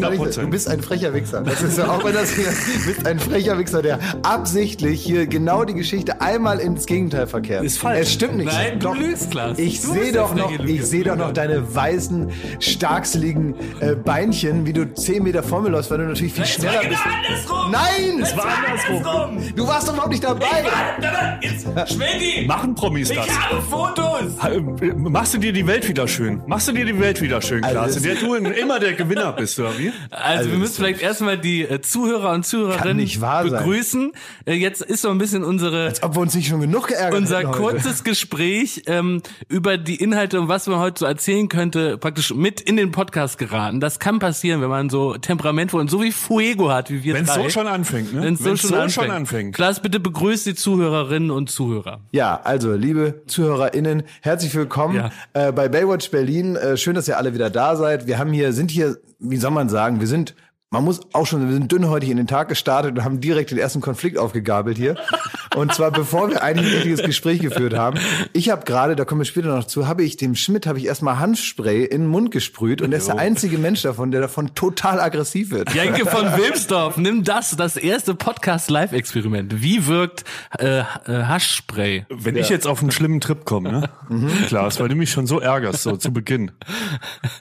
100%. 0.00 0.40
du 0.40 0.48
bist 0.48 0.68
ein 0.68 0.80
frecher 0.82 1.12
Wichser. 1.14 1.42
Das 1.42 1.62
ist 1.62 1.76
so, 1.76 1.82
auch 1.84 2.04
wenn 2.04 2.14
das 2.14 2.30
hier, 2.34 2.46
du 2.46 2.86
bist 2.86 3.06
ein 3.06 3.18
frecher 3.18 3.58
Wichser, 3.58 3.82
der 3.82 3.98
absichtlich 4.22 5.02
hier 5.02 5.26
genau 5.26 5.64
die 5.64 5.74
Geschichte 5.74 6.20
einmal 6.20 6.58
ins 6.58 6.86
Gegenteil 6.86 7.26
verkehrt. 7.26 7.64
Ist 7.64 7.78
falsch. 7.78 8.00
Es 8.00 8.12
stimmt 8.12 8.36
nicht. 8.36 8.52
Nein, 8.52 8.78
du 8.78 8.88
Doch. 8.88 8.96
lügst, 8.96 9.30
Klaas. 9.30 9.58
Ich 9.58 9.80
Du 9.82 9.92
sehe 9.92 10.12
doch 10.12 10.34
noch, 10.34 10.50
ich 10.64 10.84
sehe 10.86 11.04
doch 11.04 11.16
noch 11.16 11.32
deine 11.32 11.74
weißen, 11.74 12.30
starkseligen 12.60 13.54
äh, 13.80 13.94
Beinchen, 13.94 14.66
wie 14.66 14.72
du 14.72 14.92
10 14.92 15.22
Meter 15.22 15.42
vor 15.42 15.60
mir 15.62 15.68
läufst, 15.70 15.90
weil 15.90 15.98
du 15.98 16.04
natürlich 16.04 16.32
viel 16.32 16.44
Es 16.44 16.50
schneller 16.50 16.74
war 16.74 16.80
genau 16.82 16.90
bist. 16.94 17.50
andersrum. 17.50 17.70
Nein! 17.72 18.22
Es 18.22 18.36
war 18.36 18.46
andersrum. 18.98 19.54
Du 19.56 19.66
warst 19.66 19.88
doch 19.88 19.92
überhaupt 19.94 20.10
nicht 20.12 20.24
dabei! 20.24 20.46
Jetzt, 21.40 21.66
Schmidti, 21.92 22.46
Machen 22.46 22.74
Promis 22.74 23.10
ich 23.10 23.16
das. 23.16 23.28
habe 23.28 23.60
Fotos. 23.62 24.32
Äh, 24.44 24.60
Machst 24.94 25.34
du 25.34 25.38
dir 25.38 25.52
die 25.52 25.66
Welt 25.66 25.88
wieder 25.88 26.06
schön? 26.08 26.42
Machst 26.46 26.68
du 26.68 26.72
dir 26.72 26.84
die 26.84 26.98
Welt 26.98 27.20
wieder 27.20 27.40
schön, 27.42 27.62
Also 27.64 27.76
Klaas? 27.76 27.94
das- 27.94 28.02
der 28.02 28.14
du 28.16 28.34
immer 28.34 28.78
der 28.80 28.92
Gewinner 28.94 29.32
bist, 29.32 29.58
oder 29.58 29.76
wie? 29.78 29.81
Also, 30.10 30.50
wir 30.50 30.58
müssen 30.58 30.74
vielleicht 30.74 31.00
erstmal 31.02 31.38
die 31.38 31.62
äh, 31.62 31.80
Zuhörer 31.80 32.32
und 32.32 32.44
Zuhörerinnen 32.46 33.08
wahr 33.20 33.42
sein. 33.48 33.52
begrüßen. 33.58 34.12
Äh, 34.46 34.54
jetzt 34.54 34.82
ist 34.82 35.02
so 35.02 35.10
ein 35.10 35.18
bisschen 35.18 35.44
unsere 35.44 35.92
Ob 36.02 36.14
wir 36.16 36.20
uns 36.20 36.34
nicht 36.34 36.48
schon 36.48 36.60
genug 36.60 36.88
geärgert 36.88 37.18
unser 37.18 37.38
hätten 37.38 37.48
heute. 37.48 37.58
kurzes 37.58 38.04
Gespräch 38.04 38.82
ähm, 38.86 39.22
über 39.48 39.78
die 39.78 39.96
Inhalte 39.96 40.40
und 40.40 40.48
was 40.48 40.66
man 40.66 40.78
heute 40.78 41.00
so 41.00 41.06
erzählen 41.06 41.48
könnte, 41.48 41.98
praktisch 41.98 42.34
mit 42.34 42.60
in 42.60 42.76
den 42.76 42.92
Podcast 42.92 43.38
geraten. 43.38 43.80
Das 43.80 43.98
kann 43.98 44.18
passieren, 44.18 44.60
wenn 44.60 44.68
man 44.70 44.90
so 44.90 45.14
temperamentvoll 45.16 45.80
und 45.80 45.90
so 45.90 46.02
wie 46.02 46.12
Fuego 46.12 46.70
hat, 46.70 46.90
wie 46.90 47.02
wir 47.02 47.14
Wenn 47.14 47.24
es 47.24 47.30
drei. 47.34 47.42
so 47.44 47.48
schon 47.50 47.66
anfängt, 47.66 48.12
ne? 48.14 48.22
Wenn's 48.22 48.38
so, 48.40 48.44
Wenn's 48.46 48.60
schon, 48.60 48.70
so 48.70 48.76
anfängt. 48.76 48.92
schon 49.06 49.10
anfängt. 49.10 49.54
Klaas, 49.54 49.80
bitte 49.80 50.00
begrüßt 50.00 50.46
die 50.46 50.54
Zuhörerinnen 50.54 51.30
und 51.30 51.50
Zuhörer. 51.50 52.00
Ja, 52.12 52.40
also 52.42 52.72
liebe 52.74 53.22
ZuhörerInnen, 53.26 54.02
herzlich 54.20 54.54
willkommen 54.54 54.96
Ja. 54.96 55.10
äh, 55.32 55.52
bei 55.52 55.68
Baywatch 55.68 56.10
Berlin. 56.10 56.56
Äh, 56.56 56.76
schön, 56.76 56.94
dass 56.94 57.08
ihr 57.08 57.16
alle 57.18 57.34
wieder 57.34 57.50
da 57.50 57.76
seid. 57.76 58.06
Wir 58.06 58.18
haben 58.18 58.32
hier, 58.32 58.52
sind 58.52 58.70
hier, 58.70 58.96
wie 59.22 59.36
soll 59.36 59.52
man 59.52 59.68
sagen, 59.68 60.00
wir 60.00 60.06
sind, 60.06 60.34
man 60.72 60.84
muss 60.84 61.00
auch 61.12 61.26
schon, 61.26 61.46
wir 61.46 61.52
sind 61.52 61.70
dünnhäutig 61.70 62.08
in 62.08 62.16
den 62.16 62.26
Tag 62.26 62.48
gestartet 62.48 62.96
und 62.96 63.04
haben 63.04 63.20
direkt 63.20 63.50
den 63.50 63.58
ersten 63.58 63.82
Konflikt 63.82 64.16
aufgegabelt 64.16 64.78
hier. 64.78 64.96
Und 65.54 65.74
zwar 65.74 65.90
bevor 65.90 66.30
wir 66.30 66.42
eigentlich 66.42 66.68
ein 66.68 66.74
richtiges 66.76 67.02
Gespräch 67.02 67.40
geführt 67.40 67.74
haben. 67.76 67.98
Ich 68.32 68.48
habe 68.48 68.64
gerade, 68.64 68.96
da 68.96 69.04
kommen 69.04 69.20
wir 69.20 69.26
später 69.26 69.54
noch 69.54 69.64
zu, 69.64 69.86
habe 69.86 70.02
ich 70.02 70.16
dem 70.16 70.34
Schmidt 70.34 70.66
habe 70.66 70.78
ich 70.78 70.86
erstmal 70.86 71.18
Hanfspray 71.18 71.84
in 71.84 72.02
den 72.02 72.06
Mund 72.06 72.30
gesprüht 72.30 72.80
und 72.80 72.90
er 72.92 72.98
ist 72.98 73.08
der 73.08 73.18
einzige 73.18 73.58
Mensch 73.58 73.82
davon, 73.82 74.12
der 74.12 74.22
davon 74.22 74.54
total 74.54 74.98
aggressiv 74.98 75.50
wird. 75.50 75.74
Janke 75.74 76.06
von 76.06 76.24
Wilmsdorf, 76.38 76.96
nimm 76.96 77.22
das, 77.22 77.54
das 77.54 77.76
erste 77.76 78.14
Podcast-Live-Experiment. 78.14 79.62
Wie 79.62 79.86
wirkt 79.86 80.24
äh, 80.58 80.78
äh, 80.78 80.84
Haschspray? 81.06 82.06
Wenn 82.08 82.36
ich 82.36 82.48
jetzt 82.48 82.66
auf 82.66 82.80
einen 82.80 82.92
schlimmen 82.92 83.20
Trip 83.20 83.44
komme, 83.44 83.72
ne? 83.72 83.90
Mhm. 84.08 84.30
Klaas, 84.46 84.80
weil 84.80 84.88
du 84.88 84.94
mich 84.94 85.10
schon 85.10 85.26
so 85.26 85.38
ärgerst, 85.38 85.82
so 85.82 85.98
zu 85.98 86.14
Beginn. 86.14 86.50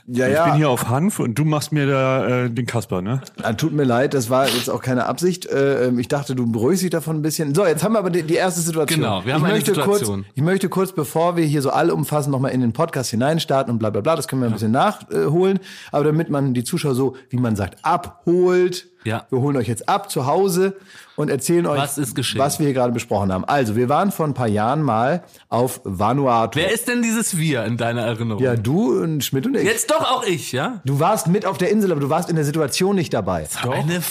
Ja, 0.06 0.28
Ich 0.28 0.34
ja. 0.34 0.46
bin 0.48 0.56
hier 0.56 0.70
auf 0.70 0.90
Hanf 0.90 1.20
und 1.20 1.36
du 1.36 1.46
machst 1.46 1.72
mir 1.72 1.88
da 1.88 2.28
äh, 2.28 2.50
den 2.50 2.66
Kasper, 2.66 3.02
ne? 3.02 3.21
Ah, 3.42 3.54
Tut 3.54 3.74
mir 3.74 3.84
leid, 3.84 4.14
das 4.14 4.30
war 4.30 4.48
jetzt 4.48 4.70
auch 4.70 4.82
keine 4.82 5.06
Absicht. 5.06 5.46
Äh, 5.46 5.88
ähm, 5.88 6.00
Ich 6.00 6.08
dachte, 6.08 6.36
du 6.36 6.52
beruhigst 6.52 6.84
dich 6.84 6.90
davon 6.90 7.18
ein 7.18 7.22
bisschen. 7.22 7.54
So, 7.56 7.66
jetzt 7.66 7.84
haben 7.84 7.94
wir 7.94 8.00
aber 8.00 8.10
die, 8.10 8.24
die 8.24 8.36
erste 8.36 8.62
Situation. 8.62 9.00
Genau, 9.02 9.26
wir 9.26 9.34
haben 9.34 9.42
ich 9.42 9.46
eine 9.46 9.54
möchte 9.56 9.74
Situation. 9.76 10.24
Kurz, 10.24 10.34
ich 10.36 10.44
möchte 10.44 10.70
kurz, 10.70 10.92
bevor 10.92 11.38
wir 11.38 11.46
hier 11.46 11.62
so 11.62 11.70
allumfassend 11.72 12.32
nochmal 12.32 12.52
in 12.52 12.62
den 12.62 12.74
Podcast 12.74 13.10
hineinstarten 13.12 13.72
und 13.74 13.80
bla 13.80 13.90
bla 13.90 14.02
bla, 14.02 14.16
das 14.16 14.28
können 14.28 14.42
wir 14.42 14.48
ein 14.48 14.54
bisschen 14.54 14.72
nachholen, 14.72 15.60
aber 15.92 16.04
damit 16.04 16.30
man 16.30 16.54
die 16.54 16.64
Zuschauer 16.64 16.96
so, 16.96 17.16
wie 17.30 17.38
man 17.38 17.56
sagt, 17.56 17.84
abholt. 17.84 18.88
Ja. 19.04 19.26
Wir 19.30 19.40
holen 19.40 19.58
euch 19.58 19.68
jetzt 19.68 19.90
ab 19.90 20.12
zu 20.12 20.26
Hause 20.28 20.78
und 21.16 21.30
erzählen 21.30 21.66
euch, 21.68 21.80
Was 21.80 21.98
ist 21.98 22.16
geschehen? 22.16 22.40
was 22.40 22.60
wir 22.60 22.66
hier 22.68 22.74
gerade 22.74 22.94
besprochen 22.94 23.32
haben. 23.34 23.46
Also, 23.46 23.76
wir 23.76 23.90
waren 23.90 24.12
vor 24.12 24.26
ein 24.28 24.34
paar 24.34 24.48
Jahren 24.48 24.82
mal 24.84 25.24
auf 25.50 25.82
Vanuatu. 25.84 26.60
Wer 26.60 26.72
ist 26.72 26.88
denn 26.88 27.02
dieses 27.02 27.38
Wir 27.38 27.64
in 27.66 27.78
deiner 27.78 28.02
Erinnerung? 28.02 28.42
ja, 28.44 28.56
du 28.56 29.02
und 29.02 29.24
Schmidt 29.24 29.46
und 29.48 29.56
ich. 29.56 29.64
Jetzt 29.64 29.90
doch 29.92 30.02
auch 30.02 30.24
ich, 30.26 30.52
ja? 30.52 30.82
Du 30.86 31.00
warst 31.00 31.28
mit 31.28 31.46
auf 31.46 31.58
der 31.58 31.70
Insel, 31.72 31.92
aber 31.92 32.02
du 32.02 32.10
warst 32.10 32.30
in 32.30 32.36
der 32.36 32.46
Situation 32.46 32.96
nicht 32.96 33.14
dabei. 33.14 33.48
Eine 33.70 34.02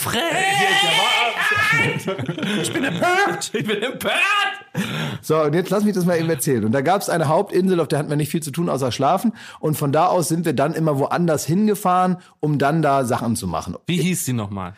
Frech! 1.71 2.07
Ich 2.61 2.73
bin 2.73 2.83
empört! 2.83 3.51
Ich 3.53 3.65
bin 3.65 3.81
empört! 3.81 4.11
So, 5.21 5.41
und 5.41 5.53
jetzt 5.53 5.69
lass 5.69 5.83
mich 5.83 5.93
das 5.93 6.05
mal 6.05 6.17
eben 6.17 6.29
erzählen. 6.29 6.65
Und 6.65 6.71
da 6.71 6.81
gab 6.81 7.01
es 7.01 7.09
eine 7.09 7.27
Hauptinsel, 7.27 7.79
auf 7.79 7.87
der 7.87 7.99
hatten 7.99 8.09
wir 8.09 8.17
nicht 8.17 8.29
viel 8.29 8.41
zu 8.41 8.51
tun, 8.51 8.69
außer 8.69 8.91
schlafen. 8.91 9.33
Und 9.59 9.77
von 9.77 9.91
da 9.91 10.07
aus 10.07 10.27
sind 10.27 10.45
wir 10.45 10.53
dann 10.53 10.73
immer 10.73 10.97
woanders 10.97 11.45
hingefahren, 11.45 12.17
um 12.39 12.57
dann 12.57 12.81
da 12.81 13.05
Sachen 13.05 13.35
zu 13.35 13.47
machen. 13.47 13.75
Wie 13.87 14.01
hieß 14.01 14.25
die 14.25 14.33
nochmal? 14.33 14.73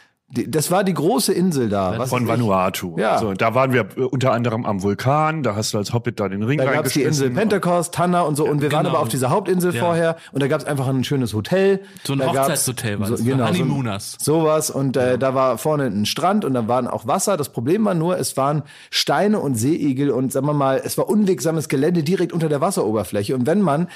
Das 0.48 0.72
war 0.72 0.84
die 0.84 0.94
große 0.94 1.32
Insel 1.32 1.70
da. 1.70 1.98
Was 1.98 2.10
Von. 2.10 2.28
Vanuatu. 2.28 2.96
Ja. 2.98 3.20
So, 3.20 3.34
da 3.34 3.54
waren 3.54 3.72
wir 3.72 3.82
äh, 3.96 4.02
unter 4.02 4.32
anderem 4.34 4.66
am 4.66 4.82
Vulkan, 4.82 5.44
da 5.44 5.56
hast 5.56 5.74
du 5.74 5.78
als 5.78 5.94
Hobbit 5.94 6.20
da 6.20 6.28
den 6.30 6.42
Ring 6.44 6.58
Da 6.58 6.72
gab 6.72 6.86
es 6.86 6.94
die 6.94 7.04
Insel. 7.04 7.30
Pentecost, 7.30 7.94
Tanna 7.94 8.22
und 8.22 8.36
so. 8.36 8.46
Und 8.46 8.62
wir 8.62 8.72
waren 8.72 8.86
genau. 8.86 8.96
aber 8.96 9.04
auf 9.04 9.10
dieser 9.10 9.30
Hauptinsel 9.30 9.74
Ja. 9.76 9.84
vorher. 9.84 10.16
Und 10.32 10.42
da 10.42 10.48
gab 10.48 10.62
es 10.62 10.66
einfach 10.66 10.88
ein 10.88 11.04
schönes 11.04 11.34
Hotel. 11.34 11.82
So 12.04 12.14
ein 12.14 12.20
Da 12.20 12.28
Hochzeitshotel 12.28 13.00
war 13.00 13.08
so, 13.08 13.14
das, 13.14 13.22
für 13.22 13.30
genau, 13.30 13.48
Honeymooners. 13.48 14.18
So, 14.20 14.42
sowas. 14.42 14.72
Und 14.72 14.98
äh, 14.98 15.18
da 15.18 15.36
war 15.36 15.58
vorne 15.58 15.86
ein 15.86 16.06
Strand 16.06 16.46
und 16.46 16.54
da 16.54 16.68
waren 16.68 16.88
auch 16.88 17.06
Wasser. 17.06 17.38
Das 17.38 17.50
Problem 17.50 17.86
war 17.86 17.94
nur, 17.94 18.18
es 18.18 18.36
waren 18.36 18.64
Steine 18.90 19.40
und 19.40 19.56
Seeigel 19.56 20.10
und 20.10 20.32
sagen 20.32 20.48
wir 20.48 20.54
mal, 20.54 20.82
es 20.84 20.98
war 20.98 21.10
unwegsames 21.10 21.70
Gelände 21.70 22.04
direkt 22.04 22.34
unter 22.34 22.50
der 22.50 22.62
Wasseroberfläche. 22.62 23.36
Und 23.36 23.46
wenn 23.46 23.62
man 23.62 23.88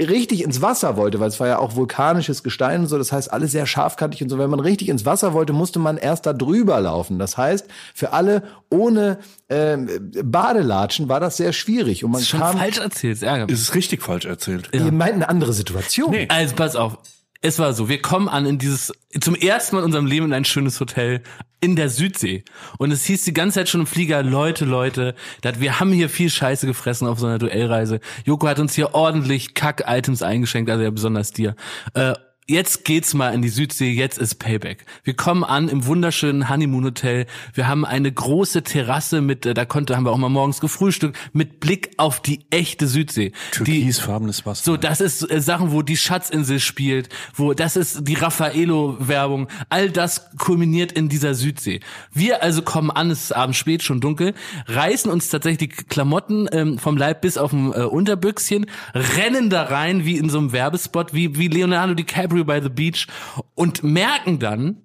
richtig 0.00 0.42
ins 0.42 0.62
Wasser 0.62 0.96
wollte, 0.96 1.20
weil 1.20 1.28
es 1.28 1.38
war 1.40 1.46
ja 1.46 1.58
auch 1.58 1.76
vulkanisches 1.76 2.42
Gestein 2.42 2.80
und 2.80 2.86
so, 2.86 2.96
das 2.96 3.12
heißt 3.12 3.30
alles 3.30 3.52
sehr 3.52 3.66
scharfkantig 3.66 4.22
und 4.22 4.30
so, 4.30 4.38
wenn 4.38 4.48
man 4.48 4.60
richtig 4.60 4.88
ins 4.88 5.04
Wasser 5.04 5.34
wollte, 5.34 5.52
musste 5.52 5.78
man 5.78 5.98
erst 5.98 6.24
da 6.24 6.32
drüber 6.32 6.80
laufen. 6.80 7.18
Das 7.18 7.36
heißt, 7.36 7.66
für 7.94 8.12
alle 8.12 8.44
ohne 8.70 9.18
ähm, 9.50 9.88
Badelatschen 10.24 11.08
war 11.10 11.20
das 11.20 11.36
sehr 11.36 11.52
schwierig. 11.52 12.02
Und 12.02 12.12
man 12.12 12.22
Schon 12.22 12.40
kam, 12.40 12.56
falsch 12.56 12.78
erzählt, 12.78 13.16
das 13.16 13.22
ärgert 13.22 13.50
mich. 13.50 13.58
Ist 13.58 13.68
es 13.68 13.74
richtig 13.74 14.02
falsch 14.02 14.24
erzählt? 14.24 14.70
ihr 14.72 14.90
meint 14.90 15.14
eine 15.14 15.28
andere 15.28 15.52
Situation. 15.52 16.16
Also 16.28 16.54
pass 16.54 16.74
auf. 16.74 16.98
Es 17.40 17.60
war 17.60 17.72
so, 17.72 17.88
wir 17.88 18.02
kommen 18.02 18.28
an 18.28 18.46
in 18.46 18.58
dieses, 18.58 18.92
zum 19.20 19.36
ersten 19.36 19.76
Mal 19.76 19.82
in 19.82 19.86
unserem 19.86 20.06
Leben 20.06 20.26
in 20.26 20.32
ein 20.32 20.44
schönes 20.44 20.80
Hotel 20.80 21.22
in 21.60 21.76
der 21.76 21.88
Südsee. 21.88 22.44
Und 22.78 22.90
es 22.90 23.04
hieß 23.04 23.24
die 23.24 23.32
ganze 23.32 23.60
Zeit 23.60 23.68
schon 23.68 23.82
im 23.82 23.86
Flieger, 23.86 24.24
Leute, 24.24 24.64
Leute, 24.64 25.14
dat, 25.42 25.60
wir 25.60 25.78
haben 25.78 25.92
hier 25.92 26.08
viel 26.08 26.30
Scheiße 26.30 26.66
gefressen 26.66 27.06
auf 27.06 27.20
so 27.20 27.26
einer 27.26 27.38
Duellreise. 27.38 28.00
Joko 28.24 28.48
hat 28.48 28.58
uns 28.58 28.74
hier 28.74 28.94
ordentlich 28.94 29.54
Kack-Items 29.54 30.22
eingeschenkt, 30.22 30.68
also 30.68 30.82
ja 30.82 30.90
besonders 30.90 31.32
dir. 31.32 31.54
Äh, 31.94 32.14
Jetzt 32.50 32.86
geht's 32.86 33.12
mal 33.12 33.34
in 33.34 33.42
die 33.42 33.50
Südsee, 33.50 33.90
jetzt 33.90 34.16
ist 34.16 34.36
Payback. 34.36 34.86
Wir 35.04 35.12
kommen 35.12 35.44
an 35.44 35.68
im 35.68 35.84
wunderschönen 35.84 36.48
Honeymoon 36.48 36.82
Hotel. 36.82 37.26
Wir 37.52 37.68
haben 37.68 37.84
eine 37.84 38.10
große 38.10 38.62
Terrasse 38.62 39.20
mit, 39.20 39.44
äh, 39.44 39.52
da 39.52 39.66
konnte, 39.66 39.94
haben 39.94 40.04
wir 40.04 40.12
auch 40.12 40.16
mal 40.16 40.30
morgens 40.30 40.58
gefrühstückt, 40.58 41.14
mit 41.34 41.60
Blick 41.60 41.90
auf 41.98 42.20
die 42.20 42.46
echte 42.48 42.86
Südsee. 42.86 43.32
Die, 43.52 43.64
Türkisfarbenes 43.64 44.46
Wasser. 44.46 44.64
so, 44.64 44.76
das 44.78 45.02
ist 45.02 45.30
äh, 45.30 45.42
Sachen, 45.42 45.72
wo 45.72 45.82
die 45.82 45.98
Schatzinsel 45.98 46.58
spielt, 46.58 47.10
wo 47.34 47.52
das 47.52 47.76
ist 47.76 48.08
die 48.08 48.14
Raffaello-Werbung. 48.14 49.48
All 49.68 49.90
das 49.90 50.30
kulminiert 50.38 50.92
in 50.92 51.10
dieser 51.10 51.34
Südsee. 51.34 51.80
Wir 52.14 52.42
also 52.42 52.62
kommen 52.62 52.90
an, 52.90 53.10
es 53.10 53.24
ist 53.24 53.32
abends 53.32 53.58
spät, 53.58 53.82
schon 53.82 54.00
dunkel, 54.00 54.32
reißen 54.68 55.12
uns 55.12 55.28
tatsächlich 55.28 55.68
die 55.68 55.84
Klamotten 55.84 56.48
ähm, 56.52 56.78
vom 56.78 56.96
Leib 56.96 57.20
bis 57.20 57.36
auf 57.36 57.50
dem 57.50 57.74
äh, 57.74 57.82
Unterbüchschen, 57.82 58.64
rennen 58.94 59.50
da 59.50 59.64
rein 59.64 60.06
wie 60.06 60.16
in 60.16 60.30
so 60.30 60.38
einem 60.38 60.52
Werbespot, 60.52 61.12
wie, 61.12 61.36
wie 61.36 61.48
Leonardo 61.48 61.92
DiCaprio 61.92 62.37
by 62.44 62.60
the 62.62 62.68
Beach 62.68 63.06
und 63.54 63.82
merken 63.82 64.38
dann, 64.38 64.82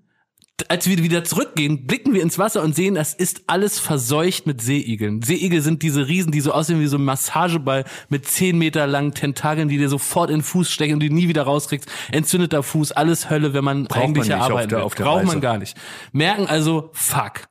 als 0.69 0.87
wir 0.87 0.97
wieder 0.99 1.23
zurückgehen, 1.23 1.87
blicken 1.87 2.13
wir 2.13 2.21
ins 2.21 2.37
Wasser 2.37 2.61
und 2.61 2.75
sehen, 2.75 2.93
das 2.95 3.13
ist 3.15 3.41
alles 3.47 3.79
verseucht 3.79 4.45
mit 4.45 4.61
Seeigeln. 4.61 5.21
Seeigel 5.23 5.61
sind 5.61 5.81
diese 5.81 6.07
Riesen, 6.07 6.31
die 6.31 6.41
so 6.41 6.51
aussehen 6.51 6.79
wie 6.79 6.85
so 6.87 6.97
ein 6.97 7.03
Massageball 7.03 7.85
mit 8.09 8.27
zehn 8.27 8.57
Meter 8.59 8.85
langen 8.85 9.13
Tentakeln, 9.13 9.67
die 9.67 9.77
dir 9.79 9.89
sofort 9.89 10.29
in 10.29 10.37
den 10.37 10.43
Fuß 10.43 10.69
stechen 10.71 10.93
und 10.95 10.99
die 11.01 11.09
nie 11.09 11.27
wieder 11.27 11.43
rauskriegst. 11.43 11.89
Entzündeter 12.11 12.61
Fuß, 12.63 12.91
alles 12.91 13.29
Hölle, 13.31 13.53
wenn 13.53 13.63
man 13.63 13.85
Braucht 13.85 13.99
man 13.99 14.03
eigentlich 14.15 14.33
auf 14.33 14.41
arbeiten 14.41 14.69
der- 14.69 14.77
will. 14.77 14.85
auf 14.85 14.95
der 14.95 15.03
Braucht 15.05 15.17
man 15.23 15.27
Reise. 15.29 15.39
gar 15.41 15.57
nicht. 15.57 15.75
Merken 16.11 16.45
also, 16.45 16.91
fuck. 16.93 17.47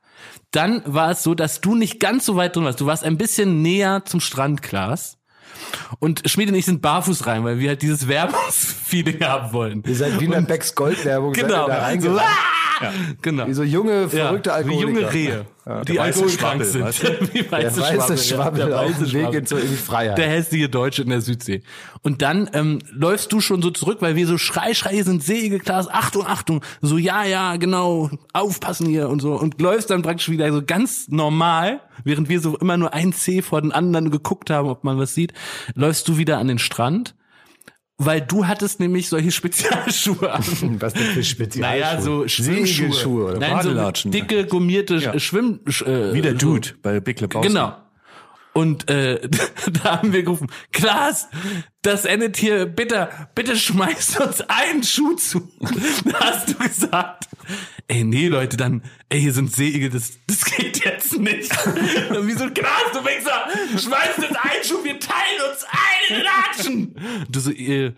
Dann 0.51 0.81
war 0.85 1.11
es 1.11 1.23
so, 1.23 1.35
dass 1.35 1.61
du 1.61 1.75
nicht 1.75 1.99
ganz 1.99 2.25
so 2.25 2.35
weit 2.35 2.55
drin 2.55 2.63
warst. 2.63 2.79
Du 2.79 2.85
warst 2.85 3.03
ein 3.03 3.17
bisschen 3.17 3.61
näher 3.61 4.03
zum 4.05 4.21
Strand, 4.21 4.61
Klaas. 4.61 5.17
Und 5.99 6.21
Schmied 6.29 6.49
und 6.49 6.55
ich 6.55 6.65
sind 6.65 6.81
barfuß 6.81 7.25
rein, 7.27 7.43
weil 7.43 7.59
wir 7.59 7.69
halt 7.69 7.81
dieses 7.81 8.07
Werbungsfeeling 8.07 9.23
haben 9.23 9.53
wollen. 9.53 9.83
Ihr 9.85 9.95
seid 9.95 10.19
wie 10.19 10.25
in 10.25 10.31
der 10.31 10.41
Becks 10.41 10.73
Gold-Werbung. 10.75 11.33
seid 11.35 11.45
Genau. 11.47 11.67
ihr 11.67 11.67
Da 11.67 11.75
So, 11.79 11.81
reingerannt. 11.85 12.21
Ah! 12.81 12.91
Genau. 13.21 13.47
Wie 13.47 13.53
so 13.53 13.63
junge, 13.63 14.09
verrückte 14.09 14.49
ja, 14.49 14.59
wie 14.59 14.59
Alkoholiker. 14.69 14.99
junge 14.99 15.13
Rehe, 15.13 15.45
die 15.87 15.93
der 15.93 16.03
weiße 16.03 16.21
alkoholkrank 16.21 16.63
sind. 16.65 16.83
weißt 16.83 17.03
Wie 17.33 17.43
Der 17.51 17.77
weiße 17.77 18.13
ja, 18.13 18.17
Schwabbel 18.17 18.65
der 18.65 18.79
auf 18.79 18.85
weiße 18.89 19.05
dem 19.05 19.13
Weg 19.13 19.47
Schwabbel. 19.47 19.61
die 19.61 19.75
Freiheit. 19.75 20.17
Der 20.17 20.27
hässliche 20.29 20.69
Deutsche 20.69 21.03
in 21.03 21.09
der 21.09 21.21
Südsee. 21.21 21.61
Und 22.01 22.21
dann 22.21 22.49
ähm, 22.53 22.79
läufst 22.91 23.31
du 23.31 23.39
schon 23.39 23.61
so 23.61 23.71
zurück, 23.71 23.97
weil 24.01 24.15
wir 24.15 24.27
so 24.27 24.37
Schrei, 24.37 24.73
Schrei, 24.73 24.91
hier 24.91 25.03
sind 25.03 25.23
Segel, 25.23 25.59
Klaas, 25.59 25.87
Achtung, 25.87 26.25
Achtung. 26.25 26.61
So, 26.81 26.97
ja, 26.97 27.23
ja, 27.23 27.55
genau, 27.57 28.09
aufpassen 28.33 28.87
hier 28.87 29.09
und 29.09 29.21
so. 29.21 29.33
Und 29.33 29.61
läufst 29.61 29.89
dann 29.89 30.01
praktisch 30.01 30.29
wieder 30.29 30.51
so 30.51 30.61
ganz 30.65 31.07
normal, 31.09 31.81
während 32.03 32.29
wir 32.29 32.39
so 32.41 32.57
immer 32.57 32.77
nur 32.77 32.93
ein 32.93 33.13
C 33.13 33.41
vor 33.41 33.61
den 33.61 33.71
anderen 33.71 34.11
geguckt 34.11 34.49
haben, 34.49 34.67
ob 34.67 34.83
man 34.83 34.97
was 34.97 35.15
sieht, 35.15 35.33
läufst 35.75 36.07
du 36.07 36.17
wieder 36.17 36.37
an 36.39 36.47
den 36.47 36.59
Strand. 36.59 37.15
Weil 38.05 38.21
du 38.21 38.47
hattest 38.47 38.79
nämlich 38.79 39.09
solche 39.09 39.31
Spezialschuhe 39.31 40.31
an. 40.31 40.43
Was 40.79 40.93
denn 40.93 41.03
für 41.03 41.23
Spezialschuhe? 41.23 41.79
Naja, 41.79 42.01
so 42.01 42.27
Schwimmschuhe. 42.27 42.65
Seegelschuhe 42.65 43.25
oder 43.25 43.39
Nein, 43.39 43.61
so 43.63 44.09
dicke, 44.09 44.45
gummierte 44.45 44.95
Ja. 44.95 45.19
Schwimm... 45.19 45.59
Äh, 45.65 46.13
Wie 46.13 46.21
der 46.21 46.33
so- 46.33 46.37
Dude 46.37 46.69
bei 46.81 46.99
Big 46.99 47.19
Lebowski. 47.21 47.47
Genau. 47.47 47.75
Und 48.53 48.89
äh, 48.89 49.19
da 49.83 49.97
haben 49.97 50.13
wir 50.13 50.23
gerufen, 50.23 50.47
Klaas, 50.71 51.27
das 51.81 52.05
endet 52.05 52.37
hier, 52.37 52.65
bitte, 52.65 53.09
bitte 53.35 53.57
schmeißt 53.57 54.21
uns 54.21 54.41
einen 54.41 54.83
Schuh 54.83 55.15
zu. 55.15 55.51
Da 56.05 56.19
hast 56.19 56.49
du 56.49 56.55
gesagt, 56.55 57.27
ey, 57.87 58.03
nee, 58.03 58.27
Leute, 58.27 58.57
dann, 58.57 58.83
ey, 59.09 59.21
hier 59.21 59.33
sind 59.33 59.53
Seeigel, 59.53 59.89
das, 59.89 60.13
das 60.27 60.45
geht 60.45 60.83
jetzt 60.85 61.17
nicht. 61.17 61.51
Und 62.09 62.27
wie 62.27 62.33
so, 62.33 62.49
Klaas, 62.49 62.91
du 62.93 62.99
Wichser, 63.03 63.47
schmeißt 63.79 64.17
uns 64.19 64.37
einen 64.37 64.63
Schuh, 64.63 64.83
wir 64.83 64.99
teilen 64.99 65.41
uns 65.51 65.65
einen 66.09 66.23
Latschen. 66.23 67.25
Du 67.29 67.39
so, 67.39 67.51
äh, 67.51 67.93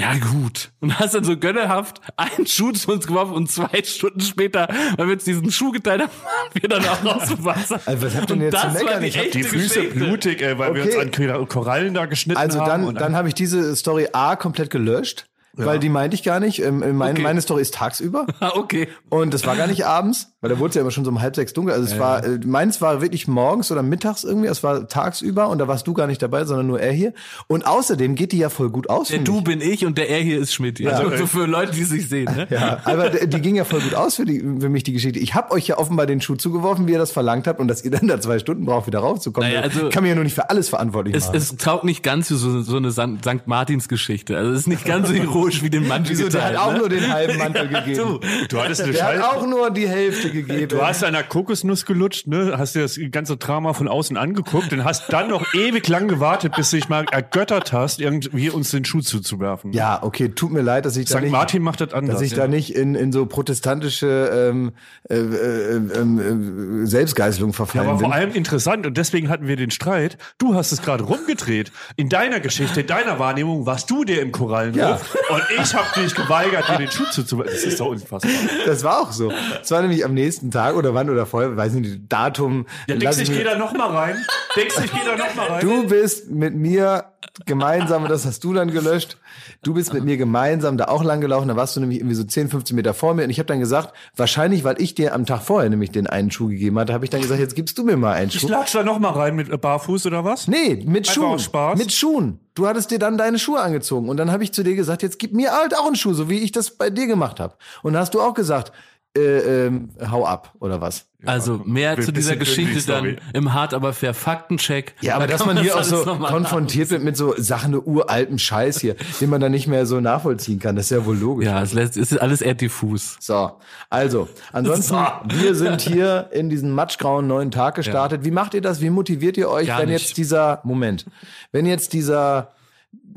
ja, 0.00 0.14
gut. 0.16 0.72
Und 0.80 0.98
hast 0.98 1.14
dann 1.14 1.24
so 1.24 1.36
gönnerhaft 1.36 2.00
einen 2.16 2.46
Schuh 2.46 2.72
zu 2.72 2.90
uns 2.92 3.06
geworfen 3.06 3.34
und 3.34 3.50
zwei 3.50 3.82
Stunden 3.84 4.20
später, 4.20 4.68
weil 4.96 5.06
wir 5.06 5.14
uns 5.14 5.24
diesen 5.24 5.50
Schuh 5.50 5.70
geteilt 5.72 6.02
haben, 6.02 6.10
waren 6.10 6.50
wir 6.54 6.68
dann 6.68 6.84
auch 6.86 7.16
aus 7.22 7.28
dem 7.28 7.44
Wasser. 7.44 7.80
Also 7.86 8.06
was 8.06 8.14
habt 8.16 8.30
ihr 8.30 8.36
denn 8.36 8.42
jetzt 8.50 8.60
zu 8.60 8.68
meckern? 8.68 9.02
die 9.02 9.08
Ich 9.08 9.18
hab 9.18 9.30
Die 9.30 9.42
Füße 9.42 9.74
Geschichte. 9.82 9.94
blutig, 9.98 10.42
ey, 10.42 10.58
weil 10.58 10.74
wir 10.74 10.82
Okay. 10.84 11.08
uns 11.10 11.30
an 11.30 11.48
Korallen 11.48 11.94
da 11.94 12.06
geschnitten 12.06 12.40
Also 12.40 12.60
haben. 12.60 12.68
dann, 12.68 12.84
und 12.84 13.00
dann 13.00 13.14
habe 13.14 13.28
ich 13.28 13.34
diese 13.34 13.76
Story 13.76 14.08
A 14.12 14.36
komplett 14.36 14.70
gelöscht, 14.70 15.26
weil 15.54 15.78
die 15.78 15.88
meinte 15.88 16.14
ich 16.14 16.22
gar 16.22 16.40
nicht. 16.40 16.62
Ähm, 16.62 16.78
mein, 16.96 17.12
Okay. 17.12 17.22
Meine 17.22 17.40
Story 17.40 17.62
ist 17.62 17.74
tagsüber. 17.74 18.26
Ah, 18.40 18.52
okay. 18.54 18.88
Und 19.10 19.34
es 19.34 19.44
war 19.46 19.54
gar 19.56 19.66
nicht 19.66 19.84
abends, 19.84 20.32
weil 20.40 20.48
da 20.50 20.58
wurde 20.58 20.70
es 20.70 20.74
ja 20.76 20.80
immer 20.80 20.90
schon 20.90 21.04
so 21.04 21.10
um 21.10 21.20
halb 21.20 21.36
sechs 21.36 21.52
dunkel. 21.52 21.74
Also 21.74 21.84
es 21.92 21.98
war, 21.98 22.24
äh, 22.24 22.38
meins 22.46 22.80
war 22.80 23.02
wirklich 23.02 23.28
morgens 23.28 23.70
oder 23.70 23.82
mittags 23.82 24.24
irgendwie, 24.24 24.48
es 24.48 24.62
war 24.62 24.88
tagsüber 24.88 25.48
und 25.48 25.58
da 25.58 25.68
warst 25.68 25.86
du 25.86 25.92
gar 25.92 26.06
nicht 26.06 26.22
dabei, 26.22 26.44
sondern 26.44 26.66
nur 26.68 26.80
er 26.80 26.92
hier. 26.92 27.12
Und 27.48 27.66
außerdem 27.66 28.14
geht 28.14 28.32
die 28.32 28.38
ja 28.38 28.48
voll 28.48 28.70
gut 28.70 28.88
aus. 28.88 29.08
Der 29.08 29.18
Du 29.18 29.38
ich. 29.38 29.44
bin 29.44 29.60
ich 29.60 29.84
und 29.84 29.98
der 29.98 30.08
Er 30.08 30.20
hier 30.20 30.38
ist 30.38 30.54
Schmidt. 30.54 30.80
Also 30.86 31.14
so 31.16 31.26
für 31.26 31.46
Leute, 31.46 31.72
die 31.72 31.84
sich 31.84 32.08
sehen. 32.08 32.24
Ne? 32.34 32.46
Ja, 32.50 32.78
aber 32.84 33.10
die 33.10 33.40
ging 33.40 33.56
ja 33.56 33.64
voll 33.64 33.80
gut 33.80 33.94
aus 33.94 34.16
für, 34.16 34.24
die, 34.24 34.38
für 34.40 34.68
mich, 34.68 34.84
die 34.84 34.92
Geschichte. 34.92 35.18
Ich 35.18 35.34
habe 35.34 35.50
euch 35.52 35.66
ja 35.66 35.76
offenbar 35.78 36.06
den 36.06 36.20
Schuh 36.22 36.36
zugeworfen, 36.36 36.86
wie 36.86 36.92
ihr 36.92 36.98
das 36.98 37.12
verlangt 37.12 37.46
habt 37.46 37.60
und 37.60 37.68
dass 37.68 37.84
ihr 37.84 37.90
dann 37.90 38.06
da 38.08 38.20
zwei 38.20 38.38
Stunden 38.38 38.64
braucht, 38.64 38.86
wieder 38.86 39.00
rauszukommen. 39.00 39.50
Naja, 39.50 39.62
also- 39.62 39.88
kann 39.90 40.02
mir 40.04 40.10
ja 40.10 40.14
nur 40.14 40.24
nicht 40.24 40.34
für 40.34 40.48
alles 40.48 40.68
verantwortlich 40.70 41.14
Es, 41.14 41.26
machen. 41.26 41.36
es 41.36 41.56
taugt 41.56 41.84
nicht 41.84 42.02
ganz 42.02 42.28
für 42.28 42.36
so, 42.36 42.62
so 42.62 42.76
eine 42.76 42.90
St. 42.92 43.46
Martins 43.46 43.88
Geschichte. 43.88 44.36
Also 44.36 44.52
es 44.52 44.60
ist 44.60 44.66
nicht 44.68 44.84
ganz 44.86 45.08
so 45.08 45.14
heroisch 45.40 45.62
wie 45.62 45.70
den 45.70 45.86
Mantel 45.88 46.10
Wieso, 46.10 46.28
der 46.28 46.42
hat 46.44 46.50
geteilt, 46.52 46.66
auch 46.68 46.72
ne? 46.72 46.78
nur 46.78 46.88
den 46.88 47.12
halben 47.12 47.38
Mantel 47.38 47.68
gegeben. 47.68 47.96
Du, 47.96 48.20
du 48.48 48.60
hattest 48.60 48.82
eine 48.82 48.92
Der 48.92 49.04
hat 49.04 49.14
Scheiße. 49.16 49.28
auch 49.36 49.46
nur 49.46 49.70
die 49.70 49.88
Hälfte 49.88 50.30
gegeben. 50.30 50.68
Du 50.68 50.82
hast 50.82 51.02
einer 51.04 51.22
Kokosnuss 51.22 51.86
gelutscht, 51.86 52.26
ne? 52.26 52.54
Hast 52.56 52.74
dir 52.74 52.82
das 52.82 52.98
ganze 53.10 53.36
Drama 53.36 53.72
von 53.72 53.88
außen 53.88 54.16
angeguckt 54.16 54.72
und 54.72 54.84
hast 54.84 55.12
dann 55.12 55.28
noch 55.28 55.54
ewig 55.54 55.86
lang 55.88 56.08
gewartet, 56.08 56.54
bis 56.56 56.70
du 56.70 56.76
dich 56.76 56.88
mal 56.88 57.04
ergöttert 57.10 57.72
hast, 57.72 58.00
irgendwie 58.00 58.50
uns 58.50 58.70
den 58.70 58.84
Schuh 58.84 59.00
zuzuwerfen. 59.00 59.72
ja, 59.72 60.02
okay, 60.02 60.28
tut 60.30 60.52
mir 60.52 60.62
leid, 60.62 60.84
dass 60.84 60.96
ich 60.96 61.06
da 61.08 61.16
St. 61.16 61.22
nicht, 61.24 61.32
Martin 61.32 61.62
macht 61.62 61.80
das 61.80 61.92
anders. 61.92 62.16
dass 62.16 62.22
ich 62.22 62.34
da 62.34 62.46
nicht 62.48 62.74
in, 62.74 62.94
in 62.94 63.12
so 63.12 63.26
protestantische 63.26 64.48
ähm, 64.50 64.72
äh, 65.08 65.16
äh, 65.16 65.76
ähm, 65.96 66.82
äh, 66.82 66.86
Selbstgeißelung 66.86 67.52
verfallen 67.52 67.86
Aber 67.88 67.98
bin. 67.98 68.06
vor 68.06 68.14
allem 68.14 68.32
interessant 68.32 68.86
und 68.86 68.96
deswegen 68.96 69.28
hatten 69.28 69.46
wir 69.46 69.56
den 69.56 69.70
Streit. 69.70 70.18
Du 70.38 70.54
hast 70.54 70.72
es 70.72 70.82
gerade 70.82 71.04
rumgedreht. 71.04 71.72
In 71.96 72.08
deiner 72.08 72.40
Geschichte, 72.40 72.80
in 72.82 72.86
deiner 72.86 73.18
Wahrnehmung 73.18 73.66
warst 73.66 73.90
du 73.90 74.04
der 74.04 74.22
im 74.22 74.32
Korallenriff 74.32 74.80
Ja. 74.80 75.00
und 75.32 75.42
ich 75.62 75.74
habe 75.74 75.86
dich 76.00 76.14
geweigert, 76.14 76.68
dir 76.68 76.78
den 76.78 76.90
Schuh 76.90 77.04
zuzuwerfen. 77.10 77.52
Das 77.54 77.64
ist 77.64 77.80
doch 77.80 77.86
unfassbar. 77.86 78.30
Das 78.66 78.82
war 78.84 79.00
auch 79.00 79.12
so. 79.12 79.32
Es 79.62 79.70
war 79.70 79.80
nämlich 79.82 80.04
am 80.04 80.14
nächsten 80.14 80.50
Tag 80.50 80.74
oder 80.76 80.94
wann 80.94 81.08
oder 81.10 81.26
vorher, 81.26 81.56
weiß 81.56 81.72
nicht, 81.74 82.00
Datum. 82.08 82.66
Ja, 82.86 82.96
denkst 82.96 83.16
du, 83.16 83.22
ich 83.22 83.28
ich 83.28 83.36
mir- 83.36 83.42
gehe 83.42 83.52
da 83.52 83.58
noch 83.58 83.72
mal 83.72 83.88
rein? 83.90 84.24
Denkst 84.56 84.74
du, 84.76 84.82
ich 84.84 84.92
gehe 84.92 85.04
da 85.04 85.16
noch 85.16 85.34
mal 85.34 85.46
rein? 85.46 85.60
Du 85.60 85.86
bist 85.86 86.30
mit 86.30 86.54
mir 86.54 87.04
gemeinsam, 87.46 88.02
und 88.04 88.10
das 88.10 88.26
hast 88.26 88.42
du 88.44 88.52
dann 88.54 88.70
gelöscht, 88.70 89.16
du 89.62 89.74
bist 89.74 89.92
mit 89.92 90.04
mir 90.04 90.16
gemeinsam 90.16 90.76
da 90.76 90.86
auch 90.86 91.02
lang 91.04 91.20
gelaufen, 91.20 91.48
da 91.48 91.56
warst 91.56 91.76
du 91.76 91.80
nämlich 91.80 91.98
irgendwie 91.98 92.14
so 92.14 92.24
10, 92.24 92.48
15 92.48 92.76
Meter 92.76 92.94
vor 92.94 93.14
mir 93.14 93.24
und 93.24 93.30
ich 93.30 93.38
habe 93.38 93.46
dann 93.46 93.60
gesagt, 93.60 93.92
wahrscheinlich, 94.16 94.64
weil 94.64 94.80
ich 94.80 94.94
dir 94.94 95.14
am 95.14 95.26
Tag 95.26 95.42
vorher 95.42 95.68
nämlich 95.70 95.90
den 95.90 96.06
einen 96.06 96.30
Schuh 96.30 96.48
gegeben 96.48 96.78
hatte, 96.78 96.92
habe 96.92 97.04
ich 97.04 97.10
dann 97.10 97.20
gesagt, 97.20 97.40
jetzt 97.40 97.56
gibst 97.56 97.78
du 97.78 97.84
mir 97.84 97.96
mal 97.96 98.12
einen 98.14 98.28
ich 98.30 98.40
Schuh. 98.40 98.48
latsch 98.48 98.74
da 98.74 98.82
noch 98.82 98.98
mal 98.98 99.10
rein 99.10 99.36
mit 99.36 99.48
äh, 99.50 99.56
Barfuß 99.56 100.06
oder 100.06 100.24
was? 100.24 100.48
Nee, 100.48 100.82
mit 100.86 101.08
Einfach 101.08 101.12
Schuhen. 101.14 101.38
Spaß? 101.38 101.78
Mit 101.78 101.92
Schuhen. 101.92 102.40
Du 102.54 102.66
hattest 102.66 102.90
dir 102.90 102.98
dann 102.98 103.16
deine 103.16 103.38
Schuhe 103.38 103.60
angezogen 103.60 104.08
und 104.08 104.16
dann 104.16 104.30
habe 104.32 104.42
ich 104.44 104.52
zu 104.52 104.62
dir 104.62 104.74
gesagt, 104.74 105.02
jetzt 105.02 105.18
gib 105.18 105.32
mir 105.32 105.52
halt 105.52 105.76
auch 105.76 105.86
einen 105.86 105.96
Schuh, 105.96 106.12
so 106.14 106.28
wie 106.28 106.38
ich 106.40 106.52
das 106.52 106.72
bei 106.72 106.90
dir 106.90 107.06
gemacht 107.06 107.40
habe. 107.40 107.54
Und 107.82 107.92
dann 107.94 108.02
hast 108.02 108.12
du 108.14 108.20
auch 108.20 108.34
gesagt, 108.34 108.72
äh, 109.16 109.66
ähm, 109.66 109.90
hau 110.10 110.24
ab 110.26 110.54
oder 110.60 110.80
was? 110.80 111.06
also 111.26 111.60
mehr 111.64 111.92
Ein 111.92 112.02
zu 112.02 112.12
dieser 112.12 112.36
Geschichte 112.36 112.80
dann 112.86 113.18
im 113.34 113.52
Hart 113.52 113.74
aber 113.74 113.92
fair 113.92 114.14
Faktencheck. 114.14 114.94
Ja, 115.00 115.16
aber 115.16 115.26
Da 115.26 115.32
dass 115.34 115.46
man 115.46 115.58
hier 115.58 115.74
auch 115.74 115.78
das 115.78 115.90
so 115.90 116.04
konfrontiert 116.04 116.90
wird 116.90 117.02
mit 117.02 117.16
so 117.16 117.34
Sachen, 117.36 117.72
ne 117.72 117.80
uraltem 117.80 118.38
Scheiß 118.38 118.80
hier, 118.80 118.96
den 119.20 119.30
man 119.30 119.40
dann 119.40 119.52
nicht 119.52 119.66
mehr 119.66 119.86
so 119.86 120.00
nachvollziehen 120.00 120.58
kann, 120.58 120.76
das 120.76 120.86
ist 120.86 120.90
ja 120.96 121.04
wohl 121.04 121.16
logisch. 121.16 121.46
Ja, 121.46 121.62
es 121.62 121.72
lässt, 121.72 121.96
es 121.96 122.12
ist 122.12 122.18
alles 122.18 122.40
eher 122.40 122.54
diffus. 122.54 123.16
So, 123.20 123.52
also, 123.90 124.28
ansonsten, 124.52 124.94
So. 124.94 125.40
wir 125.42 125.54
sind 125.54 125.80
hier 125.82 126.28
in 126.32 126.48
diesen 126.48 126.70
matschgrauen 126.70 127.26
neuen 127.26 127.50
Tag 127.50 127.74
gestartet. 127.74 128.24
Wie 128.24 128.30
macht 128.30 128.54
ihr 128.54 128.62
das? 128.62 128.80
Wie 128.80 128.90
motiviert 128.90 129.36
ihr 129.36 129.50
euch, 129.50 129.68
Gar 129.68 129.80
wenn 129.80 129.88
nicht. 129.90 130.02
jetzt 130.02 130.16
dieser, 130.16 130.60
Moment, 130.64 131.04
wenn 131.52 131.66
jetzt 131.66 131.92
dieser, 131.92 132.52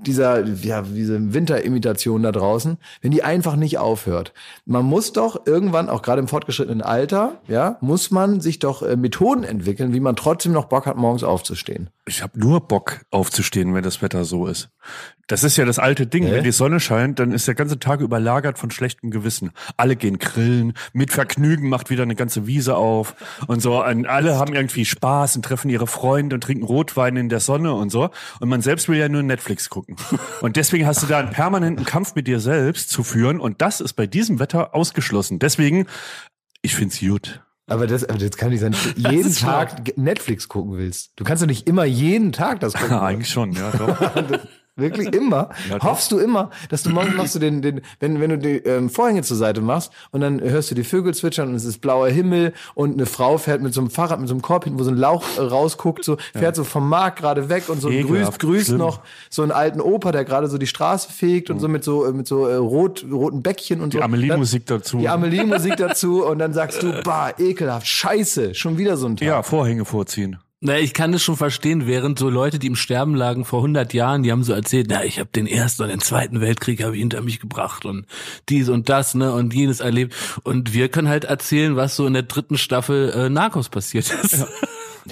dieser, 0.02 0.46
ja, 0.46 0.82
diese 0.82 1.34
Winterimitation 1.34 2.24
da 2.24 2.32
draußen, 2.32 2.78
wenn 3.02 3.12
die 3.12 3.24
einfach 3.24 3.56
nicht 3.56 3.78
aufhört. 3.78 4.34
Man 4.66 4.86
muss 4.86 5.14
doch 5.14 5.46
irgendwann, 5.46 5.90
auch 5.90 6.02
gerade 6.02 6.22
im 6.22 6.28
fortgeschrittenen 6.28 6.82
Alter, 6.82 7.42
ja, 7.48 7.78
muss 7.82 8.12
man 8.12 8.42
sich 8.42 8.60
doch 8.60 8.82
äh, 8.82 8.96
Methoden 8.96 9.44
entwickeln, 9.44 9.94
wie 9.94 10.00
man 10.00 10.16
trotzdem 10.16 10.52
noch 10.52 10.66
Bock 10.66 10.86
hat, 10.86 10.98
morgens 10.98 11.24
aufzustehen. 11.24 11.90
Ich 12.06 12.22
habe 12.22 12.38
nur 12.38 12.68
Bock 12.68 13.06
aufzustehen, 13.12 13.74
wenn 13.74 13.84
das 13.84 14.02
Wetter 14.02 14.26
so 14.26 14.48
ist. 14.48 14.70
Das 15.28 15.46
ist 15.46 15.56
ja 15.56 15.64
das 15.64 15.80
alte 15.80 16.06
Ding. 16.06 16.30
Wenn 16.30 16.44
die 16.44 16.52
Sonne 16.52 16.82
scheint, 16.82 17.18
dann 17.20 17.32
ist 17.32 17.48
der 17.48 17.56
ganze 17.56 17.80
Tag 17.80 18.02
überlagert 18.02 18.60
von 18.60 18.72
schlechtem 18.72 19.10
Gewissen. 19.10 19.52
Alle 19.78 19.96
gehen 19.96 20.20
grillen, 20.20 20.74
mit 20.92 21.14
Vergnügen 21.14 21.70
macht 21.70 21.90
wieder 21.90 22.04
eine 22.04 22.16
ganze 22.16 22.46
Wiese 22.46 22.76
auf 22.76 23.16
und 23.48 23.62
so. 23.62 23.82
Und 23.82 24.06
alle 24.06 24.38
haben 24.38 24.54
irgendwie 24.54 24.84
Spaß 24.84 25.38
und 25.38 25.46
treffen 25.46 25.70
ihre 25.70 25.88
Freunde 25.88 26.36
und 26.36 26.42
trinken 26.42 26.66
Rotwein 26.66 27.16
in 27.16 27.30
der 27.30 27.40
Sonne 27.40 27.74
und 27.74 27.90
so. 27.90 28.10
Und 28.42 28.50
man 28.50 28.62
selbst 28.62 28.90
will 28.90 28.98
ja 28.98 29.08
nur 29.08 29.24
Netflix 29.24 29.70
gucken. 29.70 29.96
Und 30.42 30.58
deswegen 30.58 30.86
hast 30.86 31.04
du 31.04 31.08
da 31.08 31.20
einen 31.20 31.32
permanenten 31.32 31.86
Kampf 31.86 32.16
mit 32.16 32.28
dir 32.28 32.42
selbst 32.42 32.90
zu 32.90 33.04
führen. 33.04 33.40
Und 33.40 33.62
das 33.62 33.80
ist 33.80 33.94
bei 33.94 34.08
diesem 34.08 34.40
Wetter 34.40 34.76
ausgeschlossen. 34.76 35.40
Deswegen, 35.40 35.88
ich 36.62 36.76
find's 36.76 37.00
gut. 37.00 37.42
Aber 37.68 37.88
das, 37.88 38.04
aber 38.04 38.18
das 38.18 38.38
kann 38.38 38.50
nicht 38.50 38.60
sein, 38.60 38.72
dass 38.74 38.94
du 38.94 39.10
jeden 39.12 39.30
ist 39.30 39.40
schlau. 39.40 39.52
Tag 39.52 39.98
Netflix 39.98 40.48
gucken 40.48 40.78
willst. 40.78 41.12
Du 41.16 41.24
kannst 41.24 41.42
doch 41.42 41.48
nicht 41.48 41.68
immer 41.68 41.86
jeden 41.86 42.32
Tag 42.32 42.60
das 42.60 42.74
gucken. 42.80 42.98
Eigentlich 42.98 43.30
schon, 43.30 43.54
ja. 43.54 43.72
Doch. 43.72 43.98
Wirklich 44.76 45.14
immer? 45.14 45.50
Hoffst 45.82 46.12
du 46.12 46.18
immer, 46.18 46.50
dass 46.70 46.82
du 46.82 46.90
morgens 46.90 47.16
machst 47.16 47.36
du 47.36 47.40
den, 47.40 47.62
den 47.62 47.82
wenn, 48.00 48.20
wenn 48.20 48.32
du 48.32 48.38
die 48.40 48.58
ähm, 48.58 48.90
Vorhänge 48.90 49.22
zur 49.22 49.38
Seite 49.38 49.62
machst 49.62 49.92
und 50.10 50.22
dann 50.22 50.42
hörst 50.42 50.72
du 50.72 50.76
die 50.76 50.84
Vögel 50.84 51.14
zwitschern 51.14 51.50
und 51.50 51.56
es 51.56 51.64
ist 51.64 51.80
blauer 51.80 52.10
Himmel 52.10 52.54
und 52.74 52.94
eine 52.94 53.06
Frau 53.06 53.38
fährt 53.38 53.62
mit 53.62 53.76
so 53.76 53.82
einem 53.82 53.92
Fahrrad, 53.92 54.20
mit 54.20 54.30
so 54.30 54.34
einem 54.34 54.42
Korb 54.42 54.64
hinten, 54.64 54.80
wo 54.80 54.84
so 54.84 54.90
ein 54.90 54.98
Lauch 54.98 55.24
äh, 55.38 55.42
rausguckt, 55.42 56.04
so 56.04 56.18
fährt 56.34 56.56
so 56.56 56.64
vom 56.64 56.90
Markt 56.90 57.20
gerade 57.20 57.50
weg 57.50 57.70
und 57.70 57.82
so 57.82 57.90
grüßt, 57.90 58.40
grüßt 58.40 58.72
noch 58.72 59.02
so 59.30 59.44
einen 59.44 59.52
alten 59.52 59.80
Opa, 59.80 60.12
der 60.12 60.26
gerade 60.26 60.48
so 60.48 60.58
die 60.58 60.66
Straße 60.66 61.12
fegt 61.12 61.52
und 61.52 61.60
so 61.60 61.68
mit 61.68 61.84
so, 61.84 62.06
äh, 62.06 62.12
mit 62.12 62.28
so 62.28 62.48
äh, 62.48 62.56
rot, 62.56 63.06
roten 63.12 63.44
Bäckchen 63.44 63.80
und 63.80 63.94
so. 63.94 64.00
Die 64.00 64.04
Amelie-Musik 64.04 64.66
dazu. 64.66 64.98
Die 64.98 65.08
Amelie-Musik 65.08 65.78
dazu 65.78 66.26
und 66.26 66.40
dann 66.40 66.54
sagst 66.54 66.82
du, 66.82 66.92
bah, 67.04 67.32
ekelhaft, 67.38 67.86
scheiße, 67.86 68.56
schon 68.56 68.80
wieder 68.80 68.98
so 68.98 69.06
ein 69.06 69.18
Tag. 69.18 69.28
Ja, 69.28 69.44
Vorhänge 69.44 69.86
vorziehen. 69.86 70.40
Na, 70.66 70.78
ich 70.80 70.94
kann 70.94 71.12
das 71.12 71.22
schon 71.22 71.36
verstehen, 71.36 71.88
während 71.88 72.18
so 72.18 72.30
Leute, 72.30 72.58
die 72.58 72.68
im 72.68 72.78
Sterben 72.78 73.16
lagen 73.16 73.44
vor 73.44 73.60
100 73.60 73.94
Jahren, 73.94 74.24
die 74.24 74.32
haben 74.32 74.44
so 74.44 74.54
erzählt, 74.54 74.88
na, 74.90 75.04
ich 75.04 75.20
habe 75.20 75.30
den 75.30 75.46
ersten 75.46 75.84
und 75.84 75.90
den 75.90 76.00
zweiten 76.00 76.40
Weltkrieg 76.40 76.82
habe 76.82 76.96
ich 76.96 77.00
hinter 77.02 77.22
mich 77.22 77.42
gebracht 77.42 77.84
und 77.84 78.06
dies 78.48 78.70
und 78.70 78.88
das, 78.88 79.14
ne, 79.14 79.34
und 79.34 79.54
jenes 79.54 79.82
erlebt. 79.82 80.16
Und 80.44 80.74
wir 80.74 80.88
können 80.88 81.10
halt 81.10 81.26
erzählen, 81.26 81.76
was 81.76 81.98
so 81.98 82.08
in 82.08 82.14
der 82.14 82.24
dritten 82.24 82.58
Staffel 82.58 83.12
äh, 83.12 83.30
Narcos 83.30 83.68
passiert 83.68 84.10
ist. 84.24 84.46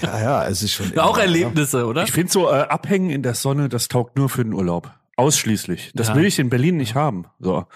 ja, 0.02 0.20
ja, 0.22 0.48
es 0.48 0.64
ist 0.64 0.72
schon. 0.72 0.98
Auch 0.98 1.18
Erlebnisse, 1.18 1.86
oder? 1.86 2.04
Ich 2.04 2.14
finde 2.14 2.32
so 2.32 2.48
äh, 2.50 2.54
abhängen 2.62 3.10
in 3.10 3.22
der 3.22 3.34
Sonne, 3.36 3.68
das 3.68 3.90
taugt 3.90 4.16
nur 4.18 4.30
für 4.30 4.44
den 4.46 4.54
Urlaub. 4.54 4.90
Ausschließlich. 5.18 5.92
Das 5.96 6.08
Ja. 6.08 6.16
will 6.16 6.24
ich 6.26 6.40
in 6.40 6.50
Berlin 6.50 6.78
nicht 6.78 6.96
haben. 6.96 7.26
So. 7.42 7.56
Ja. 7.58 7.68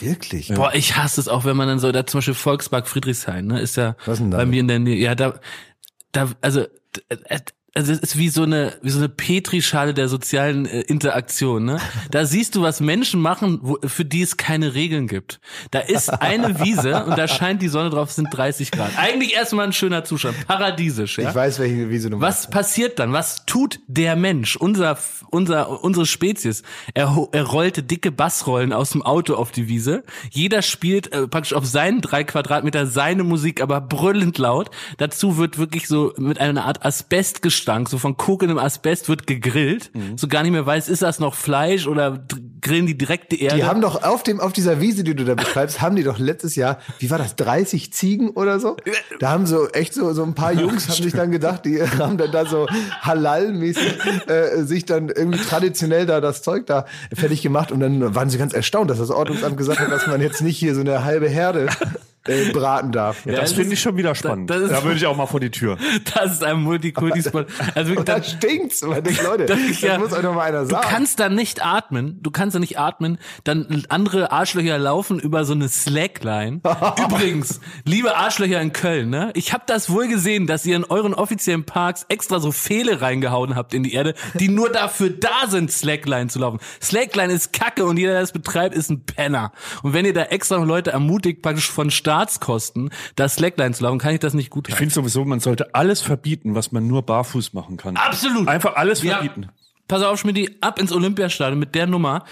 Wirklich? 0.00 0.48
Boah, 0.54 0.72
ich 0.74 0.96
hasse 0.96 1.20
es 1.20 1.28
auch, 1.28 1.44
wenn 1.44 1.56
man 1.58 1.68
dann 1.68 1.78
so, 1.78 1.92
da 1.92 2.06
zum 2.06 2.18
Beispiel 2.18 2.32
Volkspark 2.34 2.88
Friedrichshain, 2.88 3.46
ne, 3.46 3.60
ist 3.60 3.76
ja 3.76 3.96
Was 4.06 4.16
denn 4.18 4.30
da? 4.30 4.38
bei 4.38 4.46
mir 4.46 4.60
in 4.60 4.68
der 4.68 4.78
Nähe, 4.78 4.96
ja, 4.96 5.14
da, 5.14 5.34
da, 6.12 6.28
also, 6.40 6.66
äh, 7.08 7.40
also 7.78 7.92
es 7.92 8.00
ist 8.00 8.18
wie 8.18 8.28
so 8.28 8.42
eine 8.42 8.72
wie 8.82 8.90
so 8.90 8.98
eine 8.98 9.08
Petrischale 9.08 9.94
der 9.94 10.08
sozialen 10.08 10.66
äh, 10.66 10.80
Interaktion, 10.80 11.64
ne? 11.64 11.78
Da 12.10 12.24
siehst 12.24 12.56
du, 12.56 12.62
was 12.62 12.80
Menschen 12.80 13.20
machen, 13.20 13.60
wo, 13.62 13.78
für 13.86 14.04
die 14.04 14.22
es 14.22 14.36
keine 14.36 14.74
Regeln 14.74 15.06
gibt. 15.06 15.38
Da 15.70 15.78
ist 15.78 16.08
eine 16.20 16.58
Wiese 16.58 17.04
und 17.04 17.16
da 17.16 17.28
scheint 17.28 17.62
die 17.62 17.68
Sonne 17.68 17.90
drauf, 17.90 18.08
es 18.08 18.16
sind 18.16 18.30
30 18.32 18.72
Grad. 18.72 18.90
Eigentlich 18.98 19.34
erstmal 19.34 19.66
ein 19.66 19.72
schöner 19.72 20.02
Zustand, 20.02 20.44
paradiesisch, 20.48 21.18
ja? 21.18 21.28
Ich 21.28 21.34
weiß, 21.36 21.60
welche 21.60 21.88
Wiese 21.88 22.10
du 22.10 22.20
Was 22.20 22.50
passiert 22.50 22.98
dann? 22.98 23.12
Was 23.12 23.46
tut 23.46 23.78
der 23.86 24.16
Mensch, 24.16 24.56
unser, 24.56 24.98
unser, 25.30 25.84
unsere 25.84 26.06
Spezies? 26.06 26.64
Er, 26.94 27.28
er 27.30 27.44
rollte 27.44 27.84
dicke 27.84 28.10
Bassrollen 28.10 28.72
aus 28.72 28.90
dem 28.90 29.02
Auto 29.02 29.36
auf 29.36 29.52
die 29.52 29.68
Wiese. 29.68 30.02
Jeder 30.32 30.62
spielt 30.62 31.12
äh, 31.12 31.28
praktisch 31.28 31.52
auf 31.52 31.64
seinen 31.64 32.00
drei 32.00 32.24
Quadratmeter 32.24 32.88
seine 32.88 33.22
Musik, 33.22 33.62
aber 33.62 33.80
brüllend 33.80 34.36
laut. 34.38 34.70
Dazu 34.96 35.36
wird 35.36 35.58
wirklich 35.58 35.86
so 35.86 36.12
mit 36.16 36.40
einer 36.40 36.64
Art 36.64 36.84
Asbest 36.84 37.40
Kokgestank, 37.68 37.88
so 37.88 37.98
von 37.98 38.16
kokendem 38.16 38.58
Asbest 38.58 39.08
wird 39.08 39.26
gegrillt, 39.26 39.90
so 40.16 40.26
gar 40.26 40.42
nicht 40.42 40.52
mehr 40.52 40.64
weiß, 40.64 40.88
ist 40.88 41.02
das 41.02 41.18
noch 41.18 41.34
Fleisch 41.34 41.86
oder 41.86 42.24
grillen 42.60 42.86
die 42.86 42.96
direkt 42.96 43.32
die 43.32 43.42
Erde? 43.42 43.56
Die 43.56 43.64
haben 43.64 43.80
doch 43.80 44.02
auf 44.02 44.22
dem, 44.22 44.40
auf 44.40 44.52
dieser 44.52 44.80
Wiese, 44.80 45.04
die 45.04 45.14
du 45.14 45.24
da 45.24 45.34
beschreibst, 45.34 45.80
haben 45.80 45.96
die 45.96 46.02
doch 46.02 46.18
letztes 46.18 46.56
Jahr, 46.56 46.78
wie 46.98 47.10
war 47.10 47.18
das, 47.18 47.36
30 47.36 47.92
Ziegen 47.92 48.30
oder 48.30 48.58
so? 48.58 48.76
Da 49.20 49.30
haben 49.30 49.46
so 49.46 49.68
echt 49.68 49.92
so, 49.94 50.12
so 50.14 50.22
ein 50.22 50.34
paar 50.34 50.52
Jungs 50.52 50.88
haben 50.88 51.02
sich 51.02 51.12
dann 51.12 51.30
gedacht, 51.30 51.64
die 51.66 51.82
haben 51.98 52.16
dann 52.16 52.32
da 52.32 52.46
so 52.46 52.66
halal-mäßig 53.02 53.98
äh, 54.28 54.62
sich 54.62 54.86
dann 54.86 55.08
irgendwie 55.08 55.38
traditionell 55.38 56.06
da 56.06 56.20
das 56.20 56.42
Zeug 56.42 56.66
da 56.66 56.86
fertig 57.14 57.42
gemacht 57.42 57.70
und 57.70 57.80
dann 57.80 58.14
waren 58.14 58.30
sie 58.30 58.38
ganz 58.38 58.54
erstaunt, 58.54 58.90
dass 58.90 58.98
das 58.98 59.10
Ordnungsamt 59.10 59.56
gesagt 59.56 59.80
hat, 59.80 59.90
dass 59.90 60.06
man 60.06 60.20
jetzt 60.20 60.40
nicht 60.40 60.56
hier 60.56 60.74
so 60.74 60.80
eine 60.80 61.04
halbe 61.04 61.28
Herde 61.28 61.68
äh, 62.28 62.50
braten 62.52 62.92
darf. 62.92 63.22
Das 63.24 63.34
das 63.40 63.52
finde 63.52 63.74
ich 63.74 63.80
schon 63.80 63.96
wieder 63.96 64.14
spannend. 64.14 64.50
das 64.50 64.60
ist- 64.62 64.70
da 64.70 64.82
würde 64.84 64.96
ich 64.96 65.06
auch 65.06 65.16
mal 65.16 65.26
vor 65.26 65.40
die 65.40 65.50
Tür. 65.50 65.76
Das 66.14 66.32
ist 66.32 66.44
ein 66.44 66.60
Multikulti-Spot. 66.62 67.44
Also 67.74 67.90
wirklich, 67.90 68.04
da 68.04 68.22
stinkt's. 68.22 68.82
Man 68.82 69.02
denkt, 69.04 69.22
Leute, 69.22 69.46
Das 69.46 69.58
das, 69.68 69.80
ja- 69.80 69.98
muss 69.98 70.12
euch 70.12 70.22
doch 70.22 70.34
mal 70.34 70.42
einer 70.42 70.60
Du 70.62 70.70
sagen. 70.70 70.86
kannst 70.88 71.20
da 71.20 71.28
nicht 71.28 71.64
atmen, 71.64 72.18
du 72.22 72.30
kannst 72.30 72.54
da 72.54 72.58
nicht 72.60 72.78
atmen, 72.78 73.18
dann 73.44 73.84
andere 73.88 74.30
Arschlöcher 74.32 74.78
laufen 74.78 75.18
über 75.18 75.44
so 75.44 75.52
eine 75.54 75.68
Slackline. 75.68 76.60
Übrigens, 77.04 77.60
liebe 77.84 78.16
Arschlöcher 78.16 78.60
in 78.60 78.72
Köln, 78.72 79.10
ne? 79.10 79.30
Ich 79.34 79.52
habe 79.52 79.64
das 79.66 79.90
wohl 79.90 80.08
gesehen, 80.08 80.46
dass 80.46 80.64
ihr 80.66 80.76
in 80.76 80.84
euren 80.84 81.14
offiziellen 81.14 81.64
Parks 81.64 82.06
extra 82.08 82.40
so 82.40 82.52
Pfähle 82.52 83.00
reingehauen 83.00 83.54
habt 83.56 83.74
in 83.74 83.82
die 83.82 83.92
Erde, 83.94 84.14
die 84.34 84.48
nur 84.48 84.70
dafür 84.70 85.10
da 85.10 85.46
sind, 85.48 85.70
Slackline 85.72 86.28
zu 86.28 86.38
laufen. 86.38 86.58
Slackline 86.82 87.32
ist 87.32 87.52
Kacke 87.52 87.84
und 87.84 87.96
jeder, 87.96 88.12
der 88.12 88.20
das 88.22 88.32
betreibt, 88.32 88.74
ist 88.74 88.90
ein 88.90 89.04
Penner. 89.04 89.52
Und 89.82 89.92
wenn 89.92 90.04
ihr 90.04 90.14
da 90.14 90.22
extra 90.24 90.58
noch 90.58 90.66
Leute 90.66 90.90
ermutigt, 90.90 91.42
praktisch 91.42 91.70
von 91.70 91.90
Staatskosten, 92.18 92.90
da 93.16 93.28
Slackline 93.28 93.72
zu 93.74 93.84
laufen, 93.84 93.98
kann 93.98 94.12
ich 94.14 94.20
das 94.20 94.34
nicht 94.34 94.50
gut 94.50 94.68
Ich 94.68 94.74
finde 94.74 94.92
sowieso, 94.92 95.24
man 95.24 95.40
sollte 95.40 95.74
alles 95.74 96.00
verbieten, 96.00 96.54
was 96.54 96.72
man 96.72 96.86
nur 96.86 97.02
barfuß 97.02 97.52
machen 97.52 97.76
kann. 97.76 97.96
Absolut. 97.96 98.48
Einfach 98.48 98.74
alles 98.76 99.02
Ja. 99.02 99.14
verbieten. 99.18 99.48
Pass 99.86 100.02
auf, 100.02 100.18
Schmidt, 100.20 100.58
ab 100.62 100.78
ins 100.78 100.92
Olympiastadion 100.92 101.58
mit 101.58 101.74
der 101.74 101.86
Nummer. 101.86 102.24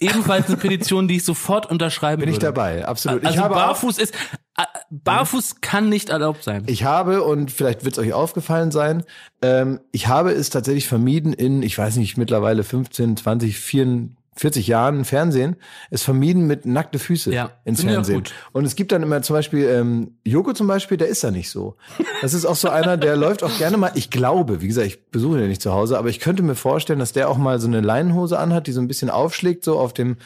Ebenfalls 0.00 0.46
eine 0.46 0.56
Petition, 0.56 1.08
die 1.08 1.16
ich 1.16 1.24
sofort 1.24 1.70
unterschreiben 1.70 2.20
Bin 2.20 2.28
ich 2.30 2.36
würde. 2.36 2.46
dabei, 2.46 2.86
absolut. 2.86 3.22
Also 3.24 3.36
ich 3.36 3.42
habe 3.44 3.54
auch- 3.54 3.66
barfuß 3.66 3.98
ist, 3.98 4.14
äh, 4.56 4.62
barfuß 4.90 5.60
kann 5.60 5.90
nicht 5.90 6.08
erlaubt 6.08 6.42
sein. 6.42 6.62
Ich 6.68 6.84
habe, 6.84 7.22
und 7.22 7.50
vielleicht 7.50 7.84
wird 7.84 7.98
es 7.98 8.02
euch 8.02 8.14
aufgefallen 8.14 8.70
sein, 8.70 9.04
ähm, 9.42 9.80
ich 9.90 10.06
habe 10.08 10.32
es 10.32 10.48
tatsächlich 10.48 10.88
vermieden 10.88 11.34
in, 11.34 11.62
ich 11.62 11.76
weiß 11.76 11.96
nicht, 11.96 12.16
mittlerweile 12.16 12.64
15, 12.64 13.16
20, 13.18 13.58
44 14.34 14.66
Jahren 14.66 15.04
Fernsehen, 15.04 15.56
es 15.90 16.02
vermieden 16.02 16.46
mit 16.46 16.64
nackte 16.64 16.98
Füße 16.98 17.32
Ja, 17.32 17.50
ins 17.64 17.82
Fernsehen. 17.82 18.16
gut. 18.16 18.32
Und 18.52 18.64
es 18.64 18.76
gibt 18.76 18.90
dann 18.92 19.02
immer 19.02 19.20
zum 19.22 19.34
Beispiel, 19.36 19.66
ähm, 19.68 20.16
Joko 20.24 20.52
zum 20.54 20.66
Beispiel, 20.66 20.96
der 20.96 21.08
ist 21.08 21.22
da 21.22 21.30
nicht 21.30 21.50
so. 21.50 21.76
Das 22.22 22.32
ist 22.32 22.46
auch 22.46 22.56
so 22.56 22.70
einer, 22.70 22.96
der 22.96 23.16
läuft 23.16 23.42
auch 23.42 23.56
gerne 23.58 23.76
mal, 23.76 23.92
ich 23.94 24.10
glaube, 24.10 24.62
wie 24.62 24.68
gesagt, 24.68 24.86
ich 24.86 25.10
besuche 25.10 25.36
ihn 25.36 25.42
ja 25.42 25.48
nicht 25.48 25.60
zu 25.62 25.72
Hause, 25.72 25.98
aber 25.98 26.08
ich 26.08 26.18
könnte 26.18 26.42
mir 26.42 26.54
vorstellen, 26.54 26.98
dass 26.98 27.12
der 27.12 27.28
auch 27.28 27.36
mal 27.36 27.60
so 27.60 27.66
eine 27.68 27.80
Leinenhose 27.82 28.38
anhat, 28.38 28.66
die 28.66 28.72
so 28.72 28.80
ein 28.80 28.88
bisschen 28.88 29.10
aufschlägt, 29.10 29.64
so 29.64 29.78
auf 29.78 29.92
dem, 29.92 30.16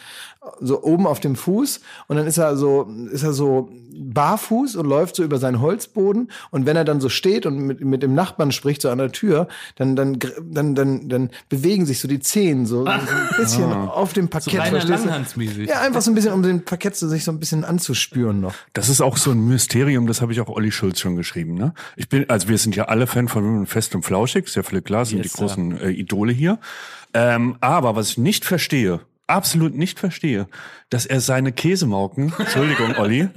so 0.60 0.82
oben 0.82 1.06
auf 1.06 1.20
dem 1.20 1.36
Fuß 1.36 1.80
und 2.08 2.16
dann 2.16 2.26
ist 2.26 2.38
er 2.38 2.56
so, 2.56 2.88
ist 3.10 3.22
er 3.22 3.32
so 3.32 3.68
barfuß 3.98 4.76
und 4.76 4.86
läuft 4.86 5.16
so 5.16 5.24
über 5.24 5.38
seinen 5.38 5.60
Holzboden 5.60 6.30
und 6.50 6.66
wenn 6.66 6.76
er 6.76 6.84
dann 6.84 7.00
so 7.00 7.08
steht 7.08 7.46
und 7.46 7.58
mit, 7.58 7.80
mit 7.80 8.02
dem 8.02 8.14
Nachbarn 8.14 8.52
spricht 8.52 8.82
so 8.82 8.90
an 8.90 8.98
der 8.98 9.12
Tür, 9.12 9.48
dann, 9.76 9.96
dann, 9.96 10.18
dann, 10.42 10.74
dann, 10.74 11.08
dann 11.08 11.30
bewegen 11.48 11.86
sich 11.86 12.00
so 12.00 12.08
die 12.08 12.20
Zehen 12.20 12.66
so, 12.66 12.84
so 12.84 12.90
ein 12.90 13.00
bisschen 13.36 13.72
auf 13.72 14.12
dem 14.12 14.28
Parkett. 14.28 14.60
Rainer 14.60 14.80
verstehst 14.80 15.36
du? 15.36 15.62
Ja, 15.62 15.80
einfach 15.80 16.02
so 16.02 16.10
ein 16.10 16.14
bisschen, 16.14 16.32
um 16.32 16.42
den 16.42 16.64
Parkett 16.64 16.96
so, 16.96 17.08
sich 17.08 17.24
so 17.24 17.32
ein 17.32 17.40
bisschen 17.40 17.64
anzuspüren 17.64 18.40
noch. 18.40 18.54
Das 18.72 18.88
ist 18.88 19.00
auch 19.00 19.16
so 19.16 19.30
ein 19.30 19.46
Mysterium, 19.48 20.06
das 20.06 20.20
habe 20.20 20.32
ich 20.32 20.40
auch 20.40 20.48
Olli 20.48 20.70
Schulz 20.70 21.00
schon 21.00 21.16
geschrieben. 21.16 21.54
Ne? 21.54 21.72
Ich 21.96 22.08
bin, 22.08 22.28
also 22.28 22.48
wir 22.48 22.58
sind 22.58 22.76
ja 22.76 22.84
alle 22.86 23.06
Fan 23.06 23.28
von 23.28 23.66
Fest 23.66 23.94
und 23.94 24.02
Flauschig, 24.02 24.48
sehr 24.48 24.64
viele 24.64 24.82
klar, 24.82 25.04
sind 25.04 25.18
Yes, 25.18 25.32
die 25.32 25.38
großen 25.38 25.80
äh, 25.80 25.90
Idole 25.90 26.32
hier. 26.32 26.58
Ähm, 27.14 27.56
aber 27.60 27.96
was 27.96 28.10
ich 28.10 28.18
nicht 28.18 28.44
verstehe, 28.44 29.00
absolut 29.26 29.74
nicht 29.74 29.98
verstehe, 29.98 30.46
dass 30.90 31.06
er 31.06 31.20
seine 31.20 31.52
Käsemauken, 31.52 32.32
Entschuldigung, 32.38 32.96
Olli, 32.96 33.28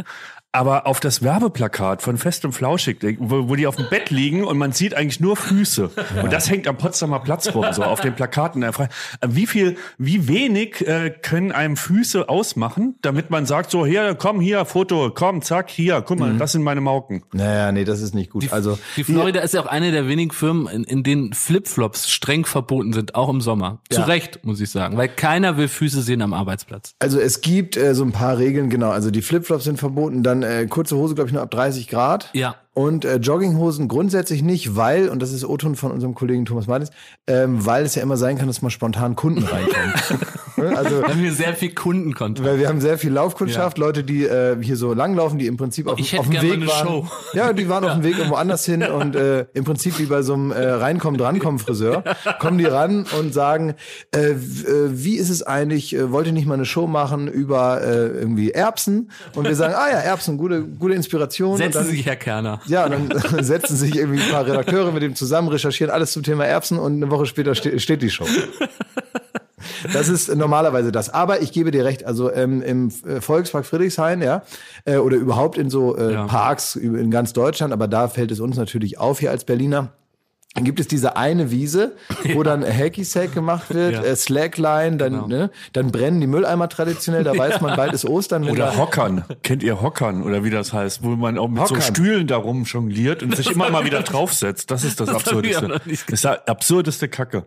aber 0.51 0.87
auf 0.87 0.99
das 0.99 1.21
Werbeplakat 1.21 2.01
von 2.01 2.17
Fest 2.17 2.43
und 2.43 2.53
Flauschig, 2.53 2.97
wo, 3.19 3.49
wo 3.49 3.55
die 3.55 3.67
auf 3.67 3.75
dem 3.75 3.87
Bett 3.89 4.09
liegen 4.09 4.43
und 4.43 4.57
man 4.57 4.71
sieht 4.71 4.95
eigentlich 4.95 5.19
nur 5.19 5.35
Füße. 5.35 5.91
Und 6.23 6.33
das 6.33 6.49
hängt 6.49 6.67
am 6.67 6.75
Potsdamer 6.75 7.19
Platz 7.19 7.53
rum, 7.53 7.65
so 7.71 7.83
auf 7.83 8.01
den 8.01 8.15
Plakaten. 8.15 8.63
Fragt, 8.73 8.91
äh, 9.21 9.27
Wie 9.29 9.45
viel, 9.45 9.77
wie 9.99 10.27
wenig 10.27 10.87
äh, 10.87 11.11
können 11.11 11.51
einem 11.51 11.77
Füße 11.77 12.29
ausmachen, 12.29 12.95
damit 13.01 13.29
man 13.29 13.45
sagt, 13.45 13.69
so, 13.69 13.85
hier, 13.85 14.15
komm, 14.15 14.39
hier, 14.41 14.65
Foto, 14.65 15.11
komm, 15.13 15.43
zack, 15.43 15.69
hier, 15.69 16.01
guck 16.01 16.19
mal, 16.19 16.35
das 16.37 16.53
sind 16.53 16.63
meine 16.63 16.81
Mauken. 16.81 17.23
Naja, 17.31 17.71
nee, 17.71 17.85
das 17.85 18.01
ist 18.01 18.15
nicht 18.15 18.31
gut. 18.31 18.51
also 18.51 18.79
Die 18.97 19.03
Florida 19.03 19.41
ist 19.41 19.53
ja 19.53 19.61
auch 19.61 19.67
eine 19.67 19.91
der 19.91 20.07
wenigen 20.07 20.31
Firmen, 20.31 20.67
in, 20.67 20.83
in 20.83 21.03
denen 21.03 21.33
Flipflops 21.33 22.09
streng 22.09 22.45
verboten 22.45 22.93
sind, 22.93 23.13
auch 23.13 23.29
im 23.29 23.41
Sommer. 23.41 23.81
Zu 23.91 23.99
Ja. 24.01 24.05
Recht, 24.05 24.43
muss 24.43 24.59
ich 24.59 24.71
sagen, 24.71 24.97
weil 24.97 25.09
keiner 25.09 25.57
will 25.57 25.67
Füße 25.67 26.01
sehen 26.01 26.23
am 26.23 26.33
Arbeitsplatz. 26.33 26.95
Also 26.97 27.19
es 27.19 27.41
gibt 27.41 27.77
äh, 27.77 27.93
so 27.93 28.03
ein 28.03 28.11
paar 28.11 28.39
Regeln, 28.39 28.71
genau. 28.71 28.89
Also 28.89 29.11
die 29.11 29.21
Flipflops 29.21 29.65
sind 29.65 29.77
verboten, 29.77 30.23
dann 30.23 30.38
äh, 30.43 30.67
kurze 30.67 30.95
Hose, 30.95 31.15
glaube 31.15 31.29
ich, 31.29 31.33
nur 31.33 31.41
ab 31.41 31.51
30 31.51 31.87
Grad. 31.87 32.29
Ja. 32.33 32.55
Und 32.73 33.03
äh, 33.03 33.17
Jogginghosen 33.17 33.87
grundsätzlich 33.87 34.41
nicht, 34.41 34.75
weil, 34.75 35.09
und 35.09 35.21
das 35.21 35.33
ist 35.33 35.43
O-Ton 35.43 35.75
von 35.75 35.91
unserem 35.91 36.15
Kollegen 36.15 36.45
Thomas 36.45 36.67
Martins, 36.67 36.91
ähm, 37.27 37.65
weil 37.65 37.83
es 37.83 37.95
ja 37.95 38.03
immer 38.03 38.17
sein 38.17 38.37
kann, 38.37 38.47
dass 38.47 38.61
mal 38.61 38.69
spontan 38.69 39.15
Kunden 39.15 39.43
reinkommen. 39.43 39.93
Ne? 40.59 40.77
also 40.77 41.01
Da 41.09 41.09
haben 41.09 41.23
wir 41.23 41.31
sehr 41.31 41.53
viel 41.55 41.73
Kundenkontakt. 41.73 42.47
weil 42.47 42.59
wir 42.59 42.67
haben 42.67 42.81
sehr 42.81 42.97
viel 42.97 43.11
Laufkundschaft, 43.11 43.77
Leute, 43.77 44.03
die 44.03 44.25
äh, 44.25 44.57
hier 44.61 44.75
so 44.75 44.93
langlaufen, 44.93 45.39
die 45.39 45.47
im 45.47 45.57
Prinzip 45.57 45.87
auf, 45.87 45.99
Ich 45.99 46.17
auf 46.17 46.29
dem 46.29 46.41
Weg 46.41 46.67
waren. 46.67 46.87
Show. 46.87 47.07
Ja, 47.33 47.53
die 47.53 47.69
waren 47.69 47.83
auf 47.83 47.93
dem 47.93 48.03
Weg 48.03 48.17
irgendwo 48.17 48.35
anders 48.35 48.65
hin 48.65 48.83
und 48.83 49.15
äh, 49.15 49.45
im 49.53 49.63
Prinzip 49.63 49.99
wie 49.99 50.05
bei 50.05 50.21
so 50.21 50.33
einem 50.33 50.51
äh, 50.51 50.67
reinkommen 50.69 51.17
drankommen 51.17 51.59
Friseur 51.59 52.03
kommen 52.39 52.57
die 52.57 52.65
ran 52.65 53.05
und 53.19 53.33
sagen, 53.33 53.75
äh, 54.13 54.31
äh, 54.31 54.35
wie 54.89 55.15
ist 55.15 55.29
es 55.29 55.43
eigentlich? 55.43 55.95
Äh, 55.95 56.11
wollt 56.11 56.27
ihr 56.27 56.33
nicht 56.33 56.47
mal 56.47 56.55
eine 56.55 56.65
Show 56.65 56.87
machen 56.87 57.27
über 57.27 57.81
äh, 57.81 58.07
irgendwie 58.07 58.51
Erbsen? 58.51 59.11
Und 59.35 59.45
wir 59.47 59.55
sagen, 59.55 59.73
ah 59.75 59.89
ja, 59.89 59.99
Erbsen, 59.99 60.37
gute 60.37 60.63
gute 60.63 60.93
Inspiration. 60.95 61.57
Setzen 61.57 61.73
dann, 61.73 61.85
Sie 61.85 61.95
sich, 61.97 62.05
Herr 62.05 62.15
Kerner. 62.15 62.61
ja, 62.67 62.87
dann 62.87 63.09
setzen 63.43 63.75
sich 63.75 63.95
irgendwie 63.95 64.21
ein 64.21 64.29
paar 64.29 64.45
Redakteure 64.45 64.91
mit 64.91 65.03
dem 65.03 65.15
zusammen, 65.15 65.47
recherchieren 65.49 65.91
alles 65.91 66.11
zum 66.11 66.23
Thema 66.23 66.45
Erbsen 66.45 66.79
und 66.79 66.93
eine 66.93 67.09
Woche 67.11 67.25
später 67.25 67.55
ste 67.55 67.79
steht 67.79 68.01
die 68.01 68.09
Show. 68.09 68.25
Das 69.93 70.07
ist 70.07 70.33
normalerweise 70.35 70.91
das. 70.91 71.09
Aber 71.09 71.41
ich 71.41 71.51
gebe 71.51 71.71
dir 71.71 71.85
recht, 71.85 72.05
also 72.05 72.31
ähm, 72.31 72.61
im 72.61 72.91
äh, 73.05 73.21
Volkspark 73.21 73.65
Friedrichshain, 73.65 74.21
ja, 74.21 74.43
äh, 74.85 74.97
oder 74.97 75.17
überhaupt 75.17 75.57
in 75.57 75.69
so 75.69 75.97
äh, 75.97 76.13
Ja. 76.13 76.25
Parks 76.25 76.75
in 76.75 77.11
ganz 77.11 77.33
Deutschland, 77.33 77.73
aber 77.73 77.87
da 77.87 78.07
fällt 78.07 78.31
es 78.31 78.39
uns 78.39 78.57
natürlich 78.57 78.97
auf 78.97 79.19
hier 79.19 79.31
als 79.31 79.43
Berliner. 79.43 79.93
Dann 80.55 80.63
gibt 80.63 80.79
es 80.79 80.87
diese 80.87 81.15
eine 81.15 81.51
Wiese, 81.51 81.95
wo 82.33 82.41
dann 82.41 82.63
Hacky 82.65 83.03
Sack 83.03 83.35
gemacht 83.35 83.71
wird, 83.73 83.93
Ja. 83.93 84.01
äh, 84.03 84.15
Slackline, 84.15 84.97
dann, 84.97 85.13
Genau. 85.13 85.27
ne, 85.27 85.51
dann 85.73 85.91
brennen 85.91 86.19
die 86.19 86.27
Mülleimer 86.27 86.67
traditionell, 86.67 87.23
da 87.23 87.37
weiß 87.37 87.61
man, 87.61 87.75
bald 87.77 87.93
ist 87.93 88.03
Ostern. 88.03 88.49
Oder 88.49 88.75
Hockern. 88.75 89.23
Kennt 89.43 89.61
ihr 89.61 89.79
Hockern 89.81 90.23
oder 90.23 90.43
wie 90.43 90.49
das 90.49 90.73
heißt? 90.73 91.03
Wo 91.03 91.09
man 91.09 91.37
auch 91.37 91.47
mit 91.49 91.59
so 91.67 91.75
Hockern. 91.75 91.81
Stühlen 91.95 92.25
darum 92.27 92.63
jongliert 92.63 93.21
und 93.21 93.35
sich 93.35 93.51
immer 93.51 93.69
mal 93.69 93.85
wieder 93.85 94.01
draufsetzt. 94.01 94.71
Das 94.71 94.83
ist 94.83 94.99
das, 94.99 95.07
Das 95.09 95.17
Absurdeste. 95.17 95.67
Das 95.67 95.85
ist 95.85 96.23
die 96.23 96.27
absurdeste 96.27 97.09
Kacke. 97.09 97.45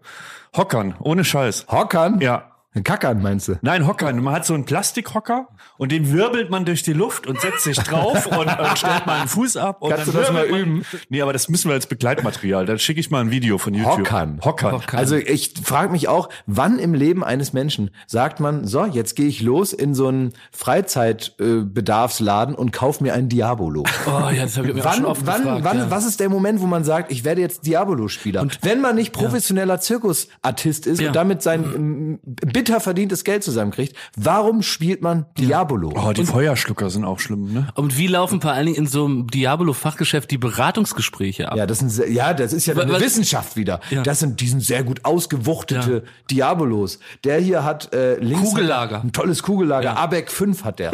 Hockern, 0.57 0.95
ohne 1.01 1.25
Scheiß. 1.25 1.67
Hockern? 1.69 2.21
Ja. 2.21 2.52
Kackern 2.85 3.21
meinst 3.21 3.49
du? 3.49 3.59
Nein, 3.61 3.87
Hockern. 3.87 4.23
Man 4.23 4.35
hat 4.35 4.47
so 4.47 4.55
einen 4.55 4.65
Plastikhocker 4.65 5.49
und 5.77 5.93
den 5.93 6.11
wirbelt 6.11 6.49
man 6.51 6.65
durch 6.65 6.83
die 6.83 6.95
Luft 6.95 7.27
und 7.27 7.39
setzt 7.41 7.65
sich 7.65 7.77
drauf 7.79 8.27
und, 8.27 8.39
und 8.47 8.49
stellt 8.79 9.05
mal 9.07 9.21
einen 9.21 9.29
Fuß 9.29 9.59
ab. 9.59 9.83
Und 9.83 9.91
Kannst 9.91 10.09
dann 10.09 10.15
du 10.15 10.21
das 10.21 10.33
mal 10.33 10.49
man- 10.49 10.59
üben? 10.61 10.83
Nee, 11.11 11.21
aber 11.21 11.35
das 11.35 11.49
müssen 11.51 11.69
wir 11.69 11.75
als 11.75 11.87
Begleitmaterial. 11.87 12.65
Dann 12.65 12.79
schicke 12.79 12.99
ich 13.01 13.11
mal 13.11 13.21
ein 13.21 13.31
Video 13.31 13.59
von 13.59 13.75
YouTube. 13.75 13.99
Hockern. 13.99 14.41
Hockern. 14.43 14.73
Hockern. 14.73 14.99
Also 14.99 15.17
ich 15.17 15.53
frage 15.63 15.93
mich 15.93 16.09
auch, 16.09 16.31
wann 16.47 16.79
im 16.79 16.95
Leben 16.95 17.23
eines 17.23 17.53
Menschen 17.53 17.91
sagt 18.07 18.41
man, 18.41 18.67
so, 18.67 18.87
jetzt 18.87 19.15
gehe 19.17 19.27
ich 19.27 19.43
los 19.43 19.75
in 19.75 19.95
so 19.95 20.09
einen 20.09 20.33
Freizeitbedarfsladen 20.53 22.55
und 22.55 22.73
kauf 22.73 23.01
mir 23.01 23.15
ein 23.15 23.29
Diabolo. 23.29 23.85
Oh 24.07 24.11
ja, 24.31 24.43
das 24.45 24.57
habe 24.57 24.69
ich 24.69 24.75
mir 24.75 24.81
auch 24.81 24.85
Wann, 24.87 24.95
schon 24.97 25.05
oft 25.07 25.27
wann, 25.27 25.43
gefragt. 25.43 25.65
wann, 25.65 25.79
ja. 25.79 25.91
was 25.91 26.07
ist 26.07 26.21
der 26.21 26.29
Moment, 26.29 26.61
wo 26.61 26.67
man 26.67 26.85
sagt, 26.85 27.11
ich 27.13 27.25
werde 27.25 27.41
jetzt 27.41 27.67
Diabolo-Spieler? 27.67 28.47
Wenn 28.63 28.81
man 28.81 28.97
nicht 28.97 29.13
professioneller 29.13 29.81
Zirkusartist 29.81 30.87
ist 30.87 31.01
Ja. 31.01 31.09
und 31.09 31.17
damit 31.17 31.43
sein 31.43 31.65
ähm, 31.65 32.21
bitter 32.63 32.81
verdientes 32.81 33.25
Geld 33.25 33.43
zusammenkriegt, 33.43 33.97
warum 34.17 34.63
spielt 34.63 35.03
man 35.03 35.27
Diabolo? 35.37 35.93
Oh, 35.97 36.13
die 36.13 36.25
Feuerschlucker 36.25 36.91
sind 36.91 37.05
auch 37.05 37.19
schlimm, 37.19 37.53
ne? 37.53 37.67
Und 37.75 37.99
wie 37.99 38.07
laufen 38.07 38.41
vor 38.41 38.53
allen 38.53 38.67
Dingen 38.67 38.79
in 38.79 38.87
so 38.87 39.05
einem 39.05 39.27
Diabolo-Fachgeschäft 39.27 40.31
die 40.31 40.39
Beratungsgespräche 40.39 41.51
ab? 41.51 41.59
Ja, 41.59 41.67
das 41.67 41.81
sind 41.81 42.09
ja, 42.15 42.33
das 42.35 42.53
ist 42.53 42.67
ja 42.67 42.77
eine 42.77 42.93
was- 42.93 43.01
Wissenschaft 43.03 43.57
wieder. 43.57 43.81
Ja. 43.91 44.05
Das 44.05 44.21
sind 44.21 44.41
die 44.41 44.47
sind 44.47 44.63
sehr 44.63 44.85
gut 44.85 45.05
ausgewuchtete 45.05 45.93
Ja. 46.05 46.11
Diabolos. 46.31 47.01
Der 47.25 47.41
hier 47.41 47.65
hat 47.65 47.93
äh, 47.93 48.15
links 48.21 48.51
Kugellager. 48.51 49.03
ein 49.03 49.11
tolles 49.13 49.43
Kugellager. 49.43 49.85
Ja. 49.87 49.95
Abeck 49.97 50.31
5 50.31 50.63
hat 50.63 50.79
der. 50.79 50.93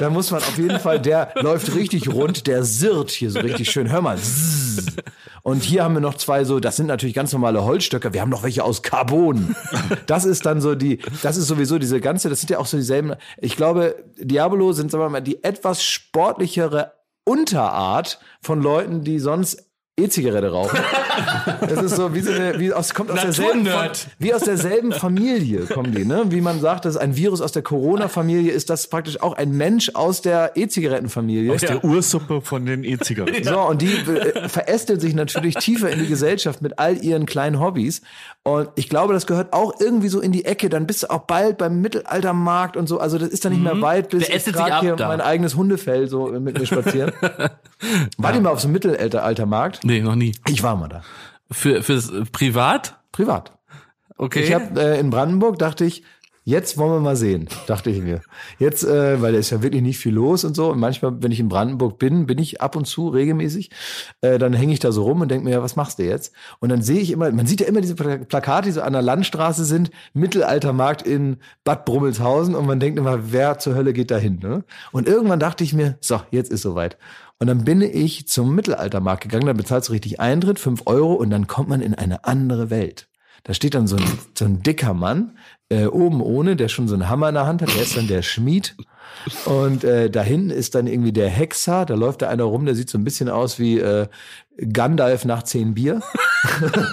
da 0.00 0.08
muss 0.08 0.30
man 0.30 0.40
auf 0.40 0.56
jeden 0.56 0.80
Fall, 0.80 0.98
der 0.98 1.34
läuft 1.42 1.74
richtig 1.74 2.08
rund, 2.10 2.46
der 2.46 2.64
sirrt 2.64 3.10
hier 3.10 3.30
so 3.30 3.40
richtig 3.40 3.70
schön. 3.70 3.90
Hör 3.90 4.00
mal. 4.00 4.16
Zzz. 4.16 4.86
Und 5.42 5.64
hier 5.64 5.82
haben 5.82 5.94
wir 5.94 6.00
noch 6.00 6.14
zwei 6.14 6.44
so, 6.44 6.60
das 6.60 6.76
sind 6.76 6.86
natürlich 6.86 7.14
ganz 7.16 7.32
normale 7.32 7.64
Holzstöcke. 7.64 8.14
Wir 8.14 8.20
haben 8.20 8.30
noch 8.30 8.44
welche 8.44 8.62
aus 8.62 8.82
Carbon. 8.82 9.56
Das 10.06 10.24
ist 10.24 10.46
dann 10.46 10.60
so 10.60 10.76
die, 10.76 11.00
das 11.22 11.36
ist 11.36 11.46
sowieso 11.46 11.78
diese 11.78 12.00
ganze, 12.00 12.28
das 12.28 12.40
sind 12.40 12.50
ja 12.50 12.58
auch 12.58 12.66
so 12.66 12.76
dieselben. 12.76 13.14
Ich 13.38 13.56
glaube, 13.56 13.96
Diabolo 14.18 14.72
sind, 14.72 14.90
sagen 14.90 15.04
wir 15.04 15.08
mal, 15.08 15.20
die 15.20 15.42
etwas 15.44 15.82
sportlichere 15.82 16.92
Unterart 17.24 18.18
von 18.40 18.60
Leuten, 18.60 19.04
die 19.04 19.18
sonst 19.18 19.72
E-Zigarette 19.98 20.50
rauchen. 20.50 20.78
Das 21.60 21.82
ist 21.82 21.96
so 21.96 22.14
wie 22.14 22.20
so 22.20 22.32
eine, 22.32 22.58
wie 22.58 22.72
aus, 22.72 22.94
kommt 22.94 23.10
aus 23.10 23.20
derselben, 23.20 23.68
wie 24.18 24.32
aus 24.32 24.42
derselben 24.42 24.92
Familie 24.92 25.66
kommen 25.66 25.94
die, 25.94 26.06
ne? 26.06 26.24
Wie 26.30 26.40
man 26.40 26.58
sagt, 26.60 26.86
das 26.86 26.94
ist 26.94 27.00
ein 27.00 27.16
Virus 27.16 27.42
aus 27.42 27.52
der 27.52 27.62
Corona-Familie, 27.62 28.50
ist 28.50 28.70
das 28.70 28.88
praktisch 28.88 29.20
auch 29.20 29.34
ein 29.34 29.52
Mensch 29.52 29.90
aus 29.94 30.22
der 30.22 30.52
E-Zigarettenfamilie. 30.54 31.52
Aus 31.52 31.60
der 31.60 31.84
Ursuppe 31.84 32.40
von 32.40 32.64
den 32.64 32.82
E-Zigaretten. 32.82 33.44
So, 33.44 33.60
und 33.60 33.82
die 33.82 33.92
äh, 33.92 34.48
verästelt 34.48 35.02
sich 35.02 35.14
natürlich 35.14 35.56
tiefer 35.56 35.90
in 35.90 35.98
die 35.98 36.08
Gesellschaft 36.08 36.62
mit 36.62 36.78
all 36.78 36.96
ihren 37.04 37.26
kleinen 37.26 37.60
Hobbys. 37.60 38.00
Und 38.44 38.70
ich 38.74 38.88
glaube, 38.88 39.12
das 39.14 39.26
gehört 39.26 39.52
auch 39.52 39.78
irgendwie 39.78 40.08
so 40.08 40.20
in 40.20 40.32
die 40.32 40.44
Ecke. 40.44 40.68
Dann 40.68 40.86
bist 40.86 41.04
du 41.04 41.10
auch 41.10 41.26
bald 41.26 41.58
beim 41.58 41.80
Mittelaltermarkt 41.80 42.76
und 42.76 42.88
so. 42.88 42.98
Also 42.98 43.16
das 43.16 43.28
ist 43.28 43.44
dann 43.44 43.52
nicht 43.52 43.62
mehr 43.62 43.80
weit, 43.80 44.08
bis 44.08 44.26
Der 44.26 44.36
ich 44.36 44.44
hier 44.80 44.96
da. 44.96 45.06
mein 45.06 45.20
eigenes 45.20 45.54
Hundefell 45.54 46.08
so 46.08 46.26
mit 46.26 46.58
mir 46.58 46.66
spazieren. 46.66 47.12
War 48.18 48.32
die 48.32 48.40
mal 48.40 48.50
auf 48.50 48.60
so 48.60 48.66
einem 48.66 48.72
Mittelaltermarkt? 48.72 49.84
Nee, 49.84 50.00
noch 50.00 50.16
nie. 50.16 50.34
Ich 50.48 50.62
war 50.62 50.74
mal 50.74 50.88
da. 50.88 51.02
Für, 51.52 51.82
fürs 51.82 52.10
äh, 52.10 52.24
Privat? 52.24 52.98
Privat. 53.12 53.52
Okay. 54.16 54.42
Ich 54.42 54.52
habe 54.52 54.80
äh, 54.80 54.98
in 54.98 55.10
Brandenburg 55.10 55.58
dachte 55.58 55.84
ich, 55.84 56.02
jetzt 56.44 56.78
wollen 56.78 56.92
wir 56.92 57.00
mal 57.00 57.16
sehen, 57.16 57.48
dachte 57.66 57.90
ich 57.90 58.00
mir. 58.00 58.20
Jetzt, 58.58 58.84
äh, 58.84 59.20
weil 59.22 59.32
da 59.32 59.38
ist 59.38 59.50
ja 59.50 59.62
wirklich 59.62 59.82
nicht 59.82 59.98
viel 59.98 60.14
los 60.14 60.44
und 60.44 60.56
so. 60.56 60.70
Und 60.70 60.80
manchmal, 60.80 61.22
wenn 61.22 61.32
ich 61.32 61.40
in 61.40 61.48
Brandenburg 61.48 61.98
bin, 61.98 62.26
bin 62.26 62.38
ich 62.38 62.60
ab 62.60 62.76
und 62.76 62.86
zu 62.86 63.08
regelmäßig, 63.08 63.70
äh, 64.20 64.38
dann 64.38 64.52
hänge 64.52 64.72
ich 64.72 64.78
da 64.78 64.92
so 64.92 65.04
rum 65.04 65.20
und 65.20 65.30
denke 65.30 65.44
mir, 65.44 65.52
ja, 65.52 65.62
was 65.62 65.76
machst 65.76 65.98
du 65.98 66.04
jetzt? 66.04 66.32
Und 66.60 66.68
dann 66.68 66.82
sehe 66.82 67.00
ich 67.00 67.10
immer, 67.10 67.30
man 67.30 67.46
sieht 67.46 67.60
ja 67.60 67.66
immer 67.66 67.80
diese 67.80 67.94
Pla- 67.94 68.18
Plakate, 68.18 68.66
die 68.68 68.72
so 68.72 68.82
an 68.82 68.92
der 68.92 69.02
Landstraße 69.02 69.64
sind, 69.64 69.90
Mittelaltermarkt 70.14 71.02
in 71.02 71.38
Bad 71.64 71.84
Brummelshausen 71.84 72.54
und 72.54 72.66
man 72.66 72.80
denkt 72.80 72.98
immer, 72.98 73.32
wer 73.32 73.58
zur 73.58 73.74
Hölle 73.74 73.92
geht 73.92 74.10
da 74.10 74.16
hin? 74.16 74.40
Ne? 74.42 74.64
Und 74.90 75.08
irgendwann 75.08 75.40
dachte 75.40 75.64
ich 75.64 75.72
mir, 75.72 75.96
so, 76.00 76.20
jetzt 76.30 76.50
ist 76.50 76.62
soweit. 76.62 76.98
Und 77.38 77.48
dann 77.48 77.64
bin 77.64 77.82
ich 77.82 78.28
zum 78.28 78.54
Mittelaltermarkt 78.54 79.24
gegangen, 79.24 79.46
da 79.46 79.52
bezahlst 79.52 79.88
du 79.88 79.92
richtig 79.92 80.20
Eintritt, 80.20 80.60
fünf 80.60 80.82
Euro 80.86 81.14
und 81.14 81.30
dann 81.30 81.48
kommt 81.48 81.68
man 81.68 81.80
in 81.80 81.94
eine 81.94 82.24
andere 82.24 82.70
Welt. 82.70 83.08
Da 83.44 83.54
steht 83.54 83.74
dann 83.74 83.88
so 83.88 83.96
ein, 83.96 84.04
so 84.38 84.44
ein 84.44 84.62
dicker 84.62 84.94
Mann, 84.94 85.36
äh, 85.72 85.86
oben 85.86 86.20
ohne, 86.20 86.56
der 86.56 86.68
schon 86.68 86.86
so 86.88 86.94
einen 86.94 87.08
Hammer 87.08 87.28
in 87.30 87.34
der 87.34 87.46
Hand 87.46 87.62
hat, 87.62 87.74
der 87.74 87.82
ist 87.82 87.96
dann 87.96 88.06
der 88.06 88.22
Schmied. 88.22 88.76
Und 89.44 89.84
äh, 89.84 90.10
da 90.10 90.22
hinten 90.22 90.50
ist 90.50 90.74
dann 90.74 90.86
irgendwie 90.86 91.12
der 91.12 91.28
Hexer, 91.28 91.84
da 91.86 91.94
läuft 91.94 92.22
da 92.22 92.28
einer 92.28 92.44
rum, 92.44 92.66
der 92.66 92.74
sieht 92.74 92.90
so 92.90 92.98
ein 92.98 93.04
bisschen 93.04 93.28
aus 93.28 93.58
wie 93.58 93.78
äh, 93.78 94.08
Gandalf 94.72 95.24
nach 95.24 95.44
zehn 95.44 95.74
Bier. 95.74 96.02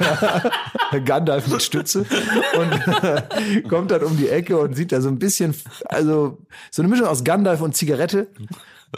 Gandalf 1.06 1.48
mit 1.48 1.62
Stütze 1.64 2.06
und 2.58 3.68
kommt 3.70 3.92
dann 3.92 4.04
um 4.04 4.16
die 4.16 4.30
Ecke 4.30 4.58
und 4.58 4.76
sieht 4.76 4.92
da 4.92 5.02
so 5.02 5.10
ein 5.10 5.20
bisschen, 5.20 5.56
also 5.86 6.38
so 6.72 6.82
eine 6.82 6.90
Mischung 6.90 7.08
aus 7.08 7.24
Gandalf 7.24 7.62
und 7.62 7.76
Zigarette. 7.76 8.28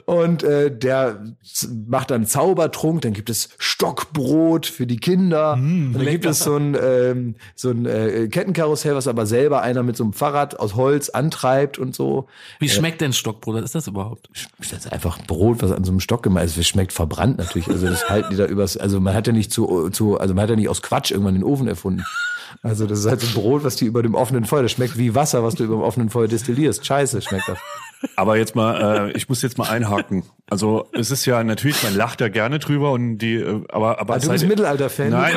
Und 0.05 0.43
äh, 0.43 0.75
der 0.75 1.21
macht 1.87 2.11
dann 2.11 2.25
Zaubertrunk, 2.25 3.01
dann 3.01 3.11
gibt 3.11 3.29
es 3.29 3.49
Stockbrot 3.57 4.65
für 4.65 4.87
die 4.87 4.97
Kinder. 4.97 5.57
und 5.93 5.93
dann 5.93 6.05
gibt 6.05 6.25
es 6.25 6.39
so 6.39 6.55
ein, 6.55 6.77
ähm, 6.81 7.35
so 7.55 7.71
ein 7.71 7.85
äh, 7.85 8.29
Kettenkarussell, 8.29 8.95
was 8.95 9.07
aber 9.07 9.25
selber 9.25 9.61
einer 9.61 9.83
mit 9.83 9.97
so 9.97 10.03
einem 10.03 10.13
Fahrrad 10.13 10.59
aus 10.59 10.75
Holz 10.75 11.09
antreibt 11.09 11.77
und 11.77 11.93
so. 11.93 12.27
Wie 12.59 12.69
schmeckt 12.69 13.01
denn 13.01 13.11
Stockbrot? 13.11 13.55
Was 13.55 13.63
ist 13.63 13.75
das 13.75 13.87
überhaupt? 13.87 14.29
Das 14.59 14.71
ist 14.71 14.91
einfach 14.91 15.19
Brot, 15.25 15.61
was 15.61 15.71
an 15.71 15.83
so 15.83 15.91
einem 15.91 15.99
Stock 15.99 16.23
gemacht 16.23 16.45
ist. 16.45 16.57
Es 16.57 16.67
schmeckt 16.67 16.93
verbrannt 16.93 17.37
natürlich. 17.37 17.67
Also 17.67 17.87
das 17.87 18.09
halten 18.09 18.29
die 18.31 18.37
da 18.37 18.45
übers, 18.45 18.77
also 18.77 19.01
man 19.01 19.13
hat 19.13 19.27
ja 19.27 19.33
nicht 19.33 19.51
zu, 19.51 19.89
zu, 19.89 20.17
also 20.17 20.33
man 20.33 20.43
hat 20.43 20.49
ja 20.49 20.55
nicht 20.55 20.69
aus 20.69 20.81
Quatsch 20.81 21.11
irgendwann 21.11 21.35
den 21.35 21.43
Ofen 21.43 21.67
erfunden. 21.67 22.03
Also 22.63 22.85
das 22.85 22.99
ist 22.99 23.07
halt 23.07 23.21
so 23.21 23.27
ein 23.27 23.33
Brot, 23.33 23.63
was 23.63 23.75
die 23.75 23.85
über 23.85 24.03
dem 24.03 24.15
offenen 24.15 24.45
Feuer, 24.45 24.63
das 24.63 24.71
schmeckt 24.71 24.97
wie 24.97 25.15
Wasser, 25.15 25.43
was 25.43 25.55
du 25.55 25.63
über 25.63 25.75
dem 25.75 25.81
offenen 25.81 26.09
Feuer 26.09 26.27
destillierst. 26.27 26.85
Scheiße 26.85 27.21
schmeckt 27.21 27.47
das. 27.47 27.59
Aber 28.15 28.37
jetzt 28.37 28.55
mal, 28.55 29.09
äh, 29.09 29.17
ich 29.17 29.29
muss 29.29 29.41
jetzt 29.41 29.57
mal 29.57 29.69
einhaken. 29.69 30.23
Also 30.51 30.89
es 30.91 31.11
ist 31.11 31.25
ja 31.25 31.41
natürlich, 31.45 31.81
man 31.81 31.95
lacht 31.95 32.19
da 32.19 32.27
gerne 32.27 32.59
drüber 32.59 32.91
und 32.91 33.19
die, 33.19 33.35
äh, 33.35 33.61
aber 33.69 34.01
aber 34.01 34.15
Ah, 34.15 34.19
du 34.19 34.25
seid 34.25 34.33
bist 34.33 34.43
ihr- 34.43 34.49
Mittelalter-Fan. 34.49 35.09
Nein, 35.09 35.33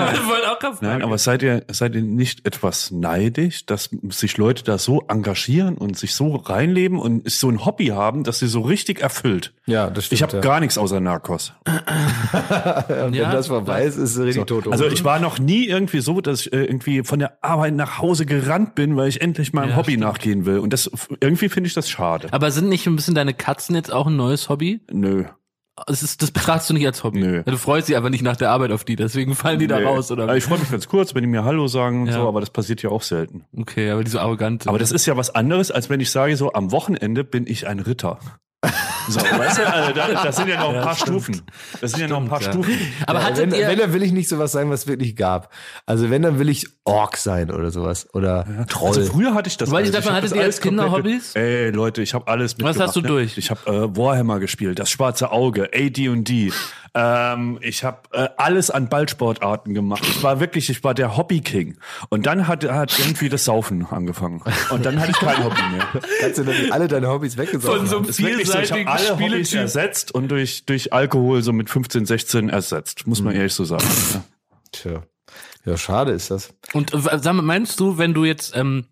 nein. 0.81 1.03
Aber 1.03 1.19
seid 1.19 1.41
ihr, 1.45 1.63
seid 1.71 1.95
ihr 1.95 2.03
nicht 2.03 2.45
etwas 2.45 2.91
neidisch, 2.91 3.65
dass 3.65 3.91
sich 4.09 4.37
Leute 4.39 4.65
da 4.65 4.77
so 4.77 5.05
engagieren 5.07 5.77
und 5.77 5.97
sich 5.97 6.17
so 6.17 6.35
reinleben 6.35 6.99
und 6.99 7.31
so 7.31 7.49
ein 7.49 7.65
Hobby 7.65 7.87
haben, 7.87 8.25
dass 8.25 8.41
sie 8.41 8.49
so 8.49 8.63
richtig 8.63 9.01
erfüllt? 9.01 9.53
Ja, 9.67 9.89
das 9.89 10.07
stimmt, 10.07 10.19
Ich 10.19 10.23
habe 10.25 10.33
ja. 10.35 10.41
gar 10.41 10.59
nichts 10.59 10.77
außer 10.79 10.99
Narcos. 10.99 11.53
Und 11.65 13.15
Ja. 13.15 13.25
wenn 13.25 13.31
das 13.33 13.47
vorbei 13.47 13.85
ist, 13.85 13.97
ist 13.97 14.17
es 14.17 14.23
richtig 14.23 14.47
tot. 14.47 14.67
Also 14.71 14.87
ich 14.87 15.05
war 15.05 15.21
noch 15.21 15.39
nie 15.39 15.67
irgendwie 15.67 16.01
so, 16.01 16.21
dass 16.21 16.47
ich 16.47 16.53
äh, 16.53 16.65
irgendwie 16.65 17.03
von 17.05 17.19
der 17.19 17.39
Arbeit 17.43 17.75
nach 17.75 17.99
Hause 17.99 18.27
gerannt 18.27 18.75
bin, 18.75 18.97
weil 18.97 19.09
ich 19.09 19.21
endlich 19.21 19.53
meinem 19.53 19.71
Ja, 19.71 19.77
Hobby 19.77 19.93
stimmt. 19.93 20.05
nachgehen 20.05 20.45
will. 20.47 20.59
Und 20.59 20.73
das 20.73 20.91
irgendwie 21.21 21.49
finde 21.49 21.69
ich 21.69 21.75
das 21.75 21.89
schade. 21.89 22.29
Aber 22.33 22.51
sind 22.51 22.69
nicht 22.69 22.87
ein 22.87 22.97
bisschen 22.97 23.15
deine 23.15 23.33
Katzen 23.35 23.75
jetzt 23.75 23.93
auch 23.93 24.07
ein 24.07 24.17
neues 24.17 24.49
Hobby? 24.49 24.81
Nö. 25.05 25.25
Das, 25.87 26.05
ist, 26.05 26.23
das 26.23 26.31
betrachtest 26.31 26.71
du 26.71 26.75
nicht 26.75 26.87
als 26.87 27.03
Hobby. 27.03 27.19
Nö. 27.21 27.43
Du 27.45 27.57
freust 27.57 27.89
dich 27.89 27.97
aber 27.97 28.09
nicht 28.09 28.23
nach 28.23 28.37
der 28.37 28.51
Arbeit 28.51 28.71
auf 28.71 28.85
die, 28.85 28.95
deswegen 28.95 29.35
fallen 29.35 29.59
die 29.59 29.67
da 29.67 29.79
raus, 29.79 30.11
oder? 30.13 30.23
Also 30.29 30.37
Ich 30.37 30.45
freue 30.45 30.59
mich 30.61 30.71
ganz 30.71 30.87
kurz, 30.87 31.15
wenn 31.17 31.23
die 31.23 31.27
mir 31.29 31.45
Hallo 31.45 31.67
sagen 31.67 32.03
und 32.03 32.07
Ja. 32.09 32.15
so, 32.15 32.29
aber 32.29 32.39
das 32.41 32.51
passiert 32.51 32.81
ja 32.83 32.91
auch 32.91 33.03
selten. 33.03 33.45
Okay, 33.57 33.91
aber 33.91 34.05
die 34.05 34.11
so 34.11 34.21
arrogant. 34.21 34.69
Aber 34.69 34.79
das 34.79 34.93
ist 34.93 35.05
ja 35.07 35.17
was 35.17 35.35
anderes, 35.35 35.73
als 35.73 35.91
wenn 35.91 35.99
ich 35.99 36.11
sage, 36.13 36.37
so 36.37 36.53
am 36.53 36.71
Wochenende 36.71 37.25
bin 37.25 37.47
ich 37.49 37.67
ein 37.67 37.81
Ritter. 37.81 38.19
So, 39.09 39.21
weißt 39.21 39.59
du, 39.59 39.73
also 39.73 39.93
da, 39.93 40.25
das 40.25 40.37
sind 40.37 40.49
ja 40.49 40.61
noch 40.61 40.75
ein 40.75 40.83
paar 40.83 40.97
Stufen. 40.97 41.43
Das 41.81 41.91
sind 41.91 42.01
ja 42.01 42.09
noch 42.09 42.21
ein 42.21 42.29
paar 42.29 42.41
ja. 42.41 42.51
Stufen. 42.51 42.79
aber 43.07 43.21
Ja, 43.21 43.37
wenn, 43.37 43.53
ihr... 43.53 43.69
wenn, 43.69 43.79
dann 43.79 43.93
will 43.93 44.03
ich 44.03 44.13
nicht 44.13 44.29
sowas 44.29 44.53
sagen, 44.53 44.71
was 44.71 44.81
es 44.81 44.87
wirklich 44.87 45.17
gab. 45.17 45.53
Also 45.87 46.11
wenn, 46.11 46.23
dann 46.23 46.39
will 46.39 46.49
ich 46.49 46.67
Ork 46.85 47.17
sein 47.17 47.51
oder 47.51 47.71
sowas. 47.71 48.09
Oder 48.15 48.67
Troll. 48.69 48.89
Also 48.89 49.05
früher 49.13 49.35
hatte 49.35 49.49
ich 49.49 49.57
das. 49.57 49.71
Weil 49.71 49.89
ich 49.89 49.95
hab 49.95 50.05
hattet 50.05 50.31
ihr 50.33 50.37
alles 50.37 50.57
als 50.57 50.61
Kinder 50.61 50.91
Hobbys? 50.91 51.35
Ey, 51.35 51.71
Leute, 51.71 52.03
ich 52.03 52.15
habe 52.15 52.29
alles 52.29 52.53
Was 52.53 52.59
mitgemacht. 52.59 52.89
hast 52.89 52.97
du 52.97 53.01
ne? 53.01 53.09
durch? 53.09 53.39
Ich 53.39 53.51
habe 53.51 53.71
äh, 53.71 53.97
Warhammer 53.97 54.39
gespielt, 54.41 54.79
das 54.79 54.91
schwarze 54.91 55.31
Auge, 55.33 55.71
AD&D. 55.75 56.53
Ähm, 56.97 57.59
ich 57.61 57.83
habe 57.83 57.99
äh, 58.13 58.29
alles 58.37 58.71
an 58.71 58.89
Ballsportarten 58.89 59.75
gemacht. 59.75 60.05
Ich 60.07 60.23
war 60.23 60.39
wirklich, 60.39 60.71
ich 60.71 60.85
war 60.85 60.95
der 60.95 61.17
Hobby-King. 61.17 61.77
Und 62.09 62.27
dann 62.27 62.47
hat, 62.47 62.65
hat 62.65 62.97
irgendwie 62.99 63.29
das 63.29 63.45
Saufen 63.45 63.85
angefangen. 63.91 64.43
Und 64.71 64.87
dann 64.87 65.01
hatte 65.01 65.11
ich 65.11 65.17
kein 65.19 65.43
Hobby 65.45 65.61
mehr. 65.73 65.89
Kannst 66.21 66.39
du 66.39 66.45
dann 66.45 66.71
alle 66.71 66.87
deine 66.87 67.09
Hobbys 67.09 67.37
weggesorgt 67.37 67.79
Von 67.79 67.87
so 67.89 67.97
einem 67.97 68.07
wirklich 68.07 68.47
so, 68.47 68.59
ich 68.59 68.71
habe 68.71 68.83
vielseitigen 68.83 68.89
alle 68.89 69.19
Hobbys 69.19 69.53
ersetzt 69.55 70.13
und 70.13 70.29
durch, 70.29 70.67
durch 70.67 70.93
Alkohol 70.93 71.43
so 71.43 71.53
mit 71.53 71.69
15, 71.69 72.07
16 72.07 72.49
ersetzt. 72.49 73.07
Muss 73.09 73.19
Mhm. 73.21 73.25
man 73.27 73.35
ehrlich 73.35 73.55
so 73.55 73.65
sagen. 73.65 73.85
Ja. 74.15 74.23
Tja. 74.73 75.03
Ja, 75.65 75.77
schade 75.77 76.13
ist 76.13 76.31
das. 76.31 76.53
Und 76.75 76.93
äh, 76.95 76.99
sag 77.01 77.33
mal, 77.35 77.43
meinst 77.43 77.81
du, 77.81 77.97
wenn 77.99 78.13
du 78.15 78.25
jetzt 78.25 78.57
ähm, 78.57 78.87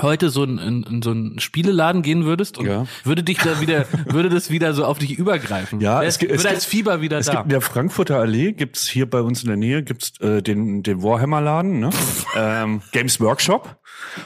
heute 0.00 0.30
so 0.30 0.42
in, 0.44 0.58
in, 0.58 0.82
in 0.84 1.02
so 1.02 1.10
einen 1.12 1.38
Spieleladen 1.38 2.02
gehen 2.02 2.24
würdest 2.24 2.58
und 2.58 2.66
Ja. 2.66 2.86
würde 3.04 3.22
dich 3.22 3.38
da 3.38 3.60
wieder, 3.60 3.86
würde 4.06 4.28
das 4.28 4.50
wieder 4.50 4.74
so 4.74 4.84
auf 4.84 4.98
dich 4.98 5.16
übergreifen? 5.18 5.80
Ja, 5.80 6.00
Wär- 6.00 6.08
es 6.08 6.18
gibt- 6.18 6.32
es 6.32 6.42
würde 6.42 6.54
als 6.54 6.64
Fieber 6.64 7.00
wieder 7.00 7.18
Es 7.18 7.26
da. 7.26 7.32
gibt 7.32 7.44
in 7.44 7.48
der 7.50 7.60
Frankfurter 7.60 8.18
Allee, 8.18 8.52
gibt's 8.52 8.86
hier 8.88 9.08
bei 9.08 9.20
uns 9.20 9.42
in 9.42 9.48
der 9.48 9.56
Nähe, 9.56 9.82
gibt's 9.82 10.12
äh, 10.20 10.42
den, 10.42 10.82
den 10.82 11.02
Warhammer-Laden, 11.02 11.78
ne? 11.80 11.90
ähm, 12.36 12.82
Games 12.92 13.20
Workshop. 13.20 13.76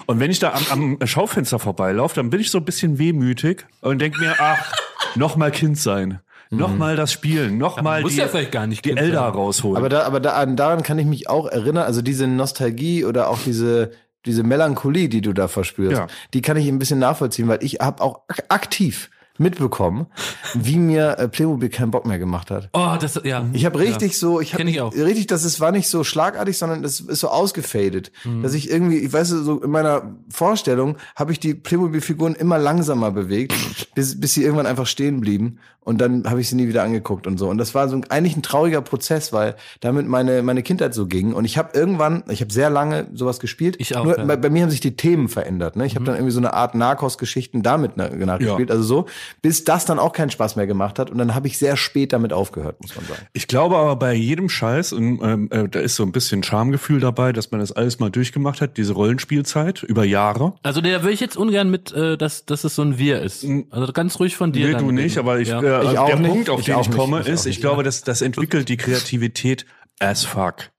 Und 0.07 0.21
wenn 0.21 0.31
ich 0.31 0.39
da 0.39 0.55
am, 0.71 0.97
am 1.01 1.07
Schaufenster 1.07 1.59
vorbeilaufe, 1.59 2.15
dann 2.17 2.31
bin 2.31 2.41
ich 2.41 2.51
so 2.51 2.59
ein 2.59 2.65
bisschen 2.65 2.99
wehmütig 2.99 3.67
und 3.81 4.01
denk 4.01 4.19
mir, 4.19 4.35
ach, 4.39 4.73
noch 5.17 5.37
mal 5.37 5.51
Kind 5.51 5.79
sein. 5.79 6.21
Noch 6.51 6.75
mal 6.75 6.97
das 6.97 7.13
Spielen, 7.13 7.59
noch 7.59 7.83
mal 7.83 8.01
muss 8.01 8.13
die, 8.13 8.21
ja 8.21 8.27
vielleicht 8.29 8.53
gar 8.53 8.67
nicht 8.67 8.83
die 8.87 8.97
Elder 8.97 9.21
rausholen. 9.21 9.77
Aber 9.77 9.91
da, 9.91 10.05
aber 10.05 10.19
da, 10.19 10.33
an- 10.33 10.57
daran 10.57 10.83
kann 10.83 10.99
ich 10.99 11.05
mich 11.05 11.29
auch 11.29 11.47
erinnern. 11.47 11.85
Also 11.85 12.01
diese 12.01 12.27
Nostalgie 12.27 13.05
oder 13.05 13.29
auch 13.29 13.39
diese 13.45 13.91
diese 14.27 14.43
Melancholie, 14.43 15.09
die 15.09 15.21
du 15.21 15.33
da 15.33 15.49
verspürst, 15.49 15.97
Ja. 15.99 16.07
die 16.35 16.43
kann 16.43 16.57
ich 16.57 16.69
ein 16.69 16.79
bisschen 16.79 16.99
nachvollziehen, 16.99 17.49
weil 17.49 17.63
ich 17.63 17.75
habe 17.81 18.03
auch 18.03 18.23
ak- 18.29 18.45
aktiv 18.49 19.11
mitbekommen, 19.39 20.07
wie 20.55 20.77
mir 20.79 21.19
äh, 21.19 21.29
Playmobil 21.29 21.69
keinen 21.69 21.91
Bock 21.91 22.07
mehr 22.07 22.19
gemacht 22.19 22.51
hat. 22.51 22.69
Oh, 22.73 22.97
das, 23.01 23.21
ja. 23.25 23.45
Ich 23.53 23.65
habe 23.65 23.79
richtig 23.79 24.19
so, 24.19 24.41
ich 24.41 24.55
habe 24.55 24.65
richtig, 24.65 25.27
das 25.29 25.45
ist 25.45 25.61
war 25.61 25.73
nicht 25.73 25.89
so 25.89 26.05
schlagartig, 26.05 26.59
sondern 26.59 26.83
das 26.83 27.01
ist 27.01 27.21
so 27.21 27.29
ausgefadet, 27.29 28.11
Mhm. 28.25 28.43
dass 28.43 28.55
ich 28.55 28.71
irgendwie, 28.71 28.99
ich 28.99 29.13
weiß 29.13 29.29
so 29.29 29.61
in 29.61 29.71
meiner 29.71 30.15
Vorstellung 30.31 30.97
habe 31.17 31.33
ich 31.33 31.41
die 31.41 31.55
Playmobil-Figuren 31.55 32.35
immer 32.35 32.59
langsamer 32.59 33.11
bewegt, 33.11 33.53
bis 33.95 34.19
bis 34.21 34.35
sie 34.35 34.43
irgendwann 34.43 34.67
einfach 34.67 34.87
stehen 34.87 35.21
blieben 35.21 35.59
und 35.81 36.01
dann 36.01 36.29
habe 36.29 36.41
ich 36.41 36.49
sie 36.49 36.57
nie 36.57 36.69
wieder 36.69 36.83
angeguckt 36.83 37.27
und 37.27 37.39
so 37.39 37.49
und 37.49 37.59
das 37.59 37.75
war 37.75 37.89
so 37.89 38.01
eigentlich 38.09 38.37
ein 38.37 38.43
trauriger 38.43 38.81
Prozess, 38.83 39.33
weil 39.33 39.55
damit 39.81 40.07
meine 40.09 40.43
meine 40.43 40.63
Kindheit 40.63 40.95
so 40.95 41.07
ging 41.07 41.33
und 41.33 41.45
ich 41.45 41.57
habe 41.59 41.71
irgendwann, 41.79 42.25
ich 42.29 42.41
habe 42.41 42.53
sehr 42.53 42.71
lange 42.71 43.07
sowas 43.15 43.39
gespielt. 43.41 43.77
Ich 43.79 43.97
auch, 43.97 44.05
Nur 44.05 44.17
ja. 44.19 44.25
Mhm. 44.25 44.29
bei, 44.29 44.37
bei 44.37 44.51
mir 44.51 44.63
haben 44.63 44.71
sich 44.71 44.81
die 44.81 44.97
Themen 44.97 45.29
verändert, 45.29 45.77
ne? 45.77 45.87
Ich 45.87 45.95
habe 45.95 46.05
dann 46.05 46.15
irgendwie 46.17 46.33
so 46.33 46.41
eine 46.41 46.53
Art 46.55 46.75
Narcos-Geschichten 46.75 47.63
damit 47.63 47.93
na- 47.97 48.09
nachgespielt, 48.11 48.71
also 48.71 48.83
so, 48.83 49.07
bis 49.43 49.65
das 49.65 49.85
dann 49.85 49.99
auch 49.99 50.13
keinen 50.13 50.31
Spaß 50.31 50.57
mehr 50.57 50.67
gemacht 50.67 50.99
hat 50.99 51.11
und 51.11 51.19
dann 51.19 51.35
habe 51.35 51.47
ich 51.47 51.59
sehr 51.59 51.77
spät 51.77 52.13
damit 52.13 52.33
aufgehört, 52.33 52.81
muss 52.81 52.95
man 52.97 53.05
sagen. 53.07 53.23
Ich 53.33 53.47
glaube 53.49 53.77
aber 53.77 53.97
bei 53.97 54.15
jedem 54.15 54.49
Scheiß, 54.49 54.93
und 54.93 55.21
ähm, 55.23 55.49
äh, 55.51 55.69
da 55.69 55.81
ist 55.81 55.97
so 55.97 56.03
ein 56.05 56.13
bisschen 56.13 56.43
Schamgefühl 56.43 57.01
dabei, 57.01 57.33
dass 57.33 57.51
man 57.51 57.61
das 57.61 57.73
alles 57.73 57.99
mal 57.99 58.11
durchgemacht 58.11 58.61
hat, 58.61 58.77
diese 58.77 58.93
Rollenspielzeit 58.95 59.83
über 59.83 60.05
Jahre. 60.05 60.55
Also 60.63 60.81
der 60.81 61.03
will 61.05 61.13
ich 61.13 61.21
jetzt 61.21 61.37
ungern 61.37 61.71
mit, 61.71 61.93
äh, 61.93 62.17
dass, 62.17 62.45
dass 62.47 62.65
es 62.65 62.75
so 62.75 62.83
ein 62.83 62.99
Wir 62.99 63.21
ist. 63.23 63.45
Also 63.71 63.93
ganz 63.93 64.19
ruhig 64.21 64.37
von 64.37 64.53
dir. 64.53 64.67
Nee, 64.67 64.73
dann 64.73 64.85
du 64.85 64.91
nicht, 64.93 65.19
aber 65.19 65.39
ich, 65.41 65.49
Ja. 65.49 65.61
äh, 65.61 65.93
Ich 65.93 65.99
auch 65.99 66.07
der 66.07 66.17
nicht. 66.19 66.31
Punkt, 66.31 66.51
auf 66.51 66.61
Ich 66.61 66.67
den 66.67 66.81
ich 66.81 66.89
nicht. 66.89 66.97
komme, 66.99 67.21
Ich 67.21 67.27
auch 67.27 67.33
ist, 67.33 67.41
ich 67.47 67.47
nicht. 67.57 67.61
glaube, 67.61 67.83
das, 67.83 68.03
das 68.03 68.23
entwickelt 68.23 68.69
die 68.69 68.77
Kreativität 68.77 69.67
as 70.01 70.25
fuck. 70.25 70.71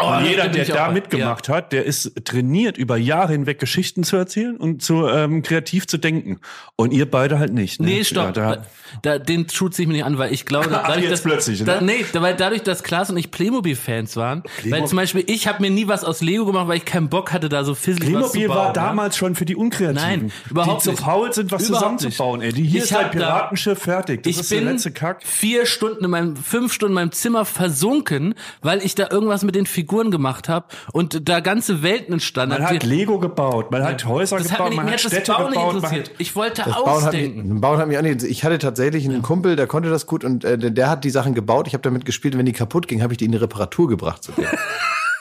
Oh, 0.00 0.14
jeder, 0.24 0.48
der 0.48 0.64
da 0.64 0.88
auch- 0.88 0.92
mitgemacht 0.92 1.48
hat, 1.48 1.72
der 1.72 1.84
ist 1.84 2.12
trainiert, 2.24 2.78
über 2.78 2.96
Jahre 2.96 3.32
hinweg 3.32 3.58
Geschichten 3.58 4.04
zu 4.04 4.16
erzählen 4.16 4.56
und 4.56 4.82
zu 4.82 5.06
ähm, 5.08 5.42
kreativ 5.42 5.86
zu 5.86 5.98
denken. 5.98 6.38
Und 6.76 6.92
ihr 6.92 7.10
beide 7.10 7.38
halt 7.38 7.52
nicht. 7.52 7.80
Ne? 7.80 7.86
Nee, 7.86 8.04
stopp. 8.04 8.36
Ja, 8.36 8.56
da, 8.56 8.66
da, 9.02 9.18
den 9.18 9.46
tut 9.48 9.74
sich 9.74 9.86
mir 9.86 9.92
nicht 9.94 10.04
an, 10.04 10.18
weil 10.18 10.32
ich 10.32 10.46
glaube, 10.46 10.68
Ach, 10.72 10.86
dadurch, 10.86 11.02
jetzt 11.02 11.12
dass, 11.12 11.20
plötzlich, 11.22 11.64
da, 11.64 11.80
ne? 11.80 11.86
nee, 11.98 12.04
da- 12.12 12.22
weil 12.22 12.34
dadurch, 12.36 12.62
dass 12.62 12.82
Klaas 12.82 13.10
und 13.10 13.16
ich 13.16 13.30
Playmobil-Fans 13.30 14.16
waren, 14.16 14.42
weil 14.68 14.86
zum 14.86 14.96
Beispiel 14.96 15.24
ich 15.26 15.46
habe 15.46 15.60
mir 15.62 15.70
nie 15.70 15.88
was 15.88 16.04
aus 16.04 16.20
Lego 16.22 16.46
gemacht, 16.46 16.68
weil 16.68 16.76
ich 16.78 16.84
keinen 16.84 17.08
Bock 17.08 17.32
hatte, 17.32 17.48
da 17.48 17.64
so 17.64 17.74
fisselig 17.74 18.14
was 18.14 18.32
zu 18.32 18.38
Playmobil 18.38 18.48
bauen. 18.48 18.56
war 18.58 18.66
ne? 18.68 18.72
damals 18.74 19.16
schon 19.16 19.34
für 19.34 19.44
die 19.44 19.56
Unkreativen. 19.56 19.94
Nein, 19.94 20.32
überhaupt 20.50 20.84
die 20.84 20.88
nicht. 20.90 20.98
zu 20.98 21.04
faul 21.04 21.32
sind, 21.32 21.52
was 21.52 21.68
Überhaupt 21.68 22.00
zusammenzubauen. 22.00 22.40
nicht. 22.40 22.48
Ey, 22.48 22.52
die 22.62 22.68
hier 22.68 22.78
Ich 22.78 22.90
ist 22.90 22.96
ein 22.96 23.04
hab 23.06 23.12
da- 23.12 23.18
Piratenschiff 23.18 23.78
fertig. 23.78 24.22
Das 24.22 24.30
ich 24.32 24.40
ist 24.40 24.50
der 24.50 24.56
bin 24.58 24.68
letzte 24.68 24.90
Kack. 24.92 25.22
vier 25.24 25.66
Stunden 25.66 26.04
in 26.04 26.10
meinem, 26.10 26.36
fünf 26.36 26.72
Stunden 26.72 26.92
in 26.92 26.94
meinem 26.96 27.12
Zimmer 27.12 27.44
versunken, 27.44 28.34
weil 28.62 28.82
ich 28.84 28.94
da 28.94 29.08
irgendwas 29.10 29.42
mit 29.44 29.54
den 29.54 29.66
Figuren 29.66 29.81
gemacht 29.86 30.48
habe 30.48 30.66
und 30.92 31.28
da 31.28 31.40
ganze 31.40 31.82
Welten 31.82 32.14
entstanden. 32.14 32.56
Man 32.58 32.68
hat 32.68 32.82
Lego 32.82 33.18
gebaut, 33.18 33.70
man 33.70 33.84
hat 33.84 34.04
Häuser 34.04 34.38
das 34.38 34.50
hat 34.50 34.58
gebaut, 34.58 34.68
mich, 34.70 34.76
man 34.76 34.86
hat 34.86 34.94
hat 34.94 35.04
das 35.04 35.12
Städte 35.12 35.32
Bauen 35.32 35.52
gebaut. 35.52 35.74
Interessiert. 35.74 36.08
hat, 36.10 36.14
Ich 36.18 36.36
wollte 36.36 36.62
Das 36.62 36.74
Bauen 36.74 37.04
hat, 37.04 37.12
mich, 37.12 37.22
ausdenken. 37.24 37.60
Bauen 37.60 37.78
hat 37.78 37.88
mich 37.88 37.98
auch 37.98 38.02
nicht. 38.02 38.22
Ich 38.22 38.44
hatte 38.44 38.58
tatsächlich 38.58 39.04
einen 39.04 39.22
Kumpel, 39.22 39.56
der 39.56 39.66
konnte 39.66 39.90
das 39.90 40.06
gut 40.06 40.24
und 40.24 40.44
äh, 40.44 40.58
der, 40.58 40.70
der 40.70 40.90
hat 40.90 41.04
die 41.04 41.10
Sachen 41.10 41.34
gebaut. 41.34 41.66
Ich 41.66 41.74
habe 41.74 41.82
damit 41.82 42.04
gespielt. 42.04 42.36
Wenn 42.36 42.46
die 42.46 42.52
kaputt 42.52 42.88
ging, 42.88 43.02
habe 43.02 43.12
ich 43.12 43.18
die 43.18 43.26
in 43.26 43.32
die 43.32 43.38
Reparatur 43.38 43.88
gebracht 43.88 44.24
zu 44.24 44.32
denen. 44.32 44.48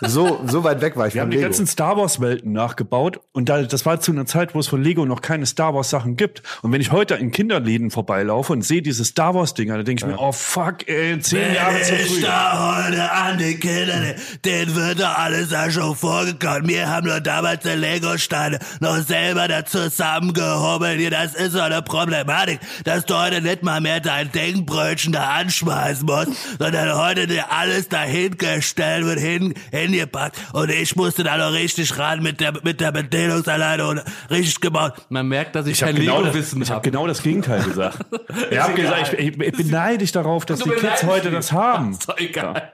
so, 0.02 0.42
so 0.46 0.64
weit 0.64 0.82
weg 0.82 0.98
war 0.98 1.08
ich 1.08 1.14
wir 1.14 1.22
von 1.22 1.28
haben 1.28 1.32
die 1.32 1.38
Lego. 1.38 1.48
ganzen 1.48 1.68
Star 1.68 1.98
Wars 1.98 2.20
Welten 2.20 2.52
nachgebaut 2.52 3.20
und 3.32 3.50
da, 3.50 3.62
das 3.62 3.86
war 3.86 4.00
zu 4.00 4.12
einer 4.12 4.26
Zeit, 4.26 4.56
wo 4.56 4.60
es 4.60 4.68
von 4.68 4.84
Lego 4.84 5.06
noch 5.06 5.22
keine 5.22 5.46
Star 5.46 5.74
Wars 5.74 5.90
Sachen 5.90 6.16
gibt. 6.16 6.42
Und 6.62 6.72
wenn 6.72 6.82
ich 6.82 6.92
heute 6.92 7.16
in 7.16 7.32
Kinderläden 7.32 7.92
vorbeilaufe 7.92 8.54
und 8.54 8.64
sehe 8.64 8.82
diese 8.82 9.06
Star 9.06 9.36
Wars 9.36 9.54
Dinger, 9.54 9.76
dann 9.78 9.86
denke 9.86 10.04
ich 10.04 10.12
mir, 10.12 10.20
oh 10.20 10.32
fuck, 10.32 10.88
ey, 10.88 11.20
zehn 11.20 11.54
Jahre 11.54 11.82
zu 11.82 11.96
früh. 11.96 12.22
da 12.22 12.86
heute 12.86 13.12
an 13.12 13.38
die 13.38 13.56
Kinder, 13.56 14.16
denen 14.44 14.76
wird 14.76 15.00
doch 15.00 15.18
alles 15.18 15.52
ja 15.52 15.70
schon 15.70 15.96
vorgekommen. 15.96 16.68
Wir 16.68 16.90
haben 16.90 17.08
nur 17.08 17.20
damals 17.20 17.64
die 17.64 17.70
Lego-Steine 17.70 18.60
noch 18.80 18.98
selber 18.98 19.48
da 19.48 19.66
zusammengehobelt. 19.66 21.00
Hier, 21.00 21.12
das 21.12 21.36
ist 21.36 21.54
so 21.54 21.60
eine 21.60 21.82
Problematik, 21.82 22.60
dass 22.84 23.06
du 23.06 23.16
heute 23.16 23.42
nicht 23.42 23.64
mal 23.64 23.82
mehr 23.82 24.00
dein 24.00 24.32
Denkbrötchen 24.32 25.14
da 25.14 25.30
anschmeißen 25.30 26.06
musst, 26.06 26.32
sondern 26.60 26.98
heute 26.98 27.28
dir 27.28 27.52
alles 27.52 27.90
dahingestellt 27.90 29.06
wird, 29.06 29.20
hin, 29.20 29.54
hingepackt. 29.94 30.38
Und 30.54 30.70
ich 30.70 30.96
musste 30.96 31.24
da 31.24 31.38
noch 31.38 31.54
richtig 31.54 31.98
ran 31.98 32.22
mit 32.24 32.40
der, 32.40 32.54
mit 32.64 32.80
der 32.82 32.92
Bedienungsanleitung 32.92 33.90
und 33.90 34.02
richtig 34.30 34.60
gebaut. 34.62 34.94
Man 35.10 35.28
merkt, 35.28 35.56
dass 35.56 35.66
ich, 35.68 35.74
Ich 35.74 35.84
habe 35.84 35.94
kein 35.94 36.02
genau, 36.02 36.18
das- 36.22 36.34
Lego-Wissen 36.34 36.62
ich 36.62 36.70
hab 36.70 36.76
habe. 36.78 36.90
genau 36.90 37.08
das 37.08 37.22
Gegenteil 37.24 37.64
gesagt. 37.64 38.00
ich 38.52 38.58
habe 38.60 38.74
gesagt, 38.74 39.14
ich, 39.14 39.20
ich, 39.20 39.40
ich 39.40 39.52
bin 39.58 39.70
neidisch 39.70 40.12
darauf, 40.12 40.46
dass 40.46 40.60
die 40.60 40.70
Kids 40.70 41.04
heute 41.04 41.32
das 41.32 41.52
haben. 41.52 41.92
Ist 42.02 42.08
doch 42.10 42.18
egal. 42.18 42.72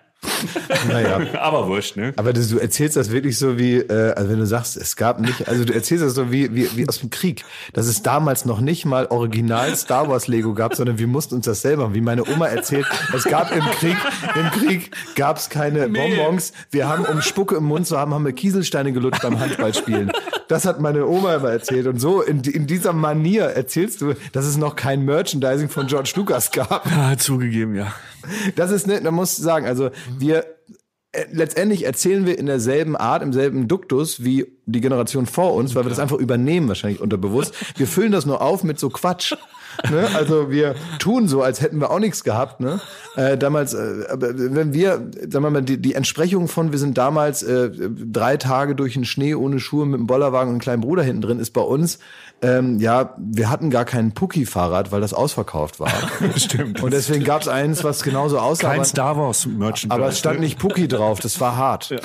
Naja. 0.87 1.19
Aber 1.39 1.67
wurscht, 1.67 1.95
ne? 1.95 2.13
Aber 2.15 2.33
das, 2.33 2.49
du 2.49 2.57
erzählst 2.59 2.95
das 2.95 3.11
wirklich 3.11 3.37
so 3.37 3.57
wie, 3.57 3.77
äh, 3.77 4.13
also 4.13 4.29
wenn 4.29 4.39
du 4.39 4.45
sagst, 4.45 4.77
es 4.77 4.95
gab 4.95 5.19
nicht, 5.19 5.47
also 5.47 5.63
du 5.65 5.73
erzählst 5.73 6.03
das 6.03 6.13
so 6.13 6.31
wie, 6.31 6.53
wie, 6.53 6.75
wie 6.75 6.87
aus 6.87 6.99
dem 6.99 7.09
Krieg, 7.09 7.43
dass 7.73 7.87
es 7.87 8.01
damals 8.01 8.45
noch 8.45 8.59
nicht 8.59 8.85
mal 8.85 9.07
original 9.07 9.75
Star 9.75 10.09
Wars 10.09 10.27
Lego 10.27 10.53
gab, 10.53 10.75
sondern 10.75 10.97
wir 10.99 11.07
mussten 11.07 11.35
uns 11.35 11.45
das 11.45 11.61
selber, 11.61 11.93
wie 11.93 12.01
meine 12.01 12.27
Oma 12.27 12.47
erzählt, 12.47 12.85
es 13.15 13.23
gab 13.23 13.55
im 13.55 13.63
Krieg, 13.63 13.97
im 14.35 14.51
Krieg 14.51 14.91
gab 15.15 15.37
es 15.37 15.49
keine 15.49 15.89
Bonbons, 15.89 16.53
wir 16.71 16.87
haben, 16.87 17.05
um 17.05 17.21
Spucke 17.21 17.55
im 17.55 17.65
Mund 17.65 17.87
zu 17.87 17.97
haben, 17.97 18.13
haben 18.13 18.25
wir 18.25 18.33
Kieselsteine 18.33 18.93
gelutscht 18.93 19.21
beim 19.21 19.39
Handballspielen. 19.39 20.11
Das 20.47 20.65
hat 20.65 20.79
meine 20.79 21.07
Oma 21.07 21.35
immer 21.35 21.49
erzählt 21.49 21.87
und 21.87 21.99
so 21.99 22.21
in, 22.21 22.41
in 22.41 22.67
dieser 22.67 22.93
Manier 22.93 23.43
erzählst 23.45 24.01
du, 24.01 24.13
dass 24.31 24.45
es 24.45 24.57
noch 24.57 24.75
kein 24.75 25.03
Merchandising 25.03 25.69
von 25.69 25.87
George 25.87 26.13
Lucas 26.15 26.51
gab. 26.51 26.89
Ja, 26.89 27.17
zugegeben, 27.17 27.75
ja. 27.75 27.93
Das 28.55 28.71
ist 28.71 28.87
ne, 28.87 29.01
da 29.01 29.11
muss 29.11 29.35
sagen, 29.35 29.65
also 29.65 29.89
wir 30.17 30.45
letztendlich 31.31 31.85
erzählen 31.85 32.25
wir 32.25 32.37
in 32.37 32.45
derselben 32.45 32.95
Art, 32.95 33.23
im 33.23 33.33
selben 33.33 33.67
Duktus 33.67 34.23
wie 34.23 34.45
die 34.65 34.81
Generation 34.81 35.25
vor 35.25 35.53
uns, 35.53 35.73
weil 35.75 35.85
wir 35.85 35.89
das 35.89 35.99
einfach 35.99 36.17
übernehmen 36.17 36.67
wahrscheinlich 36.67 37.01
unterbewusst. 37.01 37.53
Wir 37.77 37.87
füllen 37.87 38.11
das 38.11 38.25
nur 38.25 38.41
auf 38.41 38.63
mit 38.63 38.79
so 38.79 38.89
Quatsch. 38.89 39.33
Ne? 39.91 40.07
Also 40.15 40.49
wir 40.49 40.73
tun 40.97 41.27
so, 41.27 41.43
als 41.43 41.61
hätten 41.61 41.79
wir 41.79 41.91
auch 41.91 41.99
nichts 41.99 42.23
gehabt. 42.23 42.61
Ne? 42.61 42.79
Äh, 43.15 43.37
damals, 43.37 43.75
äh, 43.75 44.07
wenn 44.17 44.73
wir, 44.73 45.11
sagen 45.29 45.43
wir 45.43 45.49
mal, 45.51 45.61
die, 45.61 45.79
die 45.79 45.93
Entsprechung 45.93 46.47
von, 46.47 46.71
wir 46.71 46.79
sind 46.79 46.97
damals 46.97 47.43
äh, 47.43 47.69
drei 47.69 48.37
Tage 48.37 48.73
durch 48.73 48.93
den 48.93 49.05
Schnee 49.05 49.35
ohne 49.35 49.59
Schuhe 49.59 49.85
mit 49.85 49.99
einem 49.99 50.07
Bollerwagen 50.07 50.47
und 50.47 50.53
einem 50.55 50.61
kleinen 50.61 50.81
Bruder 50.81 51.03
hinten 51.03 51.21
drin, 51.21 51.39
ist 51.39 51.51
bei 51.51 51.61
uns, 51.61 51.99
ähm, 52.41 52.79
ja, 52.79 53.15
wir 53.17 53.49
hatten 53.49 53.69
gar 53.69 53.83
kein 53.85 54.13
Pucki-Fahrrad, 54.13 54.91
weil 54.91 55.01
das 55.01 55.13
ausverkauft 55.13 55.79
war. 55.79 55.89
Stimmt. 56.35 56.81
Und 56.83 56.91
deswegen 56.93 57.23
gab 57.23 57.41
es 57.41 57.47
eins, 57.47 57.83
was 57.83 58.03
genauso 58.03 58.37
aussah. 58.39 58.67
Kein 58.69 58.75
aber- 58.77 58.85
Star 58.85 59.17
Wars 59.17 59.45
Merchandise. 59.45 59.91
aber 59.91 60.07
es 60.09 60.19
stand 60.19 60.39
ne? 60.39 60.45
nicht 60.45 60.59
Pucki 60.59 60.87
drauf, 60.87 61.19
das 61.19 61.39
war 61.39 61.55
hart. 61.57 61.95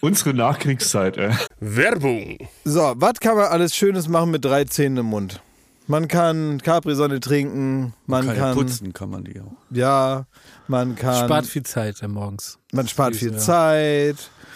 Unsere 0.00 0.34
Nachkriegszeit, 0.34 1.16
ey. 1.16 1.30
Werbung. 1.60 2.38
So, 2.64 2.94
was 2.96 3.20
kann 3.20 3.36
man 3.36 3.46
alles 3.46 3.74
Schönes 3.76 4.08
machen 4.08 4.30
mit 4.30 4.44
drei 4.44 4.64
Zähnen 4.64 4.98
im 4.98 5.06
Mund? 5.06 5.40
Man 5.86 6.08
kann 6.08 6.62
Capri-Sonne 6.62 7.20
trinken, 7.20 7.92
man 8.06 8.24
Kann 8.26 8.36
ja 8.36 8.42
kann, 8.42 8.54
putzen 8.54 8.92
kann 8.94 9.10
man 9.10 9.22
die 9.24 9.38
auch. 9.38 9.52
ja, 9.70 10.24
man 10.66 10.96
kann, 10.96 11.26
Spart 11.26 11.44
viel 11.46 11.62
Zeit 11.62 12.02
äh, 12.02 12.08
morgens. 12.08 12.58
man 12.72 12.88
spart 12.88 13.14
viel 13.14 13.36
Zeit. 13.36 14.16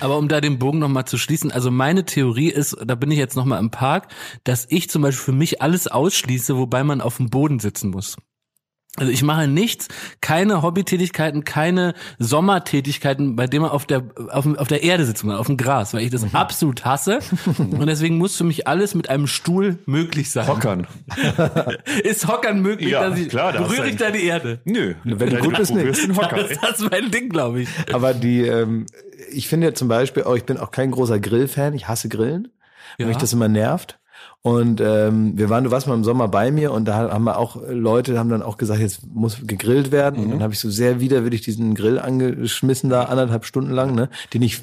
Aber 0.00 0.18
um 0.18 0.28
da 0.28 0.40
den 0.40 0.58
Bogen 0.58 0.78
nochmal 0.80 1.04
zu 1.04 1.16
schließen, 1.16 1.52
also 1.52 1.70
meine 1.70 2.04
Theorie 2.04 2.48
ist, 2.48 2.76
da 2.84 2.94
bin 2.96 3.10
ich 3.10 3.18
jetzt 3.18 3.36
nochmal 3.36 3.60
im 3.60 3.70
Park, 3.70 4.08
dass 4.44 4.66
ich 4.68 4.90
zum 4.90 5.02
Beispiel 5.02 5.24
für 5.26 5.32
mich 5.32 5.62
alles 5.62 5.86
ausschließe, 5.86 6.56
wobei 6.56 6.82
man 6.82 7.00
auf 7.00 7.18
dem 7.18 7.30
Boden 7.30 7.60
sitzen 7.60 7.90
muss. 7.90 8.16
Also 8.96 9.12
ich 9.12 9.22
mache 9.22 9.46
nichts, 9.46 9.86
keine 10.20 10.62
Hobbytätigkeiten, 10.62 11.44
keine 11.44 11.94
Sommertätigkeiten, 12.18 13.36
bei 13.36 13.46
denen 13.46 13.62
man 13.62 13.70
auf 13.70 13.86
der 13.86 14.02
auf, 14.30 14.46
auf 14.58 14.66
der 14.66 14.82
Erde 14.82 15.06
sitzen 15.06 15.28
muss, 15.28 15.36
auf 15.38 15.46
dem 15.46 15.56
Gras, 15.56 15.94
weil 15.94 16.02
ich 16.02 16.10
das 16.10 16.34
absolut 16.34 16.84
hasse. 16.84 17.20
Und 17.56 17.86
deswegen 17.86 18.18
muss 18.18 18.36
für 18.36 18.42
mich 18.42 18.66
alles 18.66 18.96
mit 18.96 19.08
einem 19.08 19.28
Stuhl 19.28 19.78
möglich 19.86 20.32
sein. 20.32 20.48
Hockern. 20.48 20.88
Ist 22.02 22.26
Hockern 22.26 22.62
möglich, 22.62 22.90
Ja, 22.90 23.08
dass 23.08 23.18
ich 23.20 23.28
klar, 23.28 23.52
berühre 23.52 23.88
ich 23.88 23.96
da 23.96 24.10
die 24.10 24.24
Erde. 24.24 24.60
Nö. 24.64 24.94
Wenn 25.04 25.30
du 25.30 25.38
gut 25.38 25.56
bist, 25.56 25.70
nicht. 25.70 25.84
probierst, 25.84 26.04
den 26.04 26.16
Hocker. 26.16 26.48
Das 26.60 26.80
ist 26.80 26.90
mein 26.90 27.12
Ding, 27.12 27.28
glaube 27.28 27.62
ich. 27.62 27.68
Aber 27.92 28.12
die, 28.12 28.40
ähm, 28.40 28.86
ich 29.32 29.48
finde 29.48 29.74
zum 29.74 29.88
Beispiel, 29.88 30.24
auch 30.24 30.34
ich 30.36 30.44
bin 30.44 30.58
auch 30.58 30.70
kein 30.70 30.90
großer 30.90 31.18
Grillfan. 31.20 31.74
Ich 31.74 31.88
hasse 31.88 32.08
Grillen, 32.08 32.48
weil 32.98 33.06
Ja. 33.06 33.06
mich 33.08 33.16
das 33.16 33.32
immer 33.32 33.48
nervt. 33.48 33.98
Und 34.42 34.80
ähm, 34.80 35.36
wir 35.36 35.50
waren, 35.50 35.64
du 35.64 35.70
warst 35.70 35.86
mal 35.86 35.94
im 35.94 36.04
Sommer 36.04 36.28
bei 36.28 36.50
mir 36.50 36.72
und 36.72 36.86
da 36.86 37.10
haben 37.10 37.24
wir 37.24 37.36
auch 37.38 37.56
Leute, 37.68 38.18
haben 38.18 38.30
dann 38.30 38.42
auch 38.42 38.56
gesagt, 38.56 38.80
jetzt 38.80 39.06
muss 39.06 39.38
gegrillt 39.46 39.92
werden. 39.92 40.22
Und 40.24 40.30
dann 40.30 40.42
habe 40.42 40.52
ich 40.54 40.58
so 40.60 40.70
sehr 40.70 41.00
widerwillig 41.00 41.42
diesen 41.42 41.74
Grill 41.74 41.98
angeschmissen 41.98 42.88
da, 42.90 43.04
anderthalb 43.04 43.44
Stunden 43.44 43.70
lang, 43.72 43.94
ne, 43.94 44.08
den 44.32 44.42
ich 44.42 44.62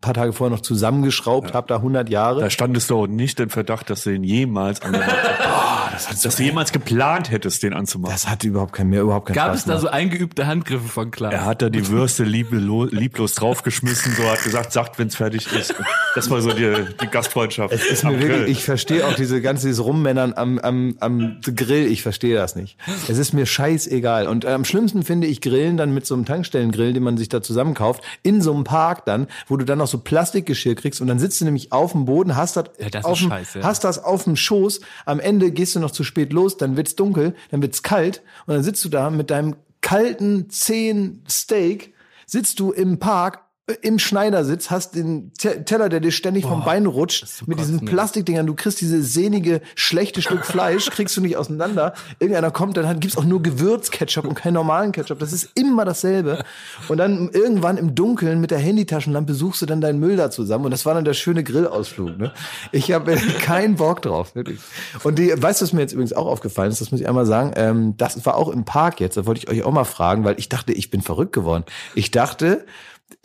paar 0.00 0.14
Tage 0.14 0.32
vorher 0.32 0.54
noch 0.54 0.62
zusammengeschraubt 0.62 1.54
habe, 1.54 1.66
da 1.68 1.76
100 1.76 2.08
Jahre. 2.08 2.40
Da 2.40 2.50
standest 2.50 2.90
du 2.90 3.02
auch 3.02 3.06
nicht 3.06 3.40
im 3.40 3.50
Verdacht, 3.50 3.90
dass 3.90 4.04
du 4.04 4.10
ihn 4.10 4.24
jemals 4.24 4.82
angemacht 4.82 5.10
hast. 5.92 6.24
dass 6.24 6.36
du 6.36 6.42
jemals 6.42 6.72
geplant 6.72 7.30
hättest, 7.30 7.62
den 7.62 7.72
anzumachen. 7.72 8.14
Das 8.14 8.28
hatte 8.28 8.48
überhaupt 8.48 8.72
kein 8.72 8.88
mehr, 8.88 9.02
überhaupt 9.02 9.26
keinen 9.26 9.34
Gab 9.34 9.48
Spaß 9.48 9.58
es 9.58 9.64
da 9.64 9.72
gemacht. 9.74 9.82
so 9.82 9.88
eingeübte 9.88 10.46
Handgriffe 10.46 10.88
von 10.88 11.10
Klaas? 11.10 11.32
Er 11.32 11.44
hat 11.44 11.62
da 11.62 11.70
die 11.70 11.88
Würste 11.88 12.24
lieblo 12.24 12.84
lieblos 12.84 13.34
draufgeschmissen, 13.34 14.14
so 14.14 14.24
hat 14.24 14.42
gesagt, 14.42 14.72
sagt, 14.72 14.98
wenn's 14.98 15.16
fertig 15.16 15.52
ist. 15.52 15.74
Das 16.14 16.30
war 16.30 16.40
so 16.40 16.52
die, 16.52 16.86
die 17.02 17.06
Gastfreundschaft. 17.08 17.74
Es 17.74 17.86
ist 17.86 18.04
am 18.04 18.12
mir 18.12 18.20
wirklich, 18.20 18.38
Grill. 18.38 18.50
ich 18.50 18.64
verstehe 18.64 19.06
auch 19.06 19.14
diese 19.14 19.40
ganze 19.40 19.68
dieses 19.68 19.84
Rummännern 19.84 20.32
am, 20.34 20.58
am, 20.58 20.96
am 21.00 21.40
Grill, 21.42 21.86
ich 21.86 22.02
verstehe 22.02 22.36
das 22.36 22.56
nicht. 22.56 22.76
Es 23.08 23.18
ist 23.18 23.32
mir 23.32 23.46
scheißegal. 23.46 24.26
Und 24.26 24.44
äh, 24.44 24.48
am 24.48 24.64
schlimmsten 24.64 25.02
finde 25.02 25.26
ich 25.26 25.40
Grillen 25.40 25.76
dann 25.76 25.92
mit 25.92 26.06
so 26.06 26.14
einem 26.14 26.24
Tankstellengrill, 26.24 26.92
den 26.92 27.02
man 27.02 27.16
sich 27.18 27.28
da 27.28 27.42
zusammenkauft, 27.42 28.02
in 28.22 28.40
so 28.40 28.54
einem 28.54 28.64
Park 28.64 29.04
dann, 29.04 29.26
wo 29.46 29.56
du 29.56 29.64
dann 29.64 29.78
noch 29.78 29.87
so 29.88 29.98
Plastikgeschirr 29.98 30.74
kriegst 30.74 31.00
und 31.00 31.06
dann 31.06 31.18
sitzt 31.18 31.40
du 31.40 31.44
nämlich 31.44 31.72
auf 31.72 31.92
dem 31.92 32.04
Boden, 32.04 32.36
hast 32.36 32.56
das, 32.56 32.66
Ja, 32.78 32.88
das 32.90 33.04
auf 33.04 33.18
dem, 33.18 33.28
scheiße, 33.28 33.58
ja. 33.60 33.64
hast 33.64 33.84
das 33.84 34.02
auf 34.02 34.24
dem 34.24 34.36
Schoß, 34.36 34.80
am 35.06 35.20
Ende 35.20 35.50
gehst 35.50 35.74
du 35.74 35.80
noch 35.80 35.90
zu 35.90 36.04
spät 36.04 36.32
los, 36.32 36.56
dann 36.56 36.76
wird's 36.76 36.96
dunkel, 36.96 37.34
dann 37.50 37.62
wird's 37.62 37.82
kalt 37.82 38.22
und 38.46 38.54
dann 38.54 38.62
sitzt 38.62 38.84
du 38.84 38.88
da 38.88 39.10
mit 39.10 39.30
deinem 39.30 39.56
kalten, 39.80 40.50
zehn 40.50 41.22
Steak, 41.28 41.94
sitzt 42.26 42.60
du 42.60 42.72
im 42.72 42.98
Park 42.98 43.40
im 43.82 43.98
Schneidersitz, 43.98 44.70
hast 44.70 44.94
den 44.94 45.32
Te- 45.34 45.64
Teller, 45.64 45.88
der 45.88 46.00
dir 46.00 46.10
ständig 46.10 46.46
vom 46.46 46.64
Bein 46.64 46.86
rutscht, 46.86 47.26
mit 47.46 47.58
diesen 47.60 47.84
Plastikdingern, 47.84 48.46
du 48.46 48.54
kriegst 48.54 48.80
diese 48.80 49.02
sehnige, 49.02 49.60
schlechte 49.74 50.22
Stück 50.22 50.46
Fleisch, 50.46 50.88
kriegst 50.90 51.16
du 51.16 51.20
nicht 51.20 51.36
auseinander. 51.36 51.92
Irgendeiner 52.18 52.50
kommt, 52.50 52.76
dann 52.78 52.88
hat- 52.88 53.00
gibt's 53.00 53.16
auch 53.18 53.24
nur 53.24 53.42
Gewürzketchup 53.42 54.24
und 54.24 54.34
keinen 54.34 54.54
normalen 54.54 54.92
Ketchup. 54.92 55.18
Das 55.18 55.32
ist 55.32 55.50
immer 55.54 55.84
dasselbe. 55.84 56.42
Und 56.88 56.96
dann 56.98 57.28
irgendwann 57.32 57.76
im 57.76 57.94
Dunkeln 57.94 58.40
mit 58.40 58.50
der 58.50 58.58
Handytaschenlampe 58.58 59.34
suchst 59.34 59.60
du 59.62 59.66
dann 59.66 59.80
deinen 59.80 59.98
Müll 60.00 60.16
da 60.16 60.30
zusammen. 60.30 60.64
Und 60.64 60.70
das 60.70 60.86
war 60.86 60.94
dann 60.94 61.04
der 61.04 61.14
schöne 61.14 61.44
Grillausflug. 61.44 62.16
Ne? 62.18 62.32
Ich 62.72 62.92
habe 62.92 63.16
keinen 63.42 63.76
Bock 63.76 64.00
drauf, 64.02 64.34
wirklich. 64.34 64.60
Und 65.04 65.18
die, 65.18 65.30
weißt 65.36 65.60
du, 65.60 65.64
was 65.64 65.72
mir 65.74 65.82
jetzt 65.82 65.92
übrigens 65.92 66.12
auch 66.14 66.26
aufgefallen 66.26 66.70
ist, 66.72 66.80
das 66.80 66.90
muss 66.90 67.00
ich 67.00 67.08
einmal 67.08 67.26
sagen, 67.26 67.52
ähm, 67.56 67.94
das 67.98 68.24
war 68.24 68.36
auch 68.36 68.48
im 68.48 68.64
Park 68.64 69.00
jetzt, 69.00 69.16
da 69.18 69.26
wollte 69.26 69.40
ich 69.42 69.50
euch 69.50 69.62
auch 69.62 69.72
mal 69.72 69.84
fragen, 69.84 70.24
weil 70.24 70.36
ich 70.38 70.48
dachte, 70.48 70.72
ich 70.72 70.90
bin 70.90 71.02
verrückt 71.02 71.32
geworden. 71.34 71.64
Ich 71.94 72.10
dachte, 72.10 72.64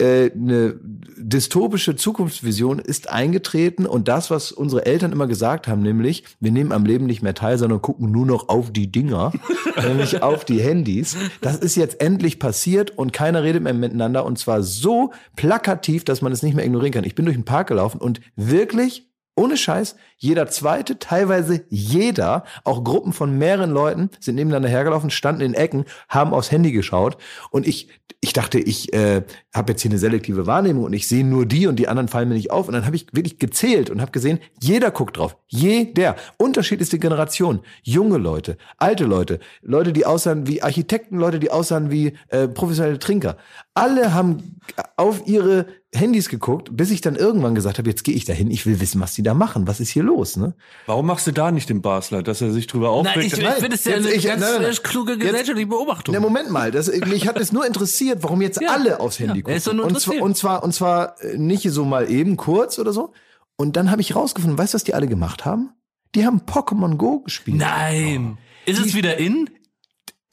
eine 0.00 0.80
dystopische 0.82 1.94
Zukunftsvision 1.94 2.78
ist 2.80 3.10
eingetreten 3.10 3.86
und 3.86 4.08
das, 4.08 4.30
was 4.30 4.50
unsere 4.50 4.86
Eltern 4.86 5.12
immer 5.12 5.26
gesagt 5.26 5.68
haben, 5.68 5.82
nämlich, 5.82 6.24
wir 6.40 6.50
nehmen 6.50 6.72
am 6.72 6.84
Leben 6.84 7.06
nicht 7.06 7.22
mehr 7.22 7.34
teil, 7.34 7.58
sondern 7.58 7.80
gucken 7.80 8.10
nur 8.10 8.26
noch 8.26 8.48
auf 8.48 8.72
die 8.72 8.90
Dinger, 8.90 9.32
nämlich 9.82 10.22
auf 10.22 10.44
die 10.44 10.60
Handys. 10.60 11.16
Das 11.40 11.56
ist 11.56 11.76
jetzt 11.76 12.00
endlich 12.00 12.38
passiert 12.38 12.90
und 12.98 13.12
keiner 13.12 13.44
redet 13.44 13.62
mehr 13.62 13.74
miteinander 13.74 14.24
und 14.24 14.38
zwar 14.38 14.62
so 14.62 15.12
plakativ, 15.36 16.04
dass 16.04 16.22
man 16.22 16.32
es 16.32 16.42
nicht 16.42 16.54
mehr 16.54 16.64
ignorieren 16.64 16.92
kann. 16.92 17.04
Ich 17.04 17.14
bin 17.14 17.26
durch 17.26 17.36
den 17.36 17.44
Park 17.44 17.68
gelaufen 17.68 18.00
und 18.00 18.20
wirklich 18.36 19.13
ohne 19.36 19.56
Scheiß, 19.56 19.96
jeder 20.16 20.46
zweite, 20.46 20.98
teilweise 20.98 21.64
jeder, 21.68 22.44
auch 22.62 22.84
Gruppen 22.84 23.12
von 23.12 23.36
mehreren 23.36 23.70
Leuten 23.70 24.10
sind 24.20 24.36
nebeneinander 24.36 24.68
hergelaufen, 24.68 25.10
standen 25.10 25.42
in 25.42 25.54
Ecken, 25.54 25.84
haben 26.08 26.32
aufs 26.32 26.52
Handy 26.52 26.70
geschaut. 26.70 27.16
Und 27.50 27.66
ich, 27.66 27.88
ich 28.20 28.32
dachte, 28.32 28.60
ich 28.60 28.92
äh, 28.92 29.22
habe 29.52 29.72
jetzt 29.72 29.82
hier 29.82 29.90
eine 29.90 29.98
selektive 29.98 30.46
Wahrnehmung 30.46 30.84
und 30.84 30.92
ich 30.92 31.08
sehe 31.08 31.24
nur 31.24 31.46
die 31.46 31.66
und 31.66 31.76
die 31.76 31.88
anderen 31.88 32.08
fallen 32.08 32.28
mir 32.28 32.36
nicht 32.36 32.52
auf. 32.52 32.68
Und 32.68 32.74
dann 32.74 32.86
habe 32.86 32.94
ich 32.94 33.08
wirklich 33.12 33.38
gezählt 33.38 33.90
und 33.90 34.00
habe 34.00 34.12
gesehen, 34.12 34.38
jeder 34.60 34.92
guckt 34.92 35.16
drauf, 35.16 35.36
jeder, 35.48 36.14
unterschiedlichste 36.38 37.00
Generation, 37.00 37.60
junge 37.82 38.18
Leute, 38.18 38.56
alte 38.78 39.04
Leute, 39.04 39.40
Leute, 39.62 39.92
die 39.92 40.06
aussahen 40.06 40.46
wie 40.46 40.62
Architekten, 40.62 41.18
Leute, 41.18 41.40
die 41.40 41.50
aussahen 41.50 41.90
wie 41.90 42.16
äh, 42.28 42.46
professionelle 42.46 43.00
Trinker, 43.00 43.36
alle 43.74 44.14
haben 44.14 44.60
auf 44.96 45.26
ihre 45.26 45.66
Handys 45.94 46.28
geguckt, 46.28 46.68
bis 46.76 46.90
ich 46.90 47.00
dann 47.00 47.16
irgendwann 47.16 47.54
gesagt 47.54 47.78
habe, 47.78 47.88
jetzt 47.88 48.04
gehe 48.04 48.14
ich 48.14 48.24
dahin, 48.24 48.50
ich 48.50 48.66
will 48.66 48.80
wissen, 48.80 49.00
was 49.00 49.14
die 49.14 49.22
da 49.22 49.32
machen. 49.34 49.66
Was 49.66 49.80
ist 49.80 49.90
hier 49.90 50.02
los? 50.02 50.36
Ne? 50.36 50.54
Warum 50.86 51.06
machst 51.06 51.26
du 51.26 51.32
da 51.32 51.50
nicht 51.52 51.68
den 51.68 51.80
Basler, 51.82 52.22
dass 52.22 52.40
er 52.40 52.52
sich 52.52 52.66
drüber 52.66 52.88
Nein, 52.88 53.06
aufregt? 53.06 53.26
ich, 53.26 53.32
ich 53.38 53.44
Nein, 53.44 53.54
finde 53.60 53.76
es 53.76 53.84
ja 53.84 53.92
jetzt- 53.92 54.06
eine 54.06 54.14
ich- 54.14 54.24
ganz 54.26 54.40
nein, 54.42 54.52
nein, 54.54 54.62
nein. 54.62 54.76
kluge 54.82 55.16
gesellschaftliche 55.18 55.66
Beobachtung. 55.68 56.14
Na, 56.14 56.20
Moment 56.20 56.50
mal, 56.50 56.70
das, 56.70 56.88
mich 57.06 57.26
hat 57.28 57.38
es 57.38 57.52
nur 57.52 57.66
interessiert, 57.66 58.22
warum 58.22 58.42
jetzt 58.42 58.60
Ja. 58.60 58.70
alle 58.72 59.00
aufs 59.00 59.18
Handy 59.18 59.44
Ja, 59.46 59.58
gucken. 59.58 59.76
nur 59.76 59.86
Und 59.86 60.00
zwar, 60.00 60.14
interessiert. 60.14 60.22
und 60.22 60.36
zwar, 60.36 60.62
und 60.64 60.72
zwar 60.74 61.20
äh, 61.22 61.38
nicht 61.38 61.70
so 61.70 61.84
mal 61.84 62.10
eben 62.10 62.36
kurz 62.36 62.78
oder 62.78 62.92
so. 62.92 63.12
Und 63.56 63.76
dann 63.76 63.90
habe 63.90 64.00
ich 64.00 64.16
rausgefunden, 64.16 64.58
weißt 64.58 64.74
du, 64.74 64.76
was 64.76 64.84
die 64.84 64.94
alle 64.94 65.06
gemacht 65.06 65.44
haben? 65.44 65.70
Die 66.14 66.26
haben 66.26 66.40
Pokémon 66.46 66.96
Go 66.96 67.20
gespielt. 67.20 67.58
Nein. 67.58 68.38
Ist 68.66 68.84
es 68.84 68.94
wieder 68.94 69.16
in? 69.18 69.50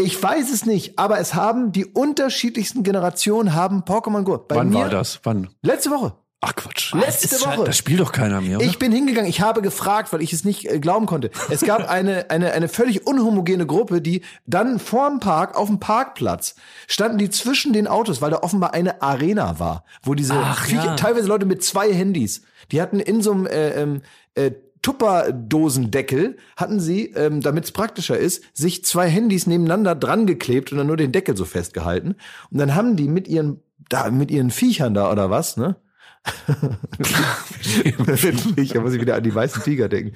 Ich 0.01 0.21
weiß 0.21 0.51
es 0.51 0.65
nicht, 0.65 0.97
aber 0.97 1.19
es 1.19 1.33
haben 1.33 1.71
die 1.71 1.85
unterschiedlichsten 1.85 2.83
Generationen 2.83 3.53
haben 3.53 3.83
Pokémon 3.83 4.23
Go. 4.23 4.37
Bei 4.37 4.55
Wann 4.55 4.73
war 4.73 4.89
das? 4.89 5.19
Wann? 5.23 5.49
Letzte 5.61 5.91
Woche. 5.91 6.13
Ach 6.43 6.55
Quatsch. 6.55 6.95
Letzte 6.95 7.35
ist 7.35 7.45
Woche. 7.45 7.65
Das 7.65 7.77
spielt 7.77 7.99
doch 7.99 8.11
keiner 8.11 8.41
mehr, 8.41 8.57
oder? 8.57 8.65
Ich 8.65 8.79
bin 8.79 8.91
hingegangen, 8.91 9.29
ich 9.29 9.41
habe 9.41 9.61
gefragt, 9.61 10.11
weil 10.11 10.23
ich 10.23 10.33
es 10.33 10.43
nicht 10.43 10.67
äh, 10.67 10.79
glauben 10.79 11.05
konnte. 11.05 11.29
Es 11.51 11.61
gab 11.61 11.87
eine, 11.89 12.31
eine, 12.31 12.53
eine 12.53 12.67
völlig 12.67 13.05
unhomogene 13.05 13.67
Gruppe, 13.67 14.01
die 14.01 14.23
dann 14.47 14.79
vorm 14.79 15.19
Park, 15.19 15.55
auf 15.55 15.67
dem 15.67 15.79
Parkplatz, 15.79 16.55
standen 16.87 17.19
die 17.19 17.29
zwischen 17.29 17.73
den 17.73 17.87
Autos, 17.87 18.23
weil 18.23 18.31
da 18.31 18.39
offenbar 18.39 18.73
eine 18.73 19.03
Arena 19.03 19.59
war, 19.59 19.85
wo 20.01 20.15
diese 20.15 20.33
Ach, 20.33 20.65
Viecher, 20.65 20.85
ja. 20.85 20.95
teilweise 20.95 21.27
Leute 21.27 21.45
mit 21.45 21.63
zwei 21.63 21.93
Handys, 21.93 22.41
die 22.71 22.81
hatten 22.81 22.99
in 22.99 23.21
so 23.21 23.33
einem 23.33 23.45
äh, 23.45 23.69
ähm, 23.79 24.01
äh, 24.33 24.51
Tupperdosendeckel 24.81 26.37
hatten 26.55 26.79
sie, 26.79 27.11
ähm, 27.11 27.41
damit 27.41 27.65
es 27.65 27.71
praktischer 27.71 28.17
ist, 28.17 28.43
sich 28.53 28.83
zwei 28.83 29.09
Handys 29.09 29.47
nebeneinander 29.47 29.95
dran 29.95 30.25
geklebt 30.25 30.71
und 30.71 30.79
dann 30.79 30.87
nur 30.87 30.97
den 30.97 31.11
Deckel 31.11 31.37
so 31.37 31.45
festgehalten. 31.45 32.15
Und 32.49 32.57
dann 32.57 32.75
haben 32.75 32.95
die 32.95 33.07
mit 33.07 33.27
ihren, 33.27 33.61
da, 33.89 34.09
mit 34.09 34.31
ihren 34.31 34.49
Viechern 34.49 34.93
da 34.93 35.11
oder 35.11 35.29
was, 35.29 35.57
ne? 35.57 35.75
Viecher, 38.55 38.81
muss 38.81 38.93
ich 38.93 39.01
wieder 39.01 39.15
an 39.15 39.23
die 39.23 39.33
weißen 39.33 39.63
Tiger 39.63 39.89
denken. 39.89 40.13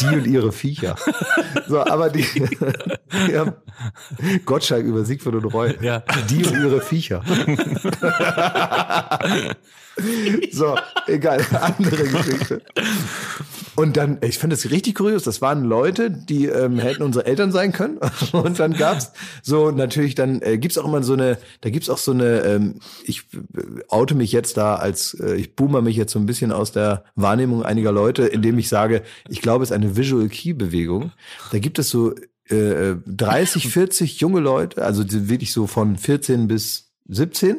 Die 0.00 0.06
und 0.06 0.26
ihre 0.26 0.52
Viecher. 0.52 0.96
So, 1.68 1.80
aber 1.80 2.10
die, 2.10 2.22
die 3.28 3.38
haben 3.38 3.54
Gottschalk 4.44 4.84
über 4.84 5.04
Siegfried 5.04 5.34
und 5.34 5.44
Roy. 5.46 5.74
Ja. 5.80 6.02
Die 6.28 6.44
und 6.44 6.54
ihre 6.54 6.80
Viecher. 6.80 7.22
So, 10.52 10.76
egal, 11.06 11.44
andere 11.52 12.04
Geschichte. 12.04 12.62
Und 13.74 13.96
dann, 13.96 14.18
ich 14.22 14.38
finde 14.38 14.56
das 14.56 14.70
richtig 14.70 14.96
kurios, 14.96 15.22
das 15.22 15.40
waren 15.40 15.64
Leute, 15.64 16.10
die 16.10 16.46
ähm, 16.46 16.78
hätten 16.78 17.02
unsere 17.02 17.24
Eltern 17.24 17.52
sein 17.52 17.72
können. 17.72 17.98
Und 18.32 18.58
dann 18.58 18.74
gab's 18.74 19.12
so 19.42 19.70
natürlich, 19.70 20.14
dann 20.14 20.42
äh, 20.42 20.58
gibt's 20.58 20.76
auch 20.76 20.84
immer 20.84 21.02
so 21.02 21.14
eine, 21.14 21.38
da 21.62 21.70
gibt's 21.70 21.88
auch 21.88 21.98
so 21.98 22.12
eine, 22.12 22.40
ähm, 22.42 22.80
ich 23.04 23.22
äh, 23.32 23.82
oute 23.88 24.14
mich 24.14 24.30
jetzt 24.32 24.58
da 24.58 24.74
als, 24.74 25.14
äh, 25.14 25.36
ich 25.36 25.56
boomer 25.56 25.80
mich 25.80 25.96
jetzt 25.96 26.12
so 26.12 26.18
ein 26.18 26.26
bisschen 26.26 26.52
aus 26.52 26.72
der 26.72 27.04
Wahrnehmung 27.14 27.62
einiger 27.62 27.92
Leute, 27.92 28.26
indem 28.26 28.58
ich 28.58 28.68
sage, 28.68 29.02
ich 29.28 29.40
glaube, 29.40 29.64
es 29.64 29.70
ist 29.70 29.74
eine 29.76 29.96
Visual 29.96 30.28
Key 30.28 30.52
Bewegung. 30.52 31.12
Da 31.50 31.58
gibt 31.58 31.78
es 31.78 31.88
so 31.88 32.14
äh, 32.48 32.96
30, 33.06 33.68
40 33.68 34.20
junge 34.20 34.40
Leute, 34.40 34.82
also 34.82 35.02
wirklich 35.08 35.52
so 35.52 35.66
von 35.66 35.96
14 35.96 36.46
bis 36.46 36.92
17, 37.08 37.56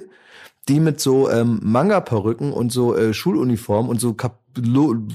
die 0.69 0.79
mit 0.79 0.99
so 0.99 1.29
ähm, 1.29 1.59
Manga-Perücken 1.61 2.53
und 2.53 2.71
so 2.71 2.95
äh, 2.95 3.13
Schuluniform 3.13 3.89
und 3.89 3.99
so 3.99 4.13
kap 4.13 4.39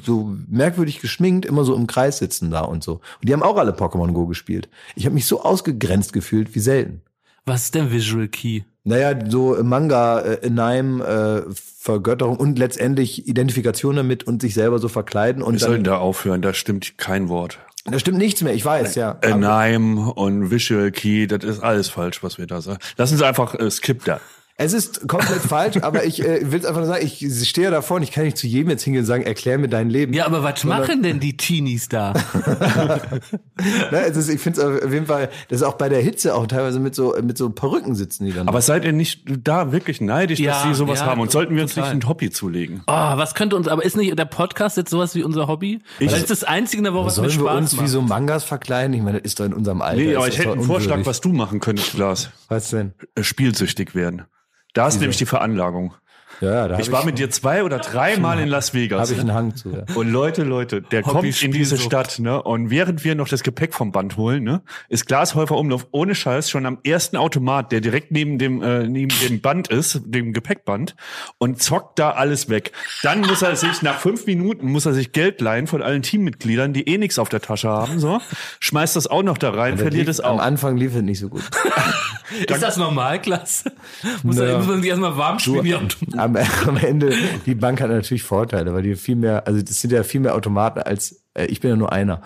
so 0.05 0.35
merkwürdig 0.49 1.01
geschminkt 1.01 1.47
immer 1.47 1.65
so 1.65 1.77
im 1.77 1.87
Kreis 1.87 2.19
sitzen 2.19 2.51
da 2.51 2.63
und 2.63 2.83
so. 2.83 2.95
Und 2.95 3.29
die 3.29 3.33
haben 3.33 3.45
auch 3.45 3.57
alle 3.57 3.71
Pokémon 3.71 4.13
Go 4.13 4.27
gespielt. 4.27 4.69
Ich 4.97 5.05
habe 5.05 5.15
mich 5.15 5.27
so 5.27 5.43
ausgegrenzt 5.43 6.13
gefühlt 6.13 6.57
wie 6.57 6.59
selten. 6.59 7.03
Was 7.47 7.65
ist 7.65 7.77
denn 7.77 7.93
Visual 7.93 8.27
Key? 8.27 8.63
Naja, 8.85 9.15
so 9.29 9.57
Manga, 9.63 10.21
äh, 10.23 10.47
Anime, 10.47 11.05
äh, 11.05 11.53
Vergötterung 11.53 12.37
und 12.37 12.59
letztendlich 12.59 13.29
Identifikation 13.29 13.97
damit 13.97 14.25
und 14.25 14.43
sich 14.43 14.55
selber 14.55 14.79
so 14.79 14.89
verkleiden. 14.89 15.43
Und 15.43 15.55
Wir 15.55 15.61
sollten 15.61 15.85
dann, 15.85 15.95
da 15.95 15.99
aufhören, 15.99 16.43
da 16.43 16.53
stimmt 16.53 16.99
kein 16.99 17.29
Wort. 17.29 17.59
da 17.85 17.99
stimmt 17.99 18.19
nichts 18.19 18.43
mehr, 18.43 18.55
ich 18.55 18.65
weiß, 18.65 18.97
ja. 18.97 19.19
Anime 19.23 20.13
und 20.13 20.51
Visual 20.51 20.91
Key, 20.91 21.27
das 21.27 21.45
ist 21.45 21.61
alles 21.61 21.89
falsch, 21.89 22.23
was 22.23 22.39
wir 22.39 22.47
da 22.47 22.61
sagen. 22.61 22.81
Lassen 22.97 23.17
Sie 23.17 23.27
einfach 23.27 23.55
äh, 23.55 23.71
skip 23.71 24.05
da. 24.05 24.21
Es 24.61 24.73
ist 24.73 25.07
komplett 25.07 25.41
falsch, 25.49 25.77
aber 25.83 26.05
ich 26.05 26.21
äh, 26.21 26.51
will 26.51 26.59
es 26.59 26.65
einfach 26.67 26.81
nur 26.81 26.89
sagen, 26.89 27.07
ich 27.07 27.25
stehe 27.49 27.67
ja 27.67 27.71
davor 27.71 27.99
und 27.99 28.03
ich 28.03 28.11
kann 28.11 28.25
nicht 28.25 28.37
zu 28.37 28.49
jedem 28.49 28.71
jetzt 28.71 28.83
hingehen 28.83 29.03
und 29.03 29.07
sagen, 29.07 29.23
erklär 29.23 29.57
mir 29.57 29.69
dein 29.69 29.89
Leben. 29.89 30.13
Ja, 30.13 30.27
aber 30.27 30.43
was 30.43 30.65
machen 30.65 31.03
denn 31.05 31.21
die 31.21 31.37
Teenies 31.37 31.89
da? 31.89 32.13
Ne, 33.91 34.01
es 34.07 34.17
ist, 34.17 34.29
ich 34.29 34.41
finde 34.41 34.61
es 34.61 34.85
auf 34.85 34.93
jeden 34.93 35.07
Fall, 35.07 35.31
das 35.49 35.61
ist 35.61 35.67
auch 35.67 35.75
bei 35.75 35.89
der 35.89 36.01
Hitze 36.01 36.35
auch 36.35 36.47
teilweise 36.47 36.79
mit 36.79 36.95
so 36.95 37.15
mit 37.23 37.37
so 37.37 37.51
Perücken 37.51 37.95
sitzen 37.97 38.25
die 38.25 38.33
dann. 38.33 38.47
Aber 38.49 38.61
seid 38.61 38.85
ihr 38.85 38.93
nicht 38.93 39.25
da 39.27 39.73
wirklich 39.73 40.01
neidisch, 40.01 40.39
Ja, 40.39 40.53
dass 40.53 40.63
Sie 40.63 40.75
sowas 40.75 41.01
ja, 41.01 41.07
haben? 41.07 41.21
Und 41.21 41.31
sollten 41.33 41.57
wir 41.57 41.63
uns 41.63 41.75
total. 41.75 41.95
nicht 41.95 42.05
ein 42.05 42.09
Hobby 42.09 42.31
zulegen? 42.31 42.83
Oh, 42.87 42.93
was 42.93 43.35
könnte 43.35 43.57
uns, 43.57 43.67
aber 43.69 43.85
ist 43.85 43.97
nicht 43.97 44.17
der 44.19 44.25
Podcast 44.27 44.77
jetzt 44.77 44.91
sowas 44.91 45.15
wie 45.17 45.23
unser 45.25 45.49
Hobby? 45.49 45.81
Ich- 45.99 46.11
das 46.11 46.21
ist 46.21 46.31
das 46.31 46.45
einzige 46.45 46.79
in 46.79 46.85
der 46.85 46.95
Woche, 46.95 47.07
was 47.07 47.17
mir 47.21 47.29
Sollen 47.31 47.41
wir 47.45 47.51
Spaß 47.51 47.59
uns 47.63 47.73
macht. 47.75 47.85
wie 47.87 47.89
so 47.91 48.03
Mangas 48.03 48.45
verkleiden? 48.45 48.95
Ich 48.95 49.03
meine, 49.03 49.19
das 49.21 49.27
ist 49.27 49.41
doch 49.41 49.45
in 49.47 49.53
unserem 49.55 49.83
Alter. 49.83 50.01
Nee, 50.03 50.15
aber 50.15 50.29
ich 50.29 50.39
hätte 50.39 50.53
einen 50.53 50.63
Vorschlag, 50.63 50.93
unwürdig. 50.95 51.07
was 51.07 51.21
du 51.21 51.31
machen 51.33 51.59
könntest, 51.61 51.93
Glas. 51.95 52.31
Was 52.49 52.71
denn? 52.71 52.93
Äh, 53.17 53.23
Spielsüchtig 53.25 53.95
werden. 53.97 54.23
Da 54.75 54.89
ist 54.89 55.01
nämlich 55.01 55.17
die 55.19 55.27
Veranlagung. 55.27 55.95
Ja, 56.41 56.51
ja, 56.55 56.69
da 56.69 56.79
Ich 56.79 56.93
war 56.93 57.05
mit 57.05 57.19
dir 57.19 57.31
zwei 57.31 57.65
oder 57.65 57.79
dreimal 57.79 58.39
in 58.41 58.49
Las 58.49 58.75
Vegas. 58.75 59.01
habe 59.01 59.13
ich 59.13 59.21
einen 59.21 59.35
Hang 59.35 59.57
zu. 59.57 59.71
Ja. 59.71 59.85
Und 59.95 60.11
Leute, 60.11 60.45
Leute, 60.45 60.83
der 60.83 61.03
kommt 61.03 61.43
in 61.43 61.53
diese. 61.53 61.79
Stadt, 61.79 62.19
ne? 62.19 62.43
Und 62.43 62.71
während 62.71 63.05
wir 63.05 63.15
noch 63.15 63.29
das 63.29 63.43
Gepäck 63.43 63.75
vom 63.75 63.93
Band 63.93 64.17
holen, 64.17 64.43
ne, 64.45 64.63
ist 64.89 65.07
Glashäufer 65.07 65.57
Umlauf 65.57 65.87
ohne 65.93 66.15
Scheiß 66.15 66.51
schon 66.51 66.67
am 66.67 66.79
ersten 66.85 67.17
Automat, 67.17 67.73
der 67.73 67.81
direkt 67.81 68.11
neben 68.13 68.39
dem 68.39 68.63
äh, 68.63 68.87
neben 68.87 69.15
dem 69.27 69.41
Band 69.41 69.69
ist, 69.69 70.01
dem 70.05 70.33
Gepäckband, 70.33 70.95
und 71.39 71.63
zockt 71.63 71.99
da 71.99 72.11
alles 72.13 72.49
weg. 72.49 72.73
Dann 73.03 73.21
muss 73.21 73.43
er 73.43 73.57
sich 73.57 73.83
nach 73.83 73.99
fünf 73.99 74.27
Minuten 74.27 74.71
muss 74.71 74.87
er 74.87 74.93
sich 74.93 75.13
Geld 75.13 75.41
leihen 75.41 75.67
von 75.67 75.83
allen 75.83 76.03
Teammitgliedern, 76.03 76.73
die 76.73 76.89
eh 76.89 76.99
nichts 76.99 77.19
auf 77.19 77.29
der 77.29 77.41
Tasche 77.41 77.69
haben, 77.69 77.99
so, 78.01 78.21
schmeißt 78.61 78.97
das 78.97 79.07
auch 79.07 79.23
noch 79.23 79.39
da 79.39 79.51
rein, 79.51 79.79
verliert 79.79 80.07
Lief- 80.07 80.09
es 80.11 80.21
Am 80.21 80.39
auch. 80.39 80.43
Anfang 80.43 80.77
lief 80.77 80.95
es 80.95 81.03
nicht 81.03 81.19
so 81.21 81.29
gut. 81.29 81.43
Ist 82.47 82.63
das 82.63 82.77
Normalklasse? 82.77 83.73
Muss, 84.23 84.37
Naja. 84.37 84.59
muss 84.59 84.67
man 84.67 84.81
sich 84.83 84.91
erstmal 84.91 85.17
warm 85.17 85.39
spielen? 85.39 85.89
Am, 86.37 86.47
am 86.67 86.77
Ende, 86.77 87.13
die 87.47 87.55
Bank 87.55 87.81
hat 87.81 87.91
natürlich 87.91 88.23
Vorteile, 88.23 88.75
weil 88.75 88.83
die 88.83 88.97
viel 88.97 89.17
mehr, 89.17 89.47
also 89.47 89.61
das 89.61 89.81
sind 89.81 89.93
ja 89.93 90.03
viel 90.03 90.21
mehr 90.21 90.35
Automaten 90.35 90.81
als, 90.81 91.25
äh, 91.35 91.47
ich 91.47 91.61
bin 91.61 91.71
ja 91.71 91.77
nur 91.77 91.93
einer. 91.93 92.23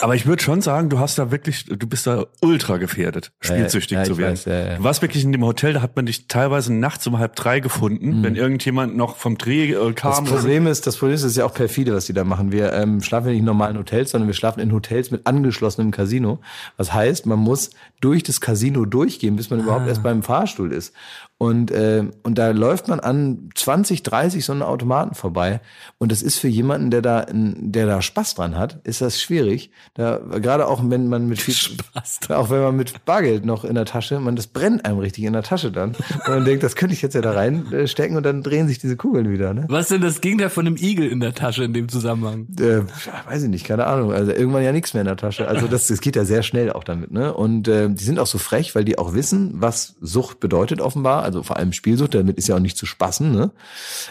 Aber 0.00 0.14
ich 0.14 0.26
würde 0.26 0.42
schon 0.42 0.60
sagen, 0.60 0.88
du 0.88 0.98
hast 0.98 1.18
da 1.18 1.30
wirklich, 1.30 1.64
du 1.66 1.86
bist 1.86 2.06
da 2.06 2.26
ultra 2.40 2.76
gefährdet, 2.78 3.32
spielsüchtig 3.40 3.96
ja, 3.96 4.02
ich 4.02 4.08
zu 4.08 4.18
werden. 4.18 4.32
weiß, 4.32 4.44
ja, 4.46 4.66
ja. 4.66 4.76
Du 4.76 4.84
warst 4.84 5.02
wirklich 5.02 5.24
in 5.24 5.32
dem 5.32 5.44
Hotel, 5.44 5.74
da 5.74 5.82
hat 5.82 5.96
man 5.96 6.06
dich 6.06 6.28
teilweise 6.28 6.72
nachts 6.72 7.06
um 7.06 7.18
halb 7.18 7.36
drei 7.36 7.60
gefunden, 7.60 8.22
wenn 8.22 8.36
irgendjemand 8.36 8.96
noch 8.96 9.16
vom 9.16 9.38
Dreh 9.38 9.72
äh, 9.72 9.92
Das 9.92 9.94
kam. 9.94 10.24
Problem 10.24 10.66
ist, 10.66 10.86
das 10.86 10.96
Problem 10.96 11.14
ist, 11.14 11.22
das 11.22 11.32
ist 11.32 11.36
ja 11.36 11.44
auch 11.44 11.54
perfide, 11.54 11.94
was 11.94 12.06
die 12.06 12.12
da 12.12 12.24
machen. 12.24 12.52
Wir 12.52 12.72
ähm, 12.72 13.02
schlafen 13.02 13.26
ja 13.26 13.32
nicht 13.32 13.40
in 13.40 13.46
normalen 13.46 13.78
Hotels, 13.78 14.10
sondern 14.10 14.28
wir 14.28 14.34
schlafen 14.34 14.60
in 14.60 14.72
Hotels 14.72 15.10
mit 15.10 15.26
angeschlossenem 15.26 15.90
Casino. 15.90 16.40
Was 16.76 16.92
heißt, 16.92 17.26
man 17.26 17.38
muss 17.38 17.70
durch 18.00 18.22
das 18.22 18.40
Casino 18.40 18.84
durchgehen, 18.84 19.36
bis 19.36 19.50
man 19.50 19.60
überhaupt 19.60 19.88
erst 19.88 20.02
beim 20.02 20.22
Fahrstuhl 20.22 20.72
ist. 20.72 20.92
Und, 21.38 21.70
äh, 21.70 22.04
und 22.22 22.38
da 22.38 22.50
läuft 22.50 22.88
man 22.88 22.98
an 22.98 23.50
20, 23.54 24.02
30 24.02 24.44
so 24.44 24.52
einen 24.52 24.62
Automaten 24.62 25.14
vorbei. 25.14 25.60
Und 25.98 26.10
das 26.10 26.22
ist 26.22 26.38
für 26.38 26.48
jemanden, 26.48 26.90
der 26.90 27.02
da, 27.02 27.26
der 27.30 27.86
da 27.86 28.00
Spaß 28.00 28.36
dran 28.36 28.56
hat, 28.56 28.80
ist 28.84 29.02
das 29.02 29.20
schwierig. 29.20 29.70
Da, 29.92 30.16
gerade 30.16 30.66
auch 30.66 30.82
wenn 30.84 31.08
man 31.08 31.26
mit 31.28 31.40
viel, 31.40 31.54
Spaß 31.54 32.30
auch 32.30 32.48
wenn 32.48 32.62
man 32.62 32.76
mit 32.76 33.04
Bargeld 33.04 33.44
noch 33.44 33.64
in 33.64 33.74
der 33.74 33.84
Tasche, 33.84 34.18
man, 34.18 34.34
das 34.34 34.46
brennt 34.46 34.86
einem 34.86 34.98
richtig 34.98 35.24
in 35.24 35.34
der 35.34 35.42
Tasche 35.42 35.70
dann. 35.70 35.90
Und 35.90 36.28
man 36.28 36.44
denkt, 36.46 36.62
das 36.62 36.74
könnte 36.74 36.94
ich 36.94 37.02
jetzt 37.02 37.14
ja 37.14 37.20
da 37.20 37.32
reinstecken 37.32 38.16
und 38.16 38.22
dann 38.24 38.42
drehen 38.42 38.66
sich 38.66 38.78
diese 38.78 38.96
Kugeln 38.96 39.30
wieder, 39.30 39.52
ne? 39.52 39.66
Was 39.68 39.88
denn 39.88 40.00
das 40.00 40.22
Gegenteil 40.22 40.48
von 40.48 40.66
einem 40.66 40.76
Igel 40.76 41.06
in 41.06 41.20
der 41.20 41.34
Tasche 41.34 41.64
in 41.64 41.74
dem 41.74 41.90
Zusammenhang? 41.90 42.46
äh, 42.58 42.80
weiß 43.28 43.42
ich 43.42 43.50
nicht, 43.50 43.66
keine 43.66 43.86
Ahnung. 43.86 44.12
Also 44.12 44.32
irgendwann 44.32 44.62
ja 44.62 44.72
nichts 44.72 44.94
mehr 44.94 45.02
in 45.02 45.06
der 45.06 45.18
Tasche. 45.18 45.48
Also 45.48 45.66
das, 45.66 45.88
das 45.88 46.00
geht 46.00 46.16
ja 46.16 46.24
sehr 46.24 46.42
schnell 46.42 46.72
auch 46.72 46.84
damit, 46.84 47.10
ne? 47.10 47.34
Und 47.34 47.68
äh, 47.68 47.90
die 47.90 48.04
sind 48.04 48.18
auch 48.18 48.26
so 48.26 48.38
frech, 48.38 48.74
weil 48.74 48.84
die 48.86 48.96
auch 48.96 49.12
wissen, 49.12 49.52
was 49.56 49.96
Sucht 50.00 50.40
bedeutet 50.40 50.80
offenbar. 50.80 51.25
Also 51.26 51.42
vor 51.42 51.56
allem 51.56 51.72
Spielsucht, 51.72 52.14
damit 52.14 52.38
ist 52.38 52.48
ja 52.48 52.54
auch 52.54 52.60
nicht 52.60 52.78
zu 52.78 52.86
spaßen, 52.86 53.30
ne? 53.32 53.50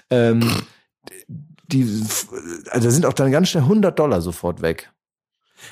Ähm, 0.09 0.41
die, 1.67 1.81
also 2.69 2.87
da 2.87 2.91
sind 2.91 3.05
auch 3.05 3.13
dann 3.13 3.31
ganz 3.31 3.49
schnell 3.49 3.63
100 3.63 3.97
Dollar 3.97 4.21
sofort 4.21 4.61
weg. 4.61 4.91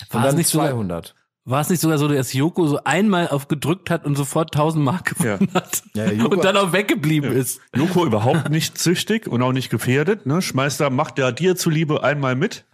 Und 0.10 0.13
War 0.15 0.21
es 0.21 0.27
dann 0.29 0.38
nicht 0.38 0.47
sogar, 0.47 0.69
200. 0.71 1.15
war 1.45 1.62
es 1.62 1.69
nicht 1.69 1.82
sogar 1.82 1.97
so, 1.97 2.08
dass 2.08 2.34
Joko 2.34 2.65
so 2.65 2.79
einmal 2.84 3.27
auf 3.27 3.47
gedrückt 3.47 3.89
hat 3.89 4.06
und 4.06 4.15
sofort 4.15 4.56
1000 4.56 4.84
Mark 4.84 5.15
gewonnen 5.19 5.49
hat? 5.53 5.84
Ja, 5.93 6.10
Joko- 6.10 6.36
und 6.36 6.43
dann 6.43 6.58
auch 6.58 6.71
weggeblieben 6.71 7.32
ist. 7.32 7.60
Joko 7.75 8.06
überhaupt 8.06 8.49
nicht 8.49 8.77
süchtig 8.77 9.27
und 9.27 9.41
auch 9.43 9.51
nicht 9.51 9.69
gefährdet, 9.69 10.25
ne? 10.25 10.41
Schmeißt 10.41 10.79
da, 10.79 10.89
macht 10.89 11.19
ja 11.19 11.32
dir 11.32 11.56
zuliebe 11.56 12.03
einmal 12.03 12.36
mit. 12.36 12.65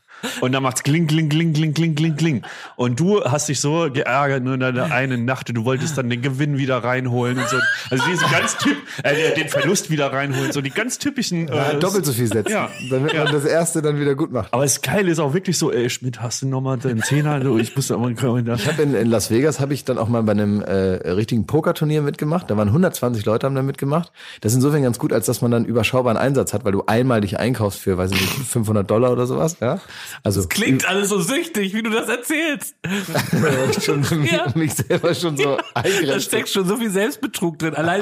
Und 0.41 0.51
dann 0.51 0.63
macht's 0.63 0.83
kling, 0.83 1.07
kling, 1.07 1.29
kling, 1.29 1.53
kling, 1.53 1.73
kling, 1.73 1.95
kling, 1.95 2.15
kling. 2.15 2.41
Und 2.75 2.99
du 2.99 3.23
hast 3.23 3.49
dich 3.49 3.59
so 3.59 3.89
geärgert 3.91 4.43
nur 4.43 4.55
in 4.55 4.59
deiner 4.59 4.91
einen 4.91 5.25
Nacht. 5.25 5.49
Du 5.55 5.65
wolltest 5.65 5.97
dann 5.97 6.09
den 6.09 6.21
Gewinn 6.21 6.57
wieder 6.57 6.83
reinholen 6.83 7.37
und 7.37 7.47
so. 7.49 7.57
Also 7.89 8.03
diese 8.09 8.25
ganz 8.31 8.57
typ, 8.57 8.77
äh, 9.03 9.33
den 9.35 9.47
Verlust 9.49 9.89
wieder 9.89 10.11
reinholen. 10.11 10.51
So 10.51 10.61
die 10.61 10.69
ganz 10.69 10.97
typischen. 10.97 11.47
Äh, 11.47 11.55
Ja, 11.55 11.73
doppelt 11.73 12.05
so 12.05 12.13
viel 12.13 12.27
setzen, 12.27 12.51
Ja. 12.51 12.69
damit 12.89 13.13
Ja. 13.13 13.23
man 13.25 13.33
das 13.33 13.45
erste 13.45 13.81
dann 13.81 13.99
wieder 13.99 14.15
gut 14.15 14.31
macht. 14.31 14.53
Aber 14.53 14.63
das 14.63 14.81
Geile 14.81 15.11
ist 15.11 15.19
auch 15.19 15.33
wirklich 15.33 15.57
so, 15.57 15.71
ey, 15.71 15.89
Schmidt, 15.89 16.21
hast 16.21 16.41
du 16.41 16.47
nochmal 16.47 16.77
deinen 16.77 17.01
Zehner? 17.03 17.39
Du, 17.39 17.57
Ich 17.57 17.75
muss 17.75 17.91
aber, 17.91 18.09
Ich 18.09 18.21
habe 18.21 18.81
in, 18.81 18.93
in 18.95 19.09
Las 19.09 19.31
Vegas 19.31 19.59
habe 19.59 19.73
ich 19.73 19.85
dann 19.85 19.97
auch 19.97 20.07
mal 20.09 20.23
bei 20.23 20.31
einem 20.31 20.61
äh, 20.61 20.71
richtigen 21.11 21.45
Pokerturnier 21.47 22.01
mitgemacht. 22.01 22.49
Da 22.49 22.57
waren 22.57 22.67
120 22.69 23.25
Leute 23.25 23.45
haben 23.47 23.55
da 23.55 23.61
mitgemacht. 23.61 24.11
Das 24.41 24.51
ist 24.51 24.57
insofern 24.57 24.83
ganz 24.83 24.99
gut, 24.99 25.13
als 25.13 25.25
dass 25.25 25.41
man 25.41 25.51
dann 25.51 25.65
überschaubaren 25.65 26.17
Einsatz 26.17 26.53
hat, 26.53 26.65
weil 26.65 26.71
du 26.71 26.83
einmal 26.87 27.21
dich 27.21 27.39
einkaufst 27.39 27.79
für, 27.79 27.97
weiß 27.97 28.11
ich 28.11 28.19
nicht, 28.21 28.33
500 28.47 28.89
Dollar 28.89 29.11
oder 29.11 29.27
sowas. 29.27 29.57
Ja, 29.59 29.79
also 30.23 30.47
Klingt 30.47 30.87
alles 30.87 31.09
so 31.09 31.19
süchtig, 31.19 31.73
wie 31.73 31.83
du 31.83 31.89
das 31.89 32.07
erzählst. 32.09 32.75
schon 33.83 34.03
Ja. 34.29 34.47
mich 34.55 34.73
selber 34.73 35.13
schon 35.13 35.37
so 35.37 35.57
Da 35.57 35.81
eingrenzt. 35.81 36.25
steckt 36.25 36.49
schon 36.49 36.67
so 36.67 36.77
viel 36.77 36.89
Selbstbetrug 36.89 37.57
drin. 37.59 37.75
Allein 37.75 38.01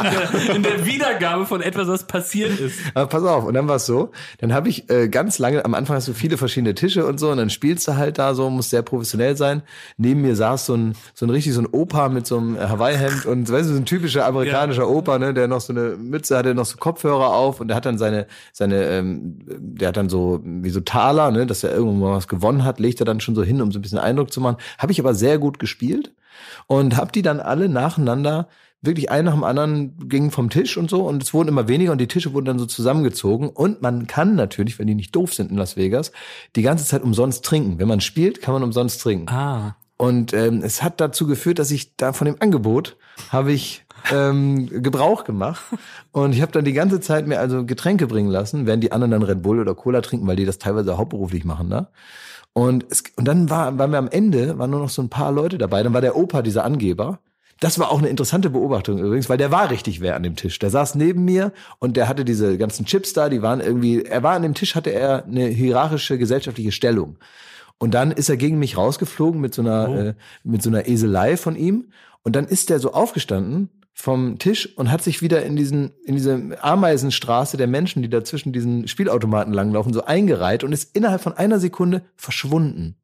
in 0.54 0.64
der, 0.64 0.86
Wiedergabe 0.86 1.46
von 1.46 1.62
etwas, 1.62 1.88
was 1.88 2.06
passiert 2.06 2.60
ist. 2.60 2.78
Aber 2.94 3.08
pass 3.08 3.24
auf, 3.24 3.46
und 3.46 3.54
dann 3.54 3.68
war 3.68 3.78
es 3.78 3.86
so, 3.86 4.12
dann 4.40 4.54
habe 4.54 4.70
ich 4.70 4.90
äh, 4.90 5.08
ganz 5.10 5.40
lange, 5.40 5.64
am 5.66 5.74
Anfang 5.74 5.96
hast 5.98 6.08
du 6.08 6.14
viele 6.14 6.38
verschiedene 6.38 6.76
Tische 6.76 7.06
und 7.06 7.20
so, 7.20 7.30
und 7.32 7.38
dann 7.38 7.50
spielst 7.50 7.88
du 7.88 7.96
halt 7.96 8.18
da 8.18 8.34
so, 8.36 8.50
muss 8.50 8.70
sehr 8.70 8.82
professionell 8.82 9.36
sein. 9.38 9.64
Neben 9.98 10.22
mir 10.22 10.36
saß 10.36 10.66
so 10.66 10.76
ein, 10.76 10.94
so 11.14 11.26
ein 11.26 11.30
richtig 11.30 11.54
so 11.54 11.62
ein 11.62 11.68
Opa 11.68 12.10
mit 12.10 12.28
so 12.28 12.38
einem 12.38 12.60
Hawaii-Hemd 12.60 13.26
und 13.26 13.52
weißt 13.52 13.70
du, 13.70 13.74
so 13.74 13.80
ein 13.80 13.86
typischer 13.86 14.26
amerikanischer 14.26 14.88
Opa, 14.90 15.18
ne, 15.20 15.34
der 15.34 15.48
noch 15.48 15.62
so 15.62 15.74
eine 15.74 15.96
Mütze 15.98 16.38
hatte, 16.38 16.54
noch 16.54 16.66
so 16.66 16.78
Kopfhörer 16.78 17.34
auf 17.34 17.60
und 17.60 17.68
der 17.70 17.78
hat 17.78 17.86
dann 17.86 17.98
seine, 17.98 18.28
seine, 18.54 18.84
ähm, 18.86 19.40
der 19.46 19.90
hat 19.90 19.98
dann 19.98 20.10
so, 20.10 20.42
wie 20.44 20.70
so 20.70 20.80
Taler, 20.82 21.32
ne, 21.32 21.46
dass 21.46 21.64
er 21.64 21.72
irgendwo 21.74 21.97
mal 21.98 22.16
was 22.16 22.28
gewonnen 22.28 22.64
hat, 22.64 22.80
legt 22.80 23.00
er 23.00 23.06
dann 23.06 23.20
schon 23.20 23.36
so 23.36 23.44
hin, 23.44 23.62
um 23.62 23.72
so 23.72 23.80
ein 23.80 23.82
bisschen 23.82 24.00
Eindruck 24.00 24.32
zu 24.32 24.42
machen. 24.42 24.58
Habe 24.78 24.92
ich 24.92 25.00
aber 25.00 25.14
sehr 25.14 25.38
gut 25.38 25.60
gespielt 25.60 26.14
und 26.68 26.98
habe 26.98 27.12
die 27.12 27.22
dann 27.22 27.40
alle 27.40 27.70
nacheinander 27.70 28.48
wirklich 28.82 29.10
ein 29.10 29.26
nach 29.26 29.34
dem 29.34 29.44
anderen 29.44 29.98
ging 30.08 30.30
vom 30.32 30.50
Tisch 30.50 30.78
und 30.78 30.90
so 30.90 31.08
und 31.08 31.24
es 31.24 31.34
wurden 31.34 31.50
immer 31.50 31.68
weniger 31.68 31.92
und 31.92 31.98
die 32.00 32.08
Tische 32.08 32.34
wurden 32.34 32.46
dann 32.46 32.60
so 32.60 32.66
zusammengezogen 32.66 33.50
und 33.50 33.82
man 33.82 34.08
kann 34.08 34.36
natürlich, 34.36 34.78
wenn 34.78 34.88
die 34.88 34.96
nicht 34.96 35.16
doof 35.16 35.34
sind 35.34 35.50
in 35.52 35.58
Las 35.58 35.78
Vegas, 35.78 36.12
die 36.56 36.62
ganze 36.62 36.86
Zeit 36.86 37.02
umsonst 37.02 37.44
trinken. 37.44 37.80
Wenn 37.80 37.88
man 37.88 38.02
spielt, 38.02 38.42
kann 38.42 38.54
man 38.54 38.64
umsonst 38.64 39.02
trinken. 39.02 39.30
Ah. 39.30 39.76
Und 39.98 40.32
ähm, 40.34 40.62
es 40.64 40.84
hat 40.84 41.02
dazu 41.02 41.26
geführt, 41.26 41.58
dass 41.58 41.72
ich 41.72 41.96
da 41.96 42.14
von 42.14 42.26
dem 42.26 42.36
Angebot 42.40 42.98
habe 43.32 43.52
ich 43.52 43.84
ähm, 44.12 44.68
Gebrauch 44.84 45.24
gemacht 45.24 45.64
und 46.12 46.34
ich 46.34 46.42
habe 46.42 46.52
dann 46.52 46.66
die 46.66 46.74
ganze 46.74 47.00
Zeit 47.00 47.28
mir 47.28 47.40
also 47.40 47.66
Getränke 47.66 48.08
bringen 48.08 48.30
lassen, 48.30 48.66
während 48.66 48.84
die 48.84 48.92
anderen 48.92 49.12
dann 49.12 49.24
Red 49.24 49.42
Bull 49.42 49.60
oder 49.60 49.76
Cola 49.76 50.02
trinken, 50.02 50.28
weil 50.28 50.36
die 50.36 50.46
das 50.46 50.58
teilweise 50.58 50.98
hauptberuflich 50.98 51.46
machen 51.46 51.70
da. 51.70 51.90
Und, 52.54 52.86
es, 52.90 53.04
und 53.16 53.28
dann 53.28 53.52
war, 53.52 53.78
waren 53.78 53.92
wir 53.92 54.00
am 54.00 54.08
Ende, 54.08 54.58
waren 54.58 54.72
nur 54.72 54.80
noch 54.80 54.90
so 54.90 55.02
ein 55.04 55.10
paar 55.10 55.32
Leute 55.32 55.60
dabei. 55.60 55.84
Dann 55.84 55.94
war 55.94 56.02
der 56.02 56.16
Opa, 56.16 56.42
dieser 56.42 56.66
Angeber. 56.66 57.20
Das 57.60 57.78
war 57.78 57.92
auch 57.92 58.00
eine 58.00 58.10
interessante 58.10 58.50
Beobachtung 58.50 58.98
übrigens, 58.98 59.30
weil 59.30 59.38
der 59.38 59.52
war 59.52 59.70
richtig 59.70 60.02
wer 60.02 60.16
an 60.16 60.24
dem 60.24 60.36
Tisch. 60.36 60.58
Der 60.58 60.72
saß 60.72 60.96
neben 60.96 61.24
mir 61.24 61.54
und 61.78 61.98
der 61.98 62.08
hatte 62.08 62.26
diese 62.26 62.58
ganzen 62.58 62.86
Chips 62.86 63.14
da, 63.14 63.30
die 63.30 63.42
waren 63.42 63.62
irgendwie, 63.62 64.04
er 64.04 64.24
war 64.24 64.36
an 64.36 64.42
dem 64.42 64.56
Tisch, 64.56 64.76
hatte 64.76 64.92
er 64.92 65.26
eine 65.26 65.46
hierarchische 65.46 66.18
gesellschaftliche 66.18 66.72
Stellung. 66.72 67.18
Und 67.78 67.94
dann 67.94 68.12
ist 68.12 68.30
er 68.30 68.38
gegen 68.38 68.58
mich 68.58 68.76
rausgeflogen 68.76 69.40
mit 69.40 69.54
so 69.54 69.62
einer, 69.62 69.90
äh, 69.90 70.14
mit 70.44 70.64
so 70.64 70.70
einer 70.70 70.88
Eselei 70.88 71.38
von 71.38 71.56
ihm. 71.56 71.92
Und 72.24 72.36
dann 72.36 72.46
ist 72.46 72.72
er 72.72 72.80
so 72.80 72.92
aufgestanden 72.94 73.70
vom 74.00 74.38
Tisch 74.38 74.78
und 74.78 74.92
hat 74.92 75.02
sich 75.02 75.24
wieder 75.24 75.44
in 75.44 75.56
diesen, 75.56 75.92
in 76.06 76.14
diese 76.14 76.60
Ameisenstraße 76.62 77.58
der 77.58 77.66
Menschen, 77.66 78.04
die 78.04 78.10
da 78.10 78.24
zwischen 78.24 78.54
diesen 78.54 78.88
Spielautomaten 78.88 79.52
langlaufen, 79.52 79.92
so 79.92 80.04
eingereiht 80.06 80.64
und 80.64 80.72
ist 80.72 80.96
innerhalb 80.96 81.20
von 81.20 81.34
einer 81.34 81.60
Sekunde 81.60 82.04
verschwunden. 82.16 82.96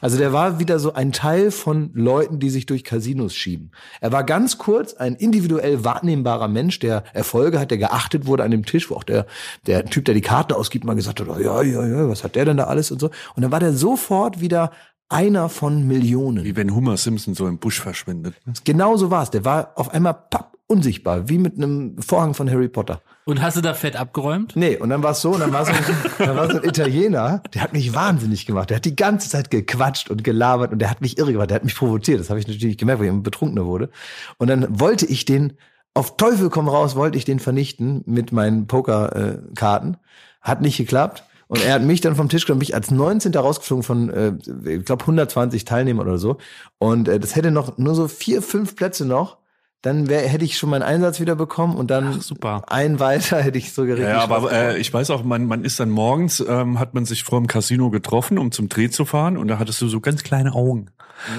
Also 0.00 0.16
der 0.16 0.32
war 0.32 0.60
wieder 0.60 0.78
so 0.78 0.92
ein 0.92 1.10
Teil 1.10 1.50
von 1.50 1.90
Leuten, 1.94 2.38
die 2.38 2.50
sich 2.50 2.64
durch 2.64 2.84
Casinos 2.84 3.34
schieben. 3.34 3.72
Er 4.00 4.12
war 4.12 4.22
ganz 4.22 4.56
kurz 4.56 4.94
ein 4.94 5.16
individuell 5.16 5.84
wahrnehmbarer 5.84 6.46
Mensch, 6.46 6.78
der 6.78 7.02
Erfolge 7.12 7.58
hat, 7.58 7.72
der 7.72 7.78
geachtet 7.78 8.26
wurde 8.26 8.44
an 8.44 8.52
dem 8.52 8.64
Tisch, 8.64 8.88
wo 8.88 8.94
auch 8.94 9.02
der, 9.02 9.26
der 9.66 9.84
Typ, 9.86 10.04
der 10.04 10.14
die 10.14 10.20
Karten 10.20 10.52
ausgibt, 10.52 10.84
mal 10.84 10.94
gesagt 10.94 11.18
hat, 11.18 11.28
oh, 11.28 11.40
ja, 11.40 11.60
ja, 11.62 11.84
ja, 11.84 12.08
was 12.08 12.22
hat 12.22 12.36
der 12.36 12.44
denn 12.44 12.58
da 12.58 12.64
alles 12.64 12.92
und 12.92 13.00
so. 13.00 13.10
Und 13.34 13.42
dann 13.42 13.50
war 13.50 13.58
der 13.58 13.72
sofort 13.72 14.40
wieder 14.40 14.70
einer 15.08 15.48
von 15.48 15.86
Millionen. 15.86 16.44
Wie 16.44 16.56
wenn 16.56 16.74
Homer 16.74 16.96
Simpson 16.96 17.34
so 17.34 17.46
im 17.46 17.58
Busch 17.58 17.80
verschwindet. 17.80 18.34
Genau 18.64 18.96
so 18.96 19.10
war 19.10 19.22
es. 19.22 19.30
Der 19.30 19.44
war 19.44 19.72
auf 19.76 19.92
einmal 19.92 20.14
papp, 20.14 20.56
unsichtbar, 20.66 21.28
wie 21.28 21.38
mit 21.38 21.56
einem 21.56 21.96
Vorhang 21.98 22.34
von 22.34 22.50
Harry 22.50 22.68
Potter. 22.68 23.00
Und 23.24 23.40
hast 23.42 23.56
du 23.56 23.60
da 23.60 23.74
fett 23.74 23.96
abgeräumt? 23.96 24.54
Nee, 24.56 24.76
und 24.76 24.90
dann 24.90 25.02
war 25.02 25.12
es 25.12 25.20
so, 25.20 25.32
und 25.32 25.40
dann 25.40 25.52
war 25.52 25.64
so, 25.64 25.72
ein, 25.72 25.84
dann 26.18 26.36
war 26.36 26.50
so 26.50 26.58
ein 26.58 26.64
Italiener, 26.64 27.42
der 27.54 27.62
hat 27.62 27.72
mich 27.72 27.94
wahnsinnig 27.94 28.46
gemacht. 28.46 28.70
Der 28.70 28.76
hat 28.76 28.84
die 28.84 28.96
ganze 28.96 29.28
Zeit 29.28 29.50
gequatscht 29.50 30.10
und 30.10 30.24
gelabert 30.24 30.72
und 30.72 30.80
der 30.80 30.90
hat 30.90 31.00
mich 31.00 31.18
irre 31.18 31.32
gemacht. 31.32 31.50
Der 31.50 31.56
hat 31.56 31.64
mich 31.64 31.76
provoziert. 31.76 32.20
Das 32.20 32.30
habe 32.30 32.40
ich 32.40 32.48
natürlich 32.48 32.78
gemerkt, 32.78 33.00
weil 33.00 33.06
ich 33.06 33.12
immer 33.12 33.22
betrunkener 33.22 33.66
wurde. 33.66 33.90
Und 34.38 34.48
dann 34.48 34.80
wollte 34.80 35.06
ich 35.06 35.24
den, 35.24 35.54
auf 35.94 36.16
Teufel 36.16 36.50
komm 36.50 36.68
raus, 36.68 36.96
wollte 36.96 37.16
ich 37.16 37.24
den 37.24 37.38
vernichten 37.38 38.02
mit 38.06 38.32
meinen 38.32 38.66
Pokerkarten. 38.66 39.96
Hat 40.40 40.60
nicht 40.60 40.76
geklappt. 40.76 41.24
Und 41.48 41.64
er 41.64 41.74
hat 41.74 41.82
mich 41.82 42.00
dann 42.00 42.16
vom 42.16 42.28
Tisch 42.28 42.44
genommen, 42.44 42.58
mich 42.60 42.74
als 42.74 42.90
19. 42.90 43.34
rausgeflogen 43.34 43.82
von, 43.84 44.10
äh, 44.10 44.32
ich 44.64 44.84
glaube, 44.84 45.02
120 45.02 45.64
Teilnehmern 45.64 46.06
oder 46.06 46.18
so. 46.18 46.38
Und 46.78 47.08
äh, 47.08 47.20
das 47.20 47.36
hätte 47.36 47.50
noch 47.50 47.78
nur 47.78 47.94
so 47.94 48.08
vier, 48.08 48.42
fünf 48.42 48.74
Plätze 48.74 49.04
noch. 49.04 49.38
Dann 49.82 50.08
wär, 50.08 50.22
hätte 50.22 50.44
ich 50.44 50.58
schon 50.58 50.70
meinen 50.70 50.82
Einsatz 50.82 51.20
wieder 51.20 51.36
bekommen 51.36 51.76
und 51.76 51.90
dann 51.90 52.16
Ach, 52.16 52.22
super. 52.22 52.64
ein 52.66 52.98
weiter 52.98 53.36
hätte 53.42 53.58
ich 53.58 53.72
so 53.72 53.84
geregelt. 53.84 54.08
Ja, 54.08 54.22
aber 54.22 54.50
äh, 54.50 54.78
ich 54.78 54.92
weiß 54.92 55.10
auch, 55.10 55.22
man, 55.22 55.46
man 55.46 55.64
ist 55.64 55.78
dann 55.78 55.90
morgens, 55.90 56.40
ähm, 56.40 56.80
hat 56.80 56.94
man 56.94 57.04
sich 57.04 57.22
vor 57.22 57.38
dem 57.38 57.46
Casino 57.46 57.90
getroffen, 57.90 58.38
um 58.38 58.50
zum 58.50 58.68
Dreh 58.68 58.90
zu 58.90 59.04
fahren 59.04 59.36
und 59.36 59.46
da 59.46 59.60
hattest 59.60 59.80
du 59.80 59.86
so 59.86 60.00
ganz 60.00 60.24
kleine 60.24 60.54
Augen. 60.54 60.90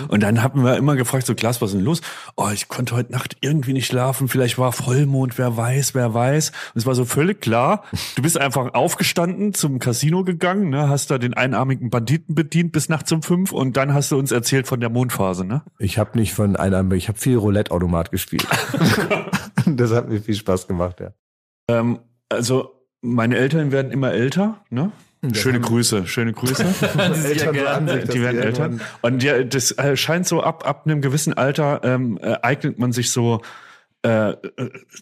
Und 0.08 0.24
dann 0.24 0.44
haben 0.44 0.64
wir 0.64 0.78
immer 0.78 0.96
gefragt, 0.96 1.26
so 1.26 1.36
Klaas, 1.36 1.62
was 1.62 1.72
ist 1.72 1.78
denn 1.78 1.86
los? 1.86 2.02
Oh, 2.36 2.50
ich 2.54 2.68
konnte 2.68 2.96
heute 2.96 3.12
Nacht 3.12 3.38
irgendwie 3.42 3.74
nicht 3.74 3.88
schlafen, 3.88 4.28
vielleicht 4.28 4.58
war 4.58 4.72
Vollmond, 4.72 5.38
wer 5.38 5.56
weiß, 5.56 5.96
wer 5.96 6.14
weiß. 6.14 6.50
Und 6.50 6.80
es 6.80 6.86
war 6.86 6.96
so 6.96 7.06
völlig 7.06 7.42
klar, 7.42 7.84
du 8.16 8.22
bist 8.22 8.38
einfach 8.38 8.74
aufgestanden, 8.74 9.54
zum 9.54 9.80
Casino 9.80 10.24
gegangen, 10.24 10.70
ne, 10.70 10.90
hast 10.90 11.12
da 11.12 11.18
den 11.18 11.34
einarmigen 11.34 11.90
Banditen 11.90 12.36
bedient 12.36 12.72
bis 12.72 12.90
nachts 12.90 13.12
um 13.12 13.22
fünf 13.22 13.52
und 13.52 13.78
dann 13.78 13.94
hast 13.94 14.12
du 14.12 14.18
uns 14.18 14.32
erzählt 14.32 14.68
von 14.68 14.80
der 14.80 14.90
Mondphase, 14.90 15.46
ne? 15.46 15.62
Ich 15.80 15.98
habe 15.98 16.18
nicht 16.18 16.34
von 16.34 16.56
einer, 16.56 16.90
ich 16.92 17.08
habe 17.08 17.18
viel 17.18 17.38
Roulette-Automat 17.38 18.12
gespielt. 18.12 18.48
das 19.66 19.92
hat 19.92 20.10
mir 20.10 20.22
viel 20.22 20.36
Spaß 20.36 20.68
gemacht, 20.68 21.00
ja. 21.00 21.12
Ähm, 21.70 22.00
also 22.30 22.78
meine 23.02 23.38
Eltern 23.38 23.72
werden 23.72 23.92
immer 23.92 24.12
älter, 24.12 24.62
ne? 24.70 24.92
Schöne 25.34 25.60
Grüße, 25.60 26.06
schöne 26.08 26.32
Grüße. 26.34 26.64
Eltern 27.26 27.56
so 27.56 27.66
an 27.68 27.88
sich, 27.88 28.02
dass 28.04 28.10
die 28.14 28.22
werden 28.22 28.40
älter. 28.40 28.64
irgendwann- 28.66 28.88
Und 29.02 29.24
ja, 29.24 29.44
das 29.44 29.72
äh, 29.72 29.96
scheint 29.98 30.28
so 30.28 30.42
ab, 30.44 30.68
ab 30.68 30.84
einem 30.86 31.02
gewissen 31.02 31.34
Alter 31.34 31.82
ähm, 31.84 32.20
äh, 32.22 32.36
eignet 32.42 32.78
man 32.80 32.92
sich 32.92 33.12
so, 33.12 33.42
äh, 34.06 34.30
äh, 34.32 34.36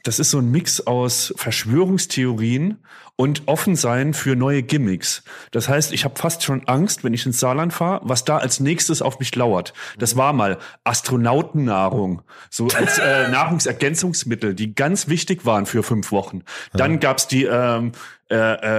das 0.03 0.19
ist 0.19 0.31
so 0.31 0.39
ein 0.39 0.49
Mix 0.51 0.79
aus 0.87 1.33
Verschwörungstheorien 1.35 2.77
und 3.17 3.43
offen 3.45 3.75
sein 3.77 4.13
für 4.13 4.35
neue 4.35 4.61
Gimmicks. 4.61 5.23
Das 5.51 5.69
heißt, 5.69 5.93
ich 5.93 6.03
habe 6.03 6.19
fast 6.19 6.43
schon 6.43 6.67
Angst, 6.67 7.03
wenn 7.05 7.13
ich 7.13 7.25
ins 7.25 7.39
Saarland 7.39 7.71
fahre, 7.73 8.01
was 8.03 8.25
da 8.25 8.37
als 8.37 8.59
nächstes 8.59 9.01
auf 9.01 9.19
mich 9.19 9.33
lauert. 9.35 9.73
Das 9.97 10.17
war 10.17 10.33
mal 10.33 10.57
Astronautennahrung, 10.83 12.21
so 12.49 12.67
als 12.67 12.97
äh, 12.99 13.29
Nahrungsergänzungsmittel, 13.29 14.53
die 14.53 14.75
ganz 14.75 15.07
wichtig 15.07 15.45
waren 15.45 15.65
für 15.65 15.83
fünf 15.83 16.11
Wochen. 16.11 16.41
Dann 16.73 16.99
gab's 16.99 17.27
die 17.27 17.45
ähm, 17.45 17.93
äh, 18.29 18.35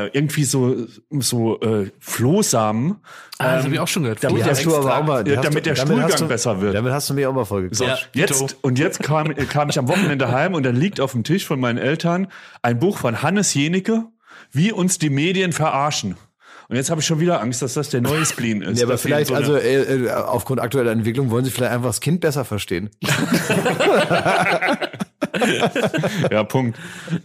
äh, 0.07 0.11
irgendwie 0.12 0.45
so 0.45 0.87
so 1.20 1.61
äh, 1.61 1.91
Flohsamen, 2.01 2.97
Ah, 3.39 3.57
das 3.57 3.64
habe 3.64 3.74
ich 3.74 3.80
auch 3.80 3.89
schon 3.89 4.03
gehört. 4.05 4.24
damit 4.24 4.45
hast 4.45 4.64
du 4.64 4.74
aber 4.76 4.97
auch 4.99 5.05
mal, 5.05 5.22
damit 5.22 5.55
du- 5.57 5.61
der 5.61 5.76
Stuhlgang 5.76 6.03
hast 6.05 6.20
du- 6.20 6.26
besser 6.28 6.61
wird. 6.61 6.74
Damit 6.74 6.93
hast 6.93 7.09
du 7.11 7.14
mir 7.14 7.28
auch 7.30 7.34
mal 7.34 7.45
vorgekommen. 7.45 7.91
Ja, 7.91 7.99
Jetzt, 8.14 8.57
und 8.62 8.78
jetzt 8.78 9.03
kam, 9.03 9.34
kam 9.34 9.68
ich 9.68 9.78
am 9.78 9.89
Wochenende 9.89 10.28
heim 10.32 10.55
und 10.55 10.62
dann 10.64 10.74
liegt 10.74 11.01
auf 11.01 11.12
dem 11.12 11.22
Tisch 11.22 11.45
von 11.47 11.61
meinen 11.61 11.78
Eltern 11.78 12.28
ein 12.62 12.78
Buch 12.78 12.97
von 12.99 13.22
Hannes 13.22 13.53
Jenecke, 13.55 14.05
wie 14.57 14.73
uns 14.73 14.99
die 14.99 15.11
Medien 15.11 15.53
verarschen. 15.53 16.17
Und 16.69 16.77
jetzt 16.77 16.91
habe 16.91 17.01
ich 17.01 17.07
schon 17.07 17.21
wieder 17.21 17.41
Angst, 17.41 17.63
dass 17.63 17.75
das 17.75 17.91
der 17.91 18.01
neue 18.01 18.27
Spleen 18.27 18.63
ist. 18.63 18.81
Ja, 18.81 18.87
aber 18.87 18.99
vielleicht, 18.99 19.29
so 19.29 19.35
also 19.35 19.57
äh, 19.57 20.07
äh, 20.07 20.11
aufgrund 20.11 20.61
aktueller 20.61 20.91
Entwicklung 20.91 21.31
wollen 21.31 21.45
sie 21.45 21.53
vielleicht 21.53 21.73
einfach 21.73 21.91
das 21.91 22.01
Kind 22.01 22.21
besser 22.21 22.45
verstehen. 22.45 22.91
ja, 26.30 26.45
Punkt. 26.45 26.78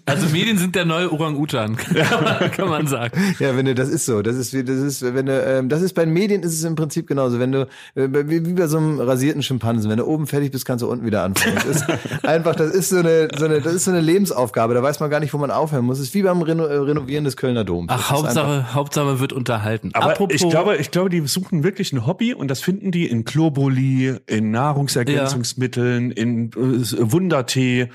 Also 0.06 0.28
Medien 0.28 0.58
sind 0.58 0.76
der 0.76 0.86
neue 0.86 1.12
Orang-Utan, 1.12 1.76
kann, 1.78 2.24
man- 2.24 2.52
kann 2.52 2.70
man 2.70 2.88
sagen. 2.88 3.18
Ja, 3.40 3.56
wenn 3.56 3.66
du, 3.66 3.76
das 3.76 3.90
ist 3.90 4.06
so. 4.06 4.22
Das 4.22 4.36
ist 4.36 4.54
wie, 4.54 4.64
das 4.64 4.78
ist, 4.78 5.02
wenn 5.14 5.26
du, 5.26 5.34
ähm, 5.44 5.70
das 5.70 5.82
ist 5.82 5.94
bei 5.94 6.06
den 6.06 6.14
Medien 6.14 6.44
ist 6.44 6.54
es 6.54 6.64
im 6.64 6.76
Prinzip 6.76 7.08
genauso. 7.08 7.40
Wenn 7.40 7.52
du, 7.52 7.62
äh, 7.96 8.08
wie, 8.28 8.46
wie 8.46 8.54
bei 8.54 8.68
so 8.68 8.78
einem 8.78 9.00
rasierten 9.00 9.44
Schimpansen, 9.44 9.90
wenn 9.90 9.98
du 9.98 10.06
oben 10.06 10.28
fertig 10.28 10.52
bist, 10.52 10.66
kannst 10.66 10.82
du 10.84 10.90
unten 10.92 11.06
wieder 11.06 11.24
anfangen. 11.24 11.56
Das 11.56 11.66
ist 11.66 11.86
einfach, 12.24 12.56
das 12.56 12.72
ist 12.74 12.90
so 12.90 12.98
eine, 12.98 13.28
so 13.38 13.46
eine, 13.46 13.62
das 13.62 13.74
ist 13.74 13.86
so 13.86 13.92
eine 13.92 14.02
Lebensaufgabe. 14.02 14.74
Da 14.74 14.84
weiß 14.84 15.00
man 15.00 15.10
gar 15.10 15.20
nicht, 15.20 15.34
wo 15.34 15.38
man 15.38 15.52
aufhören 15.52 15.86
muss. 15.86 15.98
Das 15.98 16.08
ist 16.08 16.14
wie 16.14 16.24
beim 16.24 16.42
Reno, 16.42 16.66
äh, 16.66 16.76
Renovieren 16.78 17.24
des 17.26 17.38
Kölner 17.38 17.64
Doms. 17.64 17.88
Ach, 17.92 18.00
ist 18.00 18.06
einfach- 18.12 18.22
Hauptsache, 18.22 18.74
Hauptsache 18.74 19.20
wird 19.20 19.34
unterhalten. 19.34 19.92
Aber 19.94 20.12
Apropos, 20.12 20.36
ich 20.36 20.50
glaube, 20.50 20.78
ich 20.78 20.92
glaube, 20.92 21.10
die 21.10 21.22
suchen 21.28 21.64
wirklich 21.64 21.92
ein 21.94 22.06
Hobby 22.06 22.34
und 22.34 22.50
das 22.50 22.62
finden 22.62 22.92
die 22.92 23.06
in 23.08 23.24
Globuli, 23.26 24.16
in 24.28 24.52
Nahrungsergänzungsmitteln, 24.52 26.12
in 26.12 26.52
äh, 26.52 27.12
Wundertee 27.12 27.90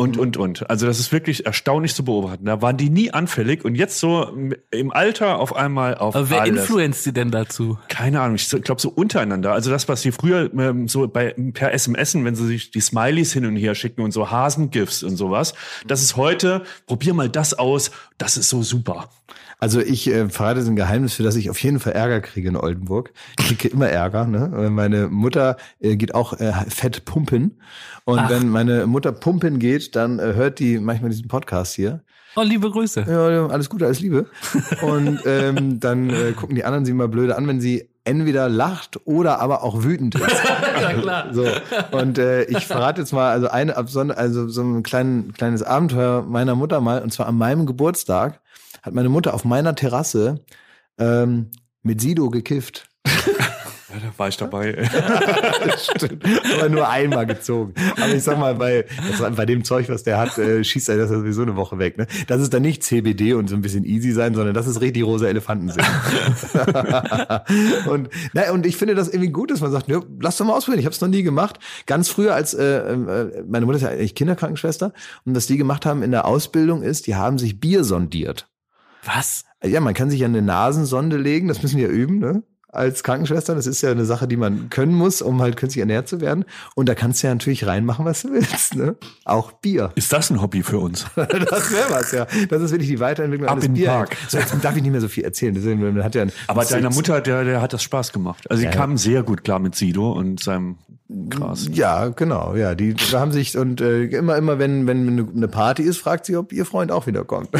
und, 0.00 0.16
und, 0.16 0.36
und. 0.36 0.70
Also 0.70 0.86
das 0.86 1.00
ist 1.00 1.10
wirklich 1.10 1.44
erstaunlich 1.44 1.92
zu 1.92 2.04
beobachten. 2.04 2.44
Da 2.44 2.62
waren 2.62 2.76
die 2.76 2.88
nie 2.88 3.10
anfällig 3.10 3.64
und 3.64 3.74
jetzt 3.74 3.98
so 3.98 4.32
im 4.70 4.92
Alter 4.92 5.40
auf 5.40 5.56
einmal 5.56 5.96
auf 5.96 6.14
aber 6.14 6.30
wer 6.30 6.42
alles. 6.42 6.60
influenzt 6.60 7.04
die 7.04 7.12
denn 7.12 7.32
dazu? 7.32 7.78
Keine 7.88 8.20
Ahnung, 8.20 8.36
ich 8.36 8.48
glaube 8.48 8.80
so 8.80 8.90
untereinander. 8.90 9.52
Also 9.52 9.70
das, 9.70 9.88
was 9.88 10.02
sie 10.02 10.12
früher 10.12 10.52
ähm, 10.54 10.86
so 10.86 11.08
bei 11.08 11.34
per 11.52 11.72
SMS, 11.74 12.14
wenn 12.14 12.36
sie 12.36 12.46
sich 12.46 12.70
die 12.70 12.80
Smileys 12.80 13.32
hin 13.32 13.44
und 13.44 13.56
her 13.56 13.74
schicken 13.74 14.02
und 14.02 14.12
so 14.12 14.30
Hasengifs 14.30 15.02
und 15.02 15.16
sowas, 15.16 15.54
das 15.84 16.00
ist 16.00 16.14
heute, 16.14 16.62
probier 16.86 17.12
mal 17.12 17.28
das 17.28 17.54
aus, 17.54 17.90
das 18.18 18.36
ist 18.36 18.50
so 18.50 18.62
super. 18.62 19.10
Also 19.58 19.80
ich 19.80 20.08
äh, 20.08 20.28
verrate 20.28 20.60
ein 20.60 20.76
Geheimnis, 20.76 21.14
für 21.14 21.24
das 21.24 21.34
ich 21.36 21.50
auf 21.50 21.60
jeden 21.62 21.80
Fall 21.80 21.92
Ärger 21.92 22.20
kriege 22.20 22.48
in 22.48 22.56
Oldenburg. 22.56 23.12
Ich 23.38 23.46
kriege 23.46 23.68
immer 23.68 23.88
Ärger. 23.88 24.26
Ne? 24.26 24.70
Meine 24.70 25.08
Mutter 25.08 25.56
äh, 25.80 25.96
geht 25.96 26.14
auch 26.14 26.34
äh, 26.34 26.52
fett 26.68 27.04
pumpen. 27.04 27.60
Und 28.04 28.28
wenn 28.30 28.48
meine 28.48 28.86
Mutter 28.86 29.12
pumpen 29.12 29.58
geht, 29.58 29.96
dann 29.96 30.18
äh, 30.18 30.34
hört 30.34 30.60
die 30.60 30.78
manchmal 30.78 31.10
diesen 31.10 31.28
Podcast 31.28 31.74
hier. 31.74 32.02
Oh, 32.36 32.42
liebe 32.42 32.70
Grüße. 32.70 33.04
Ja, 33.08 33.48
alles 33.48 33.68
Gute, 33.68 33.86
alles 33.86 34.00
Liebe. 34.00 34.26
Und 34.82 35.20
ähm, 35.26 35.80
dann 35.80 36.10
äh, 36.10 36.32
gucken 36.32 36.54
die 36.54 36.64
anderen 36.64 36.84
sie 36.84 36.92
mal 36.92 37.08
blöde 37.08 37.36
an, 37.36 37.48
wenn 37.48 37.60
sie 37.60 37.88
entweder 38.04 38.48
lacht 38.48 39.00
oder 39.06 39.40
aber 39.40 39.64
auch 39.64 39.82
wütend 39.82 40.14
ist. 40.14 40.24
Ja, 40.80 40.92
klar. 40.92 41.34
So, 41.34 41.44
und 41.90 42.18
äh, 42.18 42.44
ich 42.44 42.66
verrate 42.68 43.00
jetzt 43.00 43.12
mal 43.12 43.32
also 43.32 43.48
eine 43.48 43.76
also 43.76 44.48
so 44.48 44.62
ein 44.62 44.84
klein, 44.84 45.32
kleines 45.36 45.64
Abenteuer 45.64 46.22
meiner 46.22 46.54
Mutter 46.54 46.80
mal, 46.80 47.02
und 47.02 47.12
zwar 47.12 47.26
an 47.26 47.36
meinem 47.36 47.66
Geburtstag 47.66 48.40
hat 48.82 48.94
meine 48.94 49.08
Mutter 49.08 49.34
auf 49.34 49.44
meiner 49.44 49.74
Terrasse 49.74 50.44
ähm, 50.98 51.50
mit 51.82 52.00
Sido 52.00 52.30
gekifft. 52.30 52.88
Ja, 53.90 54.00
da 54.00 54.18
war 54.18 54.28
ich 54.28 54.36
dabei. 54.36 54.76
Stimmt. 55.78 56.22
Aber 56.58 56.68
nur 56.68 56.88
einmal 56.88 57.24
gezogen. 57.24 57.72
Aber 57.96 58.12
ich 58.12 58.22
sag 58.22 58.38
mal, 58.38 58.54
bei, 58.54 58.84
das, 59.10 59.34
bei 59.34 59.46
dem 59.46 59.64
Zeug, 59.64 59.88
was 59.88 60.02
der 60.02 60.18
hat, 60.18 60.36
äh, 60.36 60.62
schießt 60.62 60.90
er 60.90 60.98
das 60.98 61.08
sowieso 61.08 61.40
eine 61.40 61.56
Woche 61.56 61.78
weg. 61.78 61.96
Ne? 61.96 62.06
Das 62.26 62.42
ist 62.42 62.52
dann 62.52 62.60
nicht 62.60 62.82
CBD 62.82 63.32
und 63.32 63.48
so 63.48 63.54
ein 63.54 63.62
bisschen 63.62 63.84
easy 63.84 64.12
sein, 64.12 64.34
sondern 64.34 64.52
das 64.52 64.66
ist 64.66 64.82
richtig 64.82 65.04
rosa 65.04 65.26
Elefantensinn. 65.26 65.82
und, 67.90 68.10
na, 68.34 68.52
und 68.52 68.66
ich 68.66 68.76
finde 68.76 68.94
das 68.94 69.08
irgendwie 69.08 69.30
gut, 69.30 69.50
dass 69.50 69.62
man 69.62 69.72
sagt, 69.72 69.88
ja, 69.88 70.02
lass 70.20 70.36
doch 70.36 70.44
mal 70.44 70.54
ausprobieren. 70.54 70.80
Ich 70.80 70.86
habe 70.86 70.94
es 70.94 71.00
noch 71.00 71.08
nie 71.08 71.22
gemacht. 71.22 71.58
Ganz 71.86 72.10
früher, 72.10 72.34
als 72.34 72.52
äh, 72.52 72.92
äh, 72.92 73.44
meine 73.48 73.64
Mutter 73.64 73.76
ist 73.76 73.84
ja 73.84 73.88
eigentlich 73.88 74.14
Kinderkrankenschwester 74.14 74.92
und 75.24 75.34
was 75.34 75.46
die 75.46 75.56
gemacht 75.56 75.86
haben 75.86 76.02
in 76.02 76.10
der 76.10 76.26
Ausbildung 76.26 76.82
ist, 76.82 77.06
die 77.06 77.14
haben 77.14 77.38
sich 77.38 77.58
Bier 77.58 77.84
sondiert. 77.84 78.50
Was? 79.14 79.44
Ja, 79.64 79.80
man 79.80 79.94
kann 79.94 80.10
sich 80.10 80.20
ja 80.20 80.26
eine 80.26 80.42
Nasensonde 80.42 81.16
legen, 81.16 81.48
das 81.48 81.62
müssen 81.62 81.78
wir 81.78 81.88
üben, 81.88 82.18
ne? 82.18 82.42
Als 82.70 83.02
Krankenschwester, 83.02 83.54
das 83.54 83.66
ist 83.66 83.80
ja 83.80 83.90
eine 83.90 84.04
Sache, 84.04 84.28
die 84.28 84.36
man 84.36 84.68
können 84.68 84.92
muss, 84.92 85.22
um 85.22 85.40
halt 85.40 85.56
künstlich 85.56 85.80
ernährt 85.80 86.06
zu 86.06 86.20
werden. 86.20 86.44
Und 86.74 86.86
da 86.86 86.94
kannst 86.94 87.22
du 87.22 87.26
ja 87.26 87.32
natürlich 87.34 87.66
reinmachen, 87.66 88.04
was 88.04 88.22
du 88.22 88.32
willst, 88.32 88.74
ne? 88.76 88.94
Auch 89.24 89.52
Bier. 89.52 89.90
Ist 89.94 90.12
das 90.12 90.28
ein 90.30 90.42
Hobby 90.42 90.62
für 90.62 90.78
uns? 90.78 91.06
Das 91.16 91.72
wäre 91.72 91.90
was, 91.90 92.12
ja. 92.12 92.26
Das 92.50 92.60
ist 92.60 92.70
wirklich 92.70 92.90
die 92.90 93.00
Weiterentwicklung 93.00 93.48
Ab 93.48 93.54
eines 93.54 93.64
in 93.64 93.72
Bier. 93.74 93.86
Park. 93.88 94.16
So, 94.28 94.36
jetzt 94.38 94.54
darf 94.62 94.76
ich 94.76 94.82
nicht 94.82 94.92
mehr 94.92 95.00
so 95.00 95.08
viel 95.08 95.24
erzählen. 95.24 95.54
Deswegen, 95.54 95.80
man 95.80 96.04
hat 96.04 96.14
ja 96.14 96.26
Aber 96.46 96.62
deiner 96.66 96.90
Mutter, 96.90 97.22
der, 97.22 97.42
der 97.44 97.62
hat 97.62 97.72
das 97.72 97.82
Spaß 97.82 98.12
gemacht. 98.12 98.48
Also 98.50 98.60
sie 98.60 98.66
Ja. 98.66 98.70
kam 98.70 98.98
sehr 98.98 99.22
gut 99.22 99.44
klar 99.44 99.60
mit 99.60 99.74
Sido 99.74 100.12
und 100.12 100.38
seinem 100.40 100.76
Gras. 101.30 101.70
Ja, 101.72 102.08
genau, 102.08 102.54
ja. 102.54 102.74
Die 102.74 102.94
haben 103.12 103.32
sich 103.32 103.56
und 103.56 103.80
äh, 103.80 104.04
immer, 104.04 104.36
immer, 104.36 104.58
wenn, 104.58 104.86
wenn 104.86 105.30
eine- 105.34 105.48
Party 105.48 105.82
ist, 105.82 105.96
fragt 105.98 106.26
sie, 106.26 106.36
ob 106.36 106.52
ihr 106.52 106.66
Freund 106.66 106.92
auch 106.92 107.06
wiederkommt. 107.06 107.48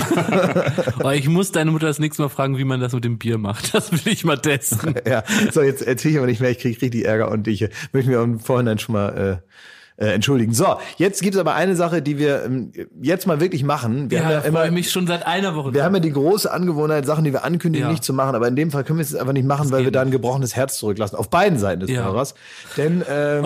Oh, 1.02 1.10
ich 1.10 1.28
muss 1.28 1.52
deine 1.52 1.70
Mutter 1.70 1.86
das 1.86 1.98
nächste 1.98 2.22
Mal 2.22 2.28
fragen, 2.28 2.58
wie 2.58 2.64
man 2.64 2.80
das 2.80 2.92
mit 2.92 3.04
dem 3.04 3.18
Bier 3.18 3.38
macht. 3.38 3.72
Das 3.72 3.92
will 3.92 4.12
ich 4.12 4.24
mal 4.24 4.36
testen. 4.36 4.94
ja. 5.06 5.22
So, 5.52 5.62
jetzt 5.62 5.80
erzähle 5.82 6.12
ich 6.12 6.18
aber 6.18 6.26
nicht 6.26 6.40
mehr, 6.40 6.50
ich 6.50 6.58
kriege 6.58 6.80
richtig 6.82 7.04
Ärger 7.06 7.30
und 7.30 7.46
ich 7.48 7.62
äh, 7.62 7.70
möchte 7.92 8.10
mir 8.10 8.20
im 8.20 8.40
Vorhinein 8.40 8.78
schon 8.78 8.94
mal 8.94 9.40
äh, 9.44 9.48
entschuldigen. 10.06 10.52
So, 10.54 10.76
jetzt 10.96 11.20
gibt 11.22 11.34
es 11.34 11.40
aber 11.40 11.54
eine 11.54 11.74
Sache, 11.76 12.00
die 12.02 12.18
wir 12.18 12.44
ähm, 12.44 12.72
jetzt 13.02 13.26
mal 13.26 13.40
wirklich 13.40 13.64
machen. 13.64 14.10
Wir 14.10 14.18
Ja, 14.18 14.24
haben 14.24 14.30
ja 14.32 14.38
immer, 14.40 14.70
mich 14.70 14.90
schon 14.92 15.06
seit 15.06 15.26
einer 15.26 15.54
Woche. 15.56 15.74
wir 15.74 15.82
haben 15.84 15.94
ja 15.94 16.00
die 16.00 16.12
große 16.12 16.50
Angewohnheit, 16.50 17.04
Sachen, 17.04 17.24
die 17.24 17.32
wir 17.32 17.44
ankündigen, 17.44 17.86
Ja. 17.88 17.90
nicht 17.92 18.04
zu 18.04 18.12
machen. 18.12 18.34
Aber 18.36 18.46
in 18.48 18.54
dem 18.56 18.70
Fall 18.70 18.84
können 18.84 18.98
wir 18.98 19.02
es 19.02 19.10
jetzt 19.10 19.20
einfach 19.20 19.32
nicht 19.32 19.46
machen, 19.46 19.70
weil 19.72 19.84
wir 19.84 19.90
da 19.90 20.02
ein 20.02 20.10
gebrochenes 20.10 20.54
Herz 20.56 20.78
zurücklassen. 20.78 21.16
Auf 21.16 21.30
beiden 21.30 21.58
Seiten 21.58 21.80
des 21.80 21.90
Ja. 21.90 22.04
Hörers. 22.04 22.34
Denn 22.76 23.02
ähm, 23.10 23.44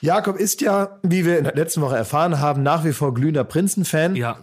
Jakob 0.00 0.36
ist 0.36 0.60
ja, 0.60 0.98
wie 1.02 1.24
wir 1.24 1.38
in 1.38 1.44
der 1.44 1.54
letzten 1.54 1.80
Woche 1.80 1.96
erfahren 1.96 2.40
haben, 2.40 2.62
nach 2.62 2.84
wie 2.84 2.92
vor 2.92 3.14
glühender 3.14 3.44
Prinzen-Fan. 3.44 4.16
ja. 4.16 4.36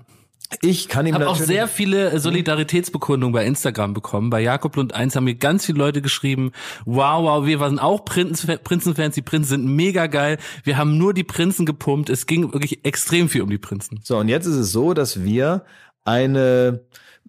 Ich 0.62 0.88
kann 0.88 1.06
ihm 1.06 1.14
habe 1.14 1.30
auch 1.30 1.36
sehr 1.36 1.68
viele 1.68 2.10
äh, 2.12 2.20
Solidaritätsbekundungen 2.20 3.34
bei 3.34 3.46
Instagram 3.46 3.94
bekommen. 3.94 4.32
Bei 4.32 4.42
Jakob 4.42 4.76
Lund 4.76 4.96
1 4.96 5.16
haben 5.16 5.26
mir 5.26 5.36
ganz 5.36 5.66
viele 5.66 5.78
Leute 5.78 6.02
geschrieben, 6.02 6.52
wow, 6.86 7.24
wow, 7.24 7.46
wir 7.46 7.60
waren 7.60 7.78
auch 7.78 8.04
Prinzen- 8.04 8.58
Prinzenfans, 8.64 9.14
die 9.14 9.22
Prinzen 9.22 9.50
sind 9.50 9.76
mega 9.76 10.08
geil. 10.08 10.38
Wir 10.64 10.78
haben 10.78 10.98
nur 10.98 11.14
die 11.14 11.24
Prinzen 11.24 11.66
gepumpt. 11.68 12.10
Es 12.10 12.26
ging 12.26 12.52
wirklich 12.52 12.84
extrem 12.84 13.30
viel 13.30 13.44
um 13.44 13.50
die 13.50 13.60
Prinzen. 13.60 14.00
So, 14.04 14.18
und 14.18 14.28
jetzt 14.28 14.48
ist 14.48 14.56
es 14.56 14.72
so, 14.72 14.96
dass 14.96 15.24
wir 15.24 15.66
eine, 16.04 16.82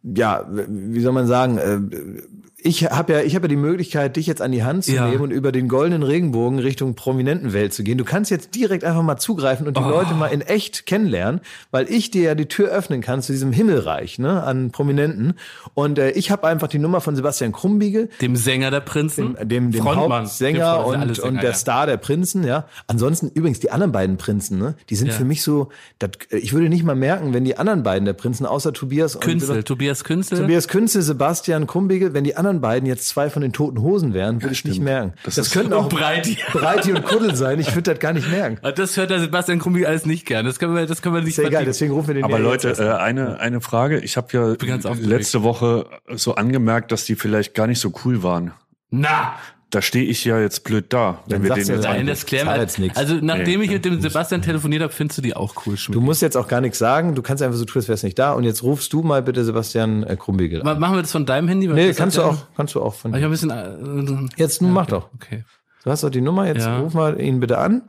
ja, 0.02 0.46
wie 0.48 1.00
soll 1.00 1.12
man 1.12 1.26
sagen, 1.26 1.58
äh, 1.58 2.22
ich 2.62 2.84
habe 2.90 3.12
ja, 3.12 3.20
ich 3.22 3.34
habe 3.34 3.44
ja 3.44 3.48
die 3.48 3.56
Möglichkeit, 3.56 4.16
dich 4.16 4.26
jetzt 4.26 4.42
an 4.42 4.52
die 4.52 4.62
Hand 4.62 4.84
zu 4.84 4.92
Ja. 4.92 5.06
nehmen 5.08 5.20
und 5.22 5.30
über 5.30 5.52
den 5.52 5.68
goldenen 5.68 6.02
Regenbogen 6.02 6.58
Richtung 6.58 6.94
Prominentenwelt 6.94 7.72
zu 7.72 7.82
gehen. 7.84 7.98
Du 7.98 8.04
kannst 8.04 8.30
jetzt 8.30 8.54
direkt 8.54 8.84
einfach 8.84 9.02
mal 9.02 9.16
zugreifen 9.16 9.66
und 9.66 9.76
die 9.76 9.82
Leute 9.82 10.14
mal 10.14 10.26
in 10.28 10.40
echt 10.40 10.86
kennenlernen, 10.86 11.40
weil 11.70 11.90
ich 11.90 12.11
dir 12.11 12.22
ja 12.22 12.34
die 12.34 12.46
Tür 12.46 12.68
öffnen 12.70 13.00
kann 13.00 13.22
zu 13.22 13.32
diesem 13.32 13.52
Himmelreich, 13.52 14.18
ne, 14.18 14.42
an 14.42 14.70
Prominenten. 14.70 15.34
Und 15.74 15.98
äh, 15.98 16.11
ich 16.12 16.30
habe 16.30 16.46
einfach 16.46 16.68
die 16.68 16.78
Nummer 16.78 17.00
von 17.00 17.16
Sebastian 17.16 17.52
Krumbiegel, 17.52 18.08
Dem 18.20 18.36
Sänger 18.36 18.70
der 18.70 18.80
Prinzen. 18.80 19.36
dem, 19.42 19.70
dem 19.70 19.82
Frontmann. 19.82 20.22
Hauptsänger 20.24 20.58
Dem 20.58 20.82
Front- 20.84 21.02
und, 21.08 21.14
Sänger, 21.16 21.28
und 21.28 21.34
der 21.42 21.50
ja. 21.50 21.54
Star 21.56 21.86
der 21.86 21.96
Prinzen, 21.96 22.44
ja. 22.44 22.66
Ansonsten 22.86 23.28
übrigens 23.32 23.61
die 23.61 23.70
anderen 23.70 23.92
beiden 23.92 24.16
Prinzen, 24.16 24.58
ne, 24.58 24.74
die 24.90 24.96
sind 24.96 25.08
Ja. 25.08 25.14
für 25.14 25.24
mich 25.24 25.42
so, 25.42 25.68
dat, 25.98 26.18
ich 26.30 26.52
würde 26.52 26.68
nicht 26.68 26.84
mal 26.84 26.94
merken, 26.96 27.32
wenn 27.34 27.44
die 27.44 27.56
anderen 27.56 27.82
beiden 27.82 28.04
der 28.04 28.12
Prinzen, 28.12 28.46
außer 28.46 28.72
Tobias 28.72 29.14
und 29.16 29.22
Künzel, 29.24 29.62
Tobias 29.62 30.04
Künzel. 30.04 30.38
Tobias 30.40 30.68
Künzel, 30.68 31.02
Sebastian 31.02 31.66
Krumbiegel, 31.66 32.12
wenn 32.14 32.24
die 32.24 32.36
anderen 32.36 32.49
beiden 32.59 32.86
jetzt 32.88 33.07
zwei 33.07 33.30
von 33.30 33.42
den 33.42 33.53
toten 33.53 33.80
Hosen 33.80 34.12
wären, 34.14 34.42
würde 34.42 34.53
ich 34.53 34.64
nicht 34.64 34.80
merken. 34.80 35.12
Das, 35.22 35.38
ist- 35.38 35.53
könnten 35.53 35.72
auch 35.72 35.88
Breiti. 35.88 36.36
Breiti 36.53 36.92
und 36.92 37.05
Kuddel 37.05 37.36
sein. 37.36 37.61
Ich 37.61 37.68
würde 37.76 37.92
das 37.92 38.01
gar 38.01 38.12
nicht 38.12 38.28
merken. 38.28 38.59
Das 38.74 38.96
hört 38.96 39.11
der 39.11 39.20
Sebastian 39.20 39.59
Krumbi 39.61 39.86
alles 39.86 40.07
nicht 40.07 40.26
gern. 40.26 40.44
Das 40.46 40.59
können 40.59 40.74
wir, 40.74 40.86
das 40.86 41.03
können 41.03 41.14
wir 41.14 41.20
nicht 41.20 41.30
Ist 41.30 41.36
ja 41.38 41.44
egal, 41.48 41.64
deswegen 41.64 41.92
rufen 41.92 42.09
wir 42.09 42.14
den 42.14 42.24
Aber 42.24 42.38
ja 42.38 42.42
Leute, 42.42 42.68
jetzt 42.68 42.80
äh, 42.80 42.88
eine, 42.90 43.38
eine 43.38 43.61
Frage. 43.61 44.01
Ich 44.01 44.16
habe 44.16 44.28
ja 44.32 44.94
letzte 45.01 45.42
Woche 45.44 45.86
so 46.09 46.34
angemerkt, 46.34 46.90
dass 46.90 47.05
die 47.05 47.14
vielleicht 47.14 47.55
gar 47.55 47.66
nicht 47.68 47.78
so 47.78 47.92
cool 48.05 48.22
waren. 48.22 48.53
Na, 48.90 49.34
Da 49.72 49.80
stehe 49.82 50.04
ich 50.04 50.24
ja 50.24 50.40
jetzt 50.40 50.64
blöd 50.64 50.86
da, 50.92 51.20
wenn 51.26 51.30
Dann 51.30 51.42
wir 51.42 51.48
sagst 51.50 51.60
den 51.60 51.66
du 51.68 51.72
jetzt 51.74 51.84
ja 51.84 51.92
nein, 51.94 52.06
das 52.08 52.26
klären 52.26 52.48
wir. 52.48 52.56
jetzt 52.58 52.78
nix. 52.80 52.96
Also 52.96 53.14
nachdem 53.22 53.60
Nee. 53.60 53.66
ich 53.66 53.70
mit 53.70 53.84
dem 53.84 54.00
Sebastian 54.00 54.42
telefoniert 54.42 54.82
habe, 54.82 54.92
findest 54.92 55.18
du 55.18 55.22
die 55.22 55.36
auch 55.36 55.54
cool, 55.64 55.76
Schmidt. 55.76 55.94
Du 55.94 56.00
musst 56.00 56.22
jetzt 56.22 56.36
auch 56.36 56.48
gar 56.48 56.60
nichts 56.60 56.78
sagen. 56.78 57.14
Du 57.14 57.22
kannst 57.22 57.40
einfach 57.40 57.56
so 57.56 57.64
tun, 57.64 57.78
als 57.78 57.88
wärst 57.88 58.02
nicht 58.02 58.18
da. 58.18 58.32
Und 58.32 58.42
jetzt 58.42 58.64
rufst 58.64 58.92
du 58.92 59.02
mal 59.02 59.22
bitte 59.22 59.44
Sebastian 59.44 60.02
äh, 60.02 60.16
Krumbiegel 60.16 60.66
an. 60.66 60.80
Machen 60.80 60.96
wir 60.96 61.02
das 61.02 61.12
von 61.12 61.24
deinem 61.24 61.46
Handy? 61.46 61.68
Weil 61.68 61.76
Nee, 61.76 61.92
kannst 61.94 62.16
du 62.16 62.22
ja- 62.22 62.26
auch, 62.28 62.38
kannst 62.56 62.74
du 62.74 62.82
auch 62.82 62.94
von. 62.94 63.14
Ich 63.14 63.22
ein 63.24 63.30
bisschen. 63.30 63.50
Äh, 63.50 64.28
Jetzt 64.36 64.60
nun 64.60 64.72
mach 64.72 64.86
doch. 64.86 65.08
okay. 65.14 65.44
Du 65.84 65.90
hast 65.90 66.02
doch 66.02 66.10
die 66.10 66.20
Nummer. 66.20 66.46
Jetzt 66.48 66.66
Ja. 66.66 66.80
ruf 66.80 66.92
mal 66.94 67.20
ihn 67.20 67.38
bitte 67.38 67.58
an. 67.58 67.82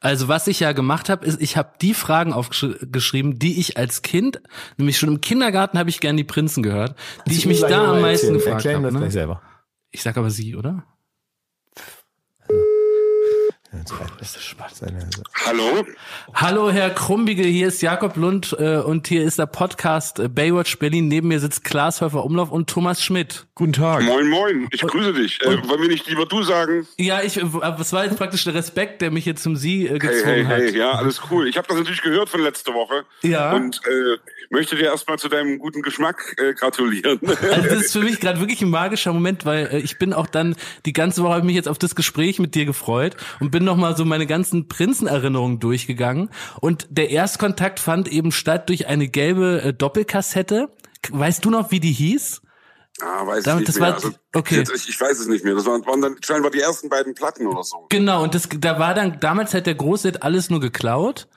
Also 0.00 0.28
was 0.28 0.46
ich 0.46 0.60
ja 0.60 0.72
gemacht 0.72 1.10
habe, 1.10 1.26
ist, 1.26 1.40
ich 1.42 1.56
habe 1.58 1.74
die 1.80 1.92
Fragen 1.94 2.32
aufgeschrieben, 2.32 3.38
die 3.38 3.60
ich 3.60 3.76
als 3.76 4.00
Kind, 4.02 4.40
nämlich 4.78 4.98
schon 4.98 5.10
im 5.10 5.20
Kindergarten 5.20 5.78
habe 5.78 5.90
ich 5.90 6.00
gern 6.00 6.16
die 6.16 6.24
Prinzen 6.24 6.62
gehört, 6.62 6.96
die 7.26 7.34
ich 7.36 7.44
mich 7.46 7.60
da 7.60 7.92
am 7.92 8.00
meisten 8.00 8.32
gefragt 8.32 8.64
habe. 8.66 8.80
das 8.82 8.90
gleich 8.92 9.02
Ne? 9.02 9.10
selber. 9.10 9.42
Ich 9.90 10.02
sag 10.02 10.16
aber 10.16 10.30
sie, 10.30 10.56
oder? 10.56 10.84
Hallo? 15.46 15.86
Hallo 16.34 16.70
Herr 16.72 16.90
Krumbiegel, 16.90 17.44
hier 17.44 17.68
ist 17.68 17.80
Jakob 17.82 18.16
Lund 18.16 18.56
äh, 18.58 18.78
und 18.78 19.06
hier 19.06 19.22
ist 19.22 19.38
der 19.38 19.46
Podcast 19.46 20.18
äh, 20.18 20.28
Baywatch 20.28 20.78
Berlin. 20.80 21.06
Neben 21.06 21.28
mir 21.28 21.38
sitzt 21.38 21.62
Klaas 21.62 22.00
Häufer 22.00 22.24
Umlauf 22.24 22.50
und 22.50 22.68
Thomas 22.68 23.04
Schmidt. 23.04 23.46
Guten 23.54 23.74
Tag. 23.74 24.02
Moin, 24.02 24.28
moin. 24.28 24.68
Ich 24.72 24.80
grüße 24.80 25.12
dich. 25.12 25.40
Äh, 25.42 25.68
wollen 25.68 25.82
wir 25.82 25.88
nicht 25.88 26.08
lieber 26.08 26.26
du 26.26 26.42
sagen? 26.42 26.88
Ja, 26.98 27.22
ich, 27.22 27.36
äh, 27.36 27.44
das 27.62 27.92
war 27.92 28.04
jetzt 28.04 28.16
praktisch 28.16 28.42
der 28.42 28.54
Respekt, 28.54 29.02
der 29.02 29.12
mich 29.12 29.24
jetzt 29.24 29.44
zum 29.44 29.54
Sie 29.54 29.86
äh, 29.86 29.90
Hey, 29.90 29.98
gezwungen 30.00 30.24
hey, 30.24 30.44
hat. 30.44 30.58
hey. 30.58 30.76
Ja, 30.76 30.90
alles 30.92 31.20
cool. 31.30 31.46
Ich 31.46 31.56
habe 31.56 31.68
das 31.68 31.76
natürlich 31.76 32.02
gehört 32.02 32.28
von 32.28 32.40
letzter 32.42 32.74
Woche. 32.74 33.04
Ja. 33.22 33.52
Und 33.52 33.80
äh, 33.86 34.16
möchte 34.50 34.74
dir 34.74 34.86
erstmal 34.86 35.18
zu 35.18 35.28
deinem 35.28 35.60
guten 35.60 35.82
Geschmack 35.82 36.34
äh, 36.38 36.54
gratulieren. 36.54 37.20
Also 37.50 37.68
das 37.68 37.84
ist 37.84 37.92
für 37.92 38.00
mich 38.00 38.18
gerade 38.20 38.40
wirklich 38.40 38.60
ein 38.62 38.70
magischer 38.70 39.12
Moment, 39.12 39.44
weil 39.46 39.66
äh, 39.72 39.78
ich 39.78 39.98
bin 39.98 40.12
auch 40.12 40.26
dann 40.26 40.56
die 40.86 40.92
ganze 40.92 41.22
Woche 41.22 41.30
habe 41.32 41.40
ich 41.40 41.46
mich 41.46 41.54
jetzt 41.54 41.68
auf 41.68 41.78
das 41.78 41.94
Gespräch 41.94 42.38
mit 42.38 42.54
dir 42.54 42.64
gefreut 42.64 43.16
und 43.38 43.50
bin 43.50 43.59
noch 43.64 43.76
mal 43.76 43.96
so 43.96 44.04
meine 44.04 44.26
ganzen 44.26 44.68
Prinzenerinnerungen 44.68 45.58
durchgegangen 45.60 46.30
und 46.60 46.86
der 46.90 47.10
Erstkontakt 47.10 47.80
fand 47.80 48.08
eben 48.08 48.32
statt 48.32 48.68
durch 48.68 48.86
eine 48.88 49.08
gelbe 49.08 49.62
äh, 49.62 49.72
Doppelkassette. 49.72 50.68
Weißt 51.10 51.44
du 51.44 51.50
noch, 51.50 51.70
wie 51.70 51.80
die 51.80 51.92
hieß? 51.92 52.42
ah, 53.02 53.26
weiß 53.26 53.44
Damit- 53.44 53.62
ich 53.62 53.66
das 53.66 53.76
nicht 53.76 53.80
mehr. 53.80 53.88
war- 53.88 53.94
also, 53.96 54.10
okay. 54.34 54.56
jetzt, 54.56 54.72
ich, 54.74 54.88
ich 54.88 55.00
weiß 55.00 55.18
es 55.18 55.26
nicht 55.26 55.44
mehr. 55.44 55.54
Das 55.54 55.64
waren, 55.64 55.84
waren 55.86 56.00
dann 56.02 56.16
scheinbar 56.22 56.50
die 56.50 56.60
ersten 56.60 56.88
beiden 56.88 57.14
Platten 57.14 57.46
oder 57.46 57.62
so. 57.62 57.86
Genau, 57.88 58.22
und 58.22 58.34
das 58.34 58.48
da 58.58 58.78
war 58.78 58.94
dann 58.94 59.18
damals 59.20 59.54
hat 59.54 59.66
der 59.66 59.74
Große 59.74 60.12
alles 60.20 60.50
nur 60.50 60.60
geklaut. 60.60 61.28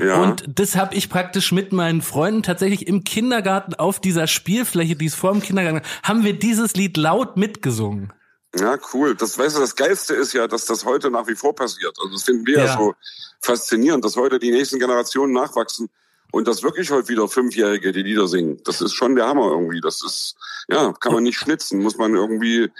Ja. 0.00 0.16
Und 0.22 0.44
das 0.48 0.74
habe 0.74 0.94
ich 0.94 1.10
praktisch 1.10 1.52
mit 1.52 1.72
meinen 1.72 2.00
Freunden 2.00 2.42
tatsächlich 2.42 2.86
im 2.88 3.04
Kindergarten 3.04 3.74
auf 3.74 4.00
dieser 4.00 4.26
Spielfläche, 4.26 4.96
die 4.96 5.04
es 5.06 5.14
vor 5.14 5.32
dem 5.32 5.42
Kindergarten, 5.42 5.86
haben 6.02 6.24
wir 6.24 6.32
dieses 6.38 6.74
Lied 6.74 6.96
laut 6.96 7.36
mitgesungen. 7.36 8.10
Ja, 8.58 8.78
cool. 8.92 9.14
Das 9.14 9.38
weißt 9.38 9.56
du, 9.56 9.60
das 9.60 9.76
Geilste 9.76 10.14
ist 10.14 10.32
ja, 10.34 10.46
dass 10.46 10.66
das 10.66 10.84
heute 10.84 11.10
nach 11.10 11.26
wie 11.26 11.34
vor 11.34 11.54
passiert. 11.54 11.96
Also 11.98 12.12
das 12.12 12.22
finden 12.22 12.46
wir 12.46 12.58
ja, 12.58 12.64
Ja. 12.66 12.76
so 12.76 12.94
faszinierend, 13.40 14.04
dass 14.04 14.16
heute 14.16 14.38
die 14.38 14.50
nächsten 14.50 14.78
Generationen 14.78 15.32
nachwachsen 15.32 15.88
und 16.32 16.48
dass 16.48 16.62
wirklich 16.62 16.90
heute 16.90 17.08
wieder 17.08 17.28
Fünfjährige 17.28 17.92
die 17.92 18.02
Lieder 18.02 18.26
singen. 18.26 18.58
Das 18.64 18.80
ist 18.80 18.94
schon 18.94 19.14
der 19.14 19.28
Hammer 19.28 19.50
irgendwie. 19.50 19.80
Das 19.80 20.02
ist, 20.02 20.34
ja, 20.68 20.92
kann 20.98 21.12
man 21.12 21.22
nicht 21.22 21.38
schnitzen, 21.38 21.80
muss 21.80 21.98
man 21.98 22.14
irgendwie 22.14 22.70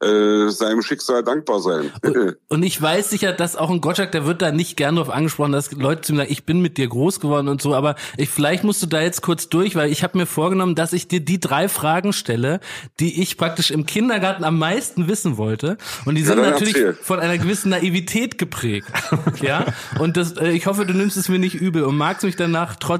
äh, 0.00 0.48
seinem 0.50 0.82
Schicksal 0.82 1.24
dankbar 1.24 1.60
sein. 1.60 1.90
Und 2.48 2.62
ich 2.62 2.80
weiß 2.80 3.08
sicher, 3.10 3.32
dass 3.32 3.56
auch 3.56 3.70
ein 3.70 3.80
Gottschalk, 3.80 4.12
der 4.12 4.26
wird 4.26 4.42
da 4.42 4.52
nicht 4.52 4.76
gern 4.76 4.96
drauf 4.96 5.08
angesprochen, 5.08 5.52
dass 5.52 5.72
Leute 5.72 6.02
zu 6.02 6.12
ihm 6.12 6.18
sagen, 6.18 6.30
ich 6.30 6.44
bin 6.44 6.60
mit 6.60 6.76
dir 6.76 6.86
groß 6.86 7.18
geworden 7.20 7.48
und 7.48 7.62
so, 7.62 7.74
aber 7.74 7.96
ich, 8.18 8.28
vielleicht 8.28 8.62
musst 8.62 8.82
du 8.82 8.86
da 8.86 9.00
jetzt 9.00 9.22
kurz 9.22 9.48
durch, 9.48 9.74
weil 9.74 9.90
ich 9.90 10.02
habe 10.02 10.18
mir 10.18 10.26
vorgenommen, 10.26 10.74
dass 10.74 10.92
ich 10.92 11.08
dir 11.08 11.20
die 11.20 11.40
drei 11.40 11.68
Fragen 11.68 12.12
stelle, 12.12 12.60
die 13.00 13.22
ich 13.22 13.38
praktisch 13.38 13.70
im 13.70 13.86
Kindergarten 13.86 14.44
am 14.44 14.58
meisten 14.58 15.08
wissen 15.08 15.38
wollte. 15.38 15.78
Und 16.04 16.16
die 16.16 16.22
sind 16.22 16.36
dann 16.36 16.50
natürlich 16.50 16.76
erzähl. 16.76 17.02
von 17.02 17.20
einer 17.20 17.38
gewissen 17.38 17.70
Naivität 17.70 18.36
geprägt. 18.36 18.88
ja. 19.40 19.64
Und 19.98 20.18
das, 20.18 20.32
äh, 20.36 20.50
ich 20.50 20.66
hoffe, 20.66 20.84
du 20.84 20.92
nimmst 20.92 21.16
es 21.16 21.30
mir 21.30 21.38
nicht 21.38 21.54
übel 21.54 21.84
und 21.84 21.96
magst 21.96 22.24
mich 22.24 22.36
danach 22.36 22.76
trotzdem. 22.76 22.97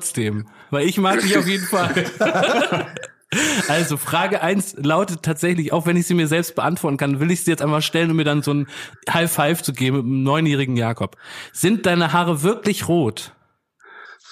Weil 0.70 0.86
ich 0.86 0.98
mag 0.98 1.20
dich 1.20 1.36
auf 1.36 1.46
jeden 1.46 1.66
Fall. 1.66 2.04
Also 3.68 3.98
Frage 3.98 4.40
eins 4.40 4.74
lautet 4.78 5.22
tatsächlich, 5.22 5.72
auch 5.72 5.84
wenn 5.84 5.98
ich 5.98 6.06
sie 6.06 6.14
mir 6.14 6.26
selbst 6.26 6.54
beantworten 6.54 6.96
kann, 6.96 7.20
will 7.20 7.30
ich 7.30 7.44
sie 7.44 7.50
jetzt 7.50 7.62
einmal 7.62 7.82
stellen, 7.82 8.10
um 8.10 8.16
mir 8.16 8.24
dann 8.24 8.42
so 8.42 8.54
ein 8.54 8.66
High 9.12 9.30
Five 9.30 9.62
zu 9.62 9.74
geben 9.74 9.98
mit 9.98 10.06
dem 10.06 10.22
neunjährigen 10.22 10.76
Jakob. 10.76 11.16
Sind 11.52 11.84
deine 11.84 12.14
Haare 12.14 12.42
wirklich 12.42 12.88
rot? 12.88 13.34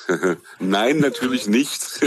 Nein, 0.58 0.98
natürlich 0.98 1.46
nicht. 1.46 2.00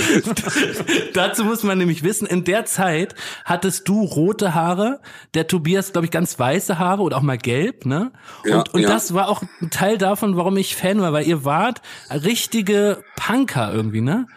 Dazu 1.14 1.43
muss 1.43 1.64
man 1.64 1.78
nämlich 1.78 2.04
wissen, 2.04 2.28
in 2.28 2.43
der 2.43 2.66
Zeit 2.66 3.16
hattest 3.45 3.88
du 3.88 4.04
rote 4.04 4.54
Haare, 4.54 5.02
der 5.34 5.47
Tobias, 5.47 5.91
glaube 5.91 6.06
ich, 6.06 6.12
ganz 6.12 6.38
weiße 6.38 6.80
Haare 6.80 7.02
oder 7.02 7.18
auch 7.18 7.22
mal 7.22 7.38
gelb, 7.38 7.86
ne? 7.86 8.12
Ja, 8.45 8.60
und 8.60 8.74
und 8.74 8.82
ja. 8.82 8.89
das 8.89 9.14
war 9.14 9.30
auch 9.30 9.43
ein 9.62 9.70
Teil 9.70 9.97
davon, 9.97 10.38
warum 10.38 10.58
ich 10.58 10.76
Fan 10.76 11.02
war, 11.02 11.14
weil 11.14 11.28
ihr 11.28 11.43
wart 11.43 11.82
richtige 12.10 13.04
Punker 13.16 13.74
irgendwie, 13.74 14.02
ne? 14.02 14.28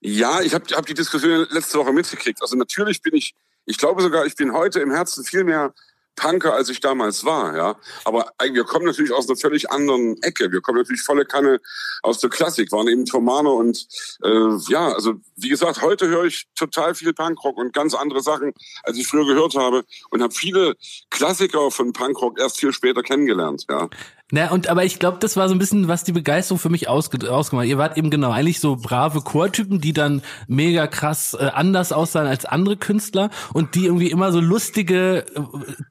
Ja, 0.00 0.40
ich 0.40 0.54
habe 0.54 0.64
hab 0.74 0.86
die 0.86 0.94
Diskussion 0.94 1.46
letzte 1.50 1.78
Woche 1.78 1.92
mitgekriegt. 1.92 2.40
Also 2.40 2.56
natürlich 2.56 3.02
bin 3.02 3.14
ich, 3.14 3.34
ich 3.64 3.78
glaube 3.78 4.02
sogar, 4.02 4.26
ich 4.26 4.36
bin 4.36 4.52
heute 4.52 4.80
im 4.80 4.90
Herzen 4.90 5.24
viel 5.24 5.44
mehr 5.44 5.72
Punker, 6.18 6.54
als 6.54 6.68
ich 6.68 6.80
damals 6.80 7.24
war, 7.24 7.56
ja. 7.56 7.76
Aber 8.04 8.32
wir 8.52 8.64
kommen 8.64 8.86
natürlich 8.86 9.12
aus 9.12 9.28
einer 9.28 9.36
völlig 9.36 9.70
anderen 9.70 10.20
Ecke. 10.22 10.50
Wir 10.50 10.60
kommen 10.60 10.78
natürlich 10.78 11.02
volle 11.02 11.24
Kanne 11.24 11.60
aus 12.02 12.18
der 12.18 12.30
Klassik, 12.30 12.72
waren 12.72 12.88
eben 12.88 13.04
Tomano 13.04 13.54
und 13.54 13.86
äh, 14.24 14.56
ja, 14.68 14.92
also 14.92 15.14
wie 15.36 15.48
gesagt, 15.48 15.82
heute 15.82 16.08
höre 16.08 16.24
ich 16.24 16.46
total 16.54 16.94
viel 16.94 17.12
Punkrock 17.12 17.56
und 17.56 17.72
ganz 17.72 17.94
andere 17.94 18.20
Sachen, 18.20 18.52
als 18.82 18.98
ich 18.98 19.06
früher 19.06 19.26
gehört 19.26 19.54
habe 19.54 19.84
und 20.10 20.22
habe 20.22 20.34
viele 20.34 20.74
Klassiker 21.10 21.70
von 21.70 21.92
Punkrock 21.92 22.38
erst 22.38 22.58
viel 22.58 22.72
später 22.72 23.02
kennengelernt, 23.02 23.66
ja. 23.70 23.88
Na, 24.30 24.50
und 24.50 24.68
aber 24.68 24.84
ich 24.84 24.98
glaube, 24.98 25.16
das 25.20 25.36
war 25.36 25.48
so 25.48 25.54
ein 25.54 25.58
bisschen, 25.58 25.88
was 25.88 26.04
die 26.04 26.12
Begeisterung 26.12 26.58
für 26.58 26.68
mich 26.68 26.88
ausge 26.88 27.30
ausgemacht. 27.30 27.64
hat. 27.64 27.70
Ihr 27.70 27.78
wart 27.78 27.96
eben 27.96 28.10
genau 28.10 28.30
eigentlich 28.30 28.60
so 28.60 28.76
brave 28.76 29.22
Chortypen, 29.22 29.80
die 29.80 29.94
dann 29.94 30.20
mega 30.46 30.86
krass 30.86 31.34
äh, 31.38 31.46
anders 31.54 31.92
aussahen 31.92 32.26
als 32.26 32.44
andere 32.44 32.76
Künstler 32.76 33.30
und 33.54 33.74
die 33.74 33.86
irgendwie 33.86 34.10
immer 34.10 34.30
so 34.30 34.40
lustige 34.40 35.24
äh, 35.34 35.40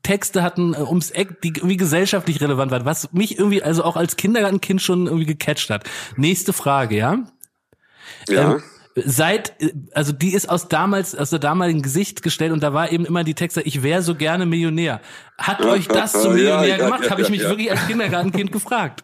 Texte 0.03 0.43
hatten 0.43 0.75
äh, 0.75 0.81
ums 0.81 1.09
Eck, 1.09 1.41
die 1.41 1.49
irgendwie 1.49 1.77
gesellschaftlich 1.77 2.39
relevant 2.39 2.71
waren, 2.71 2.85
was 2.85 3.11
mich 3.11 3.39
irgendwie 3.39 3.63
also 3.63 3.83
auch 3.83 3.95
als 3.95 4.17
Kindergartenkind 4.17 4.83
schon 4.83 5.07
irgendwie 5.07 5.25
gecatcht 5.25 5.71
hat. 5.71 5.85
Nächste 6.15 6.53
Frage, 6.53 6.95
ja? 6.95 7.17
Ja. 8.29 8.53
Ähm, 8.53 8.63
seit, 9.05 9.53
also 9.93 10.11
die 10.11 10.33
ist 10.33 10.49
aus 10.49 10.67
damals, 10.67 11.15
aus 11.15 11.29
der 11.29 11.39
damaligen 11.39 11.81
Gesicht 11.81 12.23
gestellt 12.23 12.51
und 12.51 12.61
da 12.63 12.73
war 12.73 12.91
eben 12.91 13.05
immer 13.05 13.23
die 13.23 13.33
Texte, 13.35 13.61
ich 13.61 13.83
wäre 13.83 14.01
so 14.01 14.15
gerne 14.15 14.45
Millionär. 14.45 15.01
Hat 15.37 15.61
euch 15.63 15.87
das 15.87 16.13
zum 16.13 16.33
Millionär 16.33 16.67
Ja, 16.67 16.77
ja, 16.77 16.85
gemacht? 16.85 17.03
ja, 17.05 17.11
Habe 17.11 17.21
ich 17.21 17.27
ja, 17.27 17.31
mich 17.31 17.41
ja. 17.41 17.49
wirklich 17.49 17.71
als 17.71 17.85
Kindergartenkind 17.87 18.51
gefragt. 18.51 19.03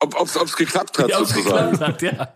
Ob 0.00 0.20
ob's, 0.20 0.36
ob's 0.36 0.56
geklappt 0.56 0.98
hat, 0.98 1.08
Ja, 1.08 1.18
sozusagen. 1.18 1.72
geklappt 1.72 1.80
hat, 1.80 2.02
ja. 2.02 2.34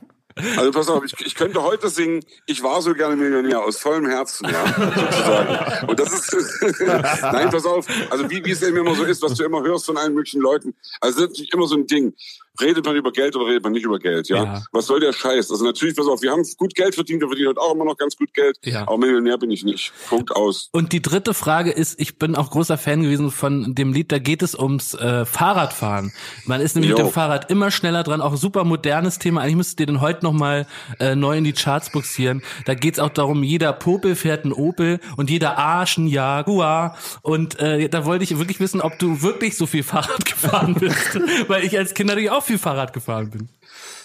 Also 0.57 0.71
pass 0.71 0.89
auf, 0.89 1.05
ich, 1.05 1.15
ich 1.27 1.35
könnte 1.35 1.63
heute 1.63 1.91
singen, 1.91 2.25
ich 2.47 2.63
war 2.63 2.81
so 2.81 2.95
gerne 2.95 3.17
Millionär, 3.17 3.61
aus 3.61 3.77
vollem 3.79 4.07
Herzen, 4.09 4.49
ja, 4.49 4.65
sozusagen. 4.67 5.89
Und 5.89 6.01
das 6.01 6.11
ist, 6.11 6.81
nein, 6.81 7.51
pass 7.51 7.67
auf, 7.67 7.87
also 8.09 8.31
wie, 8.31 8.43
wie 8.43 8.51
es 8.53 8.63
eben 8.63 8.79
immer 8.79 8.95
so 8.95 9.05
ist, 9.05 9.21
was 9.23 9.35
du 9.35 9.45
immer 9.45 9.63
hörst 9.63 9.85
von 9.85 9.99
allen 9.99 10.15
möglichen 10.15 10.41
Leuten, 10.41 10.75
also 11.03 11.21
das 11.21 11.25
ist 11.25 11.31
natürlich 11.33 11.53
immer 11.53 11.67
so 11.67 11.77
ein 11.77 11.87
Ding. 11.87 12.15
Redet 12.61 12.85
man 12.85 12.97
über 12.97 13.13
Geld 13.13 13.35
oder 13.35 13.47
redet 13.47 13.63
man 13.63 13.73
nicht 13.73 13.85
über 13.85 13.99
Geld, 13.99 14.29
ja? 14.29 14.45
Ja. 14.45 14.63
Was 14.73 14.87
soll 14.87 15.01
der 15.01 15.13
Scheiß? 15.13 15.51
Also 15.51 15.65
natürlich, 15.65 15.97
pass 15.97 16.07
auf, 16.07 16.21
wir 16.23 16.31
haben 16.31 16.43
gut 16.59 16.75
Geld 16.75 16.95
verdient, 16.95 17.21
wir 17.23 17.29
verdienen 17.29 17.49
heute 17.49 17.61
auch 17.61 17.75
immer 17.75 17.85
noch 17.87 17.97
ganz 17.97 18.17
gut 18.17 18.35
Geld, 18.35 18.59
Ja. 18.65 18.83
aber 18.83 18.99
Millionär 18.99 19.39
bin 19.39 19.51
ich 19.51 19.65
nicht. 19.65 19.93
Punkt 20.09 20.31
aus. 20.37 20.69
Und 20.73 20.93
die 20.93 21.01
dritte 21.01 21.33
Frage 21.33 21.71
ist, 21.71 21.99
ich 21.99 22.19
bin 22.19 22.37
auch 22.37 22.51
großer 22.51 22.77
Fan 22.77 23.03
gewesen 23.03 23.31
von 23.31 23.75
dem 23.75 23.93
Lied, 23.93 24.13
da 24.13 24.19
geht 24.19 24.43
es 24.43 24.55
ums 24.55 24.93
äh, 24.95 25.25
Fahrradfahren. 25.25 26.13
Man 26.45 26.61
ist 26.61 26.75
nämlich 26.75 26.91
mit 26.91 26.99
Jo. 26.99 27.07
dem 27.07 27.13
Fahrrad 27.13 27.51
immer 27.51 27.71
schneller 27.71 28.03
dran, 28.03 28.21
auch 28.21 28.37
super 28.37 28.65
modernes 28.65 29.19
Thema. 29.19 29.41
Eigentlich 29.41 29.57
müsstet 29.57 29.81
ihr 29.81 29.87
den 29.87 30.01
heute 30.03 30.23
nochmal 30.25 30.67
äh, 31.01 31.15
neu 31.15 31.39
in 31.39 31.45
die 31.45 31.53
Charts 31.55 31.91
buxieren. 31.91 32.43
Da 32.67 32.75
geht's 32.75 32.99
auch 32.99 33.11
darum, 33.11 33.43
jeder 33.43 33.73
Popel 33.73 34.15
fährt 34.15 34.45
einen 34.45 34.53
Opel 34.53 35.01
und 35.17 35.31
jeder 35.31 35.57
Arsch 35.59 35.97
ein 35.97 36.07
Jaguar. 36.07 36.99
Und 37.23 37.59
äh, 37.61 37.89
da 37.89 38.05
wollte 38.05 38.25
ich 38.25 38.37
wirklich 38.39 38.61
wissen, 38.61 38.81
ob 38.83 38.99
du 38.99 39.23
wirklich 39.23 39.57
so 39.57 39.67
viel 39.67 39.83
Fahrrad 39.83 40.25
gefahren 40.27 40.75
bist. 40.75 41.19
Weil 41.49 41.65
ich 41.65 41.79
als 41.79 41.95
Kind 41.95 42.09
natürlich 42.09 42.31
auch 42.31 42.42
viel 42.43 42.59
Fahrrad 42.59 42.93
gefahren 42.93 43.31
bin. 43.31 43.49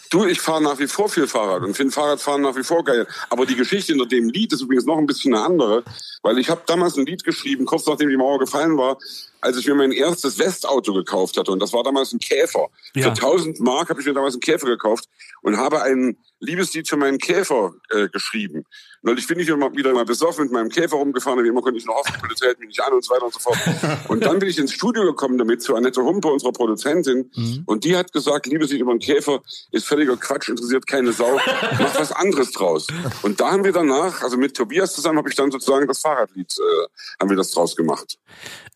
Du, 0.09 0.25
ich 0.25 0.39
fahre 0.39 0.63
nach 0.63 0.79
wie 0.79 0.87
vor 0.87 1.09
viel 1.09 1.27
Fahrrad 1.27 1.63
und 1.63 1.75
finde 1.75 1.91
Fahrradfahren 1.91 2.41
nach 2.41 2.55
wie 2.55 2.63
vor 2.63 2.83
geil. 2.83 3.05
Aber 3.29 3.45
die 3.45 3.55
Geschichte 3.55 3.91
hinter 3.91 4.07
dem 4.07 4.29
Lied 4.29 4.53
ist 4.53 4.61
übrigens 4.61 4.85
noch 4.85 4.97
ein 4.97 5.05
bisschen 5.05 5.33
eine 5.33 5.43
andere, 5.43 5.83
weil 6.21 6.37
ich 6.37 6.49
habe 6.49 6.61
damals 6.65 6.97
ein 6.97 7.05
Lied 7.05 7.25
geschrieben, 7.25 7.65
kurz 7.65 7.85
nachdem 7.85 8.09
die 8.09 8.15
Mauer 8.15 8.39
gefallen 8.39 8.77
war, 8.77 8.97
als 9.41 9.57
ich 9.57 9.67
mir 9.67 9.75
mein 9.75 9.91
erstes 9.91 10.39
Westauto 10.39 10.93
gekauft 10.93 11.37
hatte. 11.37 11.51
Und 11.51 11.59
das 11.59 11.73
war 11.73 11.83
damals 11.83 12.13
ein 12.13 12.19
Käfer. 12.19 12.67
Ja. 12.95 13.03
Für 13.03 13.09
1000 13.09 13.59
Mark 13.59 13.89
habe 13.89 13.99
ich 13.99 14.07
mir 14.07 14.13
damals 14.13 14.35
einen 14.35 14.41
Käfer 14.41 14.67
gekauft 14.67 15.09
und 15.41 15.57
habe 15.57 15.81
ein 15.81 16.17
Liebeslied 16.39 16.87
für 16.87 16.97
meinen 16.97 17.17
Käfer 17.17 17.73
äh, 17.89 18.07
geschrieben. 18.07 18.65
Neulich 19.07 19.25
bin 19.25 19.39
ich 19.39 19.47
immer 19.47 19.73
wieder 19.73 19.93
mal 19.93 20.03
besoffen 20.03 20.43
mit 20.43 20.51
meinem 20.51 20.67
Käfer 20.67 20.97
rumgefahren, 20.97 21.39
und 21.39 21.45
wie 21.45 21.49
immer 21.49 21.61
konnte 21.61 21.77
ich 21.79 21.85
noch 21.85 21.95
hoffen, 21.95 22.11
die 22.17 22.19
Polizei 22.19 22.47
hält 22.47 22.59
mich 22.59 22.67
nicht 22.67 22.81
an 22.81 22.91
und 22.91 23.05
so 23.05 23.13
weiter 23.13 23.23
und 23.25 23.33
so 23.33 23.39
fort. 23.39 23.57
Und 24.09 24.25
dann 24.25 24.39
bin 24.39 24.49
ich 24.49 24.57
ins 24.59 24.73
Studio 24.73 25.03
gekommen 25.03 25.37
damit 25.37 25.61
zu 25.61 25.75
Annette 25.75 26.03
Humpe, 26.03 26.27
unserer 26.27 26.51
Produzentin, 26.51 27.31
und 27.65 27.83
die 27.85 27.95
hat 27.95 28.11
gesagt, 28.11 28.47
Liebeslied 28.47 28.81
über 28.81 28.91
einen 28.91 28.99
Käfer 28.99 29.39
ist 29.71 29.85
völliger 29.85 30.17
Quatsch, 30.17 30.49
interessiert 30.49 30.85
keine 30.87 31.13
Sau, 31.13 31.39
mach 31.79 31.97
was 31.99 32.11
anderes 32.11 32.51
draus. 32.51 32.87
Und 33.21 33.39
da 33.39 33.51
haben 33.51 33.63
wir 33.63 33.71
danach, 33.71 34.21
also 34.23 34.35
mit 34.37 34.55
Tobias 34.57 34.93
zusammen, 34.93 35.17
habe 35.19 35.29
ich 35.29 35.35
dann 35.35 35.51
sozusagen 35.51 35.87
das 35.87 35.99
Fahrradlied, 36.01 36.53
äh, 36.59 36.87
haben 37.21 37.29
wir 37.29 37.37
das 37.37 37.51
draus 37.51 37.75
gemacht. 37.77 38.17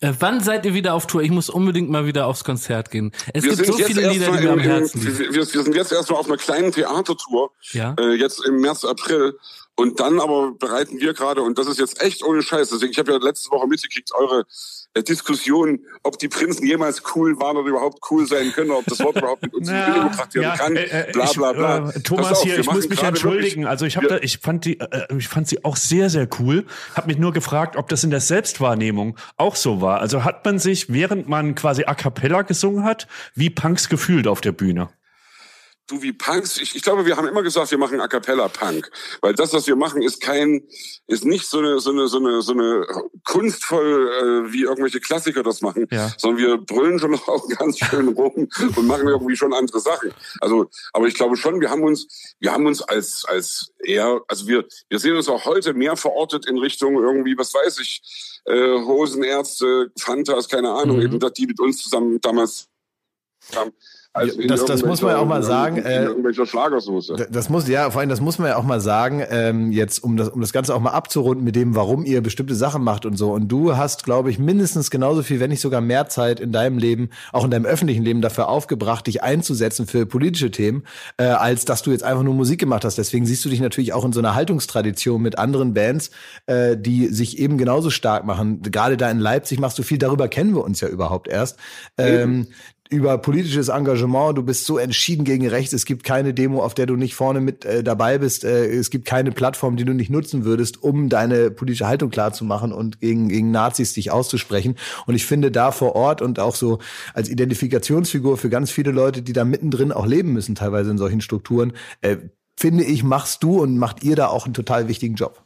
Äh, 0.00 0.14
wann 0.18 0.40
seid 0.40 0.64
ihr 0.64 0.72
wieder 0.74 0.94
auf 0.94 1.06
Tour? 1.06 1.22
Ich 1.22 1.30
muss 1.30 1.50
unbedingt 1.50 1.90
mal 1.90 2.06
wieder 2.06 2.26
aufs 2.26 2.42
Konzert 2.44 2.90
gehen. 2.90 3.12
Es 3.34 3.44
Wir 3.44 3.54
gibt 3.54 3.66
so 3.66 3.74
viele 3.74 4.08
Lieder, 4.08 4.32
die 4.32 4.42
mir 4.44 4.52
am 4.52 4.58
Herzen 4.58 5.00
liegen. 5.00 5.18
wir 5.18 5.52
wir 5.52 5.62
sind 5.62 5.74
jetzt 5.74 5.92
erstmal 5.92 6.18
auf 6.20 6.26
einer 6.26 6.38
kleinen 6.38 6.72
Theatertour, 6.72 7.50
Ja. 7.72 7.94
äh, 7.98 8.14
jetzt 8.14 8.44
im 8.46 8.60
März, 8.60 8.84
April. 8.84 9.36
Und 9.74 10.00
dann 10.00 10.20
aber 10.20 10.52
bereiten 10.52 11.00
wir 11.00 11.14
gerade, 11.14 11.40
und 11.42 11.58
das 11.58 11.66
ist 11.66 11.78
jetzt 11.78 12.02
echt 12.02 12.22
ohne 12.22 12.42
Scheiß, 12.42 12.68
deswegen, 12.68 12.92
ich 12.92 12.98
habe 12.98 13.12
ja 13.12 13.18
letzte 13.18 13.50
Woche 13.50 13.66
mitgekriegt, 13.66 14.10
eure 14.14 14.44
äh, 14.92 15.02
Diskussion, 15.02 15.80
ob 16.02 16.18
die 16.18 16.28
Prinzen 16.28 16.66
jemals 16.66 17.02
cool 17.14 17.40
waren 17.40 17.56
oder 17.56 17.70
überhaupt 17.70 17.98
cool 18.10 18.26
sein 18.26 18.52
können, 18.52 18.70
ob 18.70 18.84
das 18.84 19.00
Wort 19.00 19.16
überhaupt 19.16 19.40
mit 19.42 19.54
uns 19.54 19.68
in 19.70 19.74
Verbindung 19.74 20.10
gebracht 20.10 20.34
werden 20.34 20.58
kann, 20.58 20.76
äh, 20.76 21.08
äh, 21.08 21.12
bla 21.12 21.24
ich, 21.24 21.32
bla 21.32 21.52
bla. 21.54 21.76
Äh, 21.78 21.80
Pass 21.92 22.02
Thomas 22.02 22.32
auf, 22.32 22.42
hier, 22.42 22.58
ich 22.58 22.70
muss 22.70 22.86
mich 22.88 23.02
entschuldigen. 23.02 23.42
wirklich- 23.62 23.66
also 23.68 23.86
ich 23.86 23.96
habe 23.96 24.08
da, 24.08 24.18
ich 24.18 24.38
fand 24.38 24.66
die, 24.66 24.78
äh, 24.78 25.06
ich 25.16 25.28
fand 25.28 25.48
sie 25.48 25.64
auch 25.64 25.76
sehr, 25.76 26.10
sehr 26.10 26.28
cool. 26.38 26.66
Hab 26.94 27.06
mich 27.06 27.16
nur 27.16 27.32
gefragt, 27.32 27.76
ob 27.76 27.88
das 27.88 28.04
in 28.04 28.10
der 28.10 28.20
Selbstwahrnehmung 28.20 29.16
auch 29.38 29.56
so 29.56 29.80
war. 29.80 30.00
Also 30.00 30.22
hat 30.24 30.44
man 30.44 30.58
sich, 30.58 30.92
während 30.92 31.28
man 31.30 31.54
quasi 31.54 31.84
a 31.84 31.94
cappella 31.94 32.42
gesungen 32.42 32.84
hat, 32.84 33.08
wie 33.34 33.48
Punks 33.48 33.88
gefühlt 33.88 34.26
auf 34.26 34.42
der 34.42 34.52
Bühne? 34.52 34.90
Du 35.88 36.00
wie 36.00 36.12
Punks, 36.12 36.58
ich, 36.58 36.74
ich 36.76 36.82
glaube, 36.82 37.04
wir 37.06 37.16
haben 37.16 37.26
immer 37.28 37.42
gesagt, 37.42 37.70
wir 37.70 37.78
machen 37.78 38.00
A 38.00 38.08
cappella 38.08 38.48
Punk, 38.48 38.90
weil 39.20 39.34
das, 39.34 39.52
was 39.52 39.66
wir 39.66 39.76
machen, 39.76 40.00
ist 40.02 40.20
kein, 40.22 40.66
ist 41.06 41.24
nicht 41.24 41.46
so 41.46 41.58
eine, 41.58 41.80
so 41.80 41.90
eine, 41.90 42.08
so 42.08 42.18
eine, 42.18 42.40
so 42.40 42.52
eine 42.52 42.86
kunstvoll, 43.24 44.46
äh, 44.48 44.52
wie 44.52 44.62
irgendwelche 44.62 45.00
Klassiker 45.00 45.42
das 45.42 45.60
machen, 45.60 45.86
Ja. 45.90 46.10
sondern 46.18 46.38
wir 46.38 46.56
brüllen 46.58 46.98
schon 46.98 47.14
auch 47.26 47.46
ganz 47.58 47.78
schön 47.78 48.08
rum 48.08 48.48
und 48.76 48.86
machen 48.86 49.08
irgendwie 49.08 49.36
schon 49.36 49.52
andere 49.52 49.80
Sachen. 49.80 50.12
Also, 50.40 50.70
aber 50.92 51.06
ich 51.08 51.14
glaube 51.14 51.36
schon, 51.36 51.60
wir 51.60 51.70
haben 51.70 51.82
uns, 51.82 52.06
wir 52.40 52.52
haben 52.52 52.66
uns 52.66 52.80
als, 52.82 53.24
als 53.26 53.72
eher, 53.84 54.20
also 54.28 54.46
wir, 54.46 54.64
wir 54.88 54.98
sehen 54.98 55.16
uns 55.16 55.28
auch 55.28 55.44
heute 55.44 55.74
mehr 55.74 55.96
verortet 55.96 56.46
in 56.46 56.58
Richtung 56.58 56.94
irgendwie, 56.94 57.36
was 57.36 57.52
weiß 57.52 57.80
ich, 57.80 58.40
äh, 58.46 58.78
Hosenärzte, 58.84 59.90
Fantas, 59.98 60.48
keine 60.48 60.70
Ahnung, 60.70 60.96
Mhm. 60.98 61.02
eben, 61.02 61.18
dass 61.20 61.32
die 61.32 61.46
mit 61.46 61.60
uns 61.60 61.82
zusammen 61.82 62.20
damals 62.20 62.68
haben. 63.54 63.72
Als 64.14 64.34
in 64.34 64.46
Das- 64.48 64.64
das 64.66 64.84
muss 64.84 65.00
man 65.00 65.12
ja 65.12 65.18
auch 65.18 65.26
mal 65.26 65.42
sagen, 65.42 65.78
äh, 65.78 66.04
irgendwelcher 66.04 66.44
Schlagersoße. 66.46 67.28
Das 67.30 67.48
muss, 67.48 67.66
ja, 67.66 67.90
vor 67.90 68.00
allem, 68.00 68.10
das 68.10 68.20
muss 68.20 68.38
man 68.38 68.48
ja 68.48 68.56
auch 68.56 68.62
mal 68.62 68.80
sagen, 68.80 69.22
ähm, 69.30 69.72
jetzt, 69.72 70.04
um 70.04 70.16
das, 70.16 70.28
um 70.28 70.40
das 70.40 70.52
Ganze 70.52 70.74
auch 70.74 70.80
mal 70.80 70.90
abzurunden 70.90 71.44
mit 71.44 71.56
dem, 71.56 71.74
warum 71.74 72.04
ihr 72.04 72.20
bestimmte 72.20 72.54
Sachen 72.54 72.84
macht 72.84 73.06
und 73.06 73.16
so. 73.16 73.32
Und 73.32 73.48
du 73.48 73.76
hast, 73.76 74.04
glaube 74.04 74.30
ich, 74.30 74.38
mindestens 74.38 74.90
genauso 74.90 75.22
viel, 75.22 75.40
wenn 75.40 75.48
nicht 75.50 75.60
sogar 75.62 75.80
mehr 75.80 76.08
Zeit 76.08 76.40
in 76.40 76.52
deinem 76.52 76.76
Leben, 76.78 77.08
auch 77.32 77.44
in 77.44 77.50
deinem 77.50 77.64
öffentlichen 77.64 78.02
Leben 78.02 78.20
dafür 78.20 78.48
aufgebracht, 78.48 79.06
dich 79.06 79.22
einzusetzen 79.22 79.86
für 79.86 80.04
politische 80.04 80.50
Themen, 80.50 80.84
äh, 81.16 81.24
als 81.24 81.64
dass 81.64 81.82
du 81.82 81.90
jetzt 81.90 82.04
einfach 82.04 82.22
nur 82.22 82.34
Musik 82.34 82.60
gemacht 82.60 82.84
hast. 82.84 82.98
Deswegen 82.98 83.24
siehst 83.24 83.44
du 83.44 83.48
dich 83.48 83.60
natürlich 83.60 83.92
auch 83.94 84.04
in 84.04 84.12
so 84.12 84.20
einer 84.20 84.34
Haltungstradition 84.34 85.22
mit 85.22 85.38
anderen 85.38 85.72
Bands, 85.74 86.10
äh, 86.46 86.76
die 86.76 87.06
sich 87.06 87.38
eben 87.38 87.56
genauso 87.56 87.88
stark 87.90 88.24
machen. 88.26 88.60
Gerade 88.62 88.96
da 88.98 89.10
in 89.10 89.18
Leipzig 89.20 89.58
machst 89.58 89.78
du 89.78 89.82
viel, 89.82 89.96
darüber 89.98 90.28
kennen 90.28 90.54
wir 90.54 90.62
uns 90.64 90.80
ja 90.82 90.88
überhaupt 90.88 91.28
erst. 91.28 91.58
Ähm, 91.96 92.46
über 92.92 93.16
politisches 93.18 93.68
Engagement. 93.68 94.36
Du 94.36 94.42
bist 94.42 94.66
so 94.66 94.78
entschieden 94.78 95.24
gegen 95.24 95.48
rechts. 95.48 95.72
Es 95.72 95.86
gibt 95.86 96.04
keine 96.04 96.34
Demo, 96.34 96.62
auf 96.62 96.74
der 96.74 96.86
du 96.86 96.96
nicht 96.96 97.14
vorne 97.14 97.40
mit 97.40 97.64
äh, 97.64 97.82
dabei 97.82 98.18
bist. 98.18 98.44
Äh, 98.44 98.66
es 98.66 98.90
gibt 98.90 99.06
keine 99.06 99.32
Plattform, 99.32 99.76
die 99.76 99.84
du 99.84 99.94
nicht 99.94 100.10
nutzen 100.10 100.44
würdest, 100.44 100.82
um 100.82 101.08
deine 101.08 101.50
politische 101.50 101.86
Haltung 101.86 102.10
klar 102.10 102.32
zu 102.32 102.44
machen 102.44 102.72
und 102.72 103.00
gegen, 103.00 103.28
gegen 103.28 103.50
Nazis 103.50 103.94
dich 103.94 104.10
auszusprechen. 104.10 104.76
Und 105.06 105.14
ich 105.14 105.24
finde 105.24 105.50
da 105.50 105.72
vor 105.72 105.96
Ort 105.96 106.20
und 106.22 106.38
auch 106.38 106.54
so 106.54 106.78
als 107.14 107.30
Identifikationsfigur 107.30 108.36
für 108.36 108.50
ganz 108.50 108.70
viele 108.70 108.92
Leute, 108.92 109.22
die 109.22 109.32
da 109.32 109.44
mittendrin 109.44 109.90
auch 109.90 110.06
leben 110.06 110.32
müssen, 110.34 110.54
teilweise 110.54 110.90
in 110.90 110.98
solchen 110.98 111.22
Strukturen, 111.22 111.72
äh, 112.02 112.18
finde 112.56 112.84
ich, 112.84 113.02
machst 113.02 113.42
du 113.42 113.62
und 113.62 113.78
macht 113.78 114.04
ihr 114.04 114.16
da 114.16 114.26
auch 114.28 114.44
einen 114.44 114.54
total 114.54 114.86
wichtigen 114.86 115.14
Job. 115.14 115.42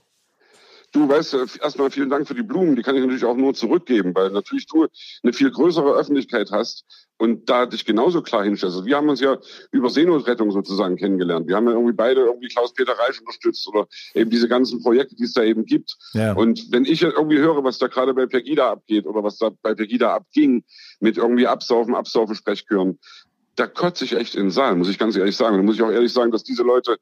Du 0.93 1.09
weißt, 1.09 1.37
erstmal 1.61 1.91
vielen 1.91 2.09
Dank 2.09 2.27
für 2.27 2.35
die 2.35 2.43
Blumen. 2.43 2.75
Die 2.75 2.83
kann 2.83 2.95
ich 2.95 3.03
natürlich 3.03 3.25
auch 3.25 3.37
nur 3.37 3.55
zurückgeben, 3.55 4.15
weil 4.15 4.31
natürlich 4.31 4.67
du 4.67 4.87
eine 5.23 5.33
viel 5.33 5.51
größere 5.51 5.93
Öffentlichkeit 5.93 6.51
hast 6.51 6.85
und 7.19 7.49
da 7.49 7.67
dich 7.67 7.85
genauso 7.85 8.23
klar 8.23 8.45
hinstellst. 8.45 8.77
Also 8.77 8.87
wir 8.87 8.97
haben 8.97 9.09
uns 9.09 9.21
ja 9.21 9.39
über 9.73 9.91
Seenotrettung 9.91 10.51
sozusagen 10.51 10.97
kennengelernt. 10.97 11.49
Wir 11.49 11.57
haben 11.57 11.67
ja 11.67 11.73
irgendwie 11.73 11.95
beide 11.95 12.23
irgendwie 12.23 12.49
Klaus-Peter 12.49 12.93
Reich 12.93 13.19
unterstützt 13.21 13.67
oder 13.69 13.87
eben 14.15 14.31
diese 14.31 14.49
ganzen 14.49 14.83
Projekte, 14.83 15.17
die 15.17 15.25
es 15.25 15.33
da 15.33 15.43
eben 15.43 15.65
gibt. 15.65 15.97
Ja. 16.13 16.35
Und 16.35 16.71
wenn 16.71 16.85
ich 16.85 17.03
irgendwie 17.03 17.39
höre, 17.39 17.65
was 17.65 17.79
da 17.79 17.87
gerade 17.87 18.15
bei 18.15 18.27
Pegida 18.27 18.71
abgeht 18.71 19.07
oder 19.07 19.23
was 19.23 19.39
da 19.39 19.51
bei 19.63 19.75
Pegida 19.75 20.15
abging, 20.15 20.65
mit 21.01 21.17
irgendwie 21.17 21.47
Absaufen, 21.47 21.95
Absaufen, 21.95 22.35
Sprechchören, 22.35 22.99
da 23.55 23.67
kotze 23.67 24.05
ich 24.05 24.13
echt 24.13 24.35
in 24.35 24.45
den 24.45 24.51
Saal, 24.51 24.77
muss 24.77 24.89
ich 24.89 24.99
ganz 24.99 25.17
ehrlich 25.17 25.37
sagen. 25.37 25.55
Und 25.55 25.63
da 25.63 25.65
muss 25.65 25.77
ich 25.77 25.83
auch 25.83 25.91
ehrlich 25.91 26.13
sagen, 26.13 26.31
dass 26.31 26.45
diese 26.45 26.63
Leute 26.63 26.99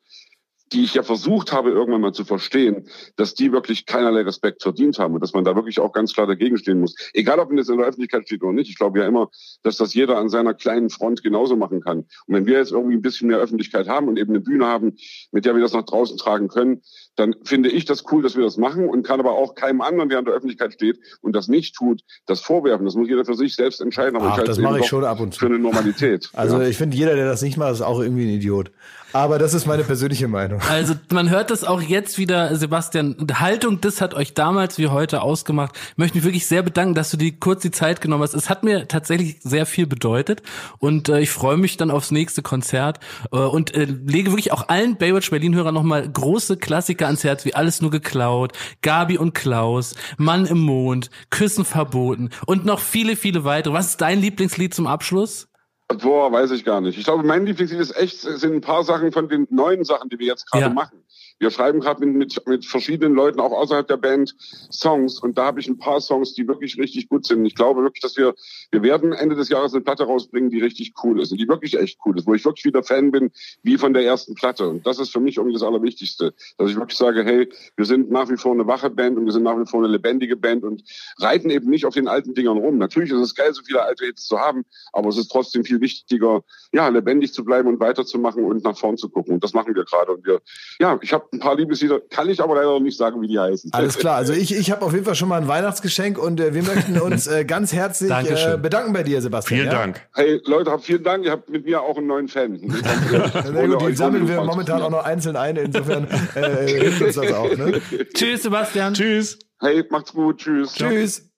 die 0.73 0.85
ich 0.85 0.95
ja 0.95 1.03
versucht 1.03 1.53
habe, 1.53 1.71
irgendwann 1.71 2.01
mal 2.01 2.13
zu 2.13 2.25
verstehen, 2.25 2.89
dass 3.17 3.35
die 3.35 3.53
wirklich 3.53 3.87
keinerlei 3.87 4.23
Respekt 4.23 4.63
verdient 4.63 4.99
haben 4.99 5.15
und 5.15 5.21
dass 5.21 5.33
man 5.33 5.45
da 5.45 5.55
wirklich 5.55 5.79
auch 5.79 5.93
ganz 5.93 6.15
klar 6.15 6.27
dagegen 6.27 6.57
stehen 6.57 6.81
muss. 6.81 6.95
Egal, 7.13 7.39
ob 7.39 7.49
man 7.49 7.59
jetzt 7.59 7.71
in 7.71 7.79
der 7.79 7.87
Öffentlichkeit 7.87 8.27
steht 8.27 8.43
oder 8.43 8.53
nicht. 8.53 8.71
Ich 8.71 8.79
glaube 8.79 9.01
ja 9.01 9.07
immer, 9.07 9.29
dass 9.63 9.77
das 9.77 9.95
jeder 9.95 10.19
an 10.19 10.29
seiner 10.29 10.55
kleinen 10.55 10.91
Front 10.91 11.23
genauso 11.23 11.57
machen 11.57 11.81
kann. 11.81 11.99
Und 11.99 12.35
wenn 12.35 12.47
wir 12.47 12.59
jetzt 12.59 12.73
irgendwie 12.73 12.97
ein 12.97 13.03
bisschen 13.03 13.29
mehr 13.29 13.39
Öffentlichkeit 13.39 13.89
haben 13.89 14.09
und 14.09 14.19
eben 14.19 14.31
eine 14.31 14.41
Bühne 14.41 14.67
haben, 14.67 14.97
mit 15.33 15.45
der 15.45 15.55
wir 15.55 15.63
das 15.63 15.75
nach 15.75 15.85
draußen 15.85 16.17
tragen 16.17 16.49
können, 16.49 16.83
dann 17.17 17.35
finde 17.45 17.69
ich 17.69 17.85
das 17.85 18.05
cool, 18.11 18.23
dass 18.23 18.37
wir 18.37 18.43
das 18.43 18.57
machen 18.57 18.89
und 18.89 19.05
kann 19.05 19.21
aber 19.21 19.33
auch 19.33 19.55
keinem 19.55 19.81
anderen, 19.81 20.09
der 20.09 20.19
an 20.19 20.25
der 20.25 20.35
Öffentlichkeit 20.35 20.73
steht 20.73 20.99
und 21.21 21.35
das 21.35 21.49
nicht 21.49 21.75
tut, 21.77 22.03
das 22.27 22.41
vorwerfen. 22.41 22.85
Das 22.85 22.95
muss 22.95 23.09
jeder 23.09 23.25
für 23.25 23.35
sich 23.35 23.55
selbst 23.55 23.81
entscheiden. 23.81 24.17
Aber 24.17 24.27
Ach, 24.27 24.33
ich 24.33 24.37
halte 24.39 24.51
das 24.51 24.59
mache 24.59 24.81
ich 24.81 24.87
schon 24.87 25.05
ab 25.05 25.21
und 25.21 25.35
zu. 25.35 25.41
Für 25.41 25.47
eine 25.47 25.59
Normalität. 25.59 26.31
Also 26.45 26.61
ja. 26.61 26.69
ich 26.69 26.77
finde, 26.77 26.97
jeder, 26.97 27.15
der 27.15 27.27
das 27.27 27.43
nicht 27.43 27.57
macht, 27.57 27.73
ist 27.73 27.81
auch 27.81 28.01
irgendwie 28.01 28.25
ein 28.25 28.35
Idiot. 28.35 28.71
Aber 29.13 29.39
das 29.39 29.55
ist 29.55 29.65
meine 29.67 29.85
persönliche 29.85 30.27
Meinung. 30.29 30.61
Also 30.75 30.95
man 31.13 31.31
hört 31.31 31.51
das 31.51 31.63
auch 31.63 31.81
jetzt 31.81 32.19
wieder, 32.19 32.57
Sebastian. 32.57 33.17
Haltung, 33.35 33.81
das 33.81 34.01
hat 34.01 34.13
euch 34.13 34.35
damals 34.35 34.77
wie 34.77 34.89
heute 34.89 35.23
ausgemacht. 35.23 35.77
Ich 35.93 35.99
möchte 35.99 36.19
mich 36.19 36.25
wirklich 36.25 36.47
sehr 36.47 36.63
bedanken, 36.63 36.95
dass 36.95 37.13
du 37.13 37.17
die 37.17 37.39
kurz 37.39 37.63
die 37.63 37.71
Zeit 37.71 38.01
genommen 38.01 38.25
hast. 38.25 38.35
Es 38.35 38.51
hat 38.51 38.65
mir 38.65 38.89
tatsächlich 38.89 39.37
sehr 39.41 39.67
viel 39.67 39.87
bedeutet 39.87 40.43
und 40.79 41.09
äh, 41.09 41.21
ich 41.21 41.31
freue 41.31 41.57
mich 41.57 41.77
dann 41.77 41.93
aufs 41.93 42.11
nächste 42.11 42.43
Konzert 42.43 42.99
äh, 43.31 43.37
und 43.37 43.73
äh, 43.75 43.85
lege 43.85 44.33
wirklich 44.33 44.51
auch 44.51 44.69
allen 44.69 44.97
Baywatch 44.97 45.31
Berlin-Hörern 45.31 45.75
nochmal 45.75 46.09
große 46.11 46.57
Klassiker 46.57 47.04
ans 47.07 47.25
Herz, 47.25 47.45
wie 47.45 47.55
alles 47.55 47.81
nur 47.81 47.91
geklaut, 47.91 48.53
Gabi 48.83 49.19
und 49.19 49.35
Klaus, 49.35 49.95
Mann 50.17 50.47
im 50.47 50.61
Mond, 50.61 51.11
Küssen 51.31 51.65
verboten 51.65 52.31
und 52.47 52.65
noch 52.65 52.81
viele, 52.81 53.17
viele 53.17 53.45
weitere. 53.45 53.75
Was 53.75 53.89
ist 53.89 54.01
dein 54.01 54.21
Lieblingslied 54.21 54.75
zum 54.75 54.87
Abschluss? 54.87 55.49
Boah, 55.89 56.33
weiß 56.33 56.51
ich 56.53 56.65
gar 56.65 56.81
nicht. 56.81 56.99
Ich 56.99 57.05
glaube, 57.05 57.25
mein 57.25 57.45
Lieblingslied 57.47 57.79
ist 57.81 57.97
echt, 57.97 58.21
sind 58.21 58.55
ein 58.55 58.61
paar 58.63 58.85
Sachen 58.85 59.13
von 59.13 59.29
den 59.29 59.47
neuen 59.51 59.85
Sachen, 59.85 60.09
die 60.09 60.19
wir 60.19 60.27
jetzt 60.27 60.51
gerade 60.51 60.65
Ja. 60.67 60.73
machen. 60.73 61.04
Wir 61.39 61.51
schreiben 61.51 61.81
gerade 61.81 62.05
mit, 62.07 62.17
mit, 62.17 62.47
mit 62.47 62.65
verschiedenen 62.65 63.15
Leuten, 63.15 63.41
auch 63.41 63.53
außerhalb 63.53 63.87
der 63.87 63.97
Band, 63.97 64.35
Songs. 64.71 65.21
Und 65.21 65.37
da 65.37 65.47
habe 65.47 65.61
ich 65.61 65.69
ein 65.69 65.79
paar 65.79 66.01
Songs, 66.01 66.35
die 66.35 66.47
wirklich 66.47 66.79
richtig 66.79 67.09
gut 67.09 67.27
sind. 67.27 67.45
Ich 67.45 67.55
glaube 67.55 67.83
wirklich, 67.83 68.03
dass 68.03 68.17
wir, 68.17 68.35
wir 68.71 68.83
werden 68.83 69.13
Ende 69.13 69.35
des 69.35 69.49
Jahres 69.49 69.75
eine 69.75 69.83
Platte 69.83 70.05
rausbringen, 70.05 70.51
die 70.51 70.61
richtig 70.61 70.95
cool 71.03 71.21
ist 71.21 71.33
und 71.33 71.39
die 71.39 71.49
wirklich 71.49 71.79
echt 71.79 71.99
cool 72.05 72.17
ist, 72.19 72.27
wo 72.27 72.35
ich 72.35 72.45
wirklich 72.45 72.65
wieder 72.65 72.83
Fan 72.83 73.11
bin, 73.11 73.31
wie 73.63 73.77
von 73.79 73.93
der 73.95 74.05
ersten 74.05 74.35
Platte. 74.35 74.69
Und 74.69 74.87
das 74.87 74.99
ist 74.99 75.11
für 75.11 75.21
mich 75.21 75.37
irgendwie 75.37 75.55
das 75.55 75.63
Allerwichtigste, 75.63 76.35
dass 76.57 76.71
ich 76.71 76.77
wirklich 76.77 76.99
sage, 76.99 77.25
hey, 77.25 77.49
wir 77.77 77.85
sind 77.85 78.11
nach 78.11 78.29
wie 78.31 78.37
vor 78.37 78.53
eine 78.53 78.67
wache 78.67 78.91
Band 78.91 79.19
und 79.19 79.25
wir 79.25 79.33
sind 79.33 79.43
nach 79.43 79.59
wie 79.59 79.67
vor 79.67 79.81
eine 79.81 79.93
lebendige 79.93 80.37
Band 80.37 80.65
und 80.65 80.83
reiten 81.19 81.51
eben 81.51 81.69
nicht 81.69 81.85
auf 81.85 81.95
den 81.95 82.09
alten 82.09 82.35
Dingern 82.35 82.59
rum. 82.59 82.79
Natürlich 82.79 83.11
ist 83.11 83.21
es 83.21 83.35
geil, 83.35 83.53
so 83.53 83.63
viele 83.63 83.83
alte 83.83 84.05
Hits 84.05 84.27
zu 84.27 84.39
haben, 84.39 84.65
aber 84.93 85.09
es 85.09 85.19
ist 85.19 85.31
trotzdem 85.31 85.65
viel 85.65 85.81
wichtiger, 85.81 86.43
ja, 86.73 86.89
lebendig 86.89 87.33
zu 87.33 87.45
bleiben 87.45 87.69
und 87.69 87.81
weiterzumachen 87.81 88.45
und 88.45 88.65
nach 88.65 88.79
vorn 88.79 88.97
zu 88.97 89.09
gucken. 89.09 89.35
Und 89.35 89.45
das 89.45 89.53
machen 89.53 89.75
wir 89.75 89.85
gerade. 89.85 90.13
Und 90.13 90.25
wir, 90.25 90.41
ja, 90.79 90.99
ich 91.03 91.13
habe 91.25 91.37
ein 91.37 91.41
paar 91.41 91.57
Liebeslieder, 91.57 92.01
kann 92.11 92.29
ich 92.29 92.41
aber 92.41 92.55
leider 92.55 92.69
noch 92.69 92.81
nicht 92.81 92.97
sagen, 92.97 93.21
wie 93.21 93.29
die 93.29 93.39
heißen. 93.39 93.73
Alles 93.73 93.99
klar, 93.99 94.17
also 94.17 94.33
ich, 94.33 94.55
ich 94.55 94.71
habe 94.71 94.85
auf 94.85 94.93
jeden 94.93 95.05
Fall 95.05 95.15
schon 95.15 95.29
mal 95.29 95.41
ein 95.41 95.49
Weihnachtsgeschenk 95.49 96.19
und 96.19 96.41
äh, 96.41 96.55
wir 96.55 96.63
möchten 96.63 97.01
uns 97.01 97.27
äh, 97.27 97.45
ganz 97.45 97.73
herzlich 97.73 98.11
äh, 98.11 98.59
bedanken 98.61 98.93
bei 98.93 99.03
dir, 99.03 99.21
Sebastian. 99.21 99.61
Vielen 99.61 99.73
ja? 99.73 99.79
Dank. 99.79 100.07
Hey 100.15 100.41
Leute, 100.45 100.71
habt 100.71 100.85
vielen 100.85 101.03
Dank. 101.03 101.25
Ihr 101.25 101.33
habt 101.33 101.49
mit 101.51 101.65
mir 101.65 101.83
auch 101.83 101.97
einen 101.97 102.07
neuen 102.07 102.29
Fan. 102.29 102.59
Sehr 102.61 103.69
gut, 103.69 103.89
die 103.89 103.95
sammeln 103.95 104.29
wir 104.29 104.43
momentan 104.43 104.83
auch 104.83 104.91
noch 104.91 105.05
einzeln 105.05 105.37
ein, 105.37 105.57
insofern 105.57 106.07
äh, 106.35 106.67
hilft 106.67 107.03
uns 107.03 107.15
das 107.15 107.33
auch. 107.33 107.57
Ne? 107.57 107.81
Tschüss, 108.15 108.43
Sebastian. 108.43 108.95
Tschüss. 108.95 109.39
Hey, 109.61 109.85
macht's 109.91 110.13
gut. 110.13 110.39
Tschüss. 110.39 110.75
Tschüss. 110.75 111.31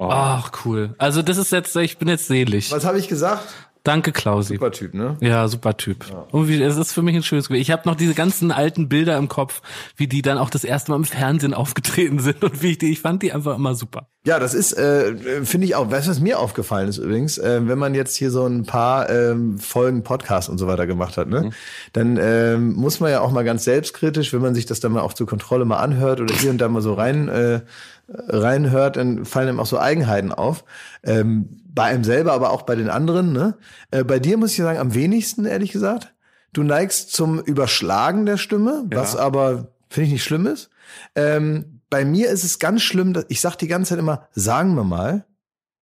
Ach, 0.00 0.52
cool. 0.64 0.94
Also 0.98 1.22
das 1.22 1.38
ist 1.38 1.50
jetzt, 1.50 1.74
ich 1.76 1.98
bin 1.98 2.06
jetzt 2.08 2.28
selig. 2.28 2.70
Was 2.70 2.84
habe 2.84 2.98
ich 2.98 3.08
gesagt? 3.08 3.48
Danke, 3.88 4.12
Klausi. 4.12 4.56
Super 4.56 4.70
Typ, 4.70 4.92
ne? 4.92 5.16
Ja, 5.20 5.48
super 5.48 5.74
Typ. 5.78 6.04
Irgendwie, 6.30 6.62
es 6.62 6.76
ist 6.76 6.92
für 6.92 7.00
mich 7.00 7.16
ein 7.16 7.22
schönes 7.22 7.48
Gefühl. 7.48 7.62
Ich 7.62 7.70
habe 7.70 7.88
noch 7.88 7.94
diese 7.94 8.12
ganzen 8.12 8.52
alten 8.52 8.90
Bilder 8.90 9.16
im 9.16 9.28
Kopf, 9.28 9.62
wie 9.96 10.06
die 10.06 10.20
dann 10.20 10.36
auch 10.36 10.50
das 10.50 10.62
erste 10.62 10.90
Mal 10.90 10.98
im 10.98 11.04
Fernsehen 11.04 11.54
aufgetreten 11.54 12.18
sind 12.18 12.44
und 12.44 12.62
wie 12.62 12.72
ich 12.72 12.78
die, 12.78 12.92
ich 12.92 13.00
fand 13.00 13.22
die 13.22 13.32
einfach 13.32 13.56
immer 13.56 13.74
super. 13.74 14.10
Ja, 14.26 14.38
das 14.38 14.52
ist, 14.52 14.74
äh, 14.74 15.42
finde 15.42 15.66
ich 15.66 15.74
auch. 15.74 15.90
Weißt 15.90 16.06
du, 16.06 16.10
was 16.10 16.20
mir 16.20 16.38
aufgefallen 16.38 16.88
ist 16.88 16.98
übrigens? 16.98 17.38
Äh, 17.38 17.66
wenn 17.66 17.78
man 17.78 17.94
jetzt 17.94 18.14
hier 18.14 18.30
so 18.30 18.44
ein 18.44 18.66
paar 18.66 19.08
ähm, 19.08 19.58
Folgen 19.58 20.02
Podcast 20.02 20.50
und 20.50 20.58
so 20.58 20.66
weiter 20.66 20.86
gemacht 20.86 21.16
hat, 21.16 21.28
ne, 21.28 21.48
dann 21.94 22.18
ähm, 22.20 22.74
muss 22.74 23.00
man 23.00 23.10
ja 23.10 23.22
auch 23.22 23.32
mal 23.32 23.44
ganz 23.44 23.64
selbstkritisch, 23.64 24.34
wenn 24.34 24.42
man 24.42 24.54
sich 24.54 24.66
das 24.66 24.80
dann 24.80 24.92
mal 24.92 25.00
auch 25.00 25.14
zur 25.14 25.26
Kontrolle 25.26 25.64
mal 25.64 25.78
anhört 25.78 26.20
oder 26.20 26.34
hier 26.34 26.50
und 26.50 26.58
da 26.58 26.68
mal 26.68 26.82
so 26.82 26.92
rein 26.92 27.28
äh, 27.28 27.60
reinhört, 28.08 28.96
dann 28.96 29.24
fallen 29.24 29.48
einem 29.48 29.60
auch 29.60 29.66
so 29.66 29.78
Eigenheiten 29.78 30.32
auf. 30.32 30.64
Ähm, 31.02 31.60
bei 31.66 31.84
einem 31.84 32.04
selber, 32.04 32.32
aber 32.32 32.50
auch 32.50 32.62
bei 32.62 32.74
den 32.74 32.90
anderen. 32.90 33.32
Ne? 33.32 33.56
Äh, 33.90 34.04
bei 34.04 34.18
dir 34.18 34.36
muss 34.36 34.52
ich 34.52 34.58
sagen, 34.58 34.78
am 34.78 34.94
wenigsten, 34.94 35.44
ehrlich 35.44 35.72
gesagt. 35.72 36.14
Du 36.52 36.62
neigst 36.62 37.12
zum 37.12 37.40
Überschlagen 37.40 38.24
der 38.24 38.38
Stimme, 38.38 38.84
was 38.90 39.14
aber, 39.16 39.68
finde 39.90 40.06
ich, 40.06 40.12
nicht 40.14 40.24
schlimm 40.24 40.46
ist. 40.46 40.70
Ähm, 41.14 41.82
bei 41.90 42.04
mir 42.04 42.30
ist 42.30 42.42
es 42.42 42.58
ganz 42.58 42.82
schlimm, 42.82 43.12
dass 43.12 43.26
ich 43.28 43.40
sag 43.40 43.56
die 43.56 43.68
ganze 43.68 43.90
Zeit 43.90 43.98
immer, 43.98 44.28
sagen 44.32 44.74
wir 44.74 44.84
mal, 44.84 45.26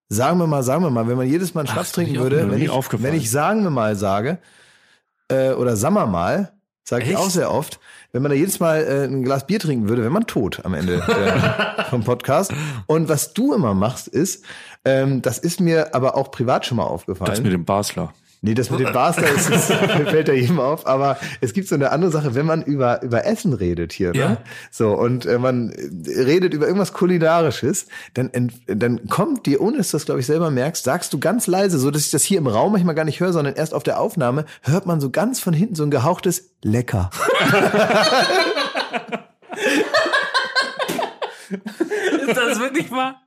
sagen 0.08 0.38
wir 0.38 0.46
mal, 0.48 0.64
sagen 0.64 0.82
wir 0.82 0.90
mal, 0.90 1.06
wenn 1.08 1.16
man 1.16 1.28
jedes 1.28 1.54
Mal 1.54 1.62
einen 1.62 1.68
Schnaps 1.68 1.92
trinken 1.92 2.16
würde, 2.16 2.50
wenn 2.50 2.60
ich, 2.60 2.70
wenn 2.70 3.14
ich 3.14 3.30
sagen 3.30 3.62
wir 3.62 3.70
mal 3.70 3.94
sage, 3.94 4.38
äh, 5.28 5.52
oder 5.52 5.76
sagen 5.76 5.94
wir 5.94 6.06
mal, 6.06 6.52
sage 6.88 7.04
ich 7.04 7.16
auch 7.16 7.30
sehr 7.30 7.52
oft, 7.52 7.80
wenn 8.12 8.22
man 8.22 8.30
da 8.30 8.36
jedes 8.36 8.60
Mal 8.60 8.84
äh, 8.84 9.04
ein 9.04 9.24
Glas 9.24 9.46
Bier 9.46 9.58
trinken 9.58 9.88
würde, 9.88 10.02
wäre 10.02 10.12
man 10.12 10.26
tot 10.26 10.64
am 10.64 10.74
Ende 10.74 10.96
äh, 10.96 11.84
vom 11.90 12.04
Podcast. 12.04 12.52
Und 12.86 13.08
was 13.08 13.34
du 13.34 13.52
immer 13.52 13.74
machst, 13.74 14.08
ist, 14.08 14.44
ähm, 14.84 15.20
das 15.20 15.38
ist 15.38 15.60
mir 15.60 15.94
aber 15.94 16.16
auch 16.16 16.30
privat 16.30 16.64
schon 16.64 16.76
mal 16.76 16.84
aufgefallen. 16.84 17.30
Das 17.30 17.40
mit 17.40 17.52
dem 17.52 17.64
Basler. 17.64 18.14
Nee, 18.46 18.54
das 18.54 18.70
mit 18.70 18.78
dem 18.78 18.92
Barster 18.92 19.28
ist, 19.28 19.50
ist, 19.50 19.72
fällt 19.72 20.28
ja 20.28 20.34
jedem 20.34 20.60
auf. 20.60 20.86
Aber 20.86 21.18
es 21.40 21.52
gibt 21.52 21.66
so 21.66 21.74
eine 21.74 21.90
andere 21.90 22.12
Sache, 22.12 22.36
wenn 22.36 22.46
man 22.46 22.62
über, 22.62 23.02
über 23.02 23.26
Essen 23.26 23.52
redet 23.52 23.92
hier. 23.92 24.12
Ne? 24.12 24.18
Ja. 24.18 24.36
So, 24.70 24.92
und 24.92 25.26
äh, 25.26 25.36
man 25.38 25.70
redet 26.06 26.54
über 26.54 26.66
irgendwas 26.66 26.92
Kulinarisches, 26.92 27.86
dann, 28.14 28.30
dann 28.68 29.08
kommt 29.08 29.46
dir, 29.46 29.60
ohne 29.60 29.78
dass 29.78 29.90
du 29.90 29.96
das, 29.96 30.04
glaube 30.04 30.20
ich, 30.20 30.26
selber 30.26 30.52
merkst, 30.52 30.84
sagst 30.84 31.12
du 31.12 31.18
ganz 31.18 31.48
leise, 31.48 31.80
so 31.80 31.90
dass 31.90 32.02
ich 32.02 32.12
das 32.12 32.22
hier 32.22 32.38
im 32.38 32.46
Raum 32.46 32.70
manchmal 32.70 32.94
gar 32.94 33.04
nicht 33.04 33.18
höre, 33.18 33.32
sondern 33.32 33.56
erst 33.56 33.74
auf 33.74 33.82
der 33.82 33.98
Aufnahme, 33.98 34.44
hört 34.62 34.86
man 34.86 35.00
so 35.00 35.10
ganz 35.10 35.40
von 35.40 35.52
hinten 35.52 35.74
so 35.74 35.82
ein 35.82 35.90
gehauchtes 35.90 36.52
Lecker. 36.62 37.10
Ist 42.26 42.36
das 42.36 42.60
wirklich 42.60 42.92
wahr? 42.92 43.25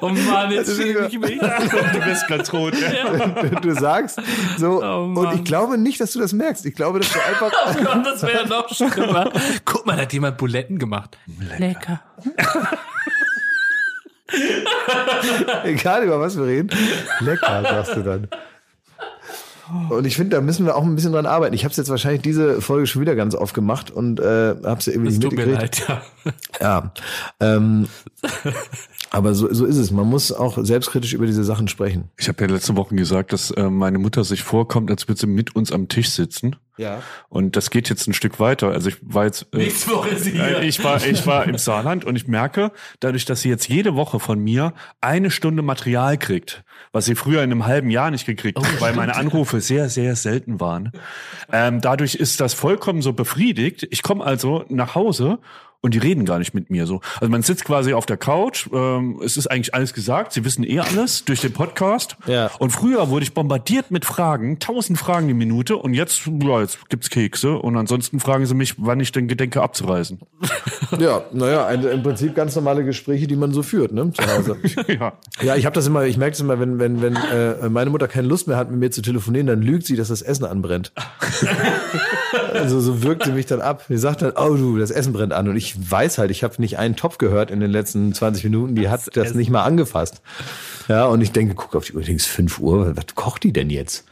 Oh 0.00 0.08
Mann, 0.08 0.50
jetzt 0.50 0.76
schäme 0.76 1.06
ich 1.06 1.18
mich. 1.18 1.38
Du 1.38 2.00
bist 2.04 2.26
ganz 2.28 2.52
rot. 2.52 2.74
Ja. 2.74 3.12
du 3.60 3.72
sagst 3.74 4.20
so, 4.58 4.82
Oh, 4.82 5.04
und 5.14 5.34
ich 5.34 5.44
glaube 5.44 5.78
nicht, 5.78 6.00
dass 6.00 6.12
du 6.12 6.18
das 6.18 6.32
merkst. 6.32 6.66
Ich 6.66 6.74
glaube, 6.74 6.98
dass 7.00 7.12
du 7.12 7.18
einfach, 7.20 7.52
Oh 7.68 7.84
Gott, 7.84 8.04
das 8.06 8.22
wäre 8.22 8.46
noch 8.48 8.68
schlimmer. 8.68 9.30
Guck 9.64 9.86
mal, 9.86 9.96
da 9.96 10.02
hat 10.02 10.12
jemand 10.12 10.38
Buletten 10.38 10.78
gemacht. 10.78 11.18
Lecker. 11.58 12.00
Egal 15.64 16.04
über 16.04 16.20
was 16.20 16.36
wir 16.36 16.46
reden. 16.46 16.70
Lecker, 17.20 17.62
sagst 17.62 17.96
du 17.96 18.02
dann. 18.02 18.28
Und 19.90 20.06
ich 20.06 20.16
finde, 20.16 20.36
da 20.36 20.42
müssen 20.42 20.66
wir 20.66 20.76
auch 20.76 20.84
ein 20.84 20.94
bisschen 20.94 21.12
dran 21.12 21.26
arbeiten. 21.26 21.54
Ich 21.54 21.64
habe 21.64 21.70
es 21.70 21.76
jetzt 21.76 21.90
wahrscheinlich 21.90 22.22
diese 22.22 22.60
Folge 22.60 22.86
schon 22.86 23.02
wieder 23.02 23.14
ganz 23.14 23.34
oft 23.34 23.54
gemacht 23.54 23.90
und 23.90 24.20
äh, 24.20 24.54
habe 24.64 24.78
es 24.78 24.86
irgendwie 24.88 25.08
Es 25.08 25.18
nicht 25.18 25.22
tut 25.22 25.32
mir 25.36 25.46
mitgekriegt. 25.46 25.88
leid, 25.88 26.02
ja. 26.24 26.32
Ja. 26.60 26.92
Ähm, 27.40 27.86
aber 29.10 29.34
so, 29.34 29.52
so 29.52 29.64
ist 29.64 29.76
es. 29.76 29.90
Man 29.90 30.06
muss 30.08 30.32
auch 30.32 30.58
selbstkritisch 30.62 31.12
über 31.14 31.26
diese 31.26 31.44
Sachen 31.44 31.68
sprechen. 31.68 32.10
Ich 32.16 32.28
habe 32.28 32.42
ja 32.44 32.50
letzte 32.50 32.76
Woche 32.76 32.94
gesagt, 32.94 33.32
dass 33.32 33.50
äh, 33.52 33.68
meine 33.70 33.98
Mutter 33.98 34.24
sich 34.24 34.42
vorkommt, 34.42 34.90
als 34.90 35.08
würde 35.08 35.20
sie 35.20 35.26
mit 35.26 35.56
uns 35.56 35.72
am 35.72 35.88
Tisch 35.88 36.10
sitzen. 36.10 36.56
Ja. 36.80 37.02
Und 37.28 37.56
das 37.56 37.68
geht 37.68 37.90
jetzt 37.90 38.08
ein 38.08 38.14
Stück 38.14 38.40
weiter. 38.40 38.68
Also 38.68 38.88
ich 38.88 38.96
war 39.02 39.26
jetzt. 39.26 39.46
Äh, 39.52 39.58
Nächste 39.58 39.90
Woche 39.90 40.08
ist 40.08 40.24
sie 40.24 40.30
äh, 40.30 40.32
hier. 40.32 40.62
ich 40.62 40.82
war, 40.82 41.04
ich 41.04 41.26
war 41.26 41.44
im 41.44 41.58
Saarland 41.58 42.06
und 42.06 42.16
ich 42.16 42.26
merke, 42.26 42.72
dadurch, 43.00 43.26
dass 43.26 43.42
sie 43.42 43.50
jetzt 43.50 43.68
jede 43.68 43.94
Woche 43.96 44.18
von 44.18 44.38
mir 44.38 44.72
eine 45.02 45.30
Stunde 45.30 45.60
Material 45.62 46.16
kriegt, 46.16 46.64
was 46.92 47.04
sie 47.04 47.14
früher 47.14 47.42
in 47.42 47.52
einem 47.52 47.66
halben 47.66 47.90
Jahr 47.90 48.10
nicht 48.10 48.24
gekriegt 48.24 48.58
Oh, 48.58 48.64
hat, 48.64 48.80
weil 48.80 48.94
meine 48.94 49.16
Anrufe 49.16 49.60
sehr, 49.60 49.90
sehr 49.90 50.16
selten 50.16 50.58
waren. 50.58 50.92
Ähm, 51.52 51.82
dadurch 51.82 52.14
ist 52.14 52.40
das 52.40 52.54
vollkommen 52.54 53.02
so 53.02 53.12
befriedigt. 53.12 53.86
Ich 53.90 54.02
komme 54.02 54.24
also 54.24 54.64
nach 54.70 54.94
Hause 54.94 55.38
und 55.82 55.94
die 55.94 55.98
reden 55.98 56.24
gar 56.24 56.38
nicht 56.38 56.54
mit 56.54 56.70
mir 56.70 56.86
so. 56.86 57.00
Also 57.20 57.30
man 57.30 57.42
sitzt 57.42 57.64
quasi 57.64 57.94
auf 57.94 58.06
der 58.06 58.16
Couch, 58.16 58.68
ähm, 58.72 59.20
es 59.24 59.36
ist 59.36 59.46
eigentlich 59.46 59.74
alles 59.74 59.94
gesagt, 59.94 60.32
sie 60.32 60.44
wissen 60.44 60.64
eh 60.64 60.80
alles 60.80 61.24
durch 61.24 61.40
den 61.40 61.52
Podcast. 61.52 62.16
Ja. 62.26 62.50
Und 62.58 62.70
früher 62.70 63.08
wurde 63.08 63.24
ich 63.24 63.32
bombardiert 63.32 63.90
mit 63.90 64.04
Fragen, 64.04 64.58
tausend 64.58 64.98
Fragen 64.98 65.28
die 65.28 65.34
Minute 65.34 65.76
und 65.76 65.94
jetzt, 65.94 66.26
ja, 66.26 66.60
jetzt 66.60 66.88
gibt's 66.90 67.08
Kekse 67.08 67.56
und 67.56 67.76
ansonsten 67.76 68.20
fragen 68.20 68.46
sie 68.46 68.54
mich, 68.54 68.74
wann 68.78 69.00
ich 69.00 69.12
denn 69.12 69.28
gedenke 69.28 69.62
abzureisen. 69.62 70.20
Ja, 70.98 71.22
naja, 71.32 71.66
ein, 71.66 71.84
im 71.84 72.02
Prinzip 72.02 72.34
ganz 72.34 72.56
normale 72.56 72.84
Gespräche, 72.84 73.28
die 73.28 73.36
man 73.36 73.52
so 73.52 73.62
führt, 73.62 73.92
ne, 73.92 74.10
zu 74.12 74.26
Hause. 74.26 74.56
ja. 74.88 75.12
Ja, 75.40 75.54
ich 75.54 75.64
habe 75.64 75.74
das 75.74 75.86
immer, 75.86 76.04
ich 76.04 76.16
merke 76.16 76.32
es 76.32 76.40
immer, 76.40 76.58
wenn, 76.58 76.80
wenn, 76.80 77.00
wenn 77.00 77.14
äh, 77.14 77.68
meine 77.68 77.90
Mutter 77.90 78.08
keine 78.08 78.26
Lust 78.26 78.48
mehr 78.48 78.56
hat, 78.56 78.70
mit 78.70 78.80
mir 78.80 78.90
zu 78.90 79.00
telefonieren, 79.00 79.46
dann 79.46 79.62
lügt 79.62 79.86
sie, 79.86 79.94
dass 79.94 80.08
das 80.08 80.20
Essen 80.20 80.44
anbrennt. 80.44 80.92
also 82.52 82.80
so 82.80 83.02
wirkt 83.02 83.24
sie 83.24 83.32
mich 83.32 83.46
dann 83.46 83.60
ab. 83.60 83.84
Sie 83.88 83.98
sagt 83.98 84.22
dann, 84.22 84.32
oh 84.36 84.56
du, 84.56 84.78
das 84.78 84.90
Essen 84.90 85.12
brennt 85.12 85.32
an. 85.32 85.48
Und 85.48 85.56
ich 85.56 85.69
weiß 85.78 86.18
halt, 86.18 86.30
ich 86.30 86.42
habe 86.42 86.54
nicht 86.58 86.78
einen 86.78 86.96
Topf 86.96 87.18
gehört 87.18 87.50
in 87.50 87.60
den 87.60 87.70
letzten 87.70 88.12
20 88.12 88.44
Minuten, 88.44 88.74
die 88.74 88.88
hat 88.88 89.16
das 89.16 89.34
nicht 89.34 89.50
mal 89.50 89.62
angefasst. 89.62 90.22
Ja, 90.88 91.06
und 91.06 91.20
ich 91.20 91.32
denke, 91.32 91.54
guck 91.54 91.76
auf 91.76 91.84
die 91.84 91.92
Uhr, 91.94 92.02
denkst 92.02 92.26
5 92.26 92.58
Uhr, 92.58 92.96
was 92.96 93.14
kocht 93.14 93.44
die 93.44 93.52
denn 93.52 93.70
jetzt? 93.70 94.04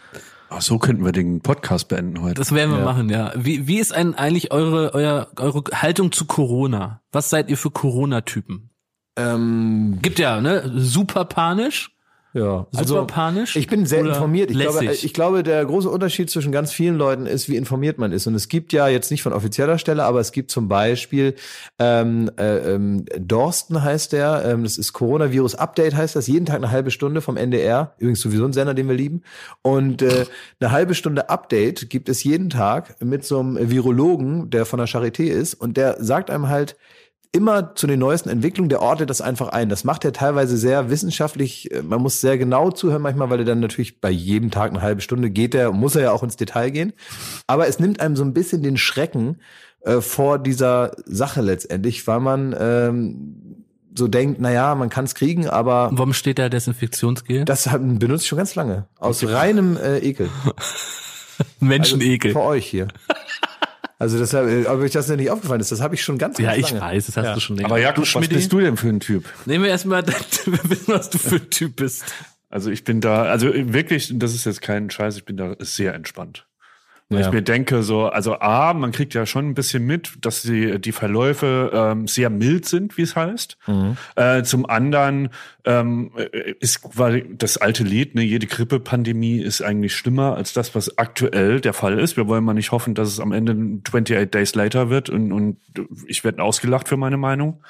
Ach, 0.50 0.62
so 0.62 0.78
könnten 0.78 1.04
wir 1.04 1.12
den 1.12 1.40
Podcast 1.40 1.88
beenden 1.88 2.22
heute. 2.22 2.34
Das 2.34 2.52
werden 2.52 2.74
wir 2.74 2.82
machen, 2.82 3.10
ja. 3.10 3.32
Wie, 3.36 3.66
wie 3.66 3.78
ist 3.78 3.92
ein, 3.92 4.14
eigentlich 4.14 4.50
eure, 4.50 4.94
euer, 4.94 5.28
eure 5.36 5.62
Haltung 5.74 6.10
zu 6.10 6.24
Corona? 6.24 7.02
Was 7.12 7.28
seid 7.28 7.50
ihr 7.50 7.58
für 7.58 7.70
Corona-Typen? 7.70 8.70
Ähm, 9.16 9.98
Gibt 10.00 10.18
ja, 10.18 10.40
ne? 10.40 10.72
Super 10.74 11.26
panisch. 11.26 11.90
Ja, 12.34 12.66
Super 12.72 13.06
panisch 13.06 13.56
Ich 13.56 13.68
bin 13.68 13.86
sehr 13.86 14.00
informiert. 14.00 14.50
Ich 14.50 14.58
glaube, 14.58 14.84
lässig? 14.84 15.04
ich 15.04 15.14
glaube, 15.14 15.42
der 15.42 15.64
große 15.64 15.88
Unterschied 15.88 16.28
zwischen 16.28 16.52
ganz 16.52 16.72
vielen 16.72 16.96
Leuten 16.96 17.24
ist, 17.24 17.48
wie 17.48 17.56
informiert 17.56 17.96
man 17.96 18.12
ist. 18.12 18.26
Und 18.26 18.34
es 18.34 18.48
gibt 18.48 18.74
ja 18.74 18.86
jetzt 18.86 19.10
nicht 19.10 19.22
von 19.22 19.32
offizieller 19.32 19.78
Stelle, 19.78 20.04
aber 20.04 20.20
es 20.20 20.32
gibt 20.32 20.50
zum 20.50 20.68
Beispiel 20.68 21.34
ähm, 21.78 22.30
äh, 22.38 22.74
ähm, 22.74 23.06
Dorsten 23.18 23.82
heißt 23.82 24.12
der. 24.12 24.44
Ähm, 24.44 24.62
das 24.62 24.76
ist 24.76 24.92
Coronavirus 24.92 25.54
Update 25.54 25.96
heißt 25.96 26.16
das. 26.16 26.26
Jeden 26.26 26.44
Tag 26.44 26.56
eine 26.56 26.70
halbe 26.70 26.90
Stunde 26.90 27.22
vom 27.22 27.38
NDR. 27.38 27.94
Übrigens 27.98 28.20
sowieso 28.20 28.44
ein 28.44 28.52
Sender, 28.52 28.74
den 28.74 28.88
wir 28.88 28.94
lieben. 28.94 29.22
Und 29.62 30.02
äh, 30.02 30.26
eine 30.60 30.70
halbe 30.70 30.94
Stunde 30.94 31.30
Update 31.30 31.88
gibt 31.88 32.10
es 32.10 32.22
jeden 32.24 32.50
Tag 32.50 33.02
mit 33.02 33.24
so 33.24 33.40
einem 33.40 33.70
Virologen, 33.70 34.50
der 34.50 34.66
von 34.66 34.78
der 34.78 34.88
Charité 34.88 35.24
ist. 35.24 35.54
Und 35.54 35.78
der 35.78 35.96
sagt 36.04 36.28
einem 36.28 36.48
halt, 36.48 36.76
immer 37.32 37.74
zu 37.74 37.86
den 37.86 37.98
neuesten 38.00 38.28
Entwicklungen, 38.30 38.68
der 38.70 38.80
ortet 38.80 39.10
das 39.10 39.20
einfach 39.20 39.48
ein. 39.48 39.68
Das 39.68 39.84
macht 39.84 40.04
er 40.04 40.12
teilweise 40.12 40.56
sehr 40.56 40.90
wissenschaftlich. 40.90 41.70
Äh, 41.72 41.82
Man 41.82 42.00
muss 42.00 42.20
sehr 42.20 42.38
genau 42.38 42.70
zuhören 42.70 43.02
manchmal, 43.02 43.30
weil 43.30 43.40
er 43.40 43.44
dann 43.44 43.60
natürlich 43.60 44.00
bei 44.00 44.10
jedem 44.10 44.50
Tag 44.50 44.70
eine 44.72 44.82
halbe 44.82 45.00
Stunde 45.02 45.30
geht 45.30 45.54
er, 45.54 45.72
muss 45.72 45.94
er 45.96 46.02
ja 46.02 46.12
auch 46.12 46.22
ins 46.22 46.36
Detail 46.36 46.70
gehen. 46.70 46.92
Aber 47.46 47.68
es 47.68 47.78
nimmt 47.78 48.00
einem 48.00 48.16
so 48.16 48.24
ein 48.24 48.32
bisschen 48.34 48.62
den 48.62 48.76
Schrecken 48.76 49.38
äh, 49.82 50.00
vor 50.00 50.38
dieser 50.38 50.92
Sache 51.04 51.40
letztendlich, 51.42 52.06
weil 52.06 52.20
man 52.20 52.56
ähm, 52.58 53.64
so 53.94 54.08
denkt, 54.08 54.38
na 54.40 54.50
ja, 54.52 54.74
man 54.74 54.88
kann 54.90 55.04
es 55.06 55.14
kriegen, 55.14 55.48
aber 55.48 55.90
Warum 55.92 56.12
steht 56.14 56.38
da 56.38 56.48
Desinfektionsgel? 56.48 57.44
das 57.44 57.66
hat- 57.66 57.80
benutze 57.98 58.22
ich 58.22 58.28
schon 58.28 58.38
ganz 58.38 58.54
lange. 58.54 58.86
Aus 58.98 59.26
reinem 59.26 59.76
äh, 59.76 59.98
Ekel. 59.98 60.28
Menschenekel. 61.60 62.32
Vor 62.32 62.44
euch 62.44 62.66
hier. 62.66 62.88
Also 63.98 64.16
deshalb, 64.18 64.48
äh, 64.48 64.66
ob 64.66 64.80
euch 64.80 64.92
das 64.92 65.08
denn 65.08 65.16
nicht 65.16 65.30
aufgefallen 65.30 65.60
ist, 65.60 65.72
das 65.72 65.80
habe 65.80 65.94
ich 65.96 66.02
schon 66.02 66.18
ganz, 66.18 66.38
ja, 66.38 66.54
ganz 66.54 66.58
ich 66.58 66.70
lange. 66.70 66.80
weiß, 66.82 67.06
das 67.06 67.16
hast 67.16 67.36
du 67.36 67.40
schon 67.40 67.56
länger. 67.56 67.68
Aber 67.68 67.78
Jakob, 67.78 68.02
was 68.02 68.08
Schmidti? 68.08 68.34
bist 68.34 68.52
du 68.52 68.60
denn 68.60 68.76
für 68.76 68.88
ein 68.88 69.00
Typ? 69.00 69.24
Nehmen 69.44 69.64
wir 69.64 69.70
erstmal, 69.70 70.06
wissen, 70.06 70.86
was 70.86 71.10
du 71.10 71.18
für 71.18 71.36
ein 71.36 71.50
Typ 71.50 71.76
bist. 71.76 72.04
Also 72.48 72.70
ich 72.70 72.84
bin 72.84 73.00
da, 73.00 73.24
also 73.24 73.52
wirklich, 73.52 74.10
das 74.14 74.34
ist 74.34 74.46
jetzt 74.46 74.62
kein 74.62 74.88
Scheiß, 74.88 75.16
ich 75.16 75.24
bin 75.24 75.36
da 75.36 75.56
sehr 75.58 75.94
entspannt. 75.94 76.47
Weil 77.10 77.20
Ja. 77.20 77.26
ich 77.28 77.32
mir 77.32 77.40
denke, 77.42 77.82
so, 77.82 78.06
also 78.06 78.38
A, 78.38 78.74
man 78.74 78.92
kriegt 78.92 79.14
ja 79.14 79.24
schon 79.24 79.48
ein 79.48 79.54
bisschen 79.54 79.86
mit, 79.86 80.18
dass 80.20 80.42
die, 80.42 80.78
die 80.78 80.92
Verläufe 80.92 81.70
ähm, 81.72 82.06
sehr 82.06 82.28
mild 82.28 82.66
sind, 82.66 82.98
wie 82.98 83.02
es 83.02 83.16
heißt. 83.16 83.56
Äh, 84.16 84.42
zum 84.42 84.68
anderen 84.68 85.30
ähm, 85.64 86.10
äh, 86.16 86.52
ist 86.60 86.80
weil 86.94 87.22
das 87.22 87.56
alte 87.56 87.82
Lied, 87.82 88.14
ne, 88.14 88.22
jede 88.22 88.46
Grippe-Pandemie 88.46 89.38
ist 89.38 89.62
eigentlich 89.62 89.94
schlimmer 89.96 90.36
als 90.36 90.52
das, 90.52 90.74
was 90.74 90.98
aktuell 90.98 91.60
der 91.62 91.72
Fall 91.72 91.98
ist. 91.98 92.18
Wir 92.18 92.28
wollen 92.28 92.44
mal 92.44 92.52
nicht 92.52 92.72
hoffen, 92.72 92.94
dass 92.94 93.08
es 93.08 93.20
am 93.20 93.32
Ende 93.32 93.52
28 93.52 94.30
Days 94.30 94.54
later 94.54 94.90
wird 94.90 95.08
und, 95.08 95.32
und 95.32 95.56
ich 96.06 96.24
werde 96.24 96.42
ausgelacht 96.42 96.88
für 96.88 96.98
meine 96.98 97.16
Meinung. 97.16 97.62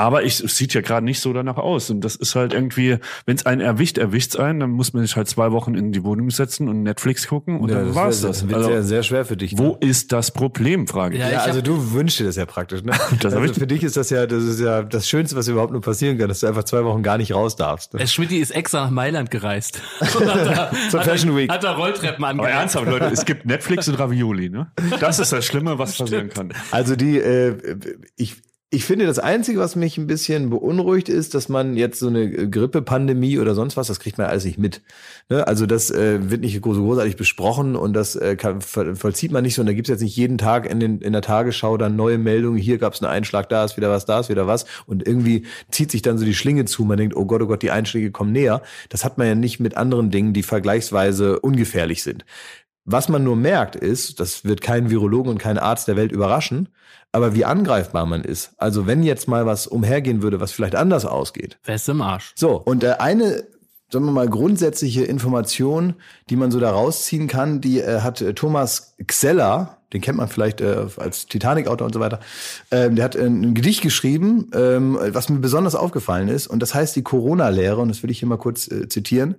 Aber 0.00 0.22
ich, 0.22 0.40
es 0.40 0.56
sieht 0.56 0.72
ja 0.72 0.80
gerade 0.80 1.04
nicht 1.04 1.20
so 1.20 1.32
danach 1.34 1.58
aus. 1.58 1.90
Und 1.90 2.00
das 2.00 2.16
ist 2.16 2.34
halt 2.34 2.54
irgendwie, 2.54 2.96
wenn 3.26 3.36
es 3.36 3.44
einen 3.44 3.60
erwischt, 3.60 3.98
erwischt 3.98 4.36
einen, 4.36 4.60
dann 4.60 4.70
muss 4.70 4.94
man 4.94 5.02
sich 5.02 5.14
halt 5.14 5.28
zwei 5.28 5.52
Wochen 5.52 5.74
in 5.74 5.92
die 5.92 6.02
Wohnung 6.04 6.30
setzen 6.30 6.68
und 6.70 6.82
Netflix 6.82 7.28
gucken 7.28 7.60
und 7.60 7.68
Ja, 7.68 7.76
dann 7.76 7.86
das 7.88 7.94
war's 7.96 8.22
wär- 8.22 8.28
das. 8.30 8.42
wird 8.48 8.54
Also, 8.54 8.68
sehr, 8.70 8.82
sehr 8.82 9.02
schwer 9.02 9.24
für 9.26 9.36
dich. 9.36 9.58
wo 9.58 9.76
ist 9.80 10.12
das 10.12 10.30
Problem, 10.30 10.86
frage 10.86 11.16
ich. 11.16 11.20
Ja, 11.20 11.30
Ja, 11.30 11.38
also 11.40 11.58
hab- 11.58 11.64
du 11.64 11.92
wünschst 11.92 12.18
dir 12.18 12.24
das 12.24 12.36
ja 12.36 12.46
praktisch, 12.46 12.82
ne? 12.82 12.92
Das 13.20 13.34
also 13.34 13.44
ich- 13.44 13.58
für 13.58 13.66
dich 13.66 13.82
ist 13.84 13.96
das 13.98 14.08
ja, 14.10 14.26
das 14.26 14.42
ist 14.44 14.58
ja 14.60 14.82
das 14.82 15.06
Schönste, 15.08 15.36
was 15.36 15.48
überhaupt 15.48 15.72
nur 15.72 15.82
passieren 15.82 16.16
kann, 16.16 16.28
dass 16.28 16.40
du 16.40 16.46
einfach 16.46 16.64
zwei 16.64 16.82
Wochen 16.84 17.02
gar 17.02 17.18
nicht 17.18 17.34
raus 17.34 17.56
darfst. 17.56 17.92
Ne? 17.92 17.98
Der 18.00 18.06
Schmidti 18.06 18.38
ist 18.38 18.52
extra 18.52 18.84
nach 18.84 18.90
Mailand 18.90 19.30
gereist. 19.30 19.80
Zur 20.90 21.02
Fashion 21.02 21.36
Week. 21.36 21.50
Hat 21.50 21.62
da 21.64 21.72
Rolltreppen 21.74 22.24
Aber 22.24 22.28
angelegt. 22.30 22.54
ernsthaft, 22.56 22.86
Leute, 22.86 23.06
es 23.12 23.24
gibt 23.24 23.44
Netflix 23.46 23.88
und 23.88 23.96
Ravioli, 23.96 24.48
ne? 24.48 24.70
Das 25.00 25.18
ist 25.18 25.32
das 25.32 25.44
Schlimme, 25.44 25.78
was 25.78 25.96
passieren 25.98 26.28
kann. 26.30 26.52
Also 26.70 26.96
die, 26.96 27.18
äh, 27.18 27.56
ich, 28.16 28.36
ich 28.72 28.84
finde, 28.84 29.04
das 29.04 29.18
Einzige, 29.18 29.58
was 29.58 29.74
mich 29.74 29.98
ein 29.98 30.06
bisschen 30.06 30.48
beunruhigt, 30.50 31.08
ist, 31.08 31.34
dass 31.34 31.48
man 31.48 31.76
jetzt 31.76 31.98
so 31.98 32.06
eine 32.06 32.48
Grippe-Pandemie 32.48 33.40
oder 33.40 33.56
sonst 33.56 33.76
was, 33.76 33.88
das 33.88 33.98
kriegt 33.98 34.16
man 34.16 34.28
alles 34.28 34.44
nicht 34.44 34.58
mit. 34.58 34.80
Ne? 35.28 35.44
Also 35.44 35.66
das 35.66 35.90
äh, 35.90 36.30
wird 36.30 36.42
nicht 36.42 36.62
großartig 36.62 37.16
besprochen 37.16 37.74
und 37.74 37.94
das 37.94 38.14
äh, 38.14 38.36
kann, 38.36 38.60
voll- 38.60 38.94
vollzieht 38.94 39.32
man 39.32 39.42
nicht 39.42 39.56
so. 39.56 39.62
Und 39.62 39.66
da 39.66 39.72
gibt's 39.72 39.90
jetzt 39.90 40.02
nicht 40.02 40.14
jeden 40.14 40.38
Tag 40.38 40.70
in, 40.70 40.78
den, 40.78 41.00
in 41.00 41.12
der 41.12 41.22
Tagesschau 41.22 41.78
dann 41.78 41.96
neue 41.96 42.16
Meldungen, 42.16 42.60
hier 42.60 42.78
gab's 42.78 43.02
einen 43.02 43.10
Einschlag, 43.10 43.48
da 43.48 43.64
ist 43.64 43.76
wieder 43.76 43.90
was, 43.90 44.04
da 44.04 44.20
ist 44.20 44.28
wieder 44.28 44.46
was. 44.46 44.66
Und 44.86 45.04
irgendwie 45.04 45.46
zieht 45.72 45.90
sich 45.90 46.02
dann 46.02 46.16
so 46.16 46.24
die 46.24 46.34
Schlinge 46.34 46.64
zu. 46.64 46.84
Man 46.84 46.96
denkt, 46.96 47.16
oh 47.16 47.24
Gott, 47.24 47.42
oh 47.42 47.46
Gott, 47.48 47.62
die 47.62 47.72
Einschläge 47.72 48.12
kommen 48.12 48.30
näher. 48.30 48.62
Das 48.88 49.04
hat 49.04 49.18
man 49.18 49.26
ja 49.26 49.34
nicht 49.34 49.58
mit 49.58 49.76
anderen 49.76 50.12
Dingen, 50.12 50.32
die 50.32 50.44
vergleichsweise 50.44 51.40
ungefährlich 51.40 52.04
sind. 52.04 52.24
Was 52.84 53.08
man 53.08 53.22
nur 53.22 53.36
merkt 53.36 53.76
ist, 53.76 54.20
das 54.20 54.44
wird 54.44 54.62
kein 54.62 54.90
Virologen 54.90 55.30
und 55.32 55.38
kein 55.38 55.58
Arzt 55.58 55.86
der 55.86 55.96
Welt 55.96 56.12
überraschen, 56.12 56.68
aber 57.12 57.34
wie 57.34 57.44
angreifbar 57.44 58.06
man 58.06 58.22
ist. 58.22 58.52
Also 58.56 58.86
wenn 58.86 59.02
jetzt 59.02 59.28
mal 59.28 59.46
was 59.46 59.66
umhergehen 59.66 60.22
würde, 60.22 60.40
was 60.40 60.52
vielleicht 60.52 60.74
anders 60.76 61.04
ausgeht. 61.04 61.58
Fest 61.62 61.88
im 61.88 62.02
Arsch. 62.02 62.32
So, 62.36 62.56
und 62.56 62.84
äh, 62.84 62.94
eine, 62.98 63.44
sagen 63.90 64.04
wir 64.04 64.12
mal, 64.12 64.28
grundsätzliche 64.28 65.04
Information, 65.04 65.94
die 66.30 66.36
man 66.36 66.50
so 66.50 66.60
da 66.60 66.70
rausziehen 66.70 67.28
kann, 67.28 67.60
die 67.60 67.80
äh, 67.80 68.00
hat 68.00 68.20
äh, 68.22 68.34
Thomas 68.34 68.94
Xeller, 69.06 69.78
den 69.92 70.00
kennt 70.00 70.18
man 70.18 70.28
vielleicht 70.28 70.60
äh, 70.60 70.86
als 70.96 71.26
Titanic-Autor 71.26 71.86
und 71.86 71.92
so 71.92 72.00
weiter, 72.00 72.20
ähm, 72.70 72.96
der 72.96 73.04
hat 73.04 73.16
ein 73.16 73.54
Gedicht 73.54 73.82
geschrieben, 73.82 74.50
ähm, 74.54 74.98
was 75.00 75.28
mir 75.28 75.40
besonders 75.40 75.74
aufgefallen 75.74 76.28
ist, 76.28 76.46
und 76.46 76.60
das 76.60 76.74
heißt 76.74 76.94
die 76.96 77.02
Corona-Lehre, 77.02 77.80
und 77.80 77.88
das 77.88 78.02
will 78.02 78.10
ich 78.10 78.20
hier 78.20 78.28
mal 78.28 78.38
kurz 78.38 78.70
äh, 78.70 78.88
zitieren. 78.88 79.34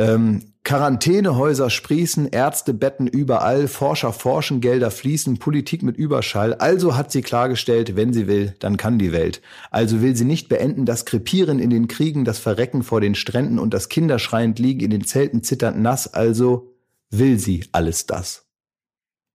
Ähm, 0.00 0.54
Quarantänehäuser 0.64 1.68
sprießen, 1.68 2.28
Ärzte 2.28 2.72
betten 2.72 3.06
überall, 3.06 3.68
Forscher 3.68 4.14
forschen, 4.14 4.62
Gelder 4.62 4.90
fließen, 4.90 5.38
Politik 5.38 5.82
mit 5.82 5.98
Überschall. 5.98 6.54
Also 6.54 6.96
hat 6.96 7.12
sie 7.12 7.20
klargestellt, 7.20 7.96
wenn 7.96 8.14
sie 8.14 8.26
will, 8.26 8.54
dann 8.60 8.78
kann 8.78 8.98
die 8.98 9.12
Welt. 9.12 9.42
Also 9.70 10.00
will 10.00 10.16
sie 10.16 10.24
nicht 10.24 10.48
beenden 10.48 10.86
das 10.86 11.04
Krepieren 11.04 11.58
in 11.58 11.68
den 11.68 11.86
Kriegen, 11.86 12.24
das 12.24 12.38
Verrecken 12.38 12.82
vor 12.82 13.02
den 13.02 13.14
Stränden 13.14 13.58
und 13.58 13.74
das 13.74 13.90
Kinderschreiend 13.90 14.58
liegen 14.58 14.80
in 14.80 14.90
den 14.90 15.04
Zelten 15.04 15.42
zitternd 15.42 15.78
nass. 15.78 16.14
Also 16.14 16.72
will 17.10 17.38
sie 17.38 17.66
alles 17.72 18.06
das. 18.06 18.46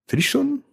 Finde 0.08 0.22
ich 0.22 0.30
schon. 0.30 0.65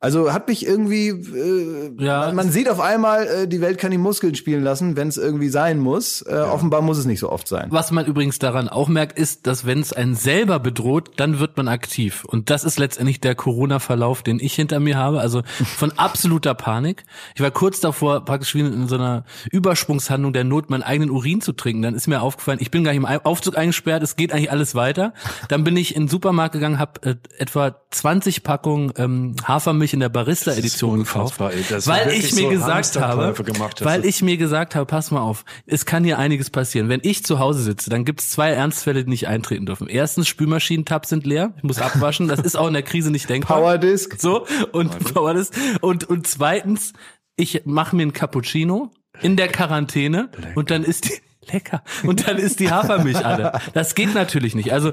Also 0.00 0.32
hat 0.32 0.48
mich 0.48 0.66
irgendwie, 0.66 1.08
äh, 1.08 1.92
Ja. 1.98 2.20
man, 2.26 2.36
man 2.36 2.50
sieht 2.50 2.68
auf 2.68 2.80
einmal, 2.80 3.26
äh, 3.26 3.48
die 3.48 3.60
Welt 3.60 3.78
kann 3.78 3.90
die 3.90 3.98
Muskeln 3.98 4.34
spielen 4.34 4.62
lassen, 4.62 4.96
wenn 4.96 5.08
es 5.08 5.16
irgendwie 5.16 5.48
sein 5.48 5.78
muss. 5.78 6.22
Äh, 6.22 6.34
Offenbar 6.34 6.82
muss 6.82 6.98
es 6.98 7.06
nicht 7.06 7.20
so 7.20 7.30
oft 7.30 7.48
sein. 7.48 7.68
Was 7.70 7.90
man 7.90 8.04
übrigens 8.06 8.38
daran 8.38 8.68
auch 8.68 8.88
merkt, 8.88 9.18
ist, 9.18 9.46
dass 9.46 9.64
wenn 9.66 9.80
es 9.80 9.92
einen 9.92 10.14
selber 10.14 10.58
bedroht, 10.60 11.12
dann 11.16 11.38
wird 11.38 11.56
man 11.56 11.68
aktiv. 11.68 12.24
Und 12.26 12.50
das 12.50 12.64
ist 12.64 12.78
letztendlich 12.78 13.20
der 13.20 13.34
Corona-Verlauf, 13.34 14.22
den 14.22 14.38
ich 14.38 14.54
hinter 14.54 14.80
mir 14.80 14.96
habe. 14.96 15.20
Also 15.20 15.42
von 15.76 15.92
absoluter 15.98 16.54
Panik. 16.54 17.04
Ich 17.34 17.40
war 17.40 17.50
kurz 17.50 17.80
davor, 17.80 18.24
praktisch 18.24 18.54
wie 18.54 18.60
in 18.60 18.88
so 18.88 18.96
einer 18.96 19.24
Übersprungshandlung 19.50 20.32
der 20.32 20.44
Not, 20.44 20.70
meinen 20.70 20.82
eigenen 20.82 21.10
Urin 21.10 21.40
zu 21.40 21.52
trinken. 21.52 21.82
Dann 21.82 21.94
ist 21.94 22.06
mir 22.06 22.20
aufgefallen, 22.22 22.58
ich 22.60 22.70
bin 22.70 22.84
gar 22.84 22.92
nicht 22.92 22.98
im 23.02 23.06
Aufzug 23.24 23.56
eingesperrt, 23.56 24.02
es 24.02 24.16
geht 24.16 24.32
eigentlich 24.32 24.50
alles 24.50 24.74
weiter. 24.74 25.12
Dann 25.48 25.64
bin 25.64 25.76
ich 25.76 25.94
in 25.96 26.02
den 26.04 26.08
Supermarkt 26.08 26.52
gegangen, 26.52 26.78
habe 26.78 27.02
äh, 27.02 27.14
etwa 27.38 27.76
20 27.90 28.42
Packungen 28.42 28.92
ähm, 28.96 29.34
Hafermilch 29.44 29.85
in 29.92 30.00
der 30.00 30.08
Barista-Edition 30.08 31.04
gekauft. 31.04 31.38
Weil 31.38 32.10
ich 32.10 32.34
mir 32.34 32.42
so 32.42 32.48
gesagt 32.48 32.96
habe, 32.96 33.34
weil 33.80 34.04
ich 34.04 34.22
mir 34.22 34.36
gesagt 34.36 34.74
habe, 34.74 34.86
pass 34.86 35.10
mal 35.10 35.20
auf, 35.20 35.44
es 35.66 35.86
kann 35.86 36.04
hier 36.04 36.18
einiges 36.18 36.50
passieren. 36.50 36.88
Wenn 36.88 37.00
ich 37.02 37.24
zu 37.24 37.38
Hause 37.38 37.62
sitze, 37.62 37.90
dann 37.90 38.04
gibt 38.04 38.20
es 38.20 38.30
zwei 38.30 38.50
Ernstfälle, 38.50 39.04
die 39.04 39.10
nicht 39.10 39.28
eintreten 39.28 39.66
dürfen. 39.66 39.88
Erstens, 39.88 40.28
Spülmaschinentabs 40.28 41.08
sind 41.08 41.26
leer, 41.26 41.52
ich 41.56 41.62
muss 41.62 41.78
abwaschen, 41.78 42.28
das 42.28 42.40
ist 42.40 42.56
auch 42.56 42.68
in 42.68 42.74
der 42.74 42.82
Krise 42.82 43.10
nicht 43.10 43.28
denkbar. 43.28 43.58
Powerdisk. 43.58 44.16
So, 44.18 44.46
und 44.72 45.14
Powerdisk. 45.14 45.54
Und, 45.80 46.04
und 46.04 46.26
zweitens, 46.26 46.92
ich 47.36 47.62
mache 47.64 47.94
mir 47.94 48.02
einen 48.02 48.12
Cappuccino 48.12 48.90
in 49.20 49.36
der 49.36 49.48
Quarantäne 49.48 50.30
und 50.54 50.70
dann 50.70 50.84
ist 50.84 51.04
die, 51.06 51.14
lecker, 51.52 51.82
und 52.02 52.26
dann 52.26 52.38
ist 52.38 52.60
die 52.60 52.70
Hafermilch 52.70 53.24
alle. 53.24 53.60
Das 53.74 53.94
geht 53.94 54.14
natürlich 54.14 54.54
nicht. 54.54 54.72
Also, 54.72 54.92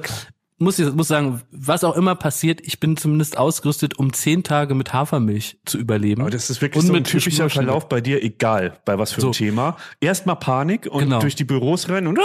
muss 0.63 0.79
ich 0.79 0.91
muss 0.93 1.07
sagen, 1.07 1.41
was 1.51 1.83
auch 1.83 1.95
immer 1.95 2.15
passiert, 2.15 2.61
ich 2.63 2.79
bin 2.79 2.97
zumindest 2.97 3.37
ausgerüstet, 3.37 3.99
um 3.99 4.13
zehn 4.13 4.43
Tage 4.43 4.73
mit 4.75 4.93
Hafermilch 4.93 5.57
zu 5.65 5.77
überleben. 5.77 6.21
Aber 6.21 6.31
das 6.31 6.49
ist 6.49 6.61
wirklich 6.61 6.81
Und 6.81 6.87
so 6.87 6.93
ein 6.93 7.03
typischer. 7.03 7.49
Verlauf 7.49 7.87
bei 7.89 8.01
dir, 8.01 8.23
egal 8.23 8.79
bei 8.85 8.97
was 8.97 9.11
für 9.11 9.21
So. 9.21 9.27
ein 9.27 9.33
Thema. 9.33 9.77
Erstmal 10.01 10.37
Panik 10.37 10.87
und 10.87 10.99
Genau. 11.03 11.19
durch 11.19 11.35
die 11.35 11.43
Büros 11.43 11.89
rennen 11.89 12.07
und 12.07 12.19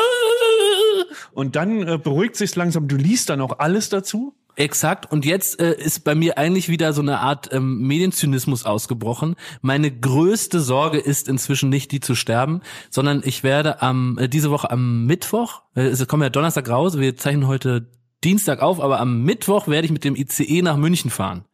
und 1.33 1.57
dann 1.57 1.87
äh, 1.87 1.99
beruhigt 1.99 2.37
sich 2.37 2.55
langsam. 2.57 2.89
Du 2.89 2.97
liest 2.97 3.31
dann 3.31 3.41
auch 3.41 3.59
alles 3.59 3.89
dazu. 3.89 4.35
Exakt. 4.57 5.11
Und 5.13 5.25
jetzt 5.25 5.61
äh, 5.61 5.75
ist 5.81 6.03
bei 6.03 6.17
mir 6.17 6.37
eigentlich 6.37 6.69
wieder 6.69 6.93
so 6.93 7.01
eine 7.01 7.21
Art 7.21 7.49
ähm, 7.53 7.79
Medienzynismus 7.87 8.65
ausgebrochen. 8.65 9.37
Meine 9.63 9.89
größte 9.97 10.59
Sorge 10.59 10.99
ist 10.99 11.29
inzwischen 11.29 11.69
nicht, 11.69 11.93
die 11.93 12.01
zu 12.01 12.17
sterben, 12.17 12.63
sondern 12.91 13.23
ich 13.25 13.45
werde 13.45 13.83
am 13.83 14.19
äh, 14.19 14.29
diese 14.29 14.51
Woche 14.51 14.69
am 14.73 15.07
Mittwoch, 15.07 15.63
äh, 15.77 15.83
es 15.83 16.05
kommt 16.09 16.25
ja 16.25 16.29
Donnerstag 16.31 16.69
raus, 16.69 16.99
wir 16.99 17.17
zeichnen 17.17 17.47
heute 17.47 17.87
Dienstag 18.25 18.63
auf, 18.63 18.81
aber 18.81 18.99
am 18.99 19.23
Mittwoch 19.23 19.69
werde 19.69 19.87
ich 19.87 19.93
mit 19.93 20.03
dem 20.05 20.17
ICE 20.17 20.63
nach 20.63 20.77
München 20.77 21.11
fahren. 21.11 21.45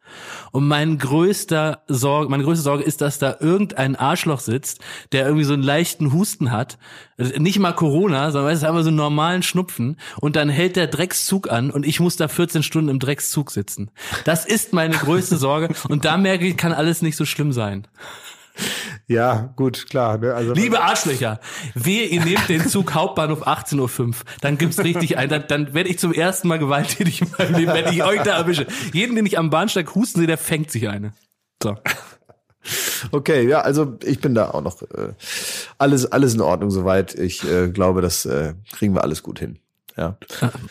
Und 0.51 0.67
mein 0.67 0.97
größter 0.97 1.83
Sorge, 1.87 2.29
meine 2.29 2.43
größte 2.43 2.63
Sorge 2.63 2.83
ist, 2.83 3.01
dass 3.01 3.19
da 3.19 3.37
irgendein 3.39 3.95
Arschloch 3.95 4.39
sitzt, 4.39 4.79
der 5.11 5.25
irgendwie 5.25 5.43
so 5.43 5.53
einen 5.53 5.63
leichten 5.63 6.13
Husten 6.13 6.51
hat. 6.51 6.77
Nicht 7.17 7.59
mal 7.59 7.73
Corona, 7.73 8.31
sondern 8.31 8.51
es 8.51 8.59
ist 8.59 8.65
einfach 8.65 8.81
so 8.81 8.87
einen 8.87 8.97
normalen 8.97 9.43
Schnupfen. 9.43 9.97
Und 10.21 10.35
dann 10.35 10.49
hält 10.49 10.75
der 10.75 10.87
Dreckszug 10.87 11.51
an 11.51 11.69
und 11.71 11.85
ich 11.85 11.99
muss 11.99 12.17
da 12.17 12.27
14 12.27 12.63
Stunden 12.63 12.89
im 12.89 12.99
Dreckszug 12.99 13.51
sitzen. 13.51 13.91
Das 14.23 14.45
ist 14.45 14.73
meine 14.73 14.95
größte 14.95 15.37
Sorge. 15.37 15.69
Und 15.89 16.05
da 16.05 16.17
merke 16.17 16.47
ich, 16.47 16.57
kann 16.57 16.73
alles 16.73 17.01
nicht 17.01 17.15
so 17.15 17.25
schlimm 17.25 17.51
sein. 17.51 17.87
Ja, 19.07 19.53
gut, 19.55 19.87
klar. 19.89 20.17
Ne? 20.17 20.33
Also, 20.33 20.53
Liebe 20.53 20.81
Arschlöcher, 20.81 21.39
wehe, 21.73 22.05
ihr 22.07 22.23
nehmt 22.23 22.49
den 22.49 22.67
Zug 22.67 22.93
Hauptbahnhof 22.93 23.45
18.05 23.45 24.07
Uhr. 24.07 24.13
Dann 24.41 24.57
gibt's 24.57 24.79
richtig 24.79 25.17
ein, 25.17 25.29
dann, 25.29 25.45
dann 25.47 25.73
werde 25.73 25.89
ich 25.89 25.99
zum 25.99 26.11
ersten 26.11 26.47
Mal 26.47 26.57
gewalttätig 26.57 27.21
in 27.21 27.27
meinem 27.37 27.55
Leben, 27.55 27.73
wenn 27.73 27.93
ich 27.93 28.03
euch 28.03 28.21
da 28.23 28.37
erwische. 28.37 28.65
Jeden, 28.93 29.15
den 29.15 29.25
ich 29.25 29.37
am 29.37 29.49
Bahnsteig 29.49 29.93
husten 29.93 30.19
sehe, 30.19 30.27
der 30.27 30.37
fängt 30.37 30.71
sich 30.71 30.89
eine. 30.89 31.13
So. 31.61 31.75
Okay, 33.11 33.47
ja, 33.47 33.61
also 33.61 33.97
ich 34.03 34.19
bin 34.19 34.33
da 34.33 34.49
auch 34.49 34.61
noch 34.61 34.81
äh, 34.81 35.13
alles 35.77 36.11
alles 36.11 36.33
in 36.33 36.41
Ordnung 36.41 36.71
soweit. 36.71 37.13
Ich 37.13 37.43
äh, 37.43 37.69
glaube, 37.69 38.01
das 38.01 38.25
äh, 38.25 38.55
kriegen 38.71 38.95
wir 38.95 39.03
alles 39.03 39.21
gut 39.21 39.37
hin. 39.37 39.59
Ja. 39.95 40.17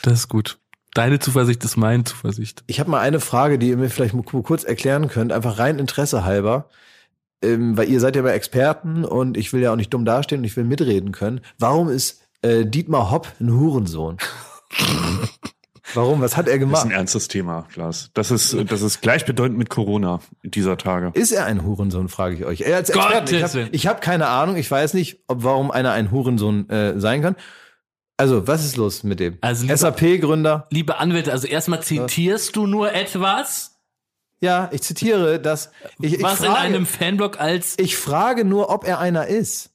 Das 0.03 0.13
ist 0.13 0.29
gut. 0.29 0.59
Deine 0.95 1.19
Zuversicht 1.19 1.65
ist 1.65 1.77
meine 1.77 2.05
Zuversicht. 2.05 2.63
Ich 2.67 2.79
habe 2.79 2.91
mal 2.91 3.01
eine 3.01 3.21
Frage, 3.21 3.59
die 3.59 3.69
ihr 3.69 3.77
mir 3.77 3.91
vielleicht 3.91 4.15
mal 4.15 4.23
kurz 4.23 4.65
erklären 4.65 5.09
könnt, 5.09 5.33
einfach 5.33 5.59
rein 5.59 5.79
Interesse 5.79 6.25
halber. 6.25 6.69
Ähm, 7.45 7.77
weil 7.77 7.89
ihr 7.89 8.01
seid 8.01 8.17
ja 8.17 8.23
mal 8.23 8.31
Experten 8.31 9.05
und 9.05 9.37
ich 9.37 9.53
will 9.53 9.61
ja 9.63 9.73
auch 9.73 9.77
nicht 9.77 9.93
dumm 9.93 10.05
dastehen 10.05 10.41
und 10.41 10.45
ich 10.45 10.57
will 10.57 10.65
mitreden 10.65 11.13
können. 11.13 11.41
Warum 11.59 11.89
ist 11.89 12.23
äh, 12.43 12.65
Dietmar 12.65 13.11
Hopp 13.11 13.29
ein 13.41 13.53
Hurensohn? 13.53 14.19
Warum? 15.93 16.21
Was 16.21 16.37
hat 16.37 16.49
er 16.49 16.55
Das 16.55 16.55
ist 16.55 16.61
gemacht? 16.61 16.85
ein 16.87 16.91
ernstes 16.91 17.29
Thema, 17.29 17.67
Klaas. 17.73 18.11
Das 18.15 18.31
ist, 18.31 18.57
das 18.69 18.83
ist 18.83 19.01
gleichbedeutend 19.03 19.59
mit 19.59 19.69
Corona 19.69 20.21
dieser 20.43 20.77
Tage. 20.77 21.11
Ist 21.15 21.31
er 21.31 21.45
ein 21.45 21.65
Hurensohn, 21.65 22.09
frage 22.09 22.35
ich 22.35 22.45
euch. 22.45 22.61
Er 22.63 22.77
als 22.77 22.91
Gottes 22.91 23.31
Experten, 23.33 23.69
ich 23.73 23.87
habe 23.87 23.97
hab 23.97 24.03
keine 24.03 24.29
Ahnung, 24.29 24.57
ich 24.57 24.71
weiß 24.71 24.95
nicht, 24.95 25.21
ob 25.29 25.45
warum 25.45 25.71
einer 25.71 25.93
ein 25.93 26.11
Hurensohn 26.11 26.69
äh, 26.71 26.99
sein 26.99 27.23
kann. 27.23 27.37
Also, 28.17 28.47
was 28.47 28.65
ist 28.65 28.77
los 28.77 29.03
mit 29.03 29.21
dem? 29.21 29.39
Also, 29.41 29.67
SAP-Gründer. 29.67 30.69
Liebe 30.71 30.99
Anwälte, 30.99 31.33
also 31.33 31.47
erstmal 31.49 31.83
zitierst 31.83 32.55
du 32.57 32.67
nur 32.67 32.93
etwas, 32.93 33.74
Ja, 34.41 34.69
ich 34.73 34.83
zitiere 34.83 35.41
das. 35.41 35.71
Ich, 36.01 36.15
ich, 36.15 36.23
was 36.23 36.41
in 36.41 36.47
frage, 36.47 36.59
einem 36.59 36.87
Fanblog 36.87 37.41
als 37.41 37.79
ich 37.79 37.97
frage 37.97 38.45
nur, 38.45 38.71
ob 38.71 38.85
er 38.85 38.99
einer 38.99 39.27
ist. 39.27 39.71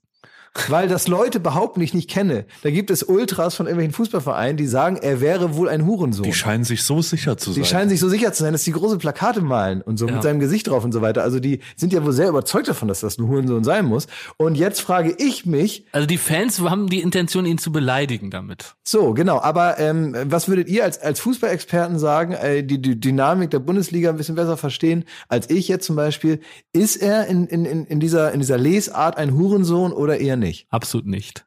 Weil 0.68 0.88
das 0.88 1.08
Leute 1.08 1.40
behaupten, 1.40 1.82
ich 1.82 1.94
nicht 1.94 2.10
kenne. 2.10 2.46
Da 2.64 2.70
gibt 2.72 2.90
es 2.92 3.04
Ultras 3.04 3.56
von 3.56 3.66
irgendwelchen 3.66 3.94
Fußballvereinen, 3.94 4.58
die 4.58 4.68
sagen, 4.68 4.98
er 4.98 5.22
wäre 5.22 5.56
wohl 5.56 5.70
ein 5.70 5.86
Hurensohn. 5.86 6.24
Die 6.24 6.34
scheinen 6.34 6.64
sich 6.64 6.84
so 6.84 7.02
sicher 7.02 7.38
zu 7.38 7.52
sein. 7.52 7.64
Die 7.64 7.68
scheinen 7.70 7.90
sich 7.90 8.00
so 8.00 8.10
sicher 8.10 8.34
zu 8.34 8.44
sein, 8.44 8.54
dass 8.54 8.64
die 8.64 8.72
große 8.72 8.98
Plakate 8.98 9.42
malen 9.42 9.82
und 9.82 9.98
so 9.98 10.06
mit 10.06 10.22
seinem 10.24 10.40
Gesicht 10.40 10.68
drauf 10.68 10.84
und 10.84 10.92
so 10.92 11.02
weiter. 11.02 11.24
Also 11.24 11.40
die 11.40 11.60
sind 11.76 11.94
ja 11.94 12.04
wohl 12.04 12.14
sehr 12.14 12.30
überzeugt 12.30 12.68
davon, 12.68 12.88
dass 12.88 13.00
das 13.02 13.18
ein 13.18 13.28
Hurensohn 13.28 13.64
sein 13.64 13.86
muss. 13.86 14.08
Und 14.38 14.56
jetzt 14.56 14.82
frage 14.82 15.16
ich 15.18 15.46
mich, 15.46 15.86
Also 15.92 16.08
die 16.08 16.18
Fans 16.18 16.60
haben 16.62 16.88
die 16.90 17.00
Intention, 17.02 17.46
ihn 17.46 17.58
zu 17.58 17.72
beleidigen 17.72 18.32
damit. 18.32 18.76
so 18.84 19.14
genau, 19.14 19.40
aber 19.40 19.80
ähm, 19.80 20.16
was 20.26 20.48
würdet 20.50 20.68
ihr 20.68 20.84
als, 20.84 21.00
als 21.00 21.20
Fußballexperten 21.20 22.00
sagen, 22.00 22.34
äh, 22.34 22.64
die 22.64 22.82
die 22.82 23.00
Dynamik 23.00 23.52
der 23.52 23.60
Bundesliga 23.60 24.10
ein 24.10 24.18
bisschen 24.18 24.36
besser 24.36 24.58
verstehen 24.58 25.06
als 25.28 25.50
ich 25.50 25.68
jetzt 25.68 25.86
zum 25.86 25.96
Beispiel? 25.96 26.40
Ist 26.74 26.98
er 26.98 27.28
in, 27.28 27.46
in, 27.48 27.66
in, 27.66 27.86
in, 27.86 28.00
dieser, 28.00 28.32
in 28.32 28.40
dieser 28.40 28.58
Lesart 28.58 29.18
ein 29.18 29.34
Hurensohn 29.36 29.94
oder 29.94 30.20
eher 30.20 30.38
nicht? 30.40 30.68
Absolut 30.70 31.06
nicht. 31.06 31.46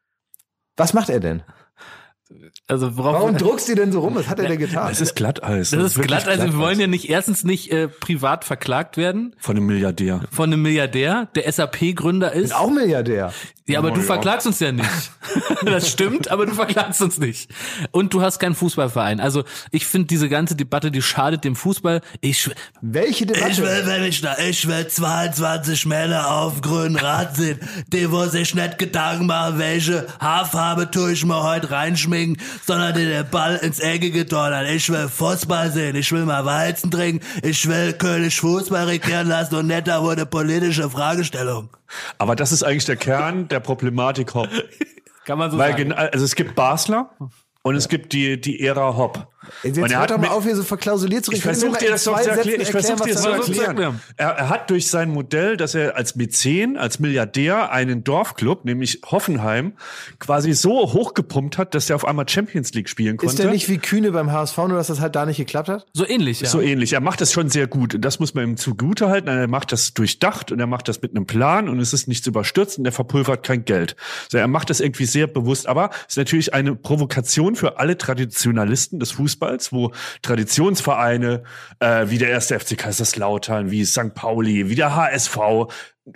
Was 0.76 0.95
macht 0.95 1.09
er 1.09 1.20
denn? 1.20 1.43
Also 2.66 2.97
worauf 2.97 3.14
Warum 3.14 3.36
druckst 3.36 3.68
du 3.68 3.74
denn 3.74 3.93
so 3.93 4.01
rum? 4.01 4.14
Was 4.14 4.26
hat 4.26 4.38
er 4.38 4.49
denn 4.49 4.59
getan? 4.59 4.90
Es 4.90 5.03
ist 5.03 5.14
Glatteis. 5.16 5.68
das 5.70 5.82
ist 5.82 5.97
wirklich 5.97 6.07
glatt, 6.07 6.28
also 6.28 6.45
wir 6.45 6.49
Glatteis. 6.51 6.59
wollen 6.66 6.80
ja 6.80 6.86
nicht 6.86 7.11
erstens 7.11 7.45
nicht 7.45 7.70
äh, 7.70 7.88
privat 7.88 8.45
verklagt 8.47 8.97
werden 8.97 9.36
Von 9.38 9.57
einem 9.59 9.66
Milliardär. 9.66 10.22
von 10.30 10.51
einem 10.51 10.62
Milliardär, 10.62 11.28
der 11.34 11.53
SAP-Gründer 11.53 12.32
ist. 12.32 12.55
auch 12.55 12.70
Milliardär. 12.70 13.34
Ja, 13.69 13.79
aber 13.79 13.91
Oh, 13.93 13.95
du 13.95 14.01
ja. 14.01 14.07
verklagst 14.07 14.47
uns 14.47 14.59
ja 14.61 14.73
nicht. 14.73 14.89
das 15.65 15.89
stimmt, 15.89 16.29
aber 16.31 16.47
du 16.47 16.55
verklagst 16.55 17.01
uns 17.01 17.19
nicht. 17.19 17.51
Und 17.93 18.13
du 18.13 18.21
hast 18.21 18.39
keinen 18.41 18.55
Fußballverein. 18.57 19.21
Also 19.21 19.45
ich 19.71 19.87
finde 19.87 20.09
diese 20.09 20.29
ganze 20.29 20.57
Debatte, 20.57 20.91
die 20.91 21.01
schadet 21.03 21.45
dem 21.45 21.55
Fußball. 21.55 22.01
Ich 22.21 22.51
Welche 22.81 23.27
Debatte? 23.27 23.53
Ich 23.53 23.59
will, 23.63 23.83
wenn 23.87 24.03
ich 24.03 24.21
da, 24.21 24.37
ich 24.39 24.67
will 24.67 24.87
22 24.89 25.87
Männer 25.87 26.29
auf 26.31 26.61
grünen 26.61 26.97
Rad 26.97 27.37
sehen, 27.37 27.61
die 27.89 28.11
wo 28.11 28.25
sich 28.27 28.55
nicht 28.55 28.79
Gedanken 28.79 29.27
machen, 29.27 29.59
welche 29.59 30.07
Haarfarbe 30.19 30.91
tue 30.91 31.13
ich 31.13 31.25
mir 31.25 31.43
heute 31.43 31.71
reinschminken, 31.71 32.43
sondern 32.67 32.95
die 32.95 33.05
den 33.05 33.29
Ball 33.31 33.57
ins 33.57 33.79
Eckige 33.79 34.25
donnern. 34.25 34.67
Ich 34.67 34.89
will 34.91 35.09
Fußball 35.09 35.71
sehen, 35.71 35.95
ich 35.95 36.11
will 36.11 36.25
mal 36.25 36.45
Weizen 36.45 36.91
trinken, 36.91 37.25
ich 37.43 37.69
will 37.69 37.93
König 37.93 38.41
Fußball 38.41 38.87
regieren 38.87 39.29
lassen 39.29 39.55
und 39.55 39.69
da 39.87 40.03
wurde 40.03 40.27
politische 40.27 40.91
Fragestellung. 40.91 41.71
Aber 42.18 42.36
das 42.36 42.53
ist 42.53 42.62
eigentlich 42.62 42.84
der 42.84 42.97
Kern 42.97 43.49
der 43.49 43.61
Problematik 43.61 44.34
Hopp. 44.34 44.49
kann 45.24 45.38
man 45.38 45.51
so 45.51 45.59
Weil 45.59 45.72
sagen. 45.72 45.88
gen- 45.90 45.93
also 45.93 46.24
es 46.24 46.34
gibt 46.34 46.55
Basler 46.55 47.11
und 47.62 47.74
es 47.76 47.88
gibt 47.88 48.12
die, 48.12 48.40
die 48.40 48.61
Ära 48.64 48.97
Hopp. 48.97 49.28
Jetzt 49.62 49.78
Und 49.78 49.90
er 49.90 49.99
hört 49.99 50.11
hat 50.11 50.11
doch 50.11 50.18
mal 50.18 50.28
auf, 50.28 50.45
hier 50.45 50.57
so 50.57 50.62
verklausuliert 50.62 51.24
zu 51.24 51.32
Ich 51.32 51.45
reden. 51.45 51.61
Können 51.61 51.72
versuche 51.72 51.84
dir 51.84 51.90
das 51.90 52.05
doch 52.05 52.20
zu 52.20 52.30
erklären. 52.30 52.61
Ich 52.61 52.70
versuche 52.70 53.05
dir 53.05 53.14
das 53.14 53.22
zu 53.22 53.30
erklären. 53.30 53.78
er? 53.78 53.95
Er, 54.16 54.28
er 54.28 54.49
hat 54.49 54.70
durch 54.70 54.88
sein 54.88 55.11
Modell, 55.11 55.57
dass 55.57 55.74
er 55.74 55.97
als 55.97 56.16
Mäzen, 56.16 56.76
als 56.76 56.99
Milliardär 56.99 57.72
einen 57.72 58.05
Dorfclub, 58.05 58.64
nämlich 58.64 59.01
Hoffenheim, 59.07 59.74
quasi 60.18 60.53
so 60.53 60.93
hochgepumpt 60.93 61.59
hat, 61.59 61.74
dass 61.74 61.90
er 61.90 61.97
auf 61.97 62.07
einmal 62.07 62.28
Champions 62.28 62.72
League 62.74 62.88
spielen 62.88 63.16
konnte. 63.16 63.32
Ist 63.32 63.38
der 63.38 63.51
nicht 63.51 63.68
wie 63.68 63.78
Kühne 63.78 64.12
beim 64.12 64.30
HSV, 64.32 64.57
nur 64.59 64.76
dass 64.76 64.86
das 64.86 65.01
halt 65.01 65.16
da 65.16 65.26
nicht 65.26 65.36
geklappt 65.36 65.68
hat? 65.68 65.86
So 65.93 66.07
ähnlich, 66.07 66.40
ja. 66.40 66.49
So 66.49 66.61
ähnlich. 66.61 66.93
Er 66.93 67.01
macht 67.01 67.20
das 67.20 67.32
schon 67.32 67.49
sehr 67.51 67.66
gut. 67.66 67.95
Und 67.95 68.05
das 68.05 68.20
muss 68.20 68.34
man 68.34 68.45
ihm 68.45 68.57
zugute 68.57 69.09
halten. 69.09 69.28
Er 69.28 69.49
macht 69.49 69.72
das 69.72 69.95
durchdacht 69.95 70.53
und 70.53 70.61
er 70.61 70.66
macht 70.66 70.88
das 70.88 71.03
mit 71.03 71.16
einem 71.16 71.26
Plan 71.26 71.68
und 71.68 71.80
es 71.80 71.93
ist 71.93 72.09
nichts 72.09 72.26
überstürzt 72.26 72.78
und 72.78 72.84
er 72.84 72.93
verpulvert 72.93 73.43
kein 73.43 73.64
Geld. 73.64 73.97
So, 74.30 74.38
er 74.38 74.49
macht 74.49 74.70
das 74.70 74.80
irgendwie 74.80 75.07
sehr 75.07 75.26
bewusst. 75.26 75.66
Aber 75.66 75.90
es 76.07 76.14
ist 76.14 76.18
natürlich 76.18 76.55
eine 76.55 76.74
Provokation 76.74 77.57
für 77.57 77.78
alle 77.78 77.99
Traditionalisten 77.99 79.01
des 79.01 79.12
Fußballs, 79.12 79.32
wo 79.72 79.93
Traditionsvereine 80.22 81.43
äh, 81.80 82.07
wie 82.09 82.18
der 82.18 82.28
erste 82.30 82.59
FC 82.59 82.76
Kaiserslautern, 82.76 83.70
wie 83.70 83.85
St. 83.85 84.14
Pauli, 84.14 84.68
wie 84.68 84.74
der 84.74 84.95
HSV, 84.97 85.39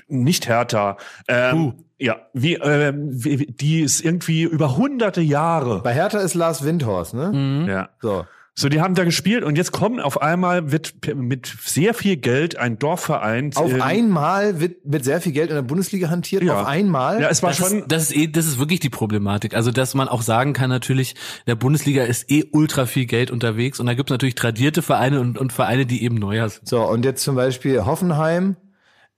nicht 0.08 0.48
Hertha, 0.48 0.96
ähm, 1.28 1.74
ja, 1.98 2.16
wie, 2.34 2.58
wie, 2.60 3.38
wie- 3.40 3.46
die 3.46 3.80
ist 3.80 4.04
irgendwie 4.04 4.42
über 4.42 4.76
hunderte 4.76 5.20
Jahre. 5.22 5.80
Bei 5.82 5.94
Hertha 5.94 6.18
ist 6.18 6.34
Lars 6.34 6.64
Windhorst, 6.64 7.14
ne? 7.14 7.32
Mhm. 7.32 7.68
Ja. 7.68 7.88
So. 8.00 8.26
So, 8.58 8.70
die 8.70 8.80
haben 8.80 8.94
da 8.94 9.04
gespielt 9.04 9.44
und 9.44 9.58
jetzt 9.58 9.70
kommen 9.70 10.00
auf 10.00 10.22
einmal 10.22 10.72
wird 10.72 10.94
mit 11.14 11.54
sehr 11.62 11.92
viel 11.92 12.16
Geld 12.16 12.56
ein 12.56 12.78
Dorfverein. 12.78 13.50
Auf 13.54 13.70
ähm, 13.70 13.82
einmal 13.82 14.60
wird 14.60 14.86
mit 14.86 15.04
sehr 15.04 15.20
viel 15.20 15.32
Geld 15.32 15.50
in 15.50 15.56
der 15.56 15.62
Bundesliga 15.62 16.08
hantiert. 16.08 16.42
Ja. 16.42 16.62
Auf 16.62 16.66
einmal. 16.66 17.20
Ja, 17.20 17.28
es 17.28 17.42
war 17.42 17.50
Das 17.50 17.58
schon. 17.58 17.80
ist, 17.80 17.84
das 17.92 18.02
ist 18.04 18.16
eh, 18.16 18.28
das 18.28 18.46
ist 18.46 18.58
wirklich 18.58 18.80
die 18.80 18.88
Problematik. 18.88 19.54
Also, 19.54 19.72
dass 19.72 19.94
man 19.94 20.08
auch 20.08 20.22
sagen 20.22 20.54
kann, 20.54 20.70
natürlich, 20.70 21.10
in 21.10 21.48
der 21.48 21.54
Bundesliga 21.56 22.04
ist 22.04 22.30
eh 22.30 22.44
ultra 22.50 22.86
viel 22.86 23.04
Geld 23.04 23.30
unterwegs 23.30 23.78
und 23.78 23.84
da 23.84 23.92
gibt 23.92 24.08
es 24.08 24.12
natürlich 24.14 24.36
tradierte 24.36 24.80
Vereine 24.80 25.20
und, 25.20 25.36
und 25.36 25.52
Vereine, 25.52 25.84
die 25.84 26.02
eben 26.02 26.14
neuer 26.14 26.48
sind. 26.48 26.66
So, 26.66 26.80
und 26.82 27.04
jetzt 27.04 27.22
zum 27.24 27.36
Beispiel 27.36 27.84
Hoffenheim 27.84 28.56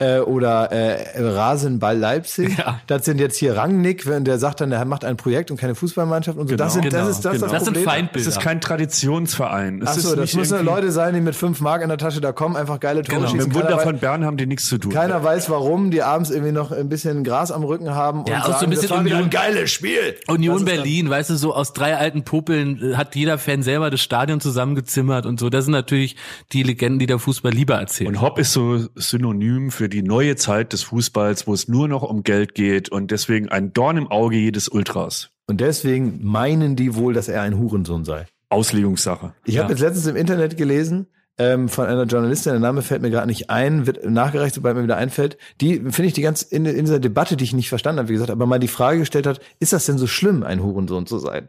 äh, 0.01 0.21
oder 0.21 0.71
äh, 0.71 1.21
Rasenball 1.21 1.99
Leipzig. 1.99 2.57
Ja. 2.59 2.81
Das 2.87 3.05
sind 3.05 3.19
jetzt 3.21 3.37
hier 3.37 3.57
Rangnick, 3.57 4.07
wenn 4.07 4.25
der 4.25 4.39
sagt 4.39 4.61
dann, 4.61 4.71
der 4.71 4.85
macht 4.85 5.05
ein 5.05 5.17
Projekt 5.17 5.51
und 5.51 5.57
keine 5.59 5.75
Fußballmannschaft 5.75 6.39
und 6.39 6.49
so. 6.49 6.55
das, 6.57 6.75
sind, 6.75 6.83
Genau, 6.85 6.99
das 6.99 7.09
ist 7.17 7.25
das, 7.25 7.33
genau. 7.35 7.45
das 7.47 7.53
Das 7.53 7.65
sind 7.65 7.75
Problem. 7.75 7.89
es 7.89 7.93
Feindbilder. 7.95 8.29
ist 8.29 8.41
kein 8.41 8.61
Traditionsverein. 8.61 9.83
Es 9.83 9.89
Ach 9.89 9.97
ist 9.97 10.03
so, 10.05 10.11
das 10.11 10.21
nicht 10.27 10.37
müssen 10.37 10.55
irgendwie- 10.55 10.71
Leute 10.73 10.93
sein, 10.93 11.15
die 11.15 11.21
mit 11.21 11.35
fünf 11.35 11.61
Mark 11.61 11.83
in 11.83 11.89
der 11.89 11.99
Tasche 11.99 12.21
da 12.21 12.33
kommen, 12.33 12.57
einfach 12.57 12.79
geile 12.81 13.03
Tore 13.03 13.19
Genau. 13.19 13.33
Mit 13.33 13.41
schießen. 13.43 13.53
dem 13.53 13.63
Wunder 13.63 13.79
von 13.81 13.99
Bern 13.99 14.25
haben 14.25 14.37
die 14.37 14.47
nichts 14.47 14.69
zu 14.69 14.79
tun. 14.79 14.93
keiner 14.93 15.23
weiß 15.23 15.51
warum, 15.51 15.91
die 15.91 16.03
abends 16.03 16.31
irgendwie 16.31 16.53
noch 16.53 16.71
ein 16.73 16.89
bisschen 16.89 17.25
Gras 17.25 17.51
am 17.51 17.65
Rücken 17.65 17.91
haben 17.91 18.21
und 18.21 18.29
Ja, 18.29 18.41
auch 18.41 18.45
so 18.47 18.53
ein 18.53 18.59
sagen, 18.61 18.71
bisschen 18.71 18.89
das 18.89 18.97
war 18.99 19.05
wieder 19.05 19.17
ein 19.17 19.23
Union- 19.25 19.31
geiles 19.31 19.71
Spiel. 19.71 20.17
Union 20.29 20.65
Berlin, 20.65 21.11
weißt 21.11 21.31
du, 21.31 21.37
so 21.37 21.55
aus 21.55 21.73
drei 21.73 21.97
alten 21.97 22.23
Popeln 22.23 22.93
äh, 22.93 22.95
hat 22.97 23.17
jeder 23.17 23.39
Fan 23.39 23.63
selber 23.63 23.91
das 23.91 24.01
Stadion 24.01 24.41
zusammengezimmert 24.41 25.27
und 25.27 25.41
so. 25.41 25.51
Das 25.51 25.65
sind 25.65 25.73
natürlich 25.73 26.17
die 26.53 26.63
Legenden, 26.63 26.99
die 26.99 27.07
der 27.07 27.19
Fußball 27.19 27.53
lieber 27.53 27.75
erzählt. 27.77 28.09
Und 28.09 28.21
Hopp 28.21 28.39
ist 28.39 28.53
so 28.53 28.79
synonym 28.95 29.71
für 29.71 29.88
die 29.89 30.03
neue 30.03 30.37
Zeit 30.37 30.73
des 30.73 30.83
Fußballs, 30.83 31.47
wo 31.47 31.55
es 31.55 31.69
nur 31.69 31.89
noch 31.89 32.03
um 32.03 32.23
Geld 32.23 32.55
geht 32.55 32.89
und 32.91 33.11
deswegen 33.11 33.49
ein 33.49 33.73
Dorn 33.73 33.97
im 33.97 34.09
Auge 34.09 34.37
jedes 34.37 34.69
Ultras. 34.69 35.31
Und 35.47 35.61
deswegen 35.61 36.21
meinen 36.23 36.77
die 36.77 36.95
wohl, 36.95 37.15
dass 37.15 37.29
er 37.29 37.43
ein 37.43 37.59
Hurensohn 37.59 38.05
sei. 38.05 38.27
Auslegungssache. 38.51 39.35
Ich 39.45 39.55
Ja. 39.55 39.63
habe 39.63 39.73
jetzt 39.73 39.81
letztens 39.81 40.07
im 40.07 40.17
Internet 40.17 40.57
gelesen 40.57 41.07
ähm, 41.39 41.69
von 41.69 41.87
einer 41.87 42.05
Journalistin, 42.05 42.53
der 42.53 42.61
Name 42.61 42.83
fällt 42.83 43.01
mir 43.03 43.11
gerade 43.11 43.27
nicht 43.29 43.49
ein, 43.49 43.87
wird 43.87 44.05
nachgereicht, 44.09 44.55
sobald 44.57 44.77
mir 44.77 44.83
wieder 44.83 44.97
einfällt. 44.97 45.39
Die 45.61 45.75
finde 45.77 46.05
ich 46.07 46.13
die 46.13 46.23
ganz 46.23 46.43
in, 46.43 46.67
in 46.67 46.85
dieser 46.85 46.99
Debatte, 46.99 47.37
die 47.37 47.45
ich 47.45 47.53
nicht 47.53 47.69
verstanden 47.69 48.01
habe, 48.01 48.09
wie 48.09 48.15
gesagt, 48.15 48.31
aber 48.31 48.47
mal 48.47 48.59
die 48.59 48.67
Frage 48.69 48.99
gestellt 48.99 49.27
hat: 49.27 49.41
Ist 49.61 49.73
das 49.73 49.87
denn 49.87 49.99
so 49.99 50.07
schlimm, 50.09 50.43
ein 50.43 50.63
Hurensohn 50.63 51.07
zu 51.07 51.19
sein? 51.19 51.49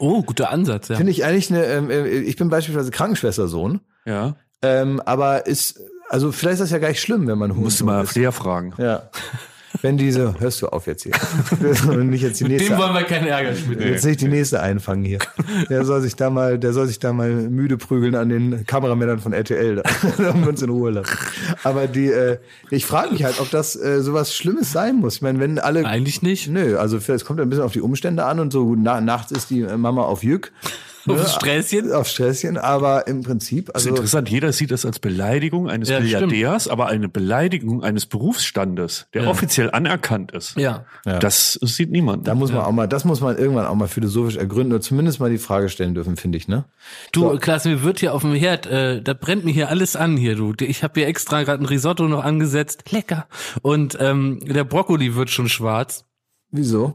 oh, 0.00 0.22
guter 0.22 0.50
Ansatz, 0.50 0.88
ja. 0.88 0.96
Finde 0.96 1.10
ich 1.12 1.24
eigentlich 1.24 1.50
eine. 1.52 1.64
Ähm, 1.66 1.90
äh, 1.90 2.06
ich 2.08 2.36
bin 2.36 2.48
beispielsweise 2.50 2.90
Krankenschwestersohn, 2.90 3.80
Ja. 4.04 4.36
ähm, 4.62 5.00
aber 5.04 5.46
ist 5.46 5.80
also 6.08 6.32
vielleicht 6.32 6.54
ist 6.54 6.60
das 6.60 6.70
ja 6.70 6.78
gar 6.78 6.88
nicht 6.88 7.00
schlimm, 7.00 7.26
wenn 7.26 7.38
man 7.38 7.50
Musst 7.50 7.80
du 7.80 7.84
Hurensohn 7.84 7.86
mal. 7.86 8.06
Flair 8.06 8.32
fragen. 8.32 8.74
Ja. 8.78 9.10
Wenn 9.82 9.96
diese, 9.96 10.40
hörst 10.40 10.62
du 10.62 10.68
auf 10.68 10.86
jetzt 10.86 11.02
hier. 11.04 11.12
Nicht 12.02 12.22
jetzt 12.22 12.40
die 12.40 12.44
nächste. 12.44 12.70
Dem 12.70 12.78
wollen 12.78 12.94
wir 12.94 13.02
keinen 13.02 13.28
Ärger 13.28 13.54
spielen. 13.54 13.80
Jetzt 13.80 14.04
nicht 14.04 14.20
die 14.20 14.28
nächste 14.28 14.60
einfangen 14.60 15.04
hier. 15.04 15.18
Der 15.68 15.84
soll 15.84 16.00
sich 16.00 16.16
da 16.16 16.30
mal, 16.30 16.58
der 16.58 16.72
soll 16.72 16.86
sich 16.86 16.98
da 16.98 17.12
mal 17.12 17.30
müde 17.30 17.76
prügeln 17.76 18.14
an 18.14 18.28
den 18.30 18.66
Kameramännern 18.66 19.20
von 19.20 19.32
RTL. 19.32 19.82
Da 20.18 20.24
haben 20.24 20.40
wir 20.40 20.48
uns 20.48 20.62
in 20.62 20.70
Ruhe 20.70 20.90
lassen. 20.90 21.16
Aber 21.64 21.86
die, 21.86 22.06
äh, 22.06 22.38
ich 22.70 22.86
frage 22.86 23.12
mich 23.12 23.24
halt, 23.24 23.40
ob 23.40 23.50
das 23.50 23.76
äh, 23.76 24.02
sowas 24.02 24.34
Schlimmes 24.34 24.72
sein 24.72 24.96
muss. 24.96 25.16
Ich 25.16 25.22
meine, 25.22 25.38
wenn 25.38 25.58
alle. 25.58 25.84
Eigentlich 25.84 26.22
nicht. 26.22 26.48
Nö, 26.48 26.76
also 26.78 26.96
es 26.96 27.24
kommt 27.24 27.38
ein 27.40 27.48
bisschen 27.48 27.64
auf 27.64 27.72
die 27.72 27.82
Umstände 27.82 28.24
an 28.24 28.40
und 28.40 28.52
so 28.52 28.74
na, 28.74 29.00
nachts 29.00 29.32
ist 29.32 29.50
die 29.50 29.62
Mama 29.62 30.02
auf 30.02 30.24
Jück. 30.24 30.50
Auf 31.10 31.20
das 31.22 31.34
Sträßchen. 31.34 31.92
Auf 31.92 32.08
Stresschen, 32.08 32.56
aber 32.58 33.06
im 33.06 33.22
Prinzip, 33.22 33.66
Das 33.66 33.76
also 33.76 33.88
ist 33.88 33.96
interessant, 33.96 34.28
jeder 34.30 34.52
sieht 34.52 34.70
das 34.70 34.84
als 34.86 34.98
Beleidigung 34.98 35.68
eines 35.68 35.88
Ja, 35.88 36.00
Milliardärs, 36.00 36.68
aber 36.68 36.86
eine 36.86 37.08
Beleidigung 37.08 37.82
eines 37.82 38.06
Berufsstandes, 38.06 39.06
der 39.14 39.24
Ja. 39.24 39.28
offiziell 39.30 39.70
anerkannt 39.70 40.32
ist. 40.32 40.56
Ja. 40.56 40.84
Das 41.04 41.58
sieht 41.62 41.90
niemand. 41.90 42.26
da 42.28 42.34
muss 42.34 42.52
man 42.52 42.62
auch 42.62 42.72
mal, 42.72 42.86
das 42.86 43.04
muss 43.04 43.20
man 43.20 43.36
irgendwann 43.36 43.66
auch 43.66 43.74
mal 43.74 43.88
philosophisch 43.88 44.36
ergründen 44.36 44.72
oder 44.72 44.80
zumindest 44.82 45.20
mal 45.20 45.30
die 45.30 45.38
Frage 45.38 45.68
stellen 45.68 45.94
dürfen, 45.94 46.16
finde 46.16 46.38
ich, 46.38 46.48
ne? 46.48 46.64
Du, 47.12 47.36
Klaas, 47.38 47.64
mir 47.64 47.82
wird 47.82 48.00
hier 48.00 48.14
auf 48.14 48.22
dem 48.22 48.34
Herd, 48.34 48.66
äh, 48.66 49.02
da 49.02 49.14
brennt 49.14 49.44
mir 49.44 49.52
hier 49.52 49.68
alles 49.68 49.96
an 49.96 50.16
hier, 50.16 50.34
du. 50.36 50.52
Ich 50.60 50.82
habe 50.82 51.00
hier 51.00 51.08
extra 51.08 51.42
gerade 51.42 51.62
ein 51.62 51.66
Risotto 51.66 52.08
noch 52.08 52.24
angesetzt. 52.24 52.90
Lecker. 52.90 53.26
Und 53.62 53.96
ähm, 54.00 54.40
der 54.44 54.64
Brokkoli 54.64 55.14
wird 55.14 55.30
schon 55.30 55.48
schwarz. 55.48 56.04
Wieso? 56.50 56.94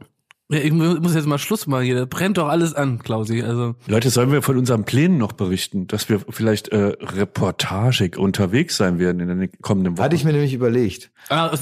Ja, 0.53 0.59
ich 0.59 0.71
mu- 0.71 0.95
muss 1.01 1.15
jetzt 1.15 1.25
mal 1.27 1.37
Schluss 1.37 1.67
machen 1.67 1.83
hier. 1.85 1.95
Da 1.95 2.05
brennt 2.05 2.37
doch 2.37 2.47
alles 2.47 2.73
an, 2.73 2.99
Klausi. 2.99 3.41
Also 3.41 3.75
Leute, 3.87 4.09
sollen 4.09 4.31
wir 4.31 4.41
von 4.41 4.57
unseren 4.57 4.83
Plänen 4.83 5.17
noch 5.17 5.31
berichten, 5.33 5.87
dass 5.87 6.09
wir 6.09 6.19
vielleicht 6.29 6.69
äh, 6.69 6.93
reportagig 7.01 8.17
unterwegs 8.17 8.77
sein 8.77 8.99
werden 8.99 9.19
in 9.21 9.27
den 9.39 9.49
kommenden 9.61 9.97
Wochen? 9.97 10.03
Hatte 10.03 10.15
ich 10.15 10.23
mir 10.23 10.33
nämlich 10.33 10.53
überlegt. 10.53 11.11
ah, 11.29 11.55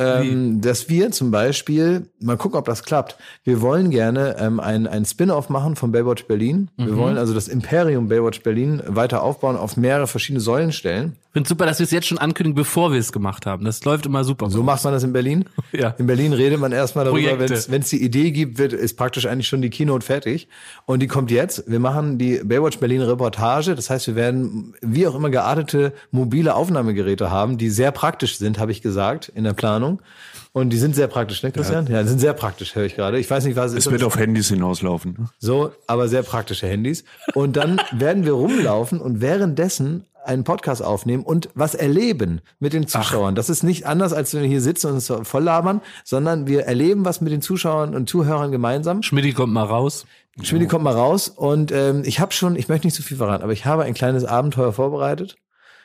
ähm, 0.00 0.60
dass 0.60 0.88
wir 0.88 1.10
zum 1.10 1.32
Beispiel, 1.32 2.08
mal 2.20 2.36
gucken, 2.36 2.56
ob 2.56 2.66
das 2.66 2.84
klappt. 2.84 3.16
Wir 3.42 3.60
wollen 3.60 3.90
gerne 3.90 4.36
ähm, 4.38 4.60
ein, 4.60 4.86
ein 4.86 5.04
Spin-off 5.04 5.48
machen 5.48 5.74
von 5.74 5.90
Baywatch 5.90 6.26
Berlin. 6.26 6.70
Wir 6.76 6.96
wollen 6.96 7.18
also 7.18 7.34
das 7.34 7.48
Imperium 7.48 8.06
Baywatch 8.08 8.42
Berlin 8.44 8.80
weiter 8.86 9.22
aufbauen, 9.24 9.56
auf 9.56 9.76
mehrere 9.76 10.06
verschiedene 10.06 10.40
Säulen 10.40 10.70
stellen. 10.70 11.16
Ich 11.38 11.40
finde 11.40 11.50
super, 11.50 11.66
dass 11.66 11.78
wir 11.78 11.84
es 11.84 11.92
jetzt 11.92 12.08
schon 12.08 12.18
ankündigen, 12.18 12.56
bevor 12.56 12.90
wir 12.90 12.98
es 12.98 13.12
gemacht 13.12 13.46
haben. 13.46 13.64
Das 13.64 13.84
läuft 13.84 14.06
immer 14.06 14.24
super. 14.24 14.50
So 14.50 14.64
macht 14.64 14.82
man 14.82 14.92
das 14.92 15.04
in 15.04 15.12
Berlin. 15.12 15.44
Ja. 15.70 15.94
In 15.98 16.06
Berlin 16.06 16.32
redet 16.32 16.58
man 16.58 16.72
erstmal 16.72 17.04
darüber, 17.04 17.38
wenn 17.38 17.82
es 17.82 17.90
die 17.90 18.02
Idee 18.02 18.30
gibt, 18.30 18.56
wird, 18.58 18.72
ist 18.72 18.96
praktisch 18.96 19.26
eigentlich 19.26 19.46
schon 19.46 19.60
die 19.60 19.68
Keynote 19.68 20.04
fertig. 20.04 20.48
Und 20.86 21.00
die 21.00 21.06
kommt 21.06 21.30
jetzt. 21.30 21.70
Wir 21.70 21.78
machen 21.78 22.16
die 22.16 22.40
Baywatch 22.42 22.78
Berlin 22.78 23.02
Reportage. 23.02 23.74
Das 23.76 23.90
heißt, 23.90 24.06
wir 24.06 24.16
werden 24.16 24.74
wie 24.80 25.06
auch 25.06 25.14
immer 25.14 25.28
geartete 25.28 25.92
mobile 26.10 26.54
Aufnahmegeräte 26.54 27.30
haben, 27.30 27.58
die 27.58 27.68
sehr 27.68 27.92
praktisch 27.92 28.38
sind, 28.38 28.58
habe 28.58 28.72
ich 28.72 28.80
gesagt, 28.80 29.28
in 29.28 29.44
der 29.44 29.52
Planung. 29.52 30.00
Und 30.52 30.70
die 30.70 30.78
sind 30.78 30.96
sehr 30.96 31.06
praktisch, 31.06 31.42
ne, 31.42 31.52
Christian? 31.52 31.86
Ja, 31.86 32.02
die 32.02 32.08
sind 32.08 32.18
sehr 32.18 32.32
praktisch, 32.32 32.74
höre 32.74 32.86
ich 32.86 32.96
gerade. 32.96 33.18
Ich 33.18 33.30
weiß 33.30 33.44
nicht, 33.44 33.54
was 33.56 33.72
es 33.72 33.78
Es 33.78 33.86
ist. 33.86 33.92
wird 33.92 34.02
auf 34.02 34.16
Handys 34.18 34.48
hinauslaufen. 34.48 35.16
ne? 35.18 35.26
So, 35.38 35.70
aber 35.86 36.08
sehr 36.08 36.22
praktische 36.22 36.66
Handys. 36.66 37.04
Und 37.34 37.56
dann 37.56 37.80
werden 37.92 38.24
wir 38.24 38.32
rumlaufen 38.32 39.00
und 39.00 39.20
währenddessen 39.20 40.04
einen 40.28 40.44
Podcast 40.44 40.82
aufnehmen 40.82 41.24
und 41.24 41.48
was 41.54 41.74
erleben 41.74 42.40
mit 42.60 42.72
den 42.72 42.86
Zuschauern. 42.86 43.34
Das 43.34 43.48
ist 43.50 43.62
nicht 43.62 43.86
anders, 43.86 44.12
als 44.12 44.32
wenn 44.34 44.42
wir 44.42 44.48
hier 44.48 44.60
sitzen 44.60 44.88
und 44.88 44.94
uns 44.94 45.06
so 45.06 45.24
voll 45.24 45.42
labern, 45.42 45.80
sondern 46.04 46.46
wir 46.46 46.62
erleben 46.64 47.04
was 47.04 47.20
mit 47.20 47.32
den 47.32 47.42
Zuschauern 47.42 47.94
und 47.94 48.08
Zuhörern 48.08 48.52
gemeinsam. 48.52 49.02
Schmidti 49.02 49.32
kommt 49.32 49.52
mal 49.52 49.64
raus. 49.64 50.06
Schmidi 50.40 50.66
kommt 50.68 50.84
mal 50.84 50.94
raus 50.94 51.28
und 51.28 51.72
ähm, 51.72 52.02
ich 52.04 52.20
habe 52.20 52.32
schon, 52.32 52.54
ich 52.54 52.68
möchte 52.68 52.86
nicht 52.86 52.94
zu 52.94 53.02
viel 53.02 53.16
verraten, 53.16 53.42
aber 53.42 53.52
ich 53.52 53.64
habe 53.66 53.82
ein 53.82 53.94
kleines 53.94 54.24
Abenteuer 54.24 54.72
vorbereitet. 54.72 55.36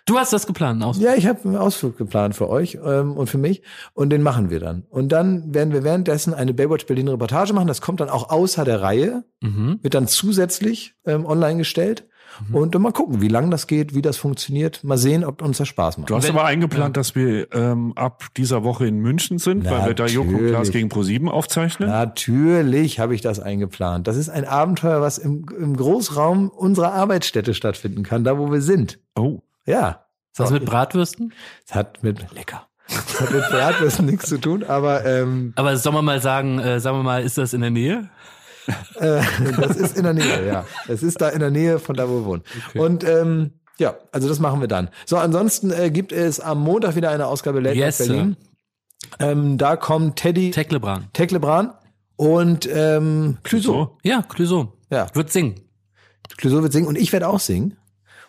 Du 0.06 0.20
hast 0.20 0.34
das 0.34 0.46
geplant, 0.46 0.84
aus. 0.84 1.00
Ja, 1.00 1.16
ich 1.16 1.28
habe 1.28 1.40
einen 1.46 1.56
Ausflug 1.56 1.98
geplant 1.98 2.36
für 2.36 2.50
euch 2.50 2.78
ähm, 2.86 3.14
und 3.14 3.28
für 3.28 3.38
mich 3.38 3.64
und 3.94 4.10
den 4.10 4.22
machen 4.22 4.50
wir 4.50 4.60
dann. 4.60 4.84
Und 4.90 5.14
dann 5.14 5.56
werden 5.56 5.72
wir 5.74 5.84
währenddessen 5.84 6.34
eine 6.34 6.54
Baywatch 6.54 6.86
Berlin 6.86 7.08
Reportage 7.08 7.54
machen. 7.54 7.68
Das 7.68 7.80
kommt 7.82 8.02
dann 8.02 8.10
auch 8.10 8.30
außer 8.30 8.64
der 8.66 8.82
Reihe, 8.82 9.24
Mhm. 9.42 9.80
wird 9.82 9.94
dann 9.94 10.08
zusätzlich 10.08 10.94
ähm, 11.06 11.26
online 11.26 11.58
gestellt. 11.58 12.06
Und 12.52 12.74
dann 12.76 12.82
mal 12.82 12.92
gucken, 12.92 13.22
wie 13.22 13.28
lang 13.28 13.52
das 13.52 13.68
geht, 13.68 13.94
wie 13.96 14.02
das 14.02 14.18
funktioniert. 14.18 14.84
Mal 14.84 14.98
sehen, 14.98 15.24
ob 15.24 15.42
uns 15.42 15.58
das 15.58 15.68
Spaß 15.68 15.98
macht. 15.98 16.10
Du 16.10 16.16
hast 16.16 16.24
Wenn- 16.28 16.36
aber 16.36 16.46
eingeplant, 16.46 16.98
dass 16.98 17.16
wir 17.16 17.52
ähm, 17.54 17.94
ab 17.96 18.26
dieser 18.38 18.64
Woche 18.64 18.88
in 18.88 19.00
München 19.00 19.38
sind, 19.40 19.66
weil 19.66 19.86
wir 19.88 19.94
da 19.94 20.06
Joko 20.06 20.30
und 20.30 20.38
Klaas 20.38 20.52
Natürlich. 20.52 20.72
gegen 20.72 20.90
ProSieben 20.90 21.30
aufzeichnen. 21.30 21.90
Natürlich 21.90 23.00
habe 23.00 23.16
ich 23.16 23.22
das 23.22 23.40
eingeplant. 23.40 24.08
Das 24.08 24.18
ist 24.18 24.30
ein 24.30 24.46
Abenteuer, 24.46 25.02
was 25.02 25.18
im, 25.18 25.46
im 25.58 25.76
Großraum 25.78 26.50
unserer 26.50 26.94
Arbeitsstätte 26.94 27.54
stattfinden 27.54 28.04
kann, 28.04 28.24
da 28.24 28.38
wo 28.38 28.52
wir 28.52 28.62
sind. 28.62 29.00
Oh. 29.16 29.40
Ja. 29.66 30.06
Was 30.36 30.50
mit 30.52 30.66
Bratwürsten? 30.66 31.32
Es 31.68 31.76
hat 31.76 32.02
mit 32.04 32.34
lecker. 32.34 32.68
Es 32.88 33.22
hat 33.22 33.32
mit 33.32 33.44
Bratwürsten 33.52 34.06
nichts 34.08 34.28
zu 34.28 34.40
tun, 34.40 34.64
aber 34.64 35.06
ähm, 35.06 35.54
Aber 35.56 35.78
sollen 35.78 35.96
wir 35.96 36.02
mal 36.02 36.22
sagen, 36.22 36.60
äh, 36.60 36.80
sagen 36.80 36.98
wir 36.98 37.04
mal, 37.04 37.22
ist 37.24 37.38
das 37.38 37.54
in 37.54 37.62
der 37.62 37.70
Nähe? 37.70 38.10
Äh, 38.96 39.22
das 39.60 39.76
ist 39.78 39.98
in 39.98 40.04
der 40.04 40.14
Nähe, 40.14 40.48
ja. 40.48 40.66
Es 40.88 41.04
ist 41.04 41.22
da 41.22 41.30
in 41.30 41.40
der 41.40 41.52
Nähe 41.52 41.80
von 41.80 41.96
da, 41.96 42.08
wo 42.10 42.22
wir 42.22 42.26
wohnen. 42.26 42.44
Und 42.76 43.04
ähm, 43.04 43.52
ja, 43.80 43.96
also 44.12 44.28
das 44.28 44.40
machen 44.40 44.62
wir 44.62 44.68
dann. 44.68 44.90
So, 45.06 45.18
ansonsten 45.18 45.72
äh, 45.72 45.90
gibt 45.90 46.12
es 46.12 46.40
am 46.40 46.62
Montag 46.62 46.96
wieder 46.96 47.10
eine 47.10 47.28
Ausgabe 47.28 47.60
Late 47.60 47.76
Yes. 47.78 47.98
Berlin. 47.98 48.38
Ähm, 49.20 49.58
da 49.58 49.76
kommen 49.76 50.16
Teddy, 50.16 50.52
Teklebran. 50.52 51.10
Teklebran 51.14 51.74
und 52.16 52.68
ähm, 52.72 53.38
Clouseau. 53.44 53.98
Ja, 54.04 54.22
Clouseau. 54.22 54.74
Ja. 54.90 55.08
Wird 55.14 55.32
singen. 55.32 55.56
Clouseau 56.38 56.62
wird 56.62 56.72
singen 56.74 56.88
und 56.88 56.98
ich 56.98 57.12
werde 57.12 57.28
auch 57.28 57.40
singen. 57.40 57.78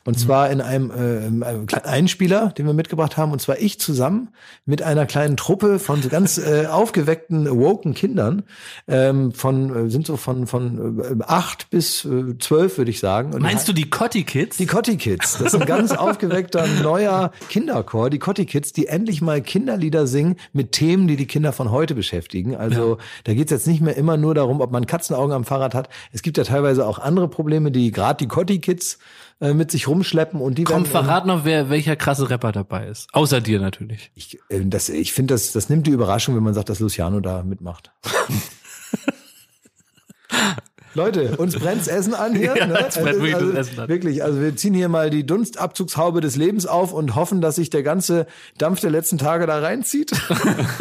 Und 0.05 0.19
zwar 0.19 0.51
in 0.51 0.61
einem, 0.61 0.91
äh, 0.91 1.27
in 1.27 1.43
einem 1.43 1.67
kleinen 1.67 1.87
Einspieler, 1.87 2.49
den 2.57 2.67
wir 2.67 2.75
mitgebracht 2.75 3.17
haben. 3.17 3.33
Und 3.33 3.41
zwar 3.41 3.59
ich 3.59 3.81
zusammen 3.81 4.29
mit 4.67 4.83
einer 4.83 5.07
kleinen 5.07 5.37
Truppe 5.37 5.79
von 5.79 6.03
so 6.03 6.09
ganz 6.09 6.39
äh, 6.39 6.67
aufgeweckten, 6.71 7.49
woken 7.49 7.95
Kindern. 7.95 8.43
Ähm, 8.87 9.33
von, 9.33 9.87
äh, 9.87 9.91
sind 9.91 10.07
so 10.07 10.17
von, 10.17 10.47
von 10.47 11.01
äh, 11.01 11.25
acht 11.25 11.71
bis 11.71 12.05
äh, 12.05 12.37
zwölf, 12.39 12.77
würde 12.77 12.91
ich 12.91 13.01
sagen. 13.01 13.33
Und 13.33 13.43
Meinst 13.43 13.67
du 13.67 13.73
die 13.73 13.89
Cotti 13.89 14.25
Kids? 14.25 14.59
die 14.59 14.67
Cotti 14.67 14.97
Kids, 14.97 15.39
das 15.39 15.55
ist 15.55 15.61
ein 15.61 15.67
ganz 15.67 15.93
aufgeweckter 15.97 16.67
neuer 16.83 17.33
Kinderchor, 17.49 18.11
die 18.11 18.19
Cotti 18.19 18.45
Kids, 18.47 18.73
die 18.73 18.87
endlich 18.87 19.23
mal 19.23 19.41
Kinderlieder 19.41 20.07
singen 20.07 20.37
mit 20.53 20.73
Themen, 20.73 21.09
die 21.09 21.17
die 21.17 21.27
Kinder 21.27 21.53
von 21.53 21.71
heute 21.71 21.95
beschäftigen. 21.95 22.57
Also 22.57 22.99
da 23.25 23.35
geht's 23.35 23.51
jetzt 23.51 23.67
nicht 23.67 23.81
mehr 23.81 23.97
immer 23.97 24.17
nur 24.17 24.35
darum, 24.35 24.61
ob 24.61 24.71
man 24.71 24.87
Katzenaugen 24.87 25.33
am 25.33 25.45
Fahrrad 25.45 25.75
hat. 25.75 25.89
Es 26.13 26.23
gibt 26.23 26.37
ja 26.37 26.45
teilweise 26.45 26.87
auch 26.87 26.99
andere 26.99 27.29
Probleme, 27.29 27.71
die 27.71 27.91
gerade 27.91 28.19
die 28.19 28.29
Cotti 28.29 28.61
Kids 28.61 28.99
äh, 29.45 29.53
mit 29.53 29.70
sich 29.70 29.88
rumschleppen 29.88 30.40
und 30.40 30.57
die 30.57 30.64
Komm, 30.64 30.76
werden, 30.76 30.86
verrat 30.86 31.26
noch, 31.26 31.45
wer, 31.45 31.68
welcher 31.68 31.97
krasse 31.97 32.30
Rapper 32.30 32.51
dabei 32.51 32.86
ist. 32.86 33.11
Außer 33.12 33.42
dir 33.42 33.61
natürlich. 33.61 34.11
ich, 34.14 34.38
äh, 34.49 34.64
das, 34.64 34.88
ich 34.88 35.12
finde, 35.12 35.34
das, 35.34 35.53
das 35.53 35.68
nimmt 35.68 35.86
die 35.86 35.90
Überraschung, 35.90 36.34
wenn 36.34 36.42
man 36.42 36.55
sagt, 36.55 36.70
dass 36.70 36.80
Luciano 36.80 37.20
da 37.20 37.42
mitmacht. 37.42 37.92
Leute, 40.95 41.36
uns 41.36 41.59
brennt's 41.59 41.88
Essen 41.88 42.14
an 42.14 42.34
hier. 42.34 42.45
Ja, 42.55 42.66
ne? 42.66 42.84
uns 42.84 42.99
brennt 42.99 43.09
Es 43.09 43.16
ist 43.16 43.22
wirklich 43.22 43.32
das 43.32 43.42
also, 43.42 43.53
Essen 43.59 43.80
an. 43.80 43.88
Wirklich, 43.88 44.22
also 44.22 44.40
wir 44.40 44.57
ziehen 44.57 44.74
hier 44.74 44.88
mal 44.88 45.11
die 45.11 45.26
Dunstabzugshaube 45.26 46.20
des 46.20 46.36
Lebens 46.36 46.66
auf 46.66 46.92
und 46.92 47.16
hoffen, 47.16 47.40
dass 47.40 47.57
sich 47.57 47.70
der 47.70 47.82
ganze 47.82 48.26
Dampf 48.59 48.80
der 48.80 48.90
letzten 48.90 49.18
Tage 49.18 49.47
da 49.47 49.59
reinzieht. 49.59 50.12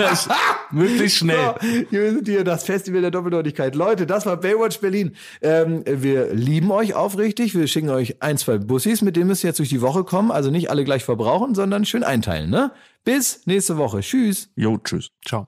Möglichst 0.71 1.17
schnell. 1.17 1.55
So, 1.59 1.67
hier 1.89 2.11
sind 2.11 2.27
hier 2.27 2.43
das 2.43 2.63
Festival 2.63 3.01
der 3.01 3.11
Doppeldeutigkeit. 3.11 3.75
Leute, 3.75 4.05
das 4.05 4.25
war 4.25 4.37
Baywatch 4.37 4.79
Berlin. 4.79 5.15
Ähm, 5.41 5.83
wir 5.85 6.33
lieben 6.33 6.71
euch 6.71 6.93
aufrichtig. 6.93 7.55
Wir 7.55 7.67
schicken 7.67 7.89
euch 7.89 8.21
ein, 8.21 8.37
zwei 8.37 8.57
Bussis, 8.59 9.01
mit 9.01 9.15
denen 9.15 9.27
müsst 9.27 9.43
ihr 9.43 9.49
jetzt 9.49 9.59
durch 9.59 9.69
die 9.69 9.81
Woche 9.81 10.03
kommen. 10.03 10.31
Also 10.31 10.51
nicht 10.51 10.69
alle 10.69 10.83
gleich 10.83 11.03
verbrauchen, 11.03 11.55
sondern 11.55 11.85
schön 11.85 12.03
einteilen. 12.03 12.49
Ne? 12.49 12.71
Bis 13.03 13.41
nächste 13.45 13.77
Woche. 13.77 14.01
Tschüss. 14.01 14.49
Jo, 14.55 14.77
tschüss. 14.77 15.09
Ciao. 15.25 15.47